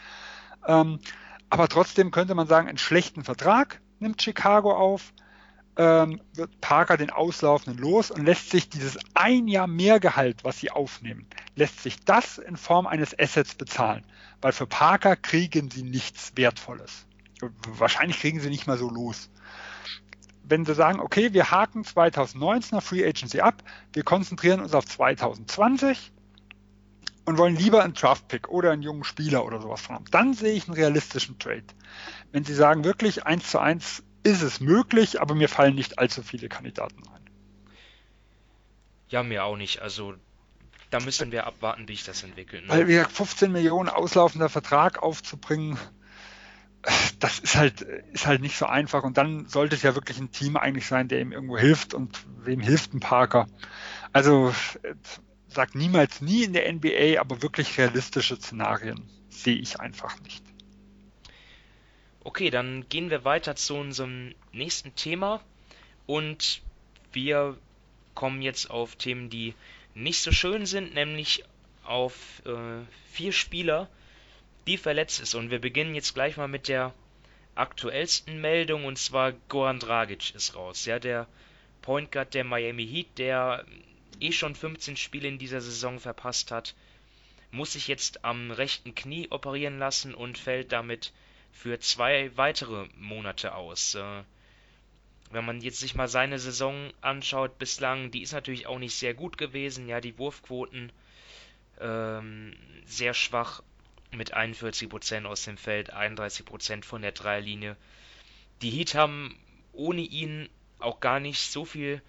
Ähm, 0.68 1.00
aber 1.50 1.68
trotzdem 1.68 2.12
könnte 2.12 2.36
man 2.36 2.48
sagen, 2.48 2.68
einen 2.68 2.78
schlechten 2.78 3.24
Vertrag, 3.24 3.82
nimmt 4.06 4.22
Chicago 4.22 4.72
auf, 4.72 5.14
ähm, 5.78 6.22
wird 6.34 6.62
Parker 6.62 6.96
den 6.96 7.10
Auslaufenden 7.10 7.82
los 7.82 8.12
und 8.12 8.26
lässt 8.26 8.50
sich 8.50 8.70
dieses 8.70 8.98
ein 9.14 9.48
Jahr 9.48 9.68
mehr 9.68 10.00
Gehalt, 10.00 10.44
was 10.44 10.60
sie 10.60 10.72
aufnehmen, 10.72 11.28
lässt 11.56 11.84
sich 11.84 12.00
das 12.06 12.38
in 12.38 12.56
Form 12.56 12.88
eines 12.88 13.18
Assets 13.20 13.56
bezahlen. 13.56 14.06
Weil 14.42 14.54
für 14.54 14.68
Parker 14.68 15.16
kriegen 15.16 15.70
sie 15.70 15.84
nichts 15.84 16.32
Wertvolles. 16.36 17.06
Wahrscheinlich 17.68 18.20
kriegen 18.20 18.40
sie 18.40 18.50
nicht 18.50 18.68
mal 18.68 18.78
so 18.78 18.90
los. 18.90 19.30
Wenn 20.44 20.64
sie 20.64 20.76
sagen, 20.76 21.00
okay, 21.00 21.34
wir 21.34 21.52
haken 21.52 21.84
2019er 21.84 22.80
Free 22.80 23.06
Agency 23.06 23.42
ab, 23.42 23.64
wir 23.94 24.04
konzentrieren 24.04 24.62
uns 24.62 24.74
auf 24.74 24.86
2020 24.86 26.14
und 27.26 27.38
wollen 27.38 27.56
lieber 27.56 27.84
einen 27.84 27.94
Draft-Pick 27.94 28.50
oder 28.50 28.72
einen 28.72 28.84
jungen 28.84 29.04
Spieler 29.04 29.46
oder 29.46 29.62
sowas 29.62 29.90
haben, 29.90 30.06
dann 30.12 30.34
sehe 30.34 30.54
ich 30.54 30.68
einen 30.68 30.76
realistischen 30.76 31.40
Trade. 31.40 31.66
Wenn 32.32 32.44
Sie 32.44 32.54
sagen, 32.54 32.84
wirklich 32.84 33.26
eins 33.26 33.50
zu 33.50 33.60
eins 33.60 34.04
ist 34.24 34.42
es 34.42 34.60
möglich, 34.60 35.22
aber 35.22 35.36
mir 35.36 35.50
fallen 35.50 35.76
nicht 35.76 36.00
allzu 36.00 36.24
viele 36.24 36.50
Kandidaten 36.50 37.02
ein. 37.14 37.30
Ja, 39.10 39.24
mir 39.24 39.44
auch 39.44 39.58
nicht. 39.58 39.82
Also 39.82 40.16
da 40.90 41.00
müssen 41.00 41.32
wir 41.32 41.46
abwarten, 41.46 41.88
wie 41.88 41.96
sich 41.96 42.06
das 42.06 42.24
entwickelt. 42.24 42.64
Ne? 42.64 42.70
Weil 42.70 42.88
wir 42.88 43.06
15 43.06 43.52
Millionen 43.52 43.90
auslaufender 43.90 44.50
Vertrag 44.50 45.02
aufzubringen, 45.02 45.78
das 47.20 47.40
ist 47.40 47.56
halt, 47.56 47.82
ist 47.82 48.26
halt 48.28 48.42
nicht 48.42 48.58
so 48.58 48.66
einfach. 48.66 49.04
Und 49.04 49.18
dann 49.18 49.48
sollte 49.48 49.76
es 49.76 49.84
ja 49.84 49.96
wirklich 49.96 50.20
ein 50.20 50.32
Team 50.32 50.58
eigentlich 50.58 50.88
sein, 50.88 51.08
der 51.08 51.22
ihm 51.22 51.32
irgendwo 51.32 51.58
hilft. 51.58 51.94
Und 51.94 52.26
wem 52.44 52.60
hilft 52.60 52.94
ein 52.94 53.00
Parker? 53.00 53.48
Also 54.12 54.54
sagt 55.56 55.76
niemals 55.76 56.22
nie 56.22 56.44
in 56.44 56.54
der 56.54 56.72
NBA, 56.72 57.20
aber 57.20 57.42
wirklich 57.42 57.78
realistische 57.78 58.36
Szenarien 58.36 59.02
sehe 59.30 59.56
ich 59.56 59.80
einfach 59.80 60.20
nicht. 60.22 60.44
Okay, 62.24 62.50
dann 62.50 62.88
gehen 62.90 63.10
wir 63.10 63.24
weiter 63.24 63.56
zu 63.56 63.76
unserem 63.76 64.34
nächsten 64.52 64.96
Thema 64.96 65.42
und 66.06 66.62
wir 67.14 67.58
kommen 68.14 68.42
jetzt 68.42 68.70
auf 68.70 68.96
Themen, 68.96 69.30
die 69.30 69.54
nicht 69.94 70.22
so 70.22 70.32
schön 70.32 70.66
sind, 70.66 70.94
nämlich 70.94 71.44
auf 71.84 72.42
äh, 72.46 72.84
vier 73.12 73.32
Spieler, 73.32 73.90
die 74.68 74.78
verletzt 74.78 75.22
ist. 75.22 75.36
Und 75.36 75.52
wir 75.52 75.60
beginnen 75.60 75.96
jetzt 75.96 76.16
gleich 76.16 76.38
mal 76.38 76.48
mit 76.48 76.68
der 76.68 76.94
aktuellsten 77.54 78.42
Meldung 78.42 78.86
und 78.86 78.98
zwar 78.98 79.32
Goran 79.48 79.80
Dragic 79.80 80.36
ist 80.36 80.56
raus. 80.56 80.86
Ja, 80.86 81.00
der 81.00 81.28
Point 81.82 82.12
Guard 82.12 82.34
der 82.34 82.44
Miami 82.44 82.88
Heat, 82.88 83.18
der 83.18 83.66
eh 84.22 84.32
schon 84.32 84.56
15 84.56 84.98
Spiele 84.98 85.28
in 85.28 85.38
dieser 85.38 85.62
Saison 85.62 86.00
verpasst 86.00 86.52
hat, 86.52 86.76
muss 87.52 87.74
sich 87.74 87.88
jetzt 87.88 88.26
am 88.26 88.52
rechten 88.52 88.96
Knie 88.96 89.28
operieren 89.30 89.80
lassen 89.80 90.14
und 90.14 90.38
fällt 90.38 90.72
damit 90.72 91.14
für 91.52 91.80
zwei 91.80 92.36
weitere 92.36 92.88
Monate 92.98 93.56
aus. 93.56 93.96
Äh, 93.96 94.24
wenn 95.32 95.46
man 95.46 95.62
jetzt 95.62 95.80
sich 95.80 95.96
mal 95.96 96.08
seine 96.08 96.40
Saison 96.40 96.92
anschaut 97.02 97.58
bislang, 97.58 98.12
die 98.12 98.22
ist 98.22 98.34
natürlich 98.34 98.68
auch 98.68 98.80
nicht 98.80 98.96
sehr 98.96 99.14
gut 99.14 99.38
gewesen. 99.38 99.88
Ja, 99.88 100.02
die 100.02 100.18
Wurfquoten 100.18 100.92
ähm, 101.80 102.56
sehr 102.86 103.14
schwach 103.14 103.64
mit 104.12 104.36
41% 104.36 105.26
aus 105.26 105.44
dem 105.44 105.58
Feld, 105.58 105.94
31% 105.94 106.84
von 106.84 107.02
der 107.02 107.12
Dreierlinie. 107.12 107.76
Die 108.62 108.70
Heat 108.70 108.96
haben 108.96 109.38
ohne 109.74 110.02
ihn 110.02 110.50
auch 110.80 111.00
gar 111.00 111.20
nicht 111.20 111.42
so 111.42 111.66
viel 111.66 112.02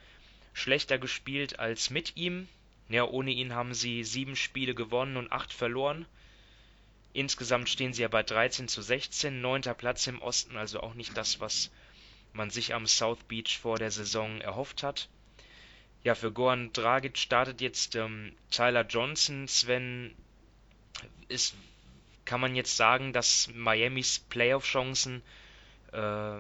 schlechter 0.57 0.98
gespielt 0.98 1.59
als 1.59 1.90
mit 1.90 2.16
ihm. 2.16 2.48
Ja, 2.88 3.04
ohne 3.04 3.30
ihn 3.30 3.54
haben 3.54 3.74
sie 3.74 4.04
sieben 4.04 4.36
Spiele 4.36 4.74
gewonnen 4.74 5.18
und 5.18 5.30
acht 5.30 5.52
verloren. 5.52 6.07
Insgesamt 7.12 7.68
stehen 7.68 7.92
sie 7.92 8.02
ja 8.02 8.09
bei 8.09 8.22
13 8.22 8.66
zu 8.66 8.80
16, 8.80 9.40
neunter 9.40 9.74
Platz 9.74 10.07
im 10.07 10.22
Osten, 10.22 10.57
also 10.57 10.80
auch 10.80 10.94
nicht 10.94 11.14
das, 11.14 11.40
was 11.40 11.70
man 12.32 12.48
sich 12.48 12.72
am 12.72 12.86
South 12.86 13.22
Beach 13.28 13.59
vor 13.59 13.76
der 13.76 13.90
Saison 13.90 14.40
erhofft 14.40 14.82
hat. 14.82 15.11
Ja, 16.04 16.14
für 16.14 16.32
Goran 16.32 16.72
Dragic 16.72 17.18
startet 17.18 17.61
jetzt 17.61 17.94
ähm, 17.94 18.32
Tyler 18.50 18.86
Johnson. 18.86 19.48
Sven, 19.48 20.14
ist, 21.28 21.54
kann 22.24 22.40
man 22.40 22.57
jetzt 22.57 22.76
sagen, 22.78 23.12
dass 23.12 23.50
Miamis 23.52 24.20
Playoff-Chancen 24.20 25.22
äh, 25.92 26.38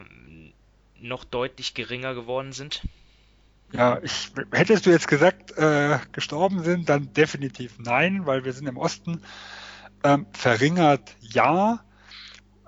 noch 1.00 1.24
deutlich 1.24 1.74
geringer 1.74 2.14
geworden 2.14 2.52
sind? 2.52 2.82
Ja, 3.72 3.98
ich, 4.02 4.32
hättest 4.52 4.86
du 4.86 4.90
jetzt 4.90 5.08
gesagt, 5.08 5.56
äh, 5.58 5.98
gestorben 6.12 6.62
sind, 6.62 6.88
dann 6.88 7.12
definitiv 7.12 7.78
nein, 7.78 8.24
weil 8.24 8.44
wir 8.44 8.52
sind 8.52 8.66
im 8.68 8.76
Osten 8.76 9.22
ähm, 10.04 10.26
verringert 10.32 11.16
ja, 11.20 11.84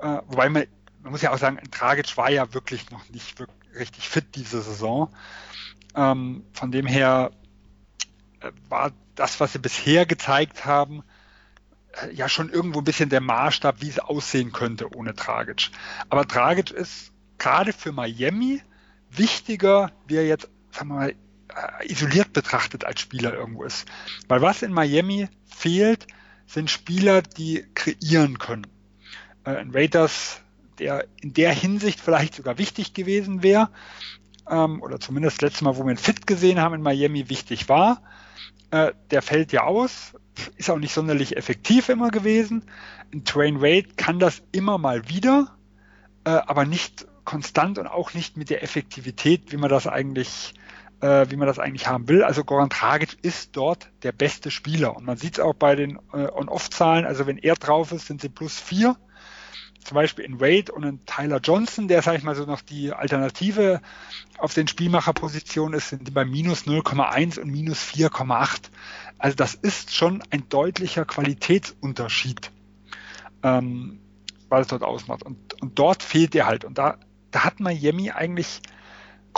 äh, 0.01 0.18
wobei 0.26 0.49
man, 0.49 0.64
man 1.03 1.12
muss 1.12 1.22
ja 1.22 1.32
auch 1.32 1.38
sagen, 1.38 1.59
Dragic 1.70 2.16
war 2.16 2.30
ja 2.30 2.53
wirklich 2.53 2.90
noch 2.90 3.09
nicht 3.11 3.38
wirklich 3.38 3.59
richtig 3.78 4.09
fit 4.09 4.34
diese 4.34 4.61
Saison. 4.61 5.14
Ähm, 5.94 6.44
von 6.53 6.70
dem 6.72 6.86
her 6.86 7.30
äh, 8.40 8.51
war 8.68 8.92
das, 9.14 9.40
was 9.40 9.53
sie 9.53 9.59
bisher 9.59 10.07
gezeigt 10.07 10.64
haben, 10.64 11.03
äh, 12.03 12.12
ja 12.12 12.28
schon 12.28 12.51
irgendwo 12.51 12.80
ein 12.80 12.84
bisschen 12.84 13.09
der 13.09 13.20
Maßstab, 13.20 13.80
wie 13.80 13.88
es 13.88 13.99
aussehen 13.99 14.53
könnte 14.53 14.94
ohne 14.94 15.14
Dragic. 15.14 15.70
Aber 16.09 16.24
Dragic 16.24 16.70
ist 16.70 17.12
gerade 17.38 17.72
für 17.72 17.92
Miami 17.92 18.62
wichtiger, 19.11 19.92
wie 20.07 20.16
er 20.16 20.26
jetzt, 20.26 20.49
sagen 20.71 20.89
wir 20.91 20.95
mal, 20.95 21.14
äh, 21.55 21.91
isoliert 21.91 22.33
betrachtet 22.33 22.85
als 22.85 23.01
Spieler 23.01 23.35
irgendwo 23.35 23.64
ist. 23.64 23.87
Weil 24.29 24.43
was 24.43 24.62
in 24.62 24.73
Miami 24.73 25.29
fehlt, 25.47 26.07
sind 26.47 26.71
Spieler, 26.71 27.23
die 27.23 27.64
kreieren 27.75 28.39
können. 28.39 28.66
Äh, 29.45 29.57
ein 29.57 29.71
Raiders, 29.71 30.41
der 30.79 31.07
in 31.21 31.33
der 31.33 31.53
Hinsicht 31.53 32.01
vielleicht 32.01 32.35
sogar 32.35 32.59
wichtig 32.59 32.95
gewesen 32.95 33.43
wäre, 33.43 33.71
ähm, 34.49 34.83
oder 34.83 35.01
zumindest 35.01 35.43
letztes 35.43 35.62
Mal, 35.62 35.77
wo 35.77 35.85
wir 35.85 35.91
ihn 35.91 35.99
fit 35.99 36.27
gesehen 36.27 36.61
haben 36.61 36.75
in 36.75 36.83
Miami, 36.83 37.29
wichtig 37.29 37.69
war, 37.69 38.03
äh, 38.71 38.93
der 39.11 39.23
fällt 39.23 39.53
ja 39.53 39.64
aus, 39.64 40.12
ist 40.57 40.71
auch 40.71 40.79
nicht 40.79 40.95
sonderlich 40.95 41.37
effektiv 41.37 41.89
immer 41.89 42.11
gewesen. 42.11 42.62
Ein 43.12 43.25
Train 43.25 43.61
Wade 43.61 43.89
kann 43.97 44.19
das 44.19 44.43
immer 44.53 44.79
mal 44.79 45.09
wieder, 45.09 45.55
aber 46.25 46.66
nicht 46.66 47.07
konstant 47.25 47.79
und 47.79 47.87
auch 47.87 48.12
nicht 48.12 48.37
mit 48.37 48.51
der 48.51 48.62
Effektivität, 48.62 49.51
wie 49.51 49.57
man 49.57 49.71
das 49.71 49.87
eigentlich 49.87 50.55
äh, 51.01 51.26
wie 51.30 51.36
man 51.36 51.46
das 51.46 51.59
eigentlich 51.59 51.86
haben 51.86 52.09
will. 52.09 52.22
Also 52.22 52.44
Goran 52.44 52.68
Dragic 52.68 53.18
ist 53.22 53.57
dort 53.57 53.90
der 54.03 54.12
beste 54.12 54.51
Spieler. 54.51 54.96
Und 54.96 55.05
man 55.05 55.16
sieht 55.16 55.34
es 55.34 55.40
auch 55.40 55.55
bei 55.55 55.76
den 55.76 55.99
äh, 56.12 56.28
On-Off-Zahlen. 56.32 57.05
Also 57.05 57.26
wenn 57.26 57.38
er 57.38 57.55
drauf 57.55 57.92
ist, 57.92 58.07
sind 58.07 58.20
sie 58.20 58.28
plus 58.28 58.59
vier. 58.59 58.96
Zum 59.84 59.94
Beispiel 59.94 60.24
in 60.24 60.40
Wade 60.40 60.72
und 60.72 60.82
in 60.82 61.07
Tyler 61.07 61.40
Johnson, 61.42 61.88
der, 61.88 62.03
sag 62.03 62.18
ich 62.18 62.22
mal, 62.22 62.34
so 62.34 62.44
noch 62.44 62.61
die 62.61 62.92
Alternative 62.92 63.80
auf 64.36 64.53
den 64.53 64.68
Spielmacherpositionen 64.68 65.78
ist, 65.78 65.88
sind 65.88 66.07
die 66.07 66.11
bei 66.11 66.24
minus 66.24 66.66
0,1 66.66 67.40
und 67.40 67.49
minus 67.49 67.84
4,8. 67.84 68.70
Also 69.18 69.36
das 69.36 69.55
ist 69.55 69.94
schon 69.94 70.22
ein 70.30 70.49
deutlicher 70.49 71.05
Qualitätsunterschied, 71.05 72.51
ähm, 73.42 74.01
was 74.49 74.62
es 74.62 74.66
dort 74.66 74.82
ausmacht. 74.82 75.22
Und, 75.22 75.62
und 75.62 75.78
dort 75.78 76.03
fehlt 76.03 76.34
er 76.34 76.46
halt. 76.46 76.64
Und 76.64 76.76
da, 76.76 76.99
da 77.30 77.44
hat 77.44 77.61
Miami 77.61 78.11
eigentlich 78.11 78.61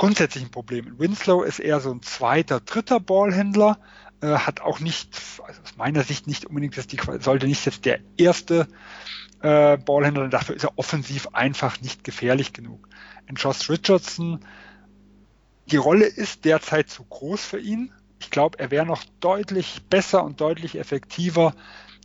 grundsätzlich 0.00 0.44
ein 0.44 0.50
Problem. 0.50 0.98
Winslow 0.98 1.42
ist 1.42 1.58
eher 1.58 1.78
so 1.78 1.90
ein 1.92 2.00
zweiter, 2.00 2.60
dritter 2.60 3.00
Ballhändler, 3.00 3.78
äh, 4.22 4.28
hat 4.28 4.62
auch 4.62 4.80
nicht, 4.80 5.14
also 5.46 5.60
aus 5.60 5.76
meiner 5.76 6.04
Sicht 6.04 6.26
nicht 6.26 6.46
unbedingt, 6.46 6.78
dass 6.78 6.86
die 6.86 6.96
sollte 7.18 7.46
nicht 7.46 7.66
jetzt 7.66 7.84
der 7.84 8.00
erste 8.16 8.66
äh, 9.42 9.76
Ballhändler, 9.76 10.28
dafür 10.28 10.56
ist 10.56 10.64
er 10.64 10.78
offensiv 10.78 11.28
einfach 11.34 11.82
nicht 11.82 12.02
gefährlich 12.02 12.54
genug. 12.54 12.88
In 13.26 13.34
Josh 13.34 13.68
Richardson, 13.68 14.42
die 15.66 15.76
Rolle 15.76 16.06
ist 16.06 16.46
derzeit 16.46 16.88
zu 16.88 17.04
groß 17.04 17.44
für 17.44 17.60
ihn. 17.60 17.92
Ich 18.20 18.30
glaube, 18.30 18.58
er 18.58 18.70
wäre 18.70 18.86
noch 18.86 19.04
deutlich 19.20 19.82
besser 19.90 20.24
und 20.24 20.40
deutlich 20.40 20.78
effektiver, 20.78 21.54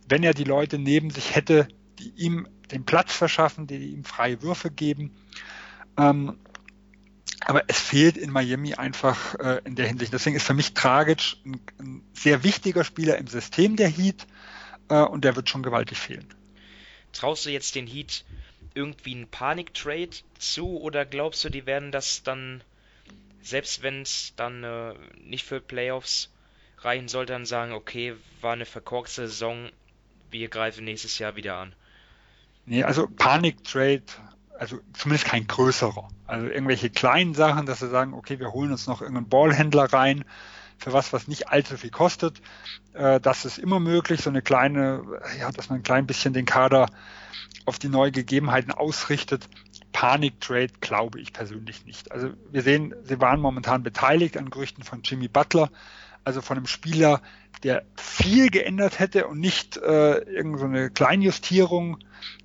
wenn 0.06 0.22
er 0.22 0.34
die 0.34 0.44
Leute 0.44 0.78
neben 0.78 1.08
sich 1.08 1.34
hätte, 1.34 1.66
die 1.98 2.10
ihm 2.10 2.46
den 2.70 2.84
Platz 2.84 3.14
verschaffen, 3.14 3.66
die 3.66 3.94
ihm 3.94 4.04
freie 4.04 4.42
Würfe 4.42 4.70
geben. 4.70 5.16
Ähm, 5.96 6.38
aber 7.46 7.62
es 7.68 7.78
fehlt 7.78 8.16
in 8.16 8.30
Miami 8.30 8.74
einfach 8.74 9.36
äh, 9.36 9.60
in 9.64 9.76
der 9.76 9.86
Hinsicht. 9.86 10.12
Deswegen 10.12 10.34
ist 10.34 10.46
für 10.46 10.54
mich 10.54 10.74
Tragic 10.74 11.36
ein, 11.44 11.60
ein 11.78 12.02
sehr 12.12 12.42
wichtiger 12.42 12.82
Spieler 12.82 13.18
im 13.18 13.28
System 13.28 13.76
der 13.76 13.88
Heat 13.88 14.26
äh, 14.88 15.02
und 15.02 15.24
der 15.24 15.36
wird 15.36 15.48
schon 15.48 15.62
gewaltig 15.62 15.96
fehlen. 15.96 16.26
Traust 17.12 17.46
du 17.46 17.50
jetzt 17.50 17.76
den 17.76 17.86
Heat 17.86 18.24
irgendwie 18.74 19.14
einen 19.14 19.28
Panik-Trade 19.28 20.10
zu 20.38 20.80
oder 20.80 21.06
glaubst 21.06 21.44
du, 21.44 21.48
die 21.48 21.66
werden 21.66 21.92
das 21.92 22.24
dann, 22.24 22.64
selbst 23.42 23.80
wenn 23.82 24.02
es 24.02 24.32
dann 24.34 24.64
äh, 24.64 24.94
nicht 25.24 25.44
für 25.44 25.60
Playoffs 25.60 26.32
reichen 26.78 27.06
sollte, 27.06 27.32
dann 27.32 27.46
sagen, 27.46 27.72
okay, 27.72 28.16
war 28.40 28.54
eine 28.54 28.66
verkorkste 28.66 29.28
Saison, 29.28 29.70
wir 30.32 30.48
greifen 30.48 30.84
nächstes 30.84 31.20
Jahr 31.20 31.36
wieder 31.36 31.58
an? 31.58 31.74
Nee, 32.66 32.82
also 32.82 33.06
Panik-Trade 33.06 34.02
also 34.58 34.78
zumindest 34.92 35.26
kein 35.26 35.46
größerer. 35.46 36.08
Also 36.26 36.46
irgendwelche 36.46 36.90
kleinen 36.90 37.34
Sachen, 37.34 37.66
dass 37.66 37.80
sie 37.80 37.88
sagen, 37.88 38.14
okay, 38.14 38.38
wir 38.38 38.52
holen 38.52 38.72
uns 38.72 38.86
noch 38.86 39.00
irgendeinen 39.00 39.28
Ballhändler 39.28 39.92
rein 39.92 40.24
für 40.78 40.92
was, 40.92 41.12
was 41.12 41.28
nicht 41.28 41.48
allzu 41.48 41.76
viel 41.76 41.90
kostet. 41.90 42.40
Äh, 42.92 43.20
das 43.20 43.44
ist 43.44 43.58
immer 43.58 43.80
möglich, 43.80 44.20
so 44.20 44.30
eine 44.30 44.42
kleine, 44.42 45.02
ja, 45.38 45.50
dass 45.50 45.68
man 45.68 45.80
ein 45.80 45.84
klein 45.84 46.06
bisschen 46.06 46.32
den 46.32 46.46
Kader 46.46 46.86
auf 47.64 47.78
die 47.78 47.88
neuen 47.88 48.12
Gegebenheiten 48.12 48.72
ausrichtet. 48.72 49.48
Panik-Trade 49.92 50.72
glaube 50.80 51.20
ich 51.20 51.32
persönlich 51.32 51.86
nicht. 51.86 52.12
Also 52.12 52.30
wir 52.50 52.62
sehen, 52.62 52.94
sie 53.04 53.20
waren 53.20 53.40
momentan 53.40 53.82
beteiligt 53.82 54.36
an 54.36 54.50
Gerüchten 54.50 54.84
von 54.84 55.00
Jimmy 55.02 55.28
Butler, 55.28 55.70
also 56.24 56.42
von 56.42 56.58
einem 56.58 56.66
Spieler, 56.66 57.22
der 57.62 57.84
viel 57.96 58.50
geändert 58.50 58.98
hätte 58.98 59.26
und 59.26 59.40
nicht 59.40 59.78
äh, 59.78 60.18
irgendeine 60.18 60.88
so 60.88 60.92
Kleinjustierung 60.92 61.98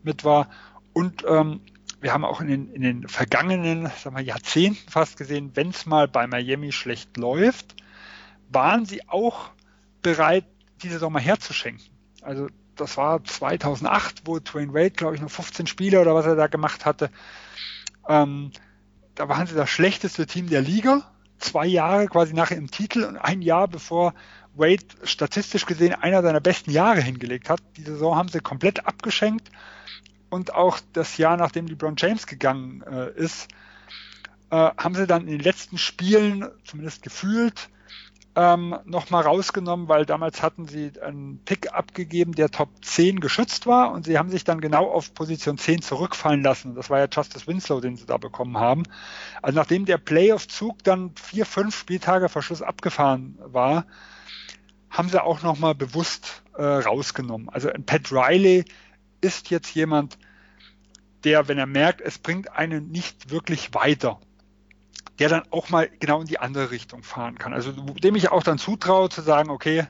mit 0.03 0.23
war. 0.23 0.49
Und 0.93 1.25
ähm, 1.27 1.61
wir 2.01 2.13
haben 2.13 2.25
auch 2.25 2.41
in 2.41 2.47
den, 2.47 2.73
in 2.73 2.81
den 2.81 3.07
vergangenen 3.07 3.89
sagen 4.03 4.15
wir, 4.15 4.23
Jahrzehnten 4.23 4.89
fast 4.89 5.17
gesehen, 5.17 5.51
wenn 5.53 5.69
es 5.69 5.85
mal 5.85 6.07
bei 6.07 6.25
Miami 6.25 6.71
schlecht 6.71 7.15
läuft, 7.15 7.75
waren 8.49 8.85
sie 8.85 9.07
auch 9.07 9.51
bereit, 10.01 10.45
diese 10.81 10.97
Sommer 10.97 11.19
herzuschenken. 11.19 11.85
Also 12.23 12.47
das 12.75 12.97
war 12.97 13.23
2008, 13.23 14.23
wo 14.25 14.39
Dwayne 14.39 14.73
Wade, 14.73 14.91
glaube 14.91 15.15
ich, 15.15 15.21
noch 15.21 15.29
15 15.29 15.67
Spiele 15.67 16.01
oder 16.01 16.15
was 16.15 16.25
er 16.25 16.35
da 16.35 16.47
gemacht 16.47 16.85
hatte. 16.85 17.11
Ähm, 18.09 18.51
da 19.13 19.29
waren 19.29 19.45
sie 19.45 19.55
das 19.55 19.69
schlechteste 19.69 20.25
Team 20.25 20.49
der 20.49 20.61
Liga. 20.61 21.03
Zwei 21.37 21.67
Jahre 21.67 22.07
quasi 22.07 22.33
nach 22.33 22.49
ihrem 22.49 22.71
Titel 22.71 23.03
und 23.03 23.17
ein 23.17 23.43
Jahr 23.43 23.67
bevor 23.67 24.15
Wade 24.55 24.85
statistisch 25.03 25.67
gesehen 25.67 25.93
einer 25.93 26.23
seiner 26.23 26.39
besten 26.39 26.71
Jahre 26.71 27.01
hingelegt 27.01 27.49
hat. 27.49 27.61
Die 27.77 27.83
Saison 27.83 28.15
haben 28.15 28.29
sie 28.29 28.39
komplett 28.39 28.87
abgeschenkt 28.87 29.51
und 30.31 30.55
auch 30.55 30.79
das 30.93 31.17
Jahr, 31.17 31.37
nachdem 31.37 31.67
LeBron 31.67 31.95
James 31.97 32.25
gegangen 32.25 32.81
äh, 32.83 33.11
ist, 33.11 33.49
äh, 34.49 34.71
haben 34.77 34.95
sie 34.95 35.05
dann 35.05 35.23
in 35.23 35.27
den 35.27 35.39
letzten 35.41 35.77
Spielen, 35.77 36.49
zumindest 36.63 37.03
gefühlt, 37.03 37.69
ähm, 38.35 38.77
nochmal 38.85 39.23
rausgenommen, 39.23 39.89
weil 39.89 40.05
damals 40.05 40.41
hatten 40.41 40.65
sie 40.65 40.93
einen 41.01 41.43
Pick 41.43 41.73
abgegeben, 41.73 42.31
der 42.33 42.49
Top 42.49 42.69
10 42.81 43.19
geschützt 43.19 43.67
war 43.67 43.91
und 43.91 44.05
sie 44.05 44.17
haben 44.17 44.29
sich 44.29 44.45
dann 44.45 44.61
genau 44.61 44.89
auf 44.89 45.13
Position 45.13 45.57
10 45.57 45.81
zurückfallen 45.81 46.41
lassen. 46.41 46.73
Das 46.75 46.89
war 46.89 46.99
ja 46.99 47.07
Justice 47.11 47.45
Winslow, 47.45 47.81
den 47.81 47.97
sie 47.97 48.05
da 48.05 48.17
bekommen 48.17 48.57
haben. 48.57 48.83
Also 49.41 49.59
nachdem 49.59 49.85
der 49.85 49.97
Playoff-Zug 49.97 50.81
dann 50.85 51.11
vier, 51.21 51.45
fünf 51.45 51.77
Spieltage 51.77 52.29
vor 52.29 52.41
Schluss 52.41 52.61
abgefahren 52.61 53.37
war, 53.43 53.85
haben 54.89 55.09
sie 55.09 55.21
auch 55.21 55.41
nochmal 55.43 55.75
bewusst 55.75 56.43
äh, 56.55 56.63
rausgenommen. 56.63 57.49
Also 57.49 57.69
Pat 57.85 58.11
Riley 58.13 58.63
ist 59.21 59.49
jetzt 59.49 59.73
jemand, 59.73 60.17
der, 61.23 61.47
wenn 61.47 61.57
er 61.57 61.67
merkt, 61.67 62.01
es 62.01 62.17
bringt 62.17 62.51
einen 62.51 62.89
nicht 62.89 63.29
wirklich 63.29 63.73
weiter, 63.73 64.19
der 65.19 65.29
dann 65.29 65.43
auch 65.51 65.69
mal 65.69 65.89
genau 65.99 66.21
in 66.21 66.27
die 66.27 66.39
andere 66.39 66.71
Richtung 66.71 67.03
fahren 67.03 67.37
kann. 67.37 67.53
Also 67.53 67.71
dem 67.71 68.15
ich 68.15 68.31
auch 68.31 68.43
dann 68.43 68.57
zutraue 68.57 69.09
zu 69.09 69.21
sagen, 69.21 69.49
okay, 69.49 69.87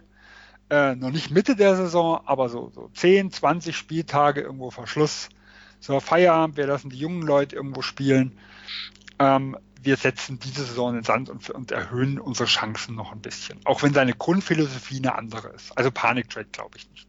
äh, 0.70 0.96
noch 0.96 1.12
nicht 1.12 1.32
Mitte 1.32 1.56
der 1.56 1.76
Saison, 1.76 2.22
aber 2.26 2.50
so, 2.50 2.72
so 2.74 2.90
10, 2.94 3.32
20 3.32 3.76
Spieltage 3.76 4.42
irgendwo 4.42 4.72
vor 4.72 4.88
Schluss. 4.88 5.30
So 5.80 6.00
Feierabend, 6.00 6.58
wir 6.58 6.68
lassen 6.68 6.90
die 6.90 6.98
jungen 6.98 7.24
Leute 7.24 7.56
irgendwo 7.56 7.82
spielen. 7.82 8.38
Ähm, 9.20 9.58
wir 9.82 9.98
setzen 9.98 10.40
diese 10.40 10.64
Saison 10.64 10.90
in 10.90 10.96
den 10.96 11.04
Sand 11.04 11.30
und, 11.30 11.50
und, 11.50 11.72
erhöhen 11.72 12.20
unsere 12.20 12.48
Chancen 12.48 12.96
noch 12.96 13.12
ein 13.12 13.22
bisschen. 13.22 13.60
Auch 13.66 13.82
wenn 13.84 13.94
seine 13.94 14.14
Grundphilosophie 14.14 14.98
eine 14.98 15.16
andere 15.16 15.50
ist. 15.50 15.76
Also 15.76 15.92
Panik-Trade 15.92 16.50
glaube 16.52 16.78
ich 16.78 16.90
nicht. 16.92 17.08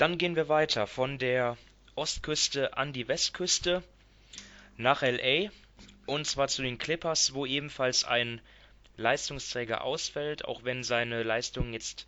Dann 0.00 0.16
gehen 0.16 0.34
wir 0.34 0.48
weiter 0.48 0.86
von 0.86 1.18
der 1.18 1.58
Ostküste 1.94 2.74
an 2.74 2.94
die 2.94 3.06
Westküste 3.06 3.82
nach 4.78 5.02
LA 5.02 5.50
und 6.06 6.26
zwar 6.26 6.48
zu 6.48 6.62
den 6.62 6.78
Clippers, 6.78 7.34
wo 7.34 7.44
ebenfalls 7.44 8.04
ein 8.04 8.40
Leistungsträger 8.96 9.84
ausfällt, 9.84 10.46
auch 10.46 10.64
wenn 10.64 10.84
seine 10.84 11.22
Leistungen 11.22 11.74
jetzt 11.74 12.06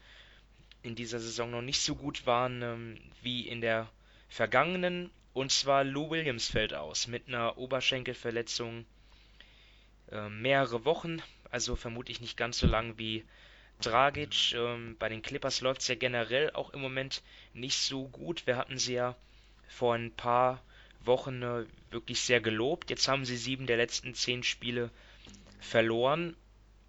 in 0.82 0.94
dieser 0.94 1.20
Saison 1.20 1.50
noch 1.50 1.60
nicht 1.60 1.82
so 1.82 1.94
gut 1.94 2.24
waren 2.24 2.62
ähm, 2.62 2.98
wie 3.20 3.46
in 3.46 3.60
der 3.60 3.90
vergangenen. 4.30 5.10
Und 5.34 5.52
zwar 5.52 5.84
Lou 5.84 6.08
Williams 6.08 6.48
fällt 6.48 6.72
aus 6.72 7.08
mit 7.08 7.28
einer 7.28 7.58
Oberschenkelverletzung 7.58 8.86
äh, 10.10 10.30
mehrere 10.30 10.86
Wochen, 10.86 11.20
also 11.50 11.76
vermutlich 11.76 12.22
nicht 12.22 12.38
ganz 12.38 12.56
so 12.56 12.66
lang 12.66 12.96
wie 12.96 13.22
Dragic. 13.82 14.54
Ähm, 14.54 14.96
bei 14.98 15.08
den 15.08 15.22
Clippers 15.22 15.60
läuft 15.60 15.82
es 15.82 15.88
ja 15.88 15.94
generell 15.94 16.50
auch 16.52 16.70
im 16.70 16.80
Moment 16.80 17.22
nicht 17.52 17.78
so 17.78 18.08
gut. 18.08 18.46
Wir 18.46 18.56
hatten 18.56 18.78
sie 18.78 18.94
ja 18.94 19.14
vor 19.68 19.94
ein 19.94 20.10
paar 20.10 20.62
Wochen 21.04 21.42
äh, 21.42 21.64
wirklich 21.90 22.20
sehr 22.20 22.40
gelobt. 22.40 22.90
Jetzt 22.90 23.08
haben 23.08 23.24
sie 23.24 23.36
sieben 23.36 23.66
der 23.66 23.76
letzten 23.76 24.14
zehn 24.14 24.42
Spiele 24.42 24.90
verloren. 25.60 26.36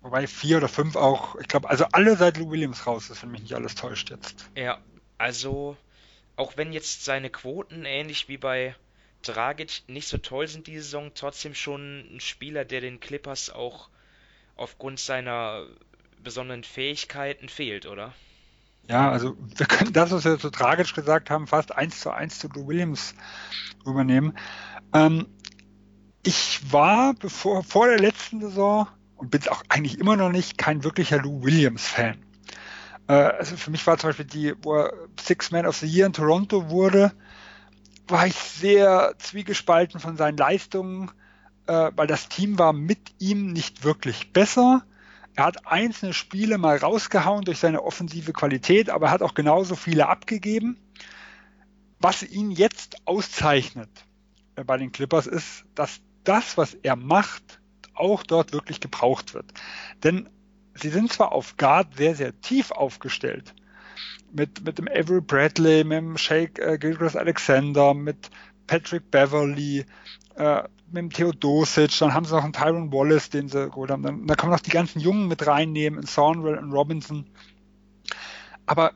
Wobei 0.01 0.27
vier 0.27 0.57
oder 0.57 0.67
fünf 0.67 0.95
auch, 0.95 1.35
ich 1.37 1.47
glaube, 1.47 1.69
also 1.69 1.85
alle 1.91 2.17
seit 2.17 2.37
Lou 2.37 2.51
Williams 2.51 2.85
raus 2.85 3.09
ist, 3.09 3.23
wenn 3.23 3.31
mich 3.31 3.41
nicht 3.41 3.55
alles 3.55 3.75
täuscht 3.75 4.09
jetzt. 4.09 4.49
Ja, 4.55 4.81
also 5.17 5.77
auch 6.35 6.57
wenn 6.57 6.73
jetzt 6.73 7.05
seine 7.05 7.29
Quoten 7.29 7.85
ähnlich 7.85 8.27
wie 8.27 8.37
bei 8.37 8.75
Dragic 9.21 9.83
nicht 9.87 10.07
so 10.07 10.17
toll 10.17 10.47
sind 10.47 10.67
diese 10.67 10.83
Saison, 10.83 11.11
trotzdem 11.15 11.55
schon 11.55 12.15
ein 12.15 12.19
Spieler, 12.19 12.65
der 12.65 12.81
den 12.81 12.99
Clippers 12.99 13.49
auch 13.49 13.87
aufgrund 14.57 14.99
seiner 14.99 15.65
besonderen 16.23 16.63
Fähigkeiten 16.63 17.49
fehlt, 17.49 17.85
oder? 17.85 18.13
Ja, 18.89 19.09
also 19.11 19.37
wir 19.55 19.65
können 19.65 19.93
das, 19.93 20.11
was 20.11 20.25
wir 20.25 20.37
so 20.37 20.49
tragisch 20.49 20.93
gesagt 20.93 21.29
haben, 21.29 21.47
fast 21.47 21.75
eins 21.75 21.99
zu 22.01 22.11
eins 22.11 22.39
zu 22.39 22.49
Lou 22.49 22.67
Williams 22.67 23.15
übernehmen. 23.85 24.37
Ähm, 24.93 25.27
ich 26.23 26.59
war 26.71 27.13
bevor, 27.13 27.63
vor 27.63 27.87
der 27.87 27.99
letzten 27.99 28.41
Saison 28.41 28.87
und 29.15 29.31
bin 29.31 29.41
auch 29.47 29.63
eigentlich 29.69 29.99
immer 29.99 30.15
noch 30.15 30.31
nicht 30.31 30.57
kein 30.57 30.83
wirklicher 30.83 31.21
Lou 31.21 31.43
Williams-Fan. 31.43 32.17
Äh, 33.07 33.13
also 33.13 33.55
für 33.55 33.71
mich 33.71 33.85
war 33.87 33.97
zum 33.97 34.09
Beispiel 34.09 34.25
die, 34.25 34.53
wo 34.61 34.75
er 34.75 34.93
Six 35.19 35.51
Man 35.51 35.65
of 35.65 35.77
the 35.77 35.87
Year 35.87 36.05
in 36.05 36.13
Toronto 36.13 36.69
wurde, 36.69 37.13
war 38.07 38.27
ich 38.27 38.35
sehr 38.35 39.15
zwiegespalten 39.17 39.99
von 39.99 40.17
seinen 40.17 40.37
Leistungen, 40.37 41.11
äh, 41.67 41.91
weil 41.95 42.07
das 42.07 42.27
Team 42.27 42.59
war 42.59 42.73
mit 42.73 42.99
ihm 43.19 43.53
nicht 43.53 43.83
wirklich 43.83 44.33
besser. 44.33 44.83
Er 45.35 45.45
hat 45.45 45.65
einzelne 45.65 46.13
Spiele 46.13 46.57
mal 46.57 46.77
rausgehauen 46.77 47.43
durch 47.43 47.57
seine 47.57 47.83
offensive 47.83 48.33
Qualität, 48.33 48.89
aber 48.89 49.07
er 49.07 49.11
hat 49.11 49.21
auch 49.23 49.33
genauso 49.33 49.75
viele 49.75 50.07
abgegeben. 50.07 50.77
Was 51.99 52.21
ihn 52.21 52.51
jetzt 52.51 52.97
auszeichnet 53.05 53.89
äh, 54.55 54.63
bei 54.63 54.77
den 54.77 54.91
Clippers 54.91 55.27
ist, 55.27 55.65
dass 55.73 56.01
das, 56.23 56.57
was 56.57 56.75
er 56.75 56.95
macht, 56.95 57.59
auch 57.95 58.23
dort 58.23 58.53
wirklich 58.53 58.79
gebraucht 58.79 59.33
wird. 59.33 59.53
Denn 60.03 60.29
sie 60.75 60.89
sind 60.89 61.11
zwar 61.11 61.31
auf 61.31 61.57
Guard 61.57 61.95
sehr, 61.95 62.15
sehr 62.15 62.39
tief 62.41 62.71
aufgestellt. 62.71 63.53
Mit, 64.31 64.63
mit 64.65 64.79
dem 64.79 64.87
Avery 64.87 65.21
Bradley, 65.21 65.83
mit 65.83 65.97
dem 65.97 66.17
Shake 66.17 66.59
äh, 66.59 66.77
Gilchrist 66.77 67.15
Alexander, 67.15 67.93
mit 67.93 68.29
Patrick 68.67 69.11
Beverly, 69.11 69.85
äh, 70.35 70.63
mit 70.93 71.01
dem 71.01 71.09
Theodosic, 71.11 71.97
dann 71.99 72.13
haben 72.13 72.25
sie 72.25 72.35
noch 72.35 72.43
einen 72.43 72.53
Tyron 72.53 72.91
Wallace, 72.91 73.29
den 73.29 73.49
sie 73.49 73.69
geholt 73.69 73.91
haben. 73.91 74.03
Dann, 74.03 74.27
dann 74.27 74.37
kann 74.37 74.49
man 74.49 74.57
noch 74.57 74.63
die 74.63 74.71
ganzen 74.71 74.99
Jungen 74.99 75.27
mit 75.27 75.45
reinnehmen, 75.45 75.99
in 75.99 76.05
Thornwell 76.05 76.57
und 76.57 76.71
Robinson. 76.71 77.25
Aber 78.65 78.93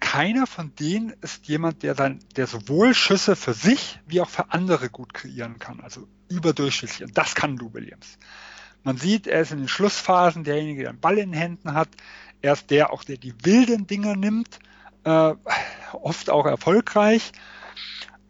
keiner 0.00 0.46
von 0.46 0.74
denen 0.74 1.14
ist 1.20 1.46
jemand, 1.48 1.82
der 1.82 1.94
dann, 1.94 2.20
der 2.36 2.46
sowohl 2.46 2.94
Schüsse 2.94 3.36
für 3.36 3.54
sich 3.54 4.00
wie 4.06 4.20
auch 4.20 4.28
für 4.28 4.52
andere 4.52 4.88
gut 4.88 5.14
kreieren 5.14 5.58
kann. 5.58 5.80
Also 5.80 6.06
überdurchschnittlich. 6.28 7.04
Und 7.04 7.16
das 7.16 7.34
kann 7.34 7.56
Lou 7.56 7.72
Williams. 7.72 8.18
Man 8.84 8.96
sieht, 8.96 9.26
er 9.26 9.42
ist 9.42 9.52
in 9.52 9.58
den 9.58 9.68
Schlussphasen 9.68 10.44
derjenige, 10.44 10.82
der 10.82 10.92
den 10.92 11.00
Ball 11.00 11.18
in 11.18 11.30
den 11.30 11.38
Händen 11.38 11.74
hat. 11.74 11.88
Er 12.40 12.54
ist 12.54 12.70
der 12.70 12.92
auch, 12.92 13.04
der 13.04 13.16
die 13.16 13.34
wilden 13.44 13.86
Dinger 13.86 14.16
nimmt, 14.16 14.58
äh, 15.04 15.34
oft 15.92 16.30
auch 16.30 16.46
erfolgreich. 16.46 17.32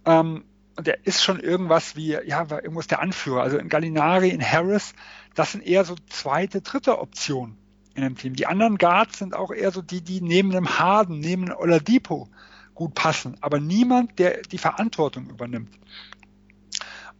Ähm, 0.04 0.44
und 0.76 0.86
der 0.86 1.06
ist 1.06 1.22
schon 1.22 1.40
irgendwas 1.40 1.96
wie, 1.96 2.12
ja, 2.24 2.40
irgendwas 2.50 2.86
der 2.86 3.00
Anführer. 3.00 3.42
Also 3.42 3.58
in 3.58 3.68
Gallinari, 3.68 4.30
in 4.30 4.42
Harris, 4.42 4.94
das 5.34 5.52
sind 5.52 5.66
eher 5.66 5.84
so 5.84 5.96
zweite, 6.08 6.62
dritte 6.62 6.98
Optionen 6.98 7.58
in 7.94 8.02
dem 8.02 8.16
Team. 8.16 8.34
Die 8.34 8.46
anderen 8.46 8.78
Guards 8.78 9.18
sind 9.18 9.34
auch 9.34 9.50
eher 9.50 9.70
so 9.70 9.82
die, 9.82 10.02
die 10.02 10.20
neben 10.20 10.50
einem 10.50 10.78
Harden, 10.78 11.18
neben 11.18 11.44
einem 11.44 11.58
Oladipo 11.58 12.28
gut 12.74 12.94
passen, 12.94 13.36
aber 13.40 13.60
niemand, 13.60 14.18
der 14.18 14.42
die 14.42 14.58
Verantwortung 14.58 15.28
übernimmt. 15.28 15.78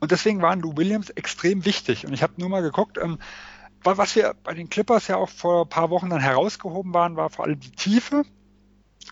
Und 0.01 0.11
deswegen 0.11 0.43
waren 0.43 0.61
Lou 0.61 0.77
Williams 0.77 1.11
extrem 1.11 1.65
wichtig. 1.65 2.07
Und 2.07 2.13
ich 2.13 2.23
habe 2.23 2.33
nur 2.37 2.49
mal 2.49 2.63
geguckt, 2.63 2.99
ähm, 3.01 3.19
was 3.85 4.17
wir 4.17 4.35
bei 4.43 4.55
den 4.55 4.69
Clippers 4.69 5.09
ja 5.09 5.17
auch 5.17 5.29
vor 5.29 5.65
ein 5.65 5.69
paar 5.69 5.91
Wochen 5.91 6.11
dann 6.11 6.21
herausgehoben 6.21 6.95
waren, 6.95 7.17
war 7.17 7.31
vor 7.31 7.45
allem 7.45 7.61
die 7.61 7.73
Tiefe 7.73 8.25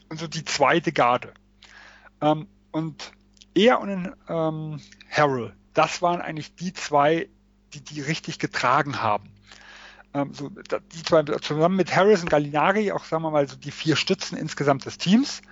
und 0.09 0.19
so 0.19 0.27
die 0.27 0.45
zweite 0.45 0.93
Garde. 0.93 1.35
Ähm, 2.21 2.49
und 2.73 3.13
er 3.55 3.81
und 3.81 4.13
ähm, 4.29 4.81
Harrell, 5.11 5.53
das 5.75 6.03
waren 6.03 6.21
eigentlich 6.21 6.55
die 6.55 6.73
zwei, 6.73 7.29
die 7.73 7.81
die 7.81 8.01
richtig 8.01 8.39
getragen 8.39 9.03
haben. 9.03 9.31
Ähm, 10.13 10.35
so, 10.35 10.49
die 10.49 11.03
zwei 11.03 11.23
zusammen 11.23 11.77
mit 11.77 11.95
Harris 11.95 12.23
und 12.23 12.31
Gallinari 12.31 12.93
auch, 12.93 13.05
sagen 13.05 13.23
wir 13.23 13.31
mal, 13.31 13.49
so 13.49 13.57
die 13.57 13.71
vier 13.71 13.97
Stützen 13.97 14.37
insgesamt 14.37 14.85
des 14.85 14.99
Teams. 14.99 15.43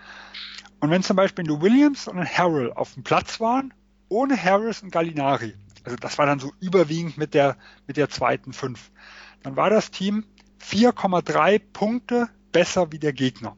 Und 0.81 0.91
wenn 0.91 1.03
zum 1.03 1.17
Beispiel 1.17 1.47
Lou 1.47 1.61
Williams 1.61 2.09
und 2.09 2.25
Harrell 2.25 2.73
auf 2.73 2.95
dem 2.95 3.05
Platz 3.05 3.41
waren, 3.41 3.75
ohne 4.09 4.43
Harris 4.43 4.83
und 4.83 4.91
Gallinari, 4.91 5.55
also 5.85 5.97
das 5.97 6.19
war 6.19 6.27
dann 6.27 6.41
so 6.41 6.53
überwiegend 6.61 7.19
mit 7.19 7.35
der, 7.35 7.57
mit 7.87 7.97
der 7.97 8.09
zweiten 8.09 8.53
Fünf, 8.53 8.91
dann 9.43 9.57
war 9.57 9.71
das 9.71 9.91
Team 9.91 10.25
4,3 10.61 11.61
Punkte 11.73 12.29
besser 12.53 12.91
wie 12.93 12.99
der 12.99 13.13
Gegner. 13.13 13.57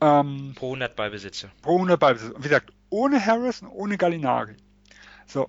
Ähm, 0.00 0.52
pro 0.54 0.68
100 0.68 0.96
Ballbesitze. 0.96 1.50
Pro 1.60 1.74
100 1.74 1.98
Ballbesitze. 1.98 2.34
Und 2.34 2.44
wie 2.44 2.48
gesagt, 2.48 2.72
ohne 2.90 3.24
Harris 3.24 3.62
und 3.62 3.68
ohne 3.68 3.96
Gallinari. 3.96 4.56
So, 5.26 5.48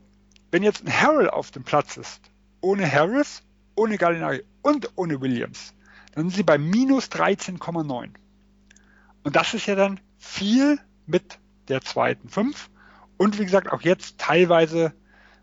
wenn 0.52 0.64
jetzt 0.64 0.86
ein 0.86 0.92
Harrell 0.92 1.30
auf 1.30 1.52
dem 1.52 1.64
Platz 1.64 1.98
ist, 1.98 2.22
ohne 2.62 2.92
Harris, 2.92 3.44
ohne 3.76 3.98
Gallinari 3.98 4.44
und 4.62 4.90
ohne 4.96 5.22
Williams, 5.22 5.74
dann 6.14 6.26
sind 6.26 6.36
sie 6.36 6.44
bei 6.44 6.58
minus 6.58 7.08
13,9. 7.08 8.10
Und 9.24 9.36
das 9.36 9.54
ist 9.54 9.68
ja 9.68 9.76
dann 9.76 10.00
viel 10.18 10.80
mit 11.06 11.40
der 11.68 11.82
zweiten 11.82 12.30
5 12.30 12.70
und 13.18 13.40
wie 13.40 13.46
gesagt 13.46 13.72
auch 13.72 13.82
jetzt 13.82 14.18
teilweise 14.18 14.94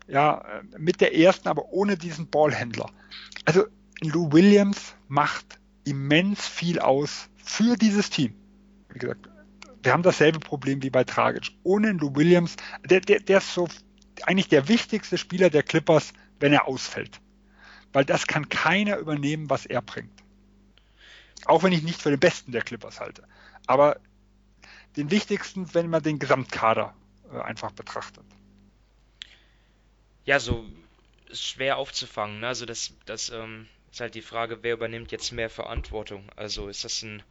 ja 0.07 0.43
mit 0.77 1.01
der 1.01 1.15
ersten, 1.15 1.47
aber 1.47 1.71
ohne 1.71 1.97
diesen 1.97 2.29
Ballhändler. 2.29 2.89
Also 3.45 3.65
Lou 4.01 4.31
Williams 4.31 4.95
macht 5.07 5.59
immens 5.83 6.47
viel 6.47 6.79
aus 6.79 7.29
für 7.37 7.75
dieses 7.75 8.09
Team. 8.09 8.35
Wie 8.89 8.99
gesagt, 8.99 9.29
wir 9.87 9.93
haben 9.93 10.03
dasselbe 10.03 10.41
Problem 10.41 10.83
wie 10.83 10.89
bei 10.89 11.05
Tragic. 11.05 11.53
Ohne 11.63 11.93
Lou 11.93 12.13
Williams, 12.13 12.57
der, 12.83 12.99
der, 12.99 13.21
der 13.21 13.37
ist 13.37 13.53
so 13.53 13.69
eigentlich 14.23 14.49
der 14.49 14.67
wichtigste 14.67 15.17
Spieler 15.17 15.49
der 15.49 15.63
Clippers, 15.63 16.11
wenn 16.41 16.51
er 16.51 16.67
ausfällt. 16.67 17.21
Weil 17.93 18.03
das 18.03 18.27
kann 18.27 18.49
keiner 18.49 18.97
übernehmen, 18.97 19.49
was 19.49 19.65
er 19.65 19.81
bringt. 19.81 20.11
Auch 21.45 21.63
wenn 21.63 21.71
ich 21.71 21.83
nicht 21.83 22.01
für 22.01 22.09
den 22.09 22.19
besten 22.19 22.51
der 22.51 22.63
Clippers 22.63 22.99
halte. 22.99 23.23
Aber 23.65 24.01
den 24.97 25.09
wichtigsten, 25.09 25.73
wenn 25.73 25.89
man 25.89 26.03
den 26.03 26.19
Gesamtkader 26.19 26.93
äh, 27.31 27.39
einfach 27.39 27.71
betrachtet. 27.71 28.25
Ja, 30.25 30.41
so 30.41 30.65
ist 31.29 31.45
schwer 31.45 31.77
aufzufangen. 31.77 32.41
Ne? 32.41 32.47
Also 32.47 32.65
das, 32.65 32.91
das 33.05 33.29
ähm, 33.29 33.69
ist 33.89 34.01
halt 34.01 34.15
die 34.15 34.21
Frage, 34.21 34.63
wer 34.63 34.73
übernimmt 34.73 35.13
jetzt 35.13 35.31
mehr 35.31 35.49
Verantwortung? 35.49 36.29
Also 36.35 36.67
ist 36.67 36.83
das 36.83 37.03
ein, 37.03 37.23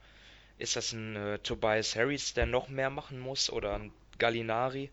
ist 0.57 0.75
das 0.75 0.91
ein 0.93 1.15
äh, 1.15 1.39
Tobias 1.39 1.95
Harris, 1.95 2.33
der 2.33 2.45
noch 2.45 2.69
mehr 2.69 2.89
machen 2.89 3.19
muss 3.19 3.49
oder 3.49 3.75
ein 3.75 3.91
Gallinari? 4.17 4.89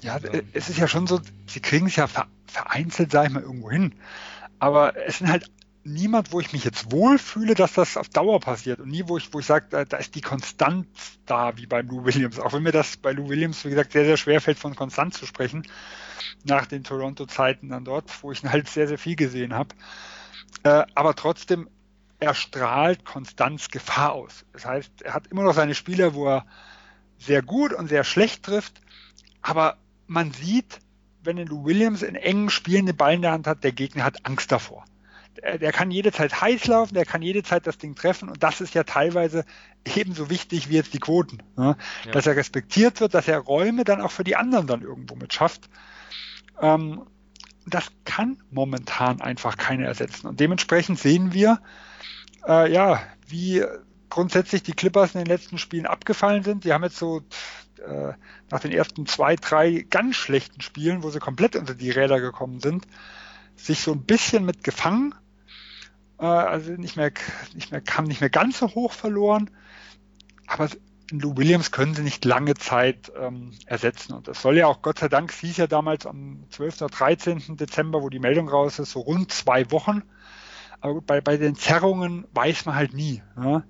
Ja, 0.00 0.18
ähm, 0.32 0.48
es 0.52 0.68
ist 0.68 0.78
ja 0.78 0.88
schon 0.88 1.06
so, 1.06 1.20
sie 1.46 1.60
kriegen 1.60 1.86
es 1.86 1.96
ja 1.96 2.08
vereinzelt, 2.46 3.12
sag 3.12 3.26
ich 3.26 3.32
mal, 3.32 3.42
irgendwo 3.42 3.70
hin. 3.70 3.94
Aber 4.58 4.96
es 4.96 5.18
sind 5.18 5.28
halt 5.28 5.50
niemand, 5.84 6.32
wo 6.32 6.40
ich 6.40 6.52
mich 6.52 6.64
jetzt 6.64 6.92
wohlfühle, 6.92 7.54
dass 7.54 7.74
das 7.74 7.96
auf 7.96 8.08
Dauer 8.08 8.40
passiert 8.40 8.80
und 8.80 8.88
nie, 8.88 9.04
wo 9.06 9.18
ich, 9.18 9.32
wo 9.34 9.40
ich 9.40 9.46
sage, 9.46 9.66
da, 9.70 9.84
da, 9.84 9.96
ist 9.96 10.14
die 10.14 10.20
Konstanz 10.20 10.86
da, 11.26 11.56
wie 11.56 11.66
bei 11.66 11.82
Lou 11.82 12.04
Williams. 12.04 12.38
Auch 12.38 12.52
wenn 12.52 12.62
mir 12.62 12.72
das 12.72 12.96
bei 12.96 13.12
Lou 13.12 13.28
Williams, 13.28 13.64
wie 13.64 13.70
gesagt, 13.70 13.92
sehr, 13.92 14.04
sehr 14.04 14.16
schwer 14.16 14.40
fällt, 14.40 14.58
von 14.58 14.76
Konstanz 14.76 15.18
zu 15.18 15.26
sprechen, 15.26 15.66
nach 16.44 16.66
den 16.66 16.84
Toronto-Zeiten 16.84 17.68
dann 17.70 17.84
dort, 17.84 18.10
wo 18.22 18.32
ich 18.32 18.42
halt 18.44 18.68
sehr, 18.68 18.88
sehr 18.88 18.98
viel 18.98 19.16
gesehen 19.16 19.54
habe. 19.54 19.74
Äh, 20.62 20.84
aber 20.94 21.14
trotzdem, 21.14 21.68
er 22.22 22.34
strahlt 22.34 23.04
Konstanz 23.04 23.68
Gefahr 23.68 24.12
aus. 24.12 24.44
Das 24.52 24.64
heißt, 24.64 25.02
er 25.02 25.14
hat 25.14 25.26
immer 25.26 25.42
noch 25.42 25.54
seine 25.54 25.74
Spieler, 25.74 26.14
wo 26.14 26.28
er 26.28 26.46
sehr 27.18 27.42
gut 27.42 27.72
und 27.72 27.88
sehr 27.88 28.04
schlecht 28.04 28.44
trifft, 28.44 28.80
aber 29.42 29.76
man 30.06 30.32
sieht, 30.32 30.78
wenn 31.24 31.36
Lou 31.36 31.64
Williams 31.64 32.02
in 32.02 32.14
engen 32.14 32.50
Spielen 32.50 32.86
den 32.86 32.96
Ball 32.96 33.14
in 33.14 33.22
der 33.22 33.32
Hand 33.32 33.46
hat, 33.46 33.64
der 33.64 33.72
Gegner 33.72 34.04
hat 34.04 34.24
Angst 34.24 34.52
davor 34.52 34.84
der 35.60 35.72
kann 35.72 35.90
jede 35.90 36.12
Zeit 36.12 36.42
heiß 36.42 36.66
laufen, 36.66 36.94
der 36.94 37.06
kann 37.06 37.22
jede 37.22 37.42
Zeit 37.42 37.66
das 37.66 37.78
Ding 37.78 37.94
treffen 37.94 38.28
und 38.28 38.42
das 38.42 38.60
ist 38.60 38.74
ja 38.74 38.84
teilweise 38.84 39.44
ebenso 39.84 40.28
wichtig 40.28 40.68
wie 40.68 40.74
jetzt 40.74 40.92
die 40.92 40.98
Quoten. 40.98 41.38
Ne? 41.56 41.76
Ja. 42.04 42.12
Dass 42.12 42.26
er 42.26 42.36
respektiert 42.36 43.00
wird, 43.00 43.14
dass 43.14 43.28
er 43.28 43.38
Räume 43.38 43.84
dann 43.84 44.02
auch 44.02 44.10
für 44.10 44.24
die 44.24 44.36
anderen 44.36 44.66
dann 44.66 44.82
irgendwo 44.82 45.14
mit 45.14 45.32
schafft. 45.32 45.70
Ähm, 46.60 47.06
das 47.66 47.90
kann 48.04 48.42
momentan 48.50 49.20
einfach 49.20 49.56
keiner 49.56 49.86
ersetzen. 49.86 50.26
Und 50.26 50.38
dementsprechend 50.38 50.98
sehen 50.98 51.32
wir, 51.32 51.60
äh, 52.46 52.72
ja, 52.72 53.02
wie 53.26 53.64
grundsätzlich 54.08 54.62
die 54.62 54.72
Clippers 54.72 55.14
in 55.14 55.20
den 55.20 55.28
letzten 55.28 55.58
Spielen 55.58 55.86
abgefallen 55.86 56.42
sind. 56.42 56.64
Die 56.64 56.72
haben 56.72 56.84
jetzt 56.84 56.98
so 56.98 57.22
äh, 57.86 58.12
nach 58.50 58.60
den 58.60 58.72
ersten 58.72 59.06
zwei, 59.06 59.36
drei 59.36 59.86
ganz 59.88 60.16
schlechten 60.16 60.60
Spielen, 60.60 61.02
wo 61.02 61.10
sie 61.10 61.18
komplett 61.18 61.56
unter 61.56 61.74
die 61.74 61.90
Räder 61.90 62.20
gekommen 62.20 62.60
sind, 62.60 62.86
sich 63.56 63.80
so 63.80 63.92
ein 63.92 64.04
bisschen 64.04 64.44
mit 64.44 64.64
gefangen 64.64 65.14
äh, 66.22 66.26
also 66.26 66.72
nicht 66.72 66.96
mehr, 66.96 67.12
nicht 67.54 67.72
mehr, 67.72 67.82
haben 67.90 68.06
nicht 68.06 68.20
mehr 68.20 68.30
ganz 68.30 68.60
so 68.60 68.68
hoch 68.68 68.92
verloren. 68.92 69.50
Aber 70.46 70.68
Lou 71.10 71.36
Williams 71.36 71.72
können 71.72 71.94
sie 71.94 72.02
nicht 72.02 72.24
lange 72.24 72.54
Zeit 72.54 73.12
ähm, 73.18 73.52
ersetzen. 73.66 74.14
Und 74.14 74.28
das 74.28 74.40
soll 74.40 74.56
ja 74.56 74.66
auch, 74.66 74.80
Gott 74.80 75.00
sei 75.00 75.08
Dank, 75.08 75.32
hieß 75.32 75.58
ja 75.58 75.66
damals 75.66 76.06
am 76.06 76.44
12. 76.50 76.82
oder 76.82 76.90
13. 76.90 77.56
Dezember, 77.56 78.02
wo 78.02 78.08
die 78.08 78.20
Meldung 78.20 78.48
raus 78.48 78.78
ist, 78.78 78.92
so 78.92 79.00
rund 79.00 79.30
zwei 79.32 79.70
Wochen. 79.70 80.02
Aber 80.82 81.00
bei, 81.00 81.20
bei 81.20 81.36
den 81.36 81.54
Zerrungen 81.54 82.26
weiß 82.34 82.66
man 82.66 82.74
halt 82.74 82.92
nie. 82.92 83.22
Ne? 83.36 83.64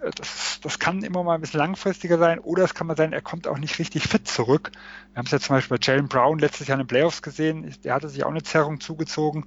Das, 0.00 0.58
das 0.60 0.78
kann 0.80 1.02
immer 1.02 1.22
mal 1.22 1.36
ein 1.36 1.40
bisschen 1.40 1.58
langfristiger 1.58 2.18
sein 2.18 2.40
oder 2.40 2.64
es 2.64 2.74
kann 2.74 2.88
mal 2.88 2.96
sein, 2.96 3.12
er 3.12 3.22
kommt 3.22 3.46
auch 3.46 3.58
nicht 3.58 3.78
richtig 3.78 4.02
fit 4.08 4.26
zurück. 4.26 4.72
Wir 5.12 5.18
haben 5.18 5.26
es 5.26 5.32
ja 5.32 5.38
zum 5.38 5.56
Beispiel 5.56 5.78
bei 5.78 5.84
Jalen 5.86 6.08
Brown 6.08 6.40
letztes 6.40 6.66
Jahr 6.66 6.76
in 6.78 6.84
den 6.84 6.88
Playoffs 6.88 7.22
gesehen. 7.22 7.72
Der 7.84 7.94
hatte 7.94 8.08
sich 8.08 8.24
auch 8.24 8.30
eine 8.30 8.42
Zerrung 8.42 8.80
zugezogen. 8.80 9.46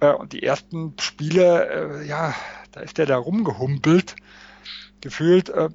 Äh, 0.00 0.12
und 0.12 0.34
die 0.34 0.42
ersten 0.42 0.94
Spiele, 1.00 2.02
äh, 2.02 2.06
ja, 2.06 2.34
da 2.72 2.80
ist 2.80 2.98
er 2.98 3.06
da 3.06 3.16
rumgehumpelt, 3.16 4.14
gefühlt. 5.00 5.48
Äh, 5.48 5.70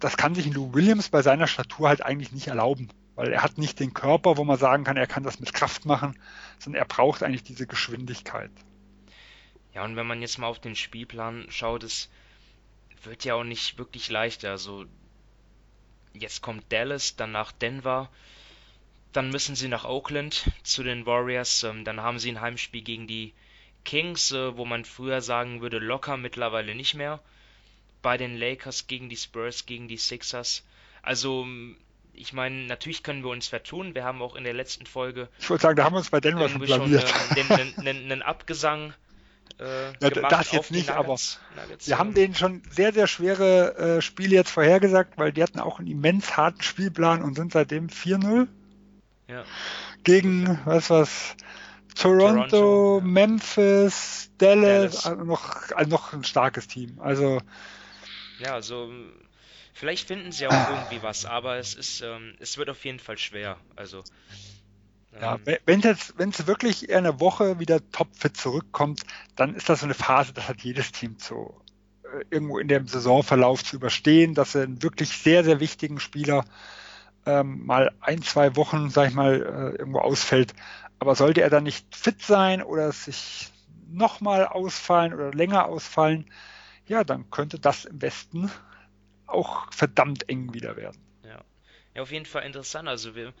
das 0.00 0.18
kann 0.18 0.34
sich 0.34 0.52
Lou 0.52 0.74
Williams 0.74 1.08
bei 1.08 1.22
seiner 1.22 1.46
Statur 1.46 1.88
halt 1.88 2.04
eigentlich 2.04 2.32
nicht 2.32 2.48
erlauben, 2.48 2.88
weil 3.14 3.32
er 3.32 3.42
hat 3.42 3.56
nicht 3.56 3.80
den 3.80 3.94
Körper, 3.94 4.36
wo 4.36 4.44
man 4.44 4.58
sagen 4.58 4.84
kann, 4.84 4.98
er 4.98 5.06
kann 5.06 5.22
das 5.22 5.40
mit 5.40 5.54
Kraft 5.54 5.86
machen, 5.86 6.18
sondern 6.58 6.82
er 6.82 6.86
braucht 6.86 7.22
eigentlich 7.22 7.42
diese 7.42 7.66
Geschwindigkeit. 7.66 8.50
Ja, 9.78 9.84
und 9.84 9.94
wenn 9.94 10.08
man 10.08 10.20
jetzt 10.20 10.38
mal 10.38 10.48
auf 10.48 10.58
den 10.58 10.74
Spielplan 10.74 11.46
schaut, 11.50 11.84
es 11.84 12.10
wird 13.04 13.24
ja 13.24 13.34
auch 13.36 13.44
nicht 13.44 13.78
wirklich 13.78 14.10
leichter. 14.10 14.50
Also 14.50 14.86
jetzt 16.14 16.42
kommt 16.42 16.72
Dallas, 16.72 17.14
danach 17.14 17.52
Denver, 17.52 18.10
dann 19.12 19.30
müssen 19.30 19.54
sie 19.54 19.68
nach 19.68 19.84
Oakland 19.84 20.50
zu 20.64 20.82
den 20.82 21.06
Warriors, 21.06 21.62
ähm, 21.62 21.84
dann 21.84 22.00
haben 22.00 22.18
sie 22.18 22.32
ein 22.32 22.40
Heimspiel 22.40 22.82
gegen 22.82 23.06
die 23.06 23.34
Kings, 23.84 24.32
äh, 24.32 24.56
wo 24.56 24.64
man 24.64 24.84
früher 24.84 25.20
sagen 25.20 25.60
würde 25.60 25.78
locker, 25.78 26.16
mittlerweile 26.16 26.74
nicht 26.74 26.94
mehr. 26.94 27.20
Bei 28.02 28.16
den 28.16 28.36
Lakers 28.36 28.88
gegen 28.88 29.08
die 29.08 29.16
Spurs, 29.16 29.64
gegen 29.64 29.86
die 29.86 29.96
Sixers. 29.96 30.66
Also 31.02 31.46
ich 32.14 32.32
meine, 32.32 32.66
natürlich 32.66 33.04
können 33.04 33.22
wir 33.22 33.30
uns 33.30 33.46
vertun. 33.46 33.94
Wir 33.94 34.02
haben 34.02 34.22
auch 34.22 34.34
in 34.34 34.42
der 34.42 34.54
letzten 34.54 34.86
Folge. 34.86 35.28
Ich 35.38 35.48
wollte 35.48 35.62
sagen, 35.62 35.76
da 35.76 35.84
haben 35.84 35.92
wir 35.92 35.98
uns 35.98 36.10
bei 36.10 36.20
Denver 36.20 36.48
schon 36.48 36.62
blamiert. 36.62 37.08
Schon 37.08 37.36
äh, 37.36 37.52
einen, 37.54 37.78
einen, 37.78 38.02
einen 38.10 38.22
Abgesang 38.22 38.92
äh, 39.58 39.92
ja, 40.00 40.10
das 40.10 40.52
jetzt 40.52 40.70
nicht, 40.70 40.88
Nuggets, 40.88 41.40
aber 41.56 41.62
Nuggets, 41.62 41.86
wir 41.86 41.92
ja. 41.92 41.98
haben 41.98 42.14
denen 42.14 42.34
schon 42.34 42.62
sehr, 42.70 42.92
sehr 42.92 43.06
schwere 43.06 43.76
äh, 43.76 44.02
Spiele 44.02 44.34
jetzt 44.34 44.50
vorhergesagt, 44.50 45.18
weil 45.18 45.32
die 45.32 45.42
hatten 45.42 45.60
auch 45.60 45.78
einen 45.78 45.88
immens 45.88 46.36
harten 46.36 46.62
Spielplan 46.62 47.22
und 47.22 47.34
sind 47.34 47.52
seitdem 47.52 47.88
4-0. 47.88 48.48
Ja. 49.28 49.44
Gegen, 50.04 50.60
was 50.64 50.90
was, 50.90 51.36
Toronto, 51.98 52.48
Toronto 52.48 53.00
Memphis, 53.02 54.30
Dallas, 54.38 55.02
Dallas. 55.02 55.06
Also 55.06 55.24
noch, 55.24 55.72
also 55.72 55.90
noch 55.90 56.12
ein 56.12 56.24
starkes 56.24 56.68
Team. 56.68 56.98
Also 57.00 57.40
ja, 58.38 58.54
also 58.54 58.92
vielleicht 59.74 60.06
finden 60.06 60.30
sie 60.30 60.46
auch 60.46 60.52
irgendwie 60.70 61.02
was, 61.02 61.24
aber 61.24 61.56
es 61.56 61.74
ist, 61.74 62.00
ähm, 62.02 62.36
es 62.38 62.56
wird 62.56 62.70
auf 62.70 62.84
jeden 62.84 63.00
Fall 63.00 63.18
schwer. 63.18 63.58
Also 63.74 64.04
ja, 65.20 65.38
wenn 65.66 65.82
es 65.82 66.14
wenn 66.16 66.30
es 66.30 66.46
wirklich 66.46 66.88
in 66.88 66.96
einer 66.96 67.20
Woche 67.20 67.58
wieder 67.58 67.80
topfit 67.90 68.36
zurückkommt, 68.36 69.02
dann 69.36 69.54
ist 69.54 69.68
das 69.68 69.80
so 69.80 69.86
eine 69.86 69.94
Phase, 69.94 70.32
das 70.32 70.48
hat 70.48 70.62
jedes 70.62 70.92
Team 70.92 71.16
so 71.18 71.60
äh, 72.04 72.24
irgendwo 72.30 72.58
in 72.58 72.68
dem 72.68 72.86
Saisonverlauf 72.86 73.64
zu 73.64 73.76
überstehen, 73.76 74.34
dass 74.34 74.54
er 74.54 74.62
einen 74.62 74.82
wirklich 74.82 75.10
sehr, 75.10 75.44
sehr 75.44 75.60
wichtigen 75.60 76.00
Spieler 76.00 76.44
ähm, 77.26 77.66
mal 77.66 77.92
ein, 78.00 78.22
zwei 78.22 78.56
Wochen, 78.56 78.90
sag 78.90 79.08
ich 79.08 79.14
mal, 79.14 79.34
äh, 79.34 79.78
irgendwo 79.78 80.00
ausfällt. 80.00 80.54
Aber 80.98 81.14
sollte 81.14 81.42
er 81.42 81.50
dann 81.50 81.64
nicht 81.64 81.94
fit 81.94 82.22
sein 82.22 82.62
oder 82.62 82.92
sich 82.92 83.52
nochmal 83.90 84.46
ausfallen 84.46 85.14
oder 85.14 85.32
länger 85.32 85.66
ausfallen, 85.66 86.30
ja, 86.86 87.04
dann 87.04 87.30
könnte 87.30 87.58
das 87.58 87.84
im 87.84 88.00
Westen 88.00 88.50
auch 89.26 89.72
verdammt 89.72 90.28
eng 90.28 90.54
wieder 90.54 90.76
werden. 90.76 91.00
Ja, 91.24 91.40
ja 91.94 92.02
auf 92.02 92.10
jeden 92.10 92.26
Fall 92.26 92.44
interessant. 92.44 92.88
Also 92.88 93.14
wir 93.14 93.32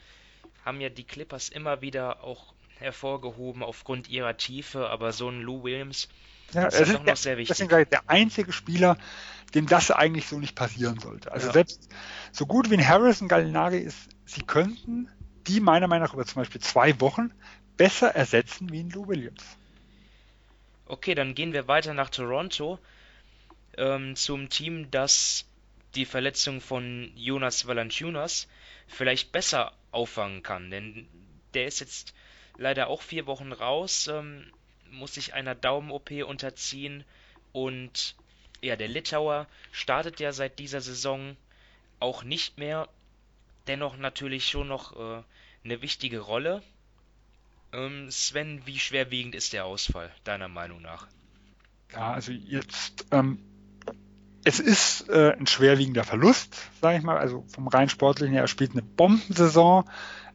haben 0.68 0.80
ja 0.82 0.90
die 0.90 1.04
Clippers 1.04 1.48
immer 1.48 1.80
wieder 1.80 2.22
auch 2.22 2.52
hervorgehoben 2.78 3.62
aufgrund 3.62 4.08
ihrer 4.08 4.36
Tiefe, 4.36 4.90
aber 4.90 5.12
so 5.12 5.30
ein 5.30 5.40
Lou 5.40 5.64
Williams 5.64 6.08
ja, 6.52 6.66
ist, 6.66 6.78
ist 6.78 6.94
doch 6.94 7.02
noch 7.02 7.16
sehr 7.16 7.38
wichtig. 7.38 7.56
Deswegen 7.56 7.80
ich, 7.80 7.88
der 7.88 8.08
einzige 8.08 8.52
Spieler, 8.52 8.98
dem 9.54 9.66
das 9.66 9.90
eigentlich 9.90 10.26
so 10.26 10.38
nicht 10.38 10.54
passieren 10.54 11.00
sollte. 11.00 11.32
Also 11.32 11.48
ja. 11.48 11.52
selbst 11.54 11.88
so 12.32 12.46
gut 12.46 12.70
wie 12.70 12.74
ein 12.74 12.86
Harrison 12.86 13.28
Gallinari 13.28 13.78
ist, 13.78 14.10
sie 14.26 14.42
könnten 14.42 15.08
die 15.46 15.60
meiner 15.60 15.88
Meinung 15.88 16.06
nach 16.06 16.14
über 16.14 16.26
zum 16.26 16.42
Beispiel 16.42 16.60
zwei 16.60 17.00
Wochen 17.00 17.32
besser 17.78 18.14
ersetzen 18.14 18.70
wie 18.70 18.80
ein 18.80 18.90
Lou 18.90 19.08
Williams. 19.08 19.42
Okay, 20.84 21.14
dann 21.14 21.34
gehen 21.34 21.54
wir 21.54 21.66
weiter 21.66 21.94
nach 21.94 22.10
Toronto 22.10 22.78
ähm, 23.78 24.16
zum 24.16 24.50
Team, 24.50 24.90
das 24.90 25.46
die 25.94 26.04
Verletzung 26.04 26.60
von 26.60 27.10
Jonas 27.16 27.66
Valanciunas 27.66 28.48
vielleicht 28.86 29.32
besser 29.32 29.72
auffangen 29.90 30.42
kann. 30.42 30.70
Denn 30.70 31.08
der 31.54 31.66
ist 31.66 31.80
jetzt 31.80 32.14
leider 32.56 32.88
auch 32.88 33.02
vier 33.02 33.26
Wochen 33.26 33.52
raus, 33.52 34.08
ähm, 34.08 34.52
muss 34.90 35.14
sich 35.14 35.34
einer 35.34 35.54
Daumen-OP 35.54 36.10
unterziehen 36.26 37.04
und 37.52 38.14
ja, 38.60 38.76
der 38.76 38.88
Litauer 38.88 39.46
startet 39.70 40.20
ja 40.20 40.32
seit 40.32 40.58
dieser 40.58 40.80
Saison 40.80 41.36
auch 42.00 42.24
nicht 42.24 42.58
mehr. 42.58 42.88
Dennoch 43.66 43.96
natürlich 43.96 44.48
schon 44.48 44.68
noch 44.68 44.96
äh, 44.96 45.22
eine 45.64 45.82
wichtige 45.82 46.20
Rolle. 46.20 46.62
Ähm, 47.72 48.10
Sven, 48.10 48.66
wie 48.66 48.78
schwerwiegend 48.78 49.34
ist 49.34 49.52
der 49.52 49.66
Ausfall, 49.66 50.12
deiner 50.24 50.48
Meinung 50.48 50.82
nach? 50.82 51.06
Ja, 51.92 52.12
also 52.14 52.32
jetzt, 52.32 53.06
ähm, 53.12 53.38
es 54.48 54.60
ist 54.60 55.10
äh, 55.10 55.34
ein 55.38 55.46
schwerwiegender 55.46 56.04
Verlust, 56.04 56.56
sage 56.80 56.96
ich 56.96 57.04
mal, 57.04 57.18
also 57.18 57.44
vom 57.52 57.68
rein 57.68 57.90
sportlichen 57.90 58.32
her, 58.32 58.40
er 58.40 58.48
spielt 58.48 58.72
eine 58.72 58.80
Bombensaison, 58.80 59.84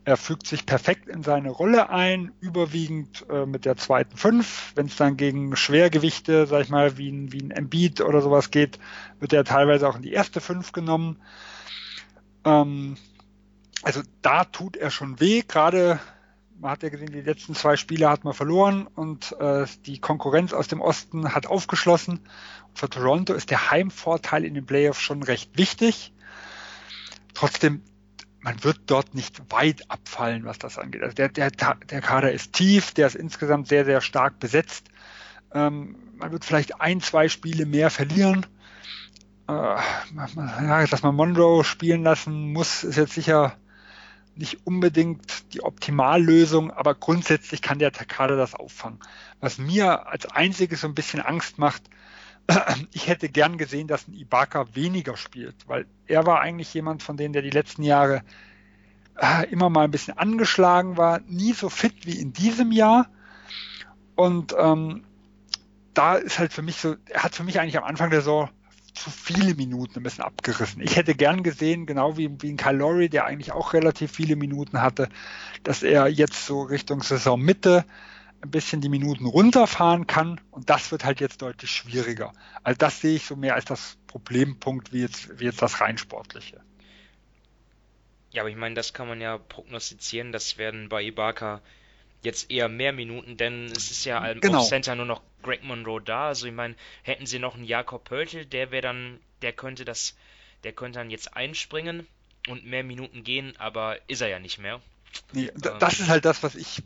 er 0.05 0.17
fügt 0.17 0.45
sich 0.45 0.67
perfekt 0.67 1.07
in 1.07 1.23
seine 1.23 1.49
Rolle 1.49 1.89
ein, 1.89 2.31
überwiegend 2.39 3.25
äh, 3.31 3.47
mit 3.47 3.65
der 3.65 3.75
zweiten 3.75 4.15
Fünf. 4.15 4.73
Wenn 4.75 4.85
es 4.85 4.97
dann 4.97 5.17
gegen 5.17 5.55
Schwergewichte, 5.55 6.45
sag 6.45 6.61
ich 6.61 6.69
mal, 6.69 6.99
wie 6.99 7.09
ein, 7.09 7.31
wie 7.31 7.41
ein 7.41 7.49
Embiid 7.49 8.01
oder 8.01 8.21
sowas 8.21 8.51
geht, 8.51 8.77
wird 9.19 9.33
er 9.33 9.45
teilweise 9.45 9.89
auch 9.89 9.95
in 9.95 10.03
die 10.03 10.13
erste 10.13 10.41
Fünf 10.41 10.73
genommen. 10.73 11.19
Ähm, 12.45 12.97
also 13.81 14.01
da 14.21 14.43
tut 14.43 14.77
er 14.77 14.91
schon 14.91 15.19
weh, 15.21 15.41
gerade 15.41 15.99
man 16.63 16.71
hat 16.71 16.81
ja 16.81 16.89
gesehen, 16.89 17.11
die 17.11 17.21
letzten 17.21 17.55
zwei 17.55 17.75
Spiele 17.75 18.09
hat 18.09 18.23
man 18.23 18.33
verloren 18.33 18.87
und 18.87 19.35
äh, 19.39 19.65
die 19.85 19.99
Konkurrenz 19.99 20.53
aus 20.53 20.69
dem 20.69 20.79
Osten 20.79 21.35
hat 21.35 21.45
aufgeschlossen. 21.45 22.19
Und 22.69 22.79
für 22.79 22.89
Toronto 22.89 23.33
ist 23.33 23.51
der 23.51 23.69
Heimvorteil 23.69 24.45
in 24.45 24.53
den 24.53 24.65
Playoffs 24.65 25.01
schon 25.01 25.21
recht 25.23 25.57
wichtig. 25.57 26.13
Trotzdem, 27.33 27.83
man 28.39 28.63
wird 28.63 28.79
dort 28.85 29.13
nicht 29.13 29.41
weit 29.51 29.91
abfallen, 29.91 30.45
was 30.45 30.57
das 30.57 30.79
angeht. 30.79 31.03
Also 31.03 31.15
der, 31.15 31.29
der, 31.29 31.51
der 31.51 32.01
Kader 32.01 32.31
ist 32.31 32.53
tief, 32.53 32.93
der 32.93 33.07
ist 33.07 33.15
insgesamt 33.15 33.67
sehr, 33.67 33.83
sehr 33.83 33.99
stark 33.99 34.39
besetzt. 34.39 34.87
Ähm, 35.53 35.97
man 36.15 36.31
wird 36.31 36.45
vielleicht 36.45 36.79
ein, 36.79 37.01
zwei 37.01 37.27
Spiele 37.27 37.65
mehr 37.65 37.89
verlieren. 37.89 38.45
Äh, 39.49 39.51
ja, 39.51 40.87
dass 40.87 41.03
man 41.03 41.13
Monroe 41.13 41.65
spielen 41.65 42.03
lassen 42.03 42.53
muss, 42.53 42.85
ist 42.85 42.95
jetzt 42.95 43.13
sicher 43.13 43.57
nicht 44.35 44.65
unbedingt 44.65 45.53
die 45.53 45.61
Optimallösung, 45.61 46.71
aber 46.71 46.95
grundsätzlich 46.95 47.61
kann 47.61 47.79
der 47.79 47.91
Takada 47.91 48.35
das 48.35 48.55
auffangen. 48.55 48.99
Was 49.39 49.57
mir 49.57 50.07
als 50.07 50.25
einziges 50.25 50.81
so 50.81 50.87
ein 50.87 50.95
bisschen 50.95 51.21
Angst 51.21 51.57
macht, 51.57 51.83
ich 52.91 53.07
hätte 53.07 53.29
gern 53.29 53.57
gesehen, 53.57 53.87
dass 53.87 54.07
ein 54.07 54.13
Ibaka 54.13 54.65
weniger 54.73 55.17
spielt, 55.17 55.55
weil 55.67 55.85
er 56.07 56.25
war 56.25 56.41
eigentlich 56.41 56.73
jemand 56.73 57.03
von 57.03 57.17
denen, 57.17 57.33
der 57.33 57.41
die 57.41 57.49
letzten 57.49 57.83
Jahre 57.83 58.23
äh, 59.17 59.49
immer 59.49 59.69
mal 59.69 59.85
ein 59.85 59.91
bisschen 59.91 60.17
angeschlagen 60.17 60.97
war, 60.97 61.19
nie 61.27 61.53
so 61.53 61.69
fit 61.69 62.05
wie 62.05 62.19
in 62.19 62.33
diesem 62.33 62.71
Jahr. 62.71 63.07
Und 64.15 64.55
ähm, 64.57 65.03
da 65.93 66.15
ist 66.15 66.39
halt 66.39 66.53
für 66.53 66.61
mich 66.61 66.77
so, 66.77 66.95
er 67.05 67.23
hat 67.23 67.35
für 67.35 67.43
mich 67.43 67.59
eigentlich 67.59 67.77
am 67.77 67.83
Anfang 67.83 68.09
der 68.09 68.21
Saison 68.21 68.49
zu 68.93 69.09
viele 69.09 69.55
Minuten 69.55 69.99
ein 69.99 70.03
bisschen 70.03 70.23
abgerissen. 70.23 70.81
Ich 70.81 70.95
hätte 70.95 71.15
gern 71.15 71.43
gesehen, 71.43 71.85
genau 71.85 72.17
wie, 72.17 72.29
wie 72.41 72.51
ein 72.51 72.57
Calori, 72.57 73.09
der 73.09 73.25
eigentlich 73.25 73.51
auch 73.51 73.73
relativ 73.73 74.11
viele 74.11 74.35
Minuten 74.35 74.81
hatte, 74.81 75.09
dass 75.63 75.83
er 75.83 76.07
jetzt 76.07 76.45
so 76.45 76.63
Richtung 76.63 77.01
Saisonmitte 77.01 77.85
ein 78.41 78.51
bisschen 78.51 78.81
die 78.81 78.89
Minuten 78.89 79.25
runterfahren 79.25 80.05
kann 80.05 80.39
und 80.51 80.69
das 80.69 80.91
wird 80.91 81.05
halt 81.05 81.21
jetzt 81.21 81.41
deutlich 81.41 81.71
schwieriger. 81.71 82.33
Also 82.63 82.77
das 82.77 82.99
sehe 82.99 83.15
ich 83.15 83.25
so 83.25 83.35
mehr 83.35 83.55
als 83.55 83.65
das 83.65 83.97
Problempunkt 84.07 84.91
wie 84.91 85.01
jetzt, 85.01 85.39
wie 85.39 85.45
jetzt 85.45 85.61
das 85.61 85.79
rein 85.81 85.97
sportliche. 85.97 86.61
Ja, 88.31 88.41
aber 88.41 88.49
ich 88.49 88.57
meine, 88.57 88.75
das 88.75 88.93
kann 88.93 89.07
man 89.07 89.21
ja 89.21 89.37
prognostizieren, 89.37 90.31
das 90.31 90.57
werden 90.57 90.89
bei 90.89 91.03
Ibaka 91.03 91.61
jetzt 92.23 92.49
eher 92.49 92.69
mehr 92.69 92.93
Minuten, 92.93 93.37
denn 93.37 93.65
es 93.65 93.91
ist 93.91 94.05
ja 94.05 94.25
im 94.25 94.41
genau. 94.41 94.63
Center 94.63 94.95
nur 94.95 95.05
noch 95.05 95.21
Greg 95.43 95.63
Monroe 95.63 96.01
da. 96.01 96.27
Also 96.29 96.47
ich 96.47 96.53
meine, 96.53 96.75
hätten 97.03 97.25
sie 97.25 97.39
noch 97.39 97.55
einen 97.55 97.65
Jakob 97.65 98.05
Pöltl, 98.05 98.45
der 98.45 98.71
wäre 98.71 98.81
dann, 98.81 99.19
der 99.41 99.53
könnte 99.53 99.85
das, 99.85 100.15
der 100.63 100.71
könnte 100.71 100.99
dann 100.99 101.09
jetzt 101.09 101.35
einspringen 101.35 102.07
und 102.47 102.65
mehr 102.65 102.83
Minuten 102.83 103.23
gehen, 103.23 103.53
aber 103.57 103.97
ist 104.09 104.21
er 104.21 104.29
ja 104.29 104.39
nicht 104.39 104.57
mehr. 104.57 104.81
Nee, 105.33 105.47
ähm, 105.47 105.79
das 105.79 105.99
ist 105.99 106.09
halt 106.09 106.25
das, 106.25 106.43
was 106.43 106.55
ich, 106.55 106.81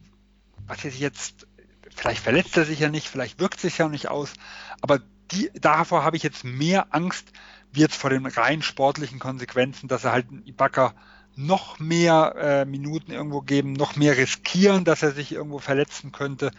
was 0.66 0.84
ich 0.86 1.00
jetzt, 1.00 1.48
vielleicht 1.96 2.22
verletzt 2.22 2.58
er 2.58 2.66
sich 2.66 2.80
ja 2.80 2.90
nicht, 2.90 3.08
vielleicht 3.08 3.40
wirkt 3.40 3.60
sich 3.60 3.78
ja 3.78 3.88
nicht 3.88 4.10
aus, 4.10 4.34
aber 4.82 5.00
die, 5.32 5.52
davor 5.54 6.04
habe 6.04 6.18
ich 6.18 6.24
jetzt 6.24 6.44
mehr 6.44 6.88
Angst, 6.92 7.32
wie 7.72 7.82
jetzt 7.82 7.96
vor 7.96 8.10
den 8.10 8.26
rein 8.26 8.62
sportlichen 8.62 9.20
Konsequenzen, 9.20 9.88
dass 9.88 10.04
er 10.04 10.14
halt 10.14 10.30
einen 10.30 10.46
Ibaka 10.46 10.94
noch 11.38 11.80
mehr 11.80 12.36
äh, 12.36 12.66
Minuten 12.66 13.12
irgendwo 13.12 13.42
geben, 13.42 13.74
noch 13.74 13.96
mehr 13.96 14.18
riskieren, 14.18 14.86
dass 14.86 15.04
er 15.04 15.12
sich 15.12 15.32
irgendwo 15.32 15.60
verletzen 15.60 16.12
könnte, 16.12 16.52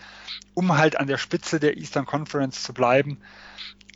um 0.55 0.79
halt 0.79 0.99
an 0.99 1.09
der 1.09 1.18
Spitze 1.18 1.59
der 1.59 1.76
Eastern 1.76 2.07
Conference 2.07 2.62
zu 2.62 2.72
bleiben. 2.72 3.18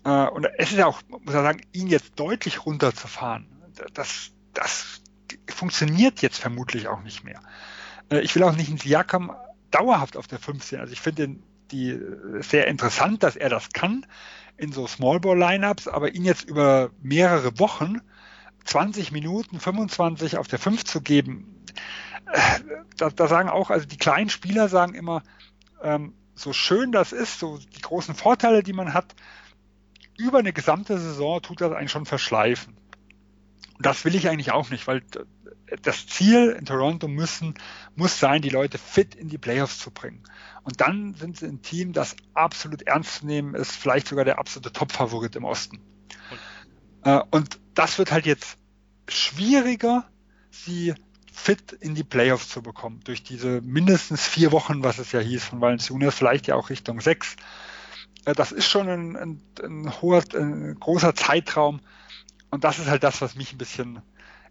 Äh, 0.05 0.27
und 0.27 0.49
es 0.59 0.73
ist 0.73 0.79
ja 0.79 0.87
auch, 0.87 1.01
muss 1.09 1.35
man 1.35 1.45
sagen, 1.45 1.63
ihn 1.73 1.87
jetzt 1.87 2.13
deutlich 2.17 2.67
runterzufahren. 2.67 3.47
Das, 3.95 4.33
das 4.55 5.01
funktioniert 5.49 6.21
jetzt 6.21 6.39
vermutlich 6.39 6.89
auch 6.89 7.03
nicht 7.03 7.23
mehr. 7.23 7.41
Äh, 8.11 8.21
ich 8.21 8.35
will 8.35 8.43
auch 8.43 8.57
nicht 8.57 8.69
ins 8.69 8.83
Siakam 8.83 9.33
dauerhaft 9.71 10.17
auf 10.17 10.27
der 10.27 10.41
15. 10.41 10.81
Also 10.81 10.93
ich 10.93 11.01
finde 11.01 11.37
die 11.71 11.99
sehr 12.41 12.67
interessant, 12.67 13.23
dass 13.23 13.37
er 13.37 13.49
das 13.49 13.71
kann 13.73 14.05
in 14.57 14.73
so 14.73 14.87
Small 14.87 15.21
Ball 15.21 15.39
Lineups, 15.39 15.89
aber 15.89 16.15
ihn 16.15 16.25
jetzt 16.25 16.45
über 16.45 16.91
mehrere 17.01 17.59
Wochen 17.59 18.01
20 18.65 19.13
Minuten, 19.13 19.61
25 19.61 20.39
auf 20.39 20.49
der 20.49 20.59
5 20.59 20.85
zu 20.85 21.01
geben, 21.01 21.65
äh, 22.33 22.61
da, 22.97 23.11
da 23.11 23.29
sagen 23.29 23.49
auch, 23.49 23.71
also 23.71 23.87
die 23.87 23.97
kleinen 23.97 24.31
Spieler 24.31 24.69
sagen 24.69 24.95
immer, 24.95 25.23
ähm, 25.83 26.15
so 26.35 26.53
schön 26.53 26.93
das 26.93 27.13
ist, 27.13 27.39
so 27.39 27.59
die 27.59 27.81
großen 27.81 28.15
Vorteile, 28.15 28.63
die 28.63 28.73
man 28.73 28.95
hat, 28.95 29.15
über 30.19 30.39
eine 30.39 30.53
gesamte 30.53 30.99
Saison 30.99 31.43
tut 31.43 31.61
das 31.61 31.73
eigentlich 31.73 31.91
schon 31.91 32.07
verschleifen. 32.07 32.77
Und 33.77 33.87
das 33.87 34.05
will 34.05 34.15
ich 34.15 34.29
eigentlich 34.29 34.53
auch 34.53 34.71
nicht, 34.71 34.87
weil 34.87 35.03
das 35.83 36.07
Ziel 36.07 36.55
in 36.59 36.67
Toronto 36.67 37.09
müssen, 37.09 37.55
muss 37.97 38.19
sein, 38.19 38.43
die 38.43 38.51
Leute 38.51 38.79
fit 38.79 39.15
in 39.15 39.29
die 39.29 39.39
Playoffs 39.39 39.79
zu 39.79 39.91
bringen. 39.91 40.23
Und 40.65 40.81
dann 40.81 41.15
sind 41.15 41.39
sie 41.39 41.47
ein 41.47 41.63
Team, 41.63 41.93
das 41.93 42.15
absolut 42.35 42.83
ernst 42.83 43.21
zu 43.21 43.27
nehmen 43.27 43.55
ist, 43.55 43.73
vielleicht 43.73 44.07
sogar 44.07 44.25
der 44.25 44.39
absolute 44.39 44.73
Top-Favorit 44.73 45.35
im 45.37 45.45
Osten. 45.45 45.81
Und, 47.03 47.11
äh, 47.11 47.23
und 47.31 47.59
das 47.75 47.99
wird 47.99 48.13
halt 48.13 48.27
jetzt 48.27 48.59
schwieriger, 49.09 50.05
sie 50.51 50.95
fit 51.33 51.73
in 51.73 51.95
die 51.95 52.05
Playoffs 52.05 52.49
zu 52.49 52.63
bekommen. 52.63 53.01
Durch 53.05 53.23
diese 53.23 53.61
mindestens 53.63 54.27
vier 54.27 54.53
Wochen, 54.53 54.85
was 54.85 54.99
es 54.99 55.13
ja 55.13 55.21
hieß, 55.21 55.45
von 55.45 55.61
Valenciunas, 55.61 56.15
vielleicht 56.15 56.47
ja 56.47 56.55
auch 56.55 56.71
Richtung 56.71 57.01
sechs. 57.01 57.37
Äh, 58.25 58.35
das 58.35 58.53
ist 58.53 58.69
schon 58.69 58.89
ein, 58.89 59.17
ein, 59.17 59.43
ein 59.63 60.03
hoher, 60.03 60.23
ein 60.35 60.79
großer 60.79 61.15
Zeitraum. 61.15 61.81
Und 62.51 62.65
das 62.65 62.79
ist 62.79 62.89
halt 62.89 63.03
das, 63.03 63.21
was 63.23 63.35
mich 63.35 63.53
ein 63.53 63.59
bisschen, 63.59 64.03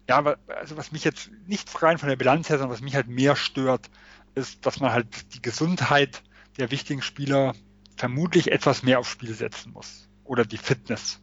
ja, 0.08 0.36
also 0.48 0.76
was 0.76 0.92
mich 0.92 1.04
jetzt 1.04 1.30
nicht 1.46 1.82
rein 1.82 1.98
von 1.98 2.08
der 2.08 2.16
Bilanz 2.16 2.48
her, 2.48 2.58
sondern 2.58 2.74
was 2.74 2.82
mich 2.82 2.96
halt 2.96 3.08
mehr 3.08 3.36
stört, 3.36 3.88
ist, 4.34 4.66
dass 4.66 4.80
man 4.80 4.92
halt 4.92 5.34
die 5.34 5.42
Gesundheit 5.42 6.22
der 6.58 6.70
wichtigen 6.70 7.02
Spieler 7.02 7.54
vermutlich 7.96 8.50
etwas 8.50 8.82
mehr 8.82 8.98
aufs 8.98 9.10
Spiel 9.10 9.34
setzen 9.34 9.72
muss. 9.72 10.08
Oder 10.24 10.44
die 10.44 10.58
Fitness. 10.58 11.20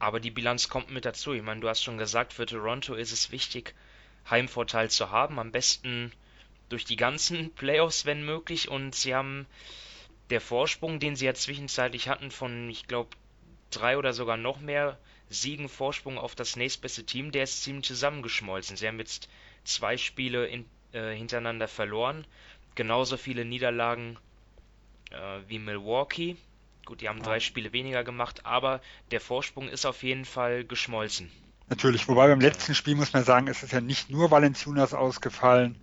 Aber 0.00 0.18
die 0.18 0.30
Bilanz 0.32 0.68
kommt 0.68 0.90
mit 0.90 1.04
dazu. 1.04 1.32
Ich 1.32 1.42
meine, 1.42 1.60
du 1.60 1.68
hast 1.68 1.84
schon 1.84 1.98
gesagt, 1.98 2.32
für 2.32 2.46
Toronto 2.46 2.94
ist 2.94 3.12
es 3.12 3.30
wichtig, 3.30 3.74
Heimvorteil 4.28 4.90
zu 4.90 5.10
haben. 5.10 5.38
Am 5.38 5.52
besten 5.52 6.10
durch 6.70 6.84
die 6.84 6.96
ganzen 6.96 7.50
Playoffs, 7.54 8.06
wenn 8.06 8.24
möglich. 8.24 8.68
Und 8.68 8.94
sie 8.94 9.14
haben 9.14 9.46
der 10.30 10.40
Vorsprung, 10.40 10.98
den 10.98 11.16
sie 11.16 11.26
ja 11.26 11.34
zwischenzeitlich 11.34 12.08
hatten, 12.08 12.30
von, 12.30 12.68
ich 12.70 12.88
glaube, 12.88 13.10
drei 13.70 13.98
oder 13.98 14.12
sogar 14.12 14.36
noch 14.36 14.58
mehr 14.60 14.98
Siegen 15.28 15.68
Vorsprung 15.68 16.18
auf 16.18 16.34
das 16.34 16.56
nächstbeste 16.56 17.04
Team, 17.04 17.30
der 17.30 17.44
ist 17.44 17.62
ziemlich 17.62 17.86
zusammengeschmolzen. 17.86 18.76
Sie 18.76 18.88
haben 18.88 18.98
jetzt 18.98 19.28
zwei 19.62 19.96
Spiele 19.96 20.46
in, 20.46 20.64
äh, 20.92 21.14
hintereinander 21.14 21.68
verloren, 21.68 22.26
genauso 22.74 23.16
viele 23.16 23.44
Niederlagen 23.44 24.18
äh, 25.10 25.40
wie 25.46 25.60
Milwaukee. 25.60 26.36
Gut, 26.90 27.02
die 27.02 27.08
haben 27.08 27.22
drei 27.22 27.38
Spiele 27.38 27.72
weniger 27.72 28.02
gemacht, 28.02 28.44
aber 28.44 28.80
der 29.12 29.20
Vorsprung 29.20 29.68
ist 29.68 29.86
auf 29.86 30.02
jeden 30.02 30.24
Fall 30.24 30.64
geschmolzen. 30.64 31.30
Natürlich, 31.68 32.08
wobei 32.08 32.26
beim 32.26 32.40
letzten 32.40 32.74
Spiel 32.74 32.96
muss 32.96 33.12
man 33.12 33.22
sagen, 33.22 33.46
es 33.46 33.62
ist 33.62 33.70
ja 33.72 33.80
nicht 33.80 34.10
nur 34.10 34.32
Valenciunas 34.32 34.92
ausgefallen. 34.92 35.78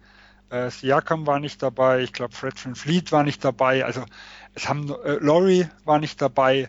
Äh, 0.49 0.69
Siakam 0.69 1.25
war 1.25 1.39
nicht 1.39 1.63
dabei, 1.63 2.01
ich 2.01 2.11
glaube 2.11 2.35
Fred 2.35 2.53
Van 2.61 2.75
Fleet 2.75 3.13
war 3.13 3.23
nicht 3.23 3.41
dabei, 3.45 3.85
also 3.85 4.03
es 4.53 4.67
haben 4.67 4.89
äh, 5.05 5.13
Laurie 5.21 5.69
war 5.85 5.99
nicht 5.99 6.21
dabei. 6.21 6.67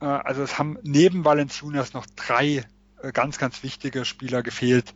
Äh, 0.00 0.04
also 0.04 0.44
es 0.44 0.60
haben 0.60 0.78
neben 0.84 1.24
Valenciunas 1.24 1.92
noch 1.92 2.06
drei 2.14 2.64
äh, 3.02 3.10
ganz, 3.12 3.38
ganz 3.38 3.64
wichtige 3.64 4.04
Spieler 4.04 4.44
gefehlt. 4.44 4.94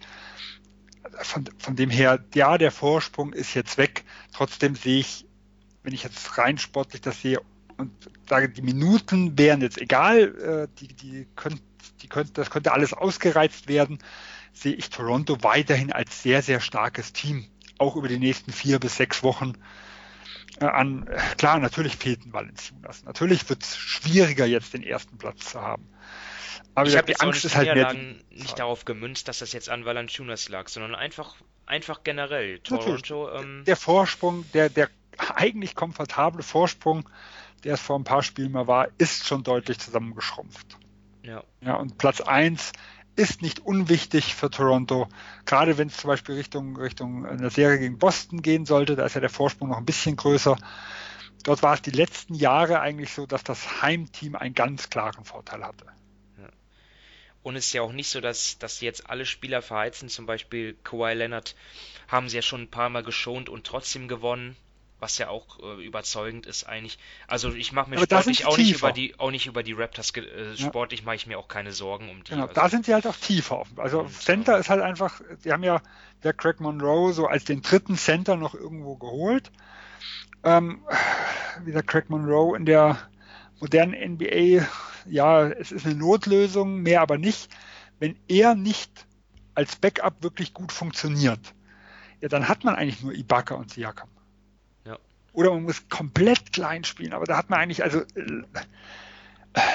Von, 1.22 1.46
von 1.58 1.74
dem 1.74 1.90
her, 1.90 2.24
ja, 2.36 2.56
der 2.56 2.70
Vorsprung 2.70 3.32
ist 3.32 3.54
jetzt 3.54 3.78
weg. 3.78 4.04
Trotzdem 4.32 4.76
sehe 4.76 5.00
ich, 5.00 5.26
wenn 5.82 5.92
ich 5.92 6.04
jetzt 6.04 6.38
rein 6.38 6.56
sportlich 6.56 7.00
das 7.00 7.20
sehe, 7.20 7.40
und 7.76 7.92
sage, 8.28 8.48
die 8.48 8.62
Minuten 8.62 9.38
wären 9.38 9.60
jetzt 9.60 9.80
egal, 9.80 10.68
äh, 10.68 10.68
die, 10.80 10.88
die 10.88 11.26
könnt, 11.36 11.62
die 12.02 12.08
könnt, 12.08 12.36
das 12.38 12.50
könnte 12.50 12.72
alles 12.72 12.92
ausgereizt 12.92 13.68
werden, 13.68 13.98
sehe 14.52 14.74
ich 14.74 14.90
Toronto 14.90 15.38
weiterhin 15.42 15.92
als 15.92 16.22
sehr, 16.22 16.42
sehr 16.42 16.60
starkes 16.60 17.12
Team, 17.12 17.46
auch 17.78 17.96
über 17.96 18.08
die 18.08 18.18
nächsten 18.18 18.52
vier 18.52 18.78
bis 18.78 18.96
sechs 18.96 19.22
Wochen 19.22 19.54
äh, 20.60 20.66
an. 20.66 21.08
Klar, 21.38 21.58
natürlich 21.58 21.96
fehlten 21.96 22.32
Valenciunas. 22.32 23.04
Natürlich 23.04 23.48
wird 23.48 23.62
es 23.62 23.76
schwieriger, 23.76 24.46
jetzt 24.46 24.74
den 24.74 24.82
ersten 24.82 25.18
Platz 25.18 25.50
zu 25.50 25.60
haben. 25.60 25.88
Aber 26.74 26.88
ich 26.88 26.96
habe 26.96 27.08
jetzt 27.08 27.20
Angst 27.22 27.44
nicht, 27.44 27.56
halt 27.56 27.68
Niederlagen 27.68 28.24
nicht 28.30 28.58
darauf 28.58 28.84
gemünzt, 28.84 29.28
dass 29.28 29.38
das 29.38 29.52
jetzt 29.52 29.68
an 29.68 29.84
Valanciunas 29.84 30.48
lag, 30.48 30.68
sondern 30.68 30.94
einfach, 30.94 31.36
einfach 31.66 32.02
generell. 32.02 32.58
Toronto. 32.60 33.30
Ähm, 33.32 33.64
der 33.64 33.76
Vorsprung, 33.76 34.44
der, 34.52 34.70
der 34.70 34.90
eigentlich 35.18 35.74
komfortable 35.74 36.42
Vorsprung, 36.42 37.08
der 37.64 37.74
es 37.74 37.80
vor 37.80 37.98
ein 37.98 38.04
paar 38.04 38.22
Spielen 38.22 38.52
mal 38.52 38.66
war, 38.66 38.88
ist 38.98 39.26
schon 39.26 39.42
deutlich 39.42 39.78
zusammengeschrumpft. 39.78 40.78
Ja. 41.22 41.42
Ja, 41.60 41.76
und 41.76 41.98
Platz 41.98 42.20
1 42.20 42.72
ist 43.16 43.42
nicht 43.42 43.60
unwichtig 43.60 44.34
für 44.34 44.50
Toronto, 44.50 45.08
gerade 45.46 45.78
wenn 45.78 45.88
es 45.88 45.96
zum 45.96 46.08
Beispiel 46.08 46.34
Richtung, 46.34 46.76
Richtung 46.76 47.26
einer 47.26 47.50
Serie 47.50 47.78
gegen 47.78 47.98
Boston 47.98 48.42
gehen 48.42 48.66
sollte, 48.66 48.96
da 48.96 49.06
ist 49.06 49.14
ja 49.14 49.20
der 49.20 49.30
Vorsprung 49.30 49.68
noch 49.68 49.78
ein 49.78 49.84
bisschen 49.84 50.16
größer. 50.16 50.56
Dort 51.44 51.62
war 51.62 51.74
es 51.74 51.82
die 51.82 51.90
letzten 51.90 52.34
Jahre 52.34 52.80
eigentlich 52.80 53.12
so, 53.12 53.26
dass 53.26 53.44
das 53.44 53.82
Heimteam 53.82 54.34
einen 54.34 54.54
ganz 54.54 54.90
klaren 54.90 55.24
Vorteil 55.24 55.64
hatte. 55.64 55.86
Und 57.44 57.56
es 57.56 57.66
ist 57.66 57.72
ja 57.74 57.82
auch 57.82 57.92
nicht 57.92 58.08
so, 58.08 58.22
dass, 58.22 58.58
dass 58.58 58.80
jetzt 58.80 59.10
alle 59.10 59.26
Spieler 59.26 59.60
verheizen. 59.60 60.08
Zum 60.08 60.24
Beispiel 60.24 60.78
Kawhi 60.82 61.12
Leonard 61.12 61.54
haben 62.08 62.30
sie 62.30 62.36
ja 62.36 62.42
schon 62.42 62.62
ein 62.62 62.70
paar 62.70 62.88
Mal 62.88 63.02
geschont 63.02 63.50
und 63.50 63.66
trotzdem 63.66 64.08
gewonnen 64.08 64.56
was 65.04 65.18
ja 65.18 65.28
auch 65.28 65.58
äh, 65.60 65.84
überzeugend 65.84 66.46
ist 66.46 66.64
eigentlich. 66.64 66.98
Also 67.28 67.52
ich 67.52 67.72
mache 67.72 67.90
mir 67.90 67.96
Aber 67.96 68.06
sportlich 68.06 68.46
auch 68.46 68.56
nicht 68.56 68.74
über 68.74 68.90
die 68.90 69.18
auch 69.18 69.30
nicht 69.30 69.44
über 69.44 69.62
die 69.62 69.74
Raptors 69.74 70.16
äh, 70.16 70.56
sportlich 70.56 71.00
ja. 71.00 71.06
mache 71.06 71.16
ich 71.16 71.26
mir 71.26 71.38
auch 71.38 71.46
keine 71.46 71.72
Sorgen 71.72 72.08
um 72.08 72.24
die. 72.24 72.30
Genau, 72.30 72.44
also, 72.44 72.54
da 72.54 72.70
sind 72.70 72.86
sie 72.86 72.94
halt 72.94 73.06
auch 73.06 73.16
tiefer. 73.16 73.64
Also 73.76 74.00
und, 74.00 74.12
Center 74.14 74.56
ist 74.56 74.70
halt 74.70 74.80
einfach, 74.80 75.20
sie 75.40 75.52
haben 75.52 75.62
ja 75.62 75.82
der 76.22 76.32
Craig 76.32 76.58
Monroe 76.58 77.12
so 77.12 77.26
als 77.26 77.44
den 77.44 77.60
dritten 77.60 77.98
Center 77.98 78.36
noch 78.36 78.54
irgendwo 78.54 78.96
geholt. 78.96 79.52
Ähm, 80.42 80.82
wie 81.64 81.72
der 81.72 81.82
Craig 81.82 82.08
Monroe 82.08 82.56
in 82.56 82.64
der 82.64 82.96
modernen 83.60 84.14
NBA, 84.14 84.66
ja, 85.04 85.48
es 85.48 85.70
ist 85.70 85.84
eine 85.84 85.96
Notlösung, 85.96 86.80
mehr 86.80 87.02
aber 87.02 87.18
nicht. 87.18 87.50
Wenn 87.98 88.16
er 88.26 88.54
nicht 88.54 89.06
als 89.54 89.76
Backup 89.76 90.22
wirklich 90.22 90.54
gut 90.54 90.72
funktioniert, 90.72 91.54
ja, 92.22 92.28
dann 92.28 92.48
hat 92.48 92.64
man 92.64 92.74
eigentlich 92.74 93.02
nur 93.02 93.12
Ibaka 93.12 93.54
und 93.54 93.70
Siakam. 93.70 94.08
Oder 95.34 95.50
man 95.50 95.64
muss 95.64 95.88
komplett 95.88 96.52
klein 96.52 96.84
spielen. 96.84 97.12
Aber 97.12 97.26
da 97.26 97.36
hat 97.36 97.50
man 97.50 97.60
eigentlich, 97.60 97.82
also 97.82 98.00
äh, 98.00 98.42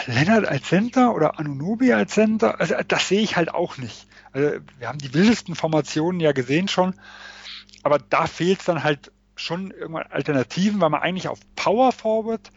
Lennart 0.07 0.45
als 0.45 0.63
Center 0.63 1.13
oder 1.13 1.39
Anunobi 1.39 1.93
als 1.93 2.13
Center, 2.13 2.59
also 2.59 2.75
das 2.87 3.07
sehe 3.07 3.21
ich 3.21 3.35
halt 3.35 3.53
auch 3.53 3.77
nicht. 3.77 4.07
Also 4.31 4.59
wir 4.77 4.87
haben 4.87 4.99
die 4.99 5.13
wildesten 5.13 5.55
Formationen 5.55 6.19
ja 6.19 6.31
gesehen 6.31 6.67
schon, 6.67 6.95
aber 7.83 7.99
da 7.99 8.27
fehlt 8.27 8.59
es 8.59 8.65
dann 8.65 8.83
halt 8.83 9.11
schon 9.35 9.71
irgendwann 9.71 10.07
Alternativen, 10.09 10.81
weil 10.81 10.89
man 10.89 11.01
eigentlich 11.01 11.29
auf 11.29 11.39
Power 11.55 11.91
Forward, 11.91 12.51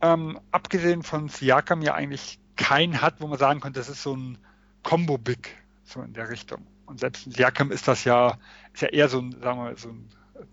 ähm, 0.00 0.40
abgesehen 0.50 1.02
von 1.02 1.28
Siakam 1.28 1.82
ja 1.82 1.94
eigentlich 1.94 2.40
keinen 2.56 3.02
hat, 3.02 3.20
wo 3.20 3.26
man 3.26 3.38
sagen 3.38 3.60
könnte, 3.60 3.80
das 3.80 3.88
ist 3.88 4.02
so 4.02 4.16
ein 4.16 4.38
Combo 4.82 5.18
Big, 5.18 5.56
so 5.84 6.00
in 6.02 6.14
der 6.14 6.30
Richtung. 6.30 6.66
Und 6.86 7.00
selbst 7.00 7.30
Siakam 7.32 7.70
ist 7.70 7.88
das 7.88 8.04
ja, 8.04 8.38
ist 8.72 8.82
ja 8.82 8.88
eher 8.88 9.08
so 9.08 9.18
ein, 9.18 9.32
sagen 9.32 9.58
wir 9.58 9.64
mal, 9.64 9.76
so 9.76 9.90
ein 9.90 10.08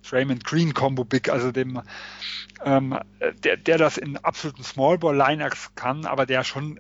Draymond 0.10 0.44
Green 0.44 0.74
Combo 0.74 1.04
Big, 1.04 1.30
also 1.30 1.52
dem, 1.52 1.82
ähm, 2.64 2.98
der, 3.44 3.58
der 3.58 3.78
das 3.78 3.98
in 3.98 4.18
absoluten 4.18 4.64
Smallball 4.64 5.16
Lineups 5.16 5.76
kann, 5.76 6.06
aber 6.06 6.26
der 6.26 6.44
schon, 6.44 6.80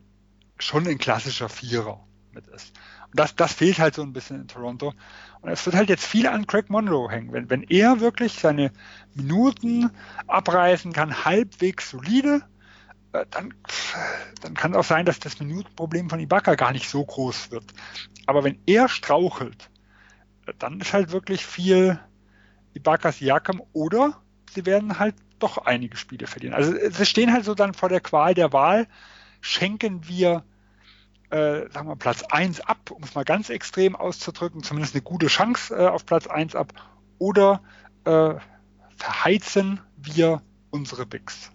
schon 0.57 0.87
ein 0.87 0.97
klassischer 0.97 1.49
Vierer 1.49 2.05
mit 2.31 2.47
ist. 2.47 2.73
Und 3.07 3.19
das, 3.19 3.35
das 3.35 3.53
fehlt 3.53 3.79
halt 3.79 3.95
so 3.95 4.03
ein 4.03 4.13
bisschen 4.13 4.41
in 4.41 4.47
Toronto. 4.47 4.93
Und 5.41 5.49
es 5.49 5.65
wird 5.65 5.75
halt 5.75 5.89
jetzt 5.89 6.05
viel 6.05 6.27
an 6.27 6.45
Craig 6.45 6.69
Monroe 6.69 7.09
hängen. 7.09 7.33
Wenn, 7.33 7.49
wenn 7.49 7.63
er 7.63 7.99
wirklich 7.99 8.33
seine 8.33 8.71
Minuten 9.15 9.89
abreißen 10.27 10.93
kann, 10.93 11.25
halbwegs 11.25 11.89
solide, 11.89 12.43
äh, 13.13 13.25
dann, 13.31 13.53
dann 14.41 14.53
kann 14.53 14.71
es 14.71 14.77
auch 14.77 14.83
sein, 14.83 15.05
dass 15.05 15.19
das 15.19 15.39
Minutenproblem 15.39 16.09
von 16.09 16.19
Ibaka 16.19 16.55
gar 16.55 16.71
nicht 16.71 16.89
so 16.89 17.03
groß 17.03 17.51
wird. 17.51 17.65
Aber 18.27 18.43
wenn 18.43 18.59
er 18.67 18.87
strauchelt, 18.87 19.69
äh, 20.45 20.53
dann 20.59 20.79
ist 20.79 20.93
halt 20.93 21.11
wirklich 21.11 21.45
viel, 21.45 21.99
Ibaka 22.73 23.11
Siakam 23.11 23.61
oder 23.73 24.21
sie 24.53 24.65
werden 24.65 24.99
halt 24.99 25.15
doch 25.39 25.57
einige 25.57 25.97
Spiele 25.97 26.27
verlieren. 26.27 26.53
Also 26.53 26.73
sie 26.89 27.05
stehen 27.05 27.33
halt 27.33 27.45
so 27.45 27.55
dann 27.55 27.73
vor 27.73 27.89
der 27.89 28.01
Qual 28.01 28.33
der 28.33 28.53
Wahl. 28.53 28.87
Schenken 29.41 30.07
wir, 30.07 30.43
äh, 31.29 31.69
sagen 31.71 31.87
wir, 31.87 31.95
Platz 31.95 32.23
1 32.23 32.61
ab, 32.61 32.91
um 32.91 33.03
es 33.03 33.15
mal 33.15 33.23
ganz 33.23 33.49
extrem 33.49 33.95
auszudrücken, 33.95 34.63
zumindest 34.63 34.95
eine 34.95 35.01
gute 35.01 35.27
Chance 35.27 35.75
äh, 35.75 35.87
auf 35.87 36.05
Platz 36.05 36.27
1 36.27 36.55
ab, 36.55 36.73
oder 37.17 37.61
äh, 38.05 38.35
verheizen 38.97 39.79
wir 39.95 40.41
unsere 40.71 41.05
Bigs. 41.05 41.51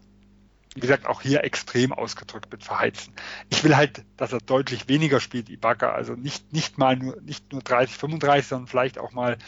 Wie 0.75 0.81
gesagt, 0.81 1.07
auch 1.07 1.21
hier 1.23 1.45
extrem 1.45 1.93
ausgedrückt 1.93 2.51
mit 2.51 2.65
verheizen. 2.65 3.15
Ich 3.49 3.63
will 3.63 3.77
halt, 3.77 4.05
dass 4.17 4.33
er 4.33 4.41
deutlich 4.41 4.89
weniger 4.89 5.21
spielt, 5.21 5.49
Ibaka, 5.49 5.93
also 5.93 6.15
nicht, 6.15 6.53
nicht 6.53 6.79
mal 6.79 6.97
nur, 6.97 7.21
nicht 7.21 7.53
nur 7.53 7.63
30, 7.63 7.97
35, 7.97 8.47
sondern 8.49 8.67
vielleicht 8.67 8.99
auch 8.99 9.13
mal 9.13 9.39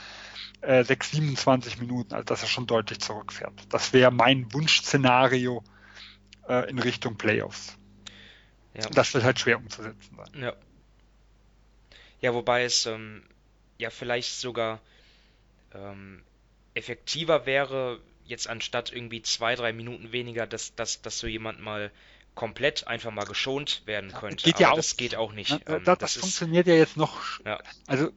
äh, 0.61 0.85
6, 0.85 1.13
27 1.13 1.79
Minuten, 1.79 2.15
also 2.15 2.25
dass 2.25 2.43
er 2.43 2.49
schon 2.49 2.67
deutlich 2.67 3.01
zurückfährt. 3.01 3.53
Das 3.69 3.93
wäre 3.93 4.11
mein 4.11 4.53
Wunschszenario 4.53 5.63
äh, 6.49 6.69
in 6.69 6.79
Richtung 6.79 7.17
Playoffs. 7.17 7.77
Ja. 8.75 8.89
Das 8.91 9.15
wird 9.15 9.25
halt 9.25 9.39
schwer 9.39 9.59
umzusetzen 9.59 10.17
sein. 10.17 10.43
Ja. 10.43 10.55
Ja, 12.21 12.35
wobei 12.35 12.65
es 12.65 12.87
ähm, 12.87 13.23
ja 13.79 13.91
vielleicht 13.91 14.33
sogar 14.41 14.81
ähm, 15.75 16.23
effektiver 16.75 17.47
wäre, 17.47 18.01
jetzt 18.25 18.49
anstatt 18.49 18.93
irgendwie 18.93 19.23
zwei, 19.23 19.55
drei 19.55 19.73
Minuten 19.73 20.13
weniger, 20.13 20.47
dass, 20.47 20.75
dass, 20.75 21.03
dass 21.03 21.19
so 21.19 21.27
jemand 21.27 21.61
mal 21.61 21.91
komplett 22.37 22.87
einfach 22.87 23.11
mal 23.11 23.25
geschont 23.25 23.83
werden 23.87 24.13
könnte. 24.13 24.45
Geht 24.45 24.61
ja 24.61 24.71
auch. 24.71 24.77
das 24.77 24.97
geht 24.97 25.17
auch 25.17 25.33
nicht. 25.33 25.59
Na, 25.67 25.77
ähm, 25.77 25.85
das, 25.85 25.99
das 25.99 26.17
funktioniert 26.17 26.69
ja 26.69 26.75
jetzt 26.75 26.97
noch. 26.97 27.41
Ja. 27.45 27.59
Also 27.89 28.13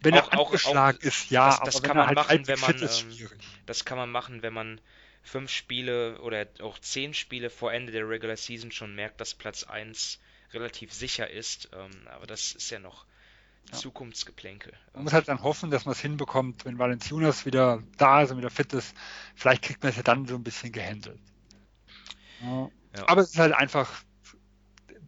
wenn 0.00 0.14
auch, 0.14 0.32
er 0.32 0.40
angeschlagen 0.40 0.98
auch, 0.98 1.04
ist, 1.04 1.30
ja, 1.30 1.50
das, 1.50 1.74
das 1.74 1.82
kann 1.82 1.96
man 1.96 2.06
halt 2.06 2.16
machen, 2.16 2.46
wenn 2.48 2.58
man 2.58 2.82
ähm, 2.82 3.28
das 3.66 3.84
kann 3.84 3.98
man 3.98 4.10
machen, 4.10 4.42
wenn 4.42 4.54
man 4.54 4.80
fünf 5.22 5.50
Spiele 5.50 6.20
oder 6.22 6.46
auch 6.62 6.78
zehn 6.78 7.12
Spiele 7.14 7.50
vor 7.50 7.72
Ende 7.72 7.92
der 7.92 8.08
Regular 8.08 8.36
Season 8.36 8.72
schon 8.72 8.94
merkt, 8.94 9.20
dass 9.20 9.34
Platz 9.34 9.62
1 9.62 10.18
relativ 10.52 10.92
sicher 10.92 11.30
ist. 11.30 11.68
Ähm, 11.74 11.90
aber 12.08 12.26
das 12.26 12.52
ist 12.52 12.70
ja 12.70 12.78
noch 12.78 13.04
ja. 13.70 13.76
Zukunftsgeplänkel. 13.76 14.72
Man 14.94 15.04
muss 15.04 15.12
halt 15.12 15.28
dann 15.28 15.42
hoffen, 15.42 15.70
dass 15.70 15.84
man 15.84 15.92
es 15.92 16.00
hinbekommt, 16.00 16.64
wenn 16.64 16.78
Valenciunas 16.78 17.44
wieder 17.44 17.82
da 17.98 18.22
ist 18.22 18.30
und 18.30 18.38
wieder 18.38 18.50
fit 18.50 18.72
ist. 18.72 18.96
Vielleicht 19.34 19.62
kriegt 19.62 19.82
man 19.82 19.90
es 19.90 19.96
ja 19.96 20.02
dann 20.02 20.26
so 20.26 20.34
ein 20.34 20.42
bisschen 20.42 20.72
gehandelt. 20.72 21.20
Ja. 22.40 22.70
Ja. 22.96 23.08
Aber 23.08 23.22
es 23.22 23.30
ist 23.30 23.38
halt 23.38 23.54
einfach, 23.54 23.90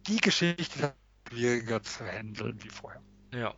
die 0.07 0.17
Geschichte 0.17 0.93
schwieriger 1.29 1.81
zu 1.81 2.05
handeln 2.05 2.63
wie 2.63 2.69
vorher. 2.69 3.01
Ja. 3.33 3.53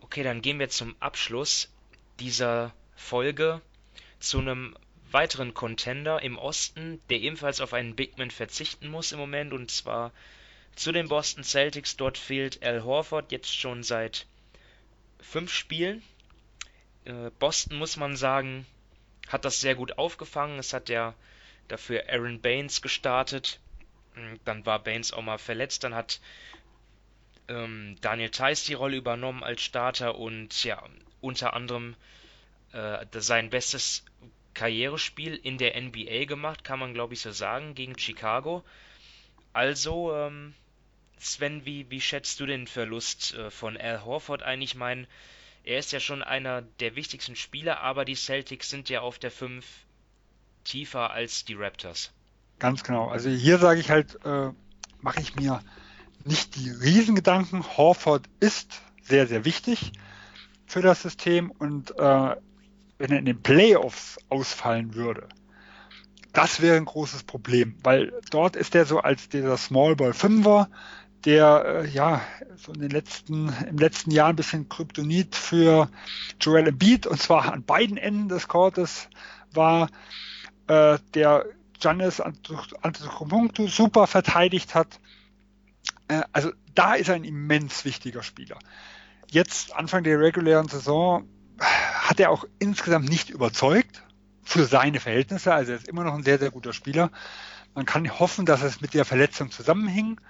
Okay, 0.00 0.22
dann 0.22 0.42
gehen 0.42 0.58
wir 0.58 0.68
zum 0.68 0.94
Abschluss 1.00 1.72
dieser 2.20 2.74
Folge 2.94 3.60
zu 4.18 4.38
einem 4.38 4.76
weiteren 5.10 5.54
Contender 5.54 6.22
im 6.22 6.38
Osten, 6.38 7.00
der 7.10 7.20
ebenfalls 7.20 7.60
auf 7.60 7.74
einen 7.74 7.94
Bigman 7.94 8.30
verzichten 8.30 8.88
muss 8.88 9.12
im 9.12 9.18
Moment, 9.18 9.52
und 9.52 9.70
zwar 9.70 10.12
zu 10.74 10.92
den 10.92 11.08
Boston 11.08 11.44
Celtics. 11.44 11.96
Dort 11.96 12.18
fehlt 12.18 12.62
Al 12.62 12.82
Horford 12.84 13.30
jetzt 13.30 13.54
schon 13.54 13.82
seit 13.82 14.26
fünf 15.20 15.52
Spielen. 15.52 16.02
Äh, 17.04 17.30
Boston, 17.38 17.78
muss 17.78 17.96
man 17.96 18.16
sagen, 18.16 18.66
hat 19.28 19.44
das 19.44 19.60
sehr 19.60 19.74
gut 19.74 19.98
aufgefangen. 19.98 20.58
Es 20.58 20.72
hat 20.72 20.88
der 20.88 21.14
dafür 21.68 22.08
Aaron 22.08 22.40
Baines 22.40 22.82
gestartet. 22.82 23.60
Hm, 24.14 24.38
dann 24.44 24.66
war 24.66 24.82
Baines 24.82 25.12
auch 25.12 25.22
mal 25.22 25.38
verletzt. 25.38 25.84
Dann 25.84 25.94
hat 25.94 26.20
ähm, 27.48 27.96
Daniel 28.00 28.30
Theiss 28.30 28.64
die 28.64 28.74
Rolle 28.74 28.96
übernommen 28.96 29.42
als 29.42 29.62
Starter 29.62 30.16
und 30.16 30.64
ja, 30.64 30.82
unter 31.20 31.54
anderem 31.54 31.96
äh, 32.72 33.04
sein 33.12 33.50
bestes 33.50 34.04
Karrierespiel 34.54 35.34
in 35.34 35.58
der 35.58 35.80
NBA 35.80 36.24
gemacht, 36.24 36.64
kann 36.64 36.78
man 36.78 36.94
glaube 36.94 37.14
ich 37.14 37.20
so 37.20 37.32
sagen, 37.32 37.74
gegen 37.74 37.98
Chicago. 37.98 38.64
Also, 39.52 40.14
ähm, 40.14 40.54
Sven, 41.18 41.64
wie, 41.64 41.88
wie 41.90 42.00
schätzt 42.00 42.40
du 42.40 42.46
den 42.46 42.66
Verlust 42.66 43.34
äh, 43.34 43.50
von 43.50 43.76
Al 43.76 44.04
Horford 44.04 44.42
ein? 44.42 44.60
Ich 44.62 44.74
meine, 44.74 45.06
er 45.64 45.78
ist 45.78 45.92
ja 45.92 46.00
schon 46.00 46.22
einer 46.22 46.62
der 46.80 46.96
wichtigsten 46.96 47.36
Spieler, 47.36 47.80
aber 47.80 48.04
die 48.04 48.16
Celtics 48.16 48.70
sind 48.70 48.88
ja 48.88 49.00
auf 49.00 49.18
der 49.18 49.30
5 49.30 49.64
tiefer 50.64 51.10
als 51.10 51.44
die 51.44 51.54
Raptors. 51.54 52.12
Ganz 52.58 52.82
genau. 52.84 53.08
Also 53.08 53.28
hier 53.28 53.58
sage 53.58 53.80
ich 53.80 53.90
halt, 53.90 54.18
äh, 54.24 54.50
mache 55.00 55.20
ich 55.20 55.34
mir 55.34 55.60
nicht 56.24 56.56
die 56.56 56.70
Riesengedanken. 56.70 57.64
Horford 57.76 58.26
ist 58.40 58.80
sehr, 59.02 59.26
sehr 59.26 59.44
wichtig 59.44 59.92
für 60.66 60.82
das 60.82 61.02
System 61.02 61.50
und 61.50 61.90
äh, 61.98 62.36
wenn 62.98 63.10
er 63.10 63.18
in 63.18 63.24
den 63.24 63.42
Playoffs 63.42 64.18
ausfallen 64.28 64.94
würde, 64.94 65.28
das 66.32 66.62
wäre 66.62 66.76
ein 66.76 66.84
großes 66.84 67.24
Problem, 67.24 67.76
weil 67.82 68.12
dort 68.30 68.56
ist 68.56 68.74
er 68.74 68.86
so 68.86 69.00
als 69.00 69.28
dieser 69.28 69.56
Small 69.56 69.96
Ball 69.96 70.14
Fünfer, 70.14 70.70
der 71.24 71.64
äh, 71.66 71.88
ja 71.88 72.22
so 72.56 72.72
in 72.72 72.80
den 72.80 72.90
letzten 72.90 73.52
im 73.68 73.76
letzten 73.76 74.10
Jahr 74.10 74.30
ein 74.30 74.36
bisschen 74.36 74.68
Kryptonit 74.68 75.36
für 75.36 75.88
Joel 76.40 76.68
Embiid 76.68 77.06
und 77.06 77.20
zwar 77.20 77.52
an 77.52 77.64
beiden 77.64 77.96
Enden 77.96 78.28
des 78.28 78.48
Courtes 78.48 79.08
war 79.52 79.88
äh, 80.66 80.98
der 81.14 81.46
Giannis 81.78 82.20
Antetokounmpo 82.20 83.66
super 83.66 84.06
verteidigt 84.06 84.74
hat. 84.74 85.00
Äh, 86.08 86.22
also 86.32 86.52
da 86.74 86.94
ist 86.94 87.08
er 87.08 87.16
ein 87.16 87.24
immens 87.24 87.84
wichtiger 87.84 88.22
Spieler. 88.22 88.58
Jetzt, 89.30 89.74
Anfang 89.74 90.04
der 90.04 90.20
regulären 90.20 90.68
Saison, 90.68 91.28
hat 91.58 92.20
er 92.20 92.30
auch 92.30 92.44
insgesamt 92.58 93.08
nicht 93.08 93.30
überzeugt 93.30 94.02
für 94.42 94.64
seine 94.64 95.00
Verhältnisse. 95.00 95.52
Also 95.54 95.72
er 95.72 95.78
ist 95.78 95.88
immer 95.88 96.04
noch 96.04 96.14
ein 96.14 96.22
sehr, 96.22 96.38
sehr 96.38 96.50
guter 96.50 96.72
Spieler. 96.72 97.10
Man 97.74 97.86
kann 97.86 98.08
hoffen, 98.18 98.46
dass 98.46 98.62
es 98.62 98.80
mit 98.80 98.94
der 98.94 99.04
Verletzung 99.04 99.50
zusammenhing 99.50 100.20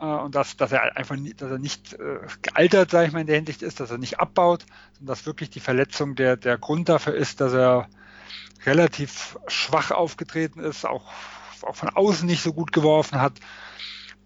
äh, 0.00 0.04
und 0.04 0.34
dass, 0.34 0.56
dass 0.56 0.72
er 0.72 0.96
einfach 0.96 1.16
nie, 1.16 1.34
dass 1.34 1.50
er 1.50 1.58
nicht 1.58 1.94
äh, 1.94 2.18
gealtert, 2.42 2.90
sage 2.90 3.06
ich 3.06 3.12
mal, 3.12 3.20
in 3.20 3.26
der 3.26 3.36
Hinsicht 3.36 3.62
ist, 3.62 3.80
dass 3.80 3.90
er 3.90 3.98
nicht 3.98 4.20
abbaut, 4.20 4.66
sondern 4.94 5.14
dass 5.14 5.26
wirklich 5.26 5.50
die 5.50 5.60
Verletzung 5.60 6.14
der, 6.14 6.36
der 6.36 6.58
Grund 6.58 6.88
dafür 6.88 7.14
ist, 7.14 7.40
dass 7.40 7.52
er 7.52 7.88
relativ 8.66 9.38
schwach 9.46 9.90
aufgetreten 9.90 10.60
ist, 10.60 10.84
auch, 10.84 11.10
auch 11.62 11.76
von 11.76 11.88
außen 11.88 12.26
nicht 12.26 12.42
so 12.42 12.52
gut 12.52 12.72
geworfen 12.72 13.20
hat. 13.20 13.34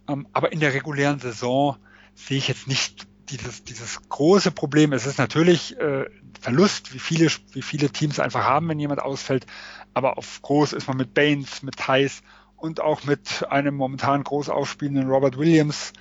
Ähm, 0.09 0.27
aber 0.33 0.53
in 0.53 0.61
der 0.61 0.75
regulären 0.75 1.21
Saison 1.21 1.77
sehe 2.15 2.39
ich 2.39 2.49
jetzt 2.49 2.67
nicht 2.67 3.07
dieses, 3.29 3.63
dieses 3.63 4.09
große 4.09 4.51
Problem. 4.51 4.93
Es 4.93 5.07
ist 5.07 5.19
natürlich 5.19 5.79
äh, 5.79 6.07
Verlust, 6.41 6.93
wie 6.95 6.99
viele, 6.99 7.31
wie 7.53 7.63
viele 7.63 7.91
Teams 7.91 8.19
einfach 8.19 8.45
haben, 8.45 8.69
wenn 8.69 8.81
jemand 8.81 9.01
ausfällt. 9.01 9.47
Aber 9.95 10.19
auf 10.19 10.43
groß 10.43 10.73
ist 10.73 10.89
man 10.89 10.97
mit 10.97 11.15
Baines, 11.15 11.63
mit 11.63 11.77
Thais 11.77 12.23
und 12.57 12.81
auch 12.81 13.05
mit 13.05 13.47
einem 13.49 13.75
momentan 13.75 14.25
groß 14.25 14.49
aufspielenden 14.49 15.09
Robert 15.09 15.39
Williams 15.39 15.93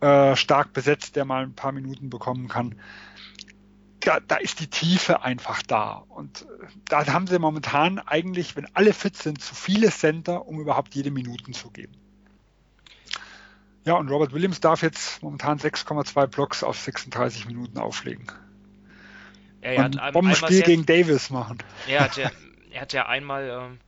äh, 0.00 0.36
stark 0.36 0.72
besetzt, 0.72 1.16
der 1.16 1.24
mal 1.24 1.42
ein 1.42 1.54
paar 1.54 1.72
Minuten 1.72 2.10
bekommen 2.10 2.48
kann 2.48 2.74
da, 4.00 4.20
da 4.20 4.36
ist 4.36 4.60
die 4.60 4.68
Tiefe 4.68 5.22
einfach 5.22 5.62
da. 5.62 6.04
Und 6.08 6.42
äh, 6.42 6.66
da 6.88 7.06
haben 7.06 7.26
sie 7.26 7.38
momentan 7.38 7.98
eigentlich, 7.98 8.56
wenn 8.56 8.66
alle 8.74 8.92
fit 8.92 9.16
sind, 9.16 9.42
zu 9.42 9.54
viele 9.54 9.90
Center, 9.90 10.46
um 10.46 10.60
überhaupt 10.60 10.94
jede 10.94 11.10
Minuten 11.10 11.52
zu 11.52 11.70
geben. 11.70 11.94
Ja, 13.84 13.94
und 13.94 14.08
Robert 14.08 14.32
Williams 14.32 14.60
darf 14.60 14.82
jetzt 14.82 15.22
momentan 15.22 15.58
6,2 15.58 16.26
Blocks 16.26 16.62
auf 16.62 16.78
36 16.78 17.46
Minuten 17.46 17.78
auflegen. 17.78 18.26
Ja, 19.62 19.70
er 19.70 19.84
hat 19.84 19.98
ein 19.98 20.12
Bombenspiel 20.12 20.62
gegen 20.62 20.86
Davis 20.86 21.30
machen. 21.30 21.58
Er 21.88 22.00
hat 22.00 22.16
ja, 22.16 22.30
er 22.70 22.80
hat 22.82 22.92
ja 22.92 23.06
einmal 23.06 23.48
ähm, 23.48 23.78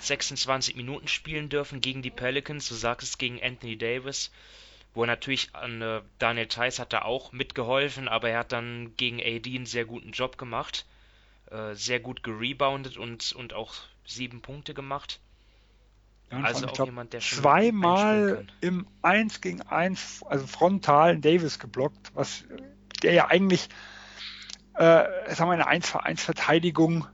26 0.00 0.76
Minuten 0.76 1.08
spielen 1.08 1.48
dürfen 1.48 1.80
gegen 1.80 2.02
die 2.02 2.10
Pelicans, 2.10 2.68
du 2.68 2.74
sagst 2.74 3.08
es 3.08 3.18
gegen 3.18 3.42
Anthony 3.42 3.76
Davis 3.76 4.30
wo 4.94 5.02
er 5.02 5.06
natürlich 5.06 5.54
an 5.54 5.82
äh, 5.82 6.02
Daniel 6.18 6.46
Theiss 6.46 6.78
hat 6.78 6.92
da 6.92 7.02
auch 7.02 7.32
mitgeholfen, 7.32 8.08
aber 8.08 8.30
er 8.30 8.40
hat 8.40 8.52
dann 8.52 8.94
gegen 8.96 9.20
AD 9.20 9.54
einen 9.54 9.66
sehr 9.66 9.84
guten 9.84 10.10
Job 10.10 10.38
gemacht, 10.38 10.86
äh, 11.50 11.74
sehr 11.74 12.00
gut 12.00 12.22
gereboundet 12.22 12.96
und, 12.96 13.32
und 13.32 13.52
auch 13.52 13.74
sieben 14.04 14.40
Punkte 14.40 14.74
gemacht. 14.74 15.20
Ja, 16.30 16.40
also 16.42 16.66
auch 16.66 16.72
glaub, 16.72 16.88
jemand, 16.88 17.12
der 17.12 17.20
schon 17.20 17.40
zweimal 17.40 18.46
im 18.60 18.86
1 19.02 19.40
gegen 19.40 19.62
1, 19.62 20.22
also 20.26 20.46
frontal 20.46 21.18
Davis 21.18 21.58
geblockt, 21.58 22.12
was 22.14 22.44
der 23.02 23.12
ja 23.12 23.28
eigentlich, 23.28 23.68
äh, 24.74 25.04
sagen 25.34 25.50
wir, 25.50 25.54
eine 25.54 25.66
1 25.66 25.90
für 25.90 26.04
1 26.04 26.22
Verteidigung 26.22 27.06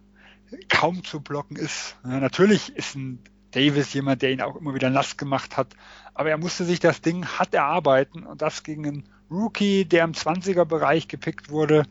kaum 0.69 1.03
zu 1.05 1.20
blocken 1.20 1.57
ist. 1.57 1.97
Ja, 2.05 2.20
natürlich 2.20 2.74
ist 2.77 2.94
ein 2.94 3.23
Davis 3.53 3.93
jemand, 3.94 4.23
der 4.23 4.32
ihn 4.32 4.43
auch 4.43 4.57
immer 4.57 4.74
wieder 4.74 4.90
nass 4.90 5.16
gemacht 5.16 5.57
hat. 5.57 5.74
Aber 6.17 6.31
er 6.31 6.39
musste 6.39 6.65
sich 6.65 6.81
das 6.81 7.03
Ding 7.03 7.27
hart 7.27 7.53
erarbeiten 7.53 8.25
und 8.25 8.41
das 8.41 8.63
gegen 8.63 8.87
einen 8.87 9.09
Rookie, 9.31 9.85
der 9.85 10.05
im 10.05 10.13
20er-Bereich 10.13 11.09
gepickt 11.09 11.51
wurde, 11.51 11.83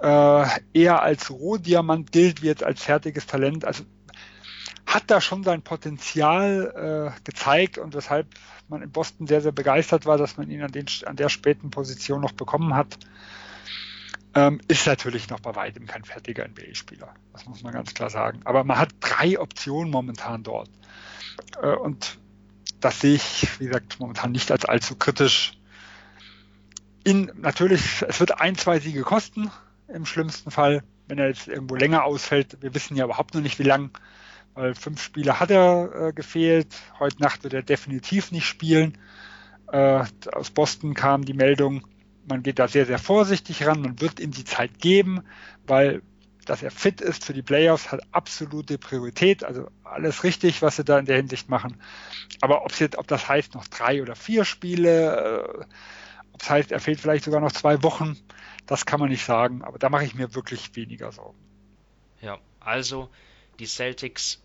äh, 0.00 0.46
eher 0.72 1.02
als 1.02 1.30
Rohdiamant 1.30 2.12
gilt, 2.12 2.40
wie 2.40 2.46
jetzt 2.46 2.64
als 2.64 2.82
fertiges 2.82 3.26
Talent. 3.26 3.66
Also 3.66 3.84
hat 4.86 5.04
da 5.08 5.20
schon 5.20 5.44
sein 5.44 5.60
Potenzial 5.60 7.12
äh, 7.14 7.20
gezeigt 7.24 7.76
und 7.76 7.94
weshalb 7.94 8.26
man 8.68 8.80
in 8.80 8.90
Boston 8.90 9.26
sehr, 9.26 9.42
sehr 9.42 9.52
begeistert 9.52 10.06
war, 10.06 10.16
dass 10.16 10.38
man 10.38 10.50
ihn 10.50 10.62
an, 10.62 10.72
den, 10.72 10.86
an 11.04 11.16
der 11.16 11.28
späten 11.28 11.70
Position 11.70 12.22
noch 12.22 12.32
bekommen 12.32 12.74
hat. 12.74 12.98
Ähm, 14.34 14.62
ist 14.66 14.86
natürlich 14.86 15.28
noch 15.28 15.40
bei 15.40 15.54
weitem 15.56 15.86
kein 15.86 16.04
fertiger 16.04 16.48
NBA-Spieler. 16.48 17.12
Das 17.34 17.44
muss 17.44 17.62
man 17.62 17.74
ganz 17.74 17.92
klar 17.92 18.08
sagen. 18.08 18.40
Aber 18.44 18.64
man 18.64 18.78
hat 18.78 18.90
drei 19.00 19.38
Optionen 19.38 19.90
momentan 19.90 20.42
dort. 20.42 20.70
Äh, 21.60 21.74
und 21.74 22.18
das 22.80 23.00
sehe 23.00 23.14
ich, 23.14 23.60
wie 23.60 23.66
gesagt, 23.66 24.00
momentan 24.00 24.32
nicht 24.32 24.50
als 24.50 24.64
allzu 24.64 24.96
kritisch. 24.96 25.52
In, 27.04 27.30
natürlich, 27.36 28.02
es 28.06 28.20
wird 28.20 28.40
ein, 28.40 28.56
zwei 28.56 28.78
Siege 28.78 29.02
kosten, 29.02 29.50
im 29.88 30.06
schlimmsten 30.06 30.50
Fall, 30.50 30.82
wenn 31.08 31.18
er 31.18 31.28
jetzt 31.28 31.48
irgendwo 31.48 31.76
länger 31.76 32.04
ausfällt. 32.04 32.58
Wir 32.60 32.74
wissen 32.74 32.96
ja 32.96 33.04
überhaupt 33.04 33.34
noch 33.34 33.40
nicht, 33.40 33.58
wie 33.58 33.64
lang, 33.64 33.90
weil 34.54 34.74
fünf 34.74 35.02
Spiele 35.02 35.40
hat 35.40 35.50
er 35.50 36.08
äh, 36.08 36.12
gefehlt. 36.12 36.68
Heute 36.98 37.22
Nacht 37.22 37.42
wird 37.42 37.54
er 37.54 37.62
definitiv 37.62 38.32
nicht 38.32 38.46
spielen. 38.46 38.98
Äh, 39.72 40.04
aus 40.32 40.50
Boston 40.50 40.94
kam 40.94 41.24
die 41.24 41.34
Meldung, 41.34 41.86
man 42.28 42.42
geht 42.42 42.58
da 42.58 42.68
sehr, 42.68 42.86
sehr 42.86 42.98
vorsichtig 42.98 43.66
ran. 43.66 43.82
Man 43.82 44.00
wird 44.00 44.20
ihm 44.20 44.30
die 44.30 44.44
Zeit 44.44 44.78
geben, 44.78 45.22
weil 45.66 46.02
dass 46.50 46.64
er 46.64 46.72
fit 46.72 47.00
ist 47.00 47.24
für 47.24 47.32
die 47.32 47.42
Playoffs 47.42 47.92
hat 47.92 48.00
absolute 48.10 48.76
Priorität. 48.76 49.44
Also 49.44 49.70
alles 49.84 50.24
richtig, 50.24 50.62
was 50.62 50.74
sie 50.74 50.84
da 50.84 50.98
in 50.98 51.06
der 51.06 51.16
Hinsicht 51.16 51.48
machen. 51.48 51.80
Aber 52.40 52.64
ob, 52.64 52.72
jetzt, 52.80 52.98
ob 52.98 53.06
das 53.06 53.28
heißt 53.28 53.54
noch 53.54 53.68
drei 53.68 54.02
oder 54.02 54.16
vier 54.16 54.44
Spiele, 54.44 55.60
äh, 55.60 55.64
ob 56.32 56.42
es 56.42 56.50
heißt, 56.50 56.72
er 56.72 56.80
fehlt 56.80 56.98
vielleicht 57.00 57.24
sogar 57.24 57.40
noch 57.40 57.52
zwei 57.52 57.84
Wochen, 57.84 58.18
das 58.66 58.84
kann 58.84 58.98
man 58.98 59.10
nicht 59.10 59.24
sagen. 59.24 59.62
Aber 59.62 59.78
da 59.78 59.88
mache 59.90 60.04
ich 60.04 60.16
mir 60.16 60.34
wirklich 60.34 60.74
weniger 60.74 61.12
Sorgen. 61.12 61.38
Ja, 62.20 62.38
also 62.58 63.08
die 63.60 63.66
Celtics 63.66 64.42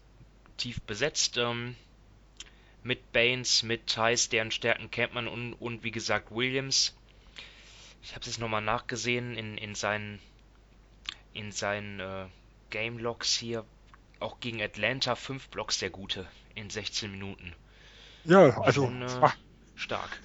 tief 0.58 0.84
besetzt. 0.84 1.38
Ähm, 1.38 1.76
mit 2.84 3.12
Baines, 3.14 3.64
mit 3.64 3.88
Thais, 3.88 4.30
deren 4.30 4.52
Stärken 4.52 4.92
kennt 4.92 5.16
man 5.16 5.28
und, 5.28 5.54
und 5.54 5.84
wie 5.84 5.90
gesagt 5.90 6.30
Williams 6.30 6.94
ich 8.06 8.12
habe 8.12 8.22
es 8.22 8.28
jetzt 8.28 8.40
nochmal 8.40 8.62
nachgesehen 8.62 9.36
in, 9.36 9.58
in 9.58 9.74
seinen, 9.74 10.20
in 11.36 11.52
seinen 11.52 12.00
äh, 12.00 12.26
Game 12.72 12.98
Logs 12.98 13.36
hier. 13.36 13.64
Auch 14.20 14.40
gegen 14.40 14.62
Atlanta 14.62 15.16
fünf 15.16 15.50
Blocks 15.50 15.78
der 15.80 15.92
Gute 15.92 16.26
in 16.56 16.70
16 16.70 17.12
Minuten. 17.12 17.54
Ja, 18.24 18.58
also 18.62 18.86
Schon, 18.86 19.02
äh, 19.02 19.20
macht, 19.20 19.38
stark. 19.76 20.20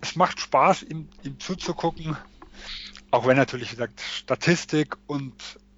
Es 0.00 0.16
macht 0.16 0.40
Spaß, 0.40 0.82
ihm, 0.82 1.08
ihm 1.22 1.38
zuzugucken. 1.38 2.16
Auch 3.10 3.26
wenn 3.26 3.36
natürlich, 3.36 3.68
wie 3.68 3.76
gesagt, 3.76 4.00
Statistik 4.00 4.96
und 5.06 5.34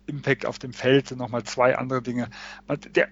Impact 0.06 0.47
auf 0.47 0.59
dem 0.59 0.72
Feld 0.72 1.09
sind 1.09 1.18
nochmal 1.18 1.44
zwei 1.44 1.76
andere 1.76 2.02
Dinge. 2.02 2.30
Man, 2.66 2.80
der, 2.80 3.09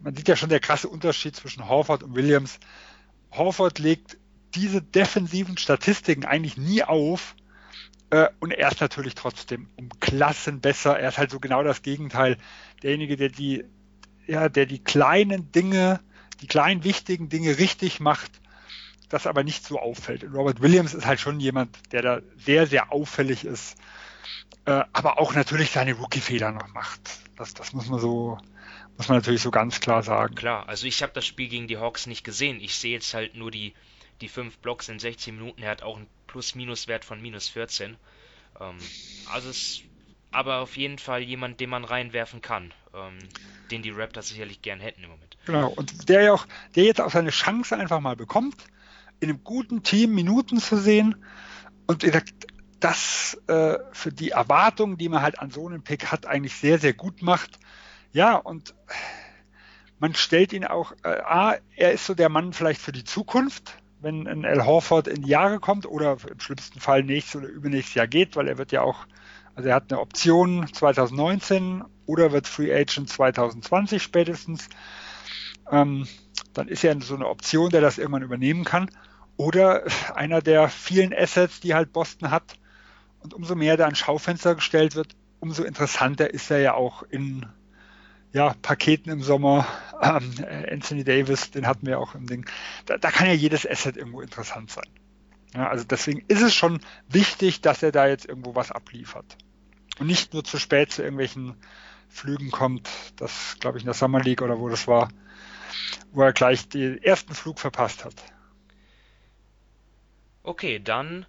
man 0.00 0.14
sieht 0.14 0.28
ja 0.28 0.36
schon 0.36 0.48
der 0.48 0.60
krasse 0.60 0.88
Unterschied 0.88 1.36
zwischen 1.36 1.68
Horford 1.68 2.02
und 2.02 2.14
Williams. 2.14 2.58
Horford 3.32 3.78
legt 3.78 4.18
diese 4.54 4.80
defensiven 4.82 5.56
Statistiken 5.56 6.24
eigentlich 6.24 6.56
nie 6.56 6.82
auf, 6.84 7.34
und 8.40 8.52
er 8.52 8.68
ist 8.70 8.80
natürlich 8.80 9.14
trotzdem 9.14 9.68
um 9.76 9.88
Klassen 10.00 10.60
besser. 10.60 10.98
Er 10.98 11.08
ist 11.08 11.18
halt 11.18 11.30
so 11.30 11.40
genau 11.40 11.62
das 11.62 11.82
Gegenteil. 11.82 12.36
Derjenige, 12.82 13.16
der 13.16 13.28
die, 13.28 13.64
ja, 14.26 14.48
der 14.48 14.66
die 14.66 14.82
kleinen 14.82 15.52
Dinge, 15.52 16.00
die 16.40 16.46
kleinen 16.46 16.84
wichtigen 16.84 17.28
Dinge 17.28 17.58
richtig 17.58 18.00
macht, 18.00 18.40
das 19.08 19.26
aber 19.26 19.44
nicht 19.44 19.64
so 19.64 19.78
auffällt. 19.78 20.24
Und 20.24 20.34
Robert 20.34 20.60
Williams 20.60 20.94
ist 20.94 21.06
halt 21.06 21.20
schon 21.20 21.40
jemand, 21.40 21.76
der 21.92 22.02
da 22.02 22.20
sehr, 22.36 22.66
sehr 22.66 22.92
auffällig 22.92 23.44
ist, 23.44 23.76
äh, 24.66 24.82
aber 24.92 25.18
auch 25.18 25.34
natürlich 25.34 25.70
seine 25.70 25.94
Rookie-Fehler 25.94 26.52
noch 26.52 26.68
macht. 26.74 27.00
Das, 27.36 27.54
das 27.54 27.72
muss 27.72 27.88
man 27.88 28.00
so, 28.00 28.38
muss 28.96 29.08
man 29.08 29.18
natürlich 29.18 29.42
so 29.42 29.50
ganz 29.50 29.80
klar 29.80 30.02
sagen. 30.02 30.34
Klar, 30.34 30.68
also 30.68 30.86
ich 30.86 31.02
habe 31.02 31.12
das 31.12 31.26
Spiel 31.26 31.48
gegen 31.48 31.68
die 31.68 31.78
Hawks 31.78 32.06
nicht 32.06 32.24
gesehen. 32.24 32.60
Ich 32.60 32.76
sehe 32.76 32.92
jetzt 32.92 33.12
halt 33.14 33.34
nur 33.34 33.50
die, 33.50 33.74
die 34.20 34.28
fünf 34.28 34.58
Blocks 34.58 34.88
in 34.88 34.98
16 34.98 35.36
Minuten. 35.36 35.62
Er 35.62 35.70
hat 35.70 35.82
auch 35.82 35.96
ein 35.96 36.06
Plus-Minus-Wert 36.26 37.04
von 37.04 37.20
minus 37.20 37.48
14. 37.48 37.96
Ähm, 38.60 38.78
also 39.32 39.50
es 39.50 39.82
aber 40.34 40.58
auf 40.58 40.76
jeden 40.76 40.98
Fall 40.98 41.22
jemand, 41.22 41.60
den 41.60 41.70
man 41.70 41.84
reinwerfen 41.84 42.40
kann, 42.40 42.74
ähm, 42.92 43.18
den 43.70 43.82
die 43.82 43.90
Raptors 43.90 44.28
sicherlich 44.28 44.62
gern 44.62 44.80
hätten 44.80 45.04
im 45.04 45.10
Moment. 45.10 45.36
Genau, 45.46 45.68
und 45.68 46.08
der 46.08 46.22
ja 46.22 46.32
auch, 46.32 46.46
der 46.74 46.84
jetzt 46.84 47.00
auch 47.00 47.10
seine 47.10 47.30
Chance 47.30 47.76
einfach 47.76 48.00
mal 48.00 48.16
bekommt, 48.16 48.56
in 49.20 49.30
einem 49.30 49.44
guten 49.44 49.84
Team 49.84 50.14
Minuten 50.14 50.58
zu 50.58 50.76
sehen 50.76 51.24
und 51.86 52.00
gesagt, 52.00 52.32
das 52.80 53.40
äh, 53.46 53.78
für 53.92 54.12
die 54.12 54.30
Erwartungen, 54.30 54.98
die 54.98 55.08
man 55.08 55.22
halt 55.22 55.38
an 55.38 55.50
so 55.50 55.66
einem 55.66 55.82
Pick 55.82 56.10
hat, 56.10 56.26
eigentlich 56.26 56.54
sehr, 56.54 56.78
sehr 56.78 56.92
gut 56.92 57.22
macht. 57.22 57.58
Ja, 58.12 58.36
und 58.36 58.74
man 60.00 60.14
stellt 60.14 60.52
ihn 60.52 60.64
auch, 60.64 60.92
äh, 61.04 61.20
A, 61.20 61.56
er 61.76 61.92
ist 61.92 62.06
so 62.06 62.14
der 62.14 62.28
Mann 62.28 62.52
vielleicht 62.52 62.80
für 62.80 62.92
die 62.92 63.04
Zukunft, 63.04 63.76
wenn 64.04 64.28
ein 64.28 64.44
Al 64.44 64.64
Horford 64.64 65.08
in 65.08 65.22
die 65.22 65.30
Jahre 65.30 65.58
kommt 65.58 65.86
oder 65.86 66.18
im 66.30 66.38
schlimmsten 66.38 66.78
Fall 66.78 67.02
nächstes 67.02 67.36
oder 67.40 67.48
übernächstes 67.48 67.94
Jahr 67.94 68.06
geht, 68.06 68.36
weil 68.36 68.46
er 68.46 68.58
wird 68.58 68.70
ja 68.70 68.82
auch, 68.82 69.06
also 69.54 69.68
er 69.68 69.74
hat 69.74 69.90
eine 69.90 70.00
Option 70.00 70.68
2019 70.72 71.82
oder 72.06 72.30
wird 72.30 72.46
Free 72.46 72.72
Agent 72.72 73.08
2020 73.08 74.02
spätestens. 74.02 74.68
Ähm, 75.70 76.06
dann 76.52 76.68
ist 76.68 76.84
er 76.84 77.00
so 77.00 77.14
eine 77.14 77.28
Option, 77.28 77.70
der 77.70 77.80
das 77.80 77.98
irgendwann 77.98 78.22
übernehmen 78.22 78.64
kann. 78.64 78.90
Oder 79.36 79.84
einer 80.14 80.40
der 80.40 80.68
vielen 80.68 81.12
Assets, 81.12 81.60
die 81.60 81.74
halt 81.74 81.92
Boston 81.92 82.30
hat. 82.30 82.56
Und 83.20 83.34
umso 83.34 83.54
mehr 83.54 83.76
da 83.76 83.86
ein 83.86 83.96
Schaufenster 83.96 84.54
gestellt 84.54 84.94
wird, 84.94 85.16
umso 85.40 85.64
interessanter 85.64 86.32
ist 86.32 86.50
er 86.50 86.60
ja 86.60 86.74
auch 86.74 87.02
in, 87.02 87.46
ja, 88.34 88.54
Paketen 88.60 89.12
im 89.12 89.22
Sommer. 89.22 89.66
Ähm, 90.02 90.34
Anthony 90.68 91.04
Davis, 91.04 91.52
den 91.52 91.68
hatten 91.68 91.86
wir 91.86 92.00
auch 92.00 92.16
im 92.16 92.26
Ding. 92.26 92.44
Da, 92.84 92.98
da 92.98 93.10
kann 93.12 93.28
ja 93.28 93.32
jedes 93.32 93.64
Asset 93.66 93.96
irgendwo 93.96 94.20
interessant 94.20 94.70
sein. 94.70 94.88
Ja, 95.54 95.68
also 95.68 95.84
deswegen 95.84 96.24
ist 96.26 96.42
es 96.42 96.52
schon 96.52 96.80
wichtig, 97.08 97.60
dass 97.60 97.82
er 97.82 97.92
da 97.92 98.08
jetzt 98.08 98.26
irgendwo 98.26 98.56
was 98.56 98.72
abliefert. 98.72 99.38
Und 100.00 100.08
nicht 100.08 100.34
nur 100.34 100.42
zu 100.42 100.58
spät 100.58 100.90
zu 100.90 101.02
irgendwelchen 101.02 101.54
Flügen 102.08 102.50
kommt. 102.50 102.90
Das, 103.16 103.56
glaube 103.60 103.78
ich, 103.78 103.84
in 103.84 103.86
der 103.86 103.94
Summer 103.94 104.20
League 104.20 104.42
oder 104.42 104.58
wo 104.58 104.68
das 104.68 104.88
war, 104.88 105.08
wo 106.12 106.22
er 106.22 106.32
gleich 106.32 106.68
den 106.68 107.00
ersten 107.02 107.34
Flug 107.34 107.60
verpasst 107.60 108.04
hat. 108.04 108.16
Okay, 110.42 110.80
dann 110.80 111.24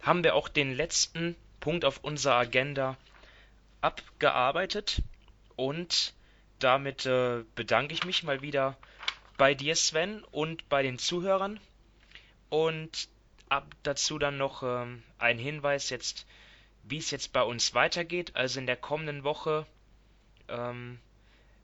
haben 0.00 0.24
wir 0.24 0.34
auch 0.34 0.48
den 0.48 0.72
letzten 0.72 1.36
Punkt 1.60 1.84
auf 1.84 2.02
unserer 2.02 2.36
Agenda 2.36 2.96
abgearbeitet 3.82 5.02
und 5.54 6.15
damit 6.58 7.06
äh, 7.06 7.44
bedanke 7.54 7.94
ich 7.94 8.04
mich 8.04 8.22
mal 8.22 8.42
wieder 8.42 8.76
bei 9.36 9.54
dir, 9.54 9.76
Sven, 9.76 10.22
und 10.24 10.68
bei 10.68 10.82
den 10.82 10.98
Zuhörern. 10.98 11.60
Und 12.48 13.08
ab 13.48 13.66
dazu 13.82 14.18
dann 14.18 14.38
noch 14.38 14.62
ähm, 14.62 15.02
ein 15.18 15.38
Hinweis 15.38 15.90
jetzt, 15.90 16.26
wie 16.84 16.98
es 16.98 17.10
jetzt 17.10 17.32
bei 17.32 17.42
uns 17.42 17.74
weitergeht. 17.74 18.34
Also 18.34 18.60
in 18.60 18.66
der 18.66 18.76
kommenden 18.76 19.24
Woche 19.24 19.66
ähm, 20.48 20.98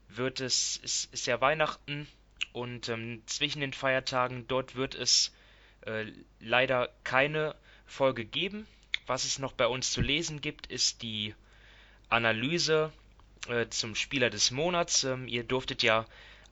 wird 0.09 0.41
es, 0.41 0.77
ist, 0.77 1.13
ist 1.13 1.27
ja 1.27 1.41
Weihnachten 1.41 2.07
und 2.53 2.89
ähm, 2.89 3.23
zwischen 3.27 3.61
den 3.61 3.73
Feiertagen 3.73 4.47
dort 4.47 4.75
wird 4.75 4.95
es 4.95 5.33
äh, 5.83 6.07
leider 6.41 6.91
keine 7.05 7.55
Folge 7.87 8.25
geben. 8.25 8.67
Was 9.07 9.25
es 9.25 9.39
noch 9.39 9.53
bei 9.53 9.67
uns 9.67 9.91
zu 9.91 10.01
lesen 10.01 10.41
gibt, 10.41 10.67
ist 10.67 11.03
die 11.03 11.35
Analyse 12.09 12.93
äh, 13.49 13.69
zum 13.69 13.95
Spieler 13.95 14.31
des 14.31 14.51
Monats. 14.51 15.05
Ähm, 15.05 15.29
ihr 15.29 15.45
durftet 15.45 15.83
ja 15.83 16.07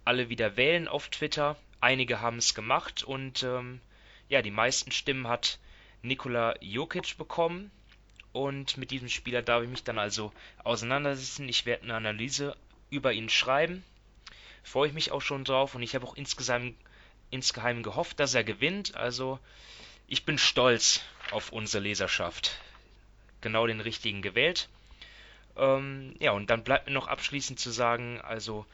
alle 0.05 0.29
wieder 0.29 0.57
wählen 0.57 0.89
auf 0.89 1.09
Twitter. 1.09 1.57
Einige 1.81 2.21
haben 2.21 2.39
es 2.39 2.55
gemacht 2.55 3.03
und 3.03 3.43
ähm, 3.43 3.81
ja, 4.29 4.43
die 4.43 4.51
meisten 4.51 4.93
Stimmen 4.93 5.29
hat 5.29 5.59
Nikola 6.03 6.55
Jokic 6.61 7.17
bekommen. 7.17 7.71
Und 8.33 8.77
mit 8.77 8.91
diesem 8.91 9.09
Spieler 9.09 9.43
darf 9.43 9.62
ich 9.65 9.69
mich 9.69 9.83
dann 9.83 9.99
also 9.99 10.33
auseinandersetzen. 10.62 11.49
Ich 11.49 11.67
werde 11.67 11.85
eine 11.85 11.97
Analyse 11.97 12.57
über 12.91 13.12
ihn 13.12 13.29
schreiben. 13.29 13.85
Freue 14.62 14.89
ich 14.89 14.95
mich 14.95 15.11
auch 15.11 15.23
schon 15.23 15.45
drauf 15.45 15.75
und 15.75 15.83
ich 15.83 15.95
habe 15.95 16.07
auch 16.07 16.15
insgesamt 16.15 16.77
insgeheim 17.31 17.83
gehofft, 17.83 18.21
dass 18.21 18.35
er 18.35 18.45
gewinnt. 18.45 18.95
Also 18.97 19.39
ich 20.07 20.25
bin 20.25 20.39
stolz 20.39 21.01
auf 21.31 21.51
unsere 21.51 21.83
Leserschaft. 21.83 22.59
Genau 23.41 23.67
den 23.67 23.81
richtigen 23.81 24.23
gewählt. 24.23 24.69
Ähm, 25.61 26.15
ja, 26.19 26.32
und 26.32 26.49
dann 26.49 26.65
bleibt 26.65 26.87
mir 26.87 26.93
noch 26.93 27.07
abschließend 27.07 27.61
zu 27.61 27.70
sagen, 27.70 28.19
also 28.23 28.65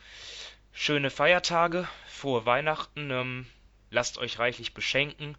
schöne 0.73 1.11
Feiertage, 1.11 1.89
frohe 2.07 2.47
Weihnachten, 2.47 3.11
ähm, 3.11 3.47
lasst 3.91 4.19
euch 4.19 4.39
reichlich 4.39 4.73
beschenken. 4.73 5.37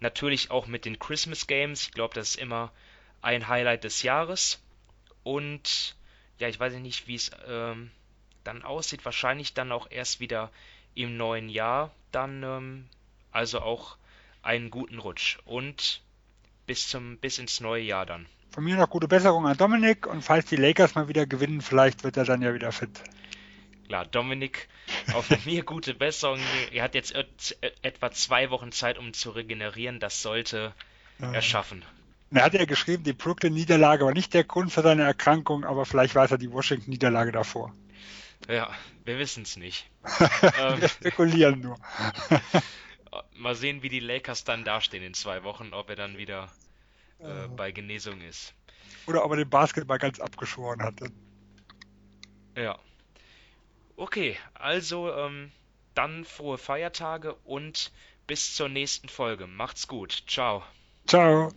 Natürlich 0.00 0.50
auch 0.50 0.66
mit 0.66 0.84
den 0.84 0.98
Christmas 0.98 1.46
Games. 1.46 1.84
Ich 1.84 1.92
glaube, 1.92 2.14
das 2.14 2.30
ist 2.30 2.36
immer 2.36 2.70
ein 3.22 3.48
Highlight 3.48 3.84
des 3.84 4.02
Jahres. 4.02 4.62
Und 5.24 5.96
ja, 6.38 6.48
ich 6.48 6.60
weiß 6.60 6.74
nicht, 6.74 7.08
wie 7.08 7.14
es 7.14 7.30
ähm, 7.46 7.90
dann 8.44 8.62
aussieht. 8.62 9.04
Wahrscheinlich 9.06 9.54
dann 9.54 9.72
auch 9.72 9.90
erst 9.90 10.20
wieder 10.20 10.52
im 10.94 11.16
neuen 11.16 11.48
Jahr. 11.48 11.92
Dann 12.12 12.42
ähm, 12.42 12.88
also 13.32 13.60
auch 13.60 13.96
einen 14.42 14.70
guten 14.70 14.98
Rutsch 14.98 15.38
und 15.46 16.02
bis 16.66 16.88
zum 16.88 17.16
bis 17.18 17.38
ins 17.38 17.60
neue 17.60 17.82
Jahr 17.82 18.06
dann. 18.06 18.26
Von 18.50 18.64
mir 18.64 18.76
noch 18.76 18.90
gute 18.90 19.08
Besserung 19.08 19.46
an 19.46 19.56
Dominik 19.56 20.06
und 20.06 20.22
falls 20.22 20.46
die 20.46 20.56
Lakers 20.56 20.94
mal 20.94 21.08
wieder 21.08 21.26
gewinnen, 21.26 21.60
vielleicht 21.60 22.04
wird 22.04 22.16
er 22.16 22.24
dann 22.24 22.42
ja 22.42 22.54
wieder 22.54 22.72
fit. 22.72 22.90
Klar, 23.86 24.06
Dominik, 24.06 24.68
auch 25.14 25.24
von 25.24 25.38
mir 25.44 25.62
gute 25.62 25.94
Besserung. 25.94 26.40
Er 26.72 26.82
hat 26.82 26.94
jetzt 26.94 27.14
etwa 27.82 28.10
zwei 28.10 28.50
Wochen 28.50 28.72
Zeit, 28.72 28.98
um 28.98 29.12
zu 29.12 29.30
regenerieren. 29.30 30.00
Das 30.00 30.22
sollte 30.22 30.74
er 31.20 31.42
schaffen. 31.42 31.84
Er 32.30 32.44
hat 32.44 32.54
ja 32.54 32.64
geschrieben, 32.66 33.04
die 33.04 33.14
Brooklyn-Niederlage 33.14 34.04
war 34.04 34.12
nicht 34.12 34.34
der 34.34 34.44
Grund 34.44 34.72
für 34.72 34.82
seine 34.82 35.02
Erkrankung, 35.02 35.64
aber 35.64 35.86
vielleicht 35.86 36.14
war 36.14 36.24
es 36.24 36.30
ja 36.30 36.36
die 36.36 36.52
Washington-Niederlage 36.52 37.32
davor. 37.32 37.72
Ja, 38.46 38.70
wir 39.04 39.18
wissen 39.18 39.42
es 39.44 39.56
nicht. 39.56 39.88
wir 40.18 40.82
ähm, 40.82 40.88
spekulieren 40.88 41.60
nur. 41.60 41.78
mal 43.36 43.54
sehen, 43.54 43.82
wie 43.82 43.88
die 43.88 44.00
Lakers 44.00 44.44
dann 44.44 44.64
dastehen 44.64 45.02
in 45.02 45.14
zwei 45.14 45.42
Wochen, 45.42 45.72
ob 45.72 45.88
er 45.88 45.96
dann 45.96 46.18
wieder 46.18 46.50
äh, 47.20 47.48
bei 47.56 47.72
Genesung 47.72 48.20
ist. 48.20 48.54
Oder 49.06 49.24
ob 49.24 49.32
er 49.32 49.38
den 49.38 49.50
Basketball 49.50 49.98
ganz 49.98 50.20
abgeschworen 50.20 50.82
hatte. 50.82 51.10
Ja. 52.56 52.78
Okay, 53.96 54.36
also 54.54 55.12
ähm, 55.12 55.50
dann 55.94 56.24
frohe 56.24 56.58
Feiertage 56.58 57.34
und 57.44 57.92
bis 58.26 58.54
zur 58.54 58.68
nächsten 58.68 59.08
Folge. 59.08 59.46
Macht's 59.46 59.88
gut. 59.88 60.24
Ciao. 60.26 60.62
Ciao. 61.06 61.50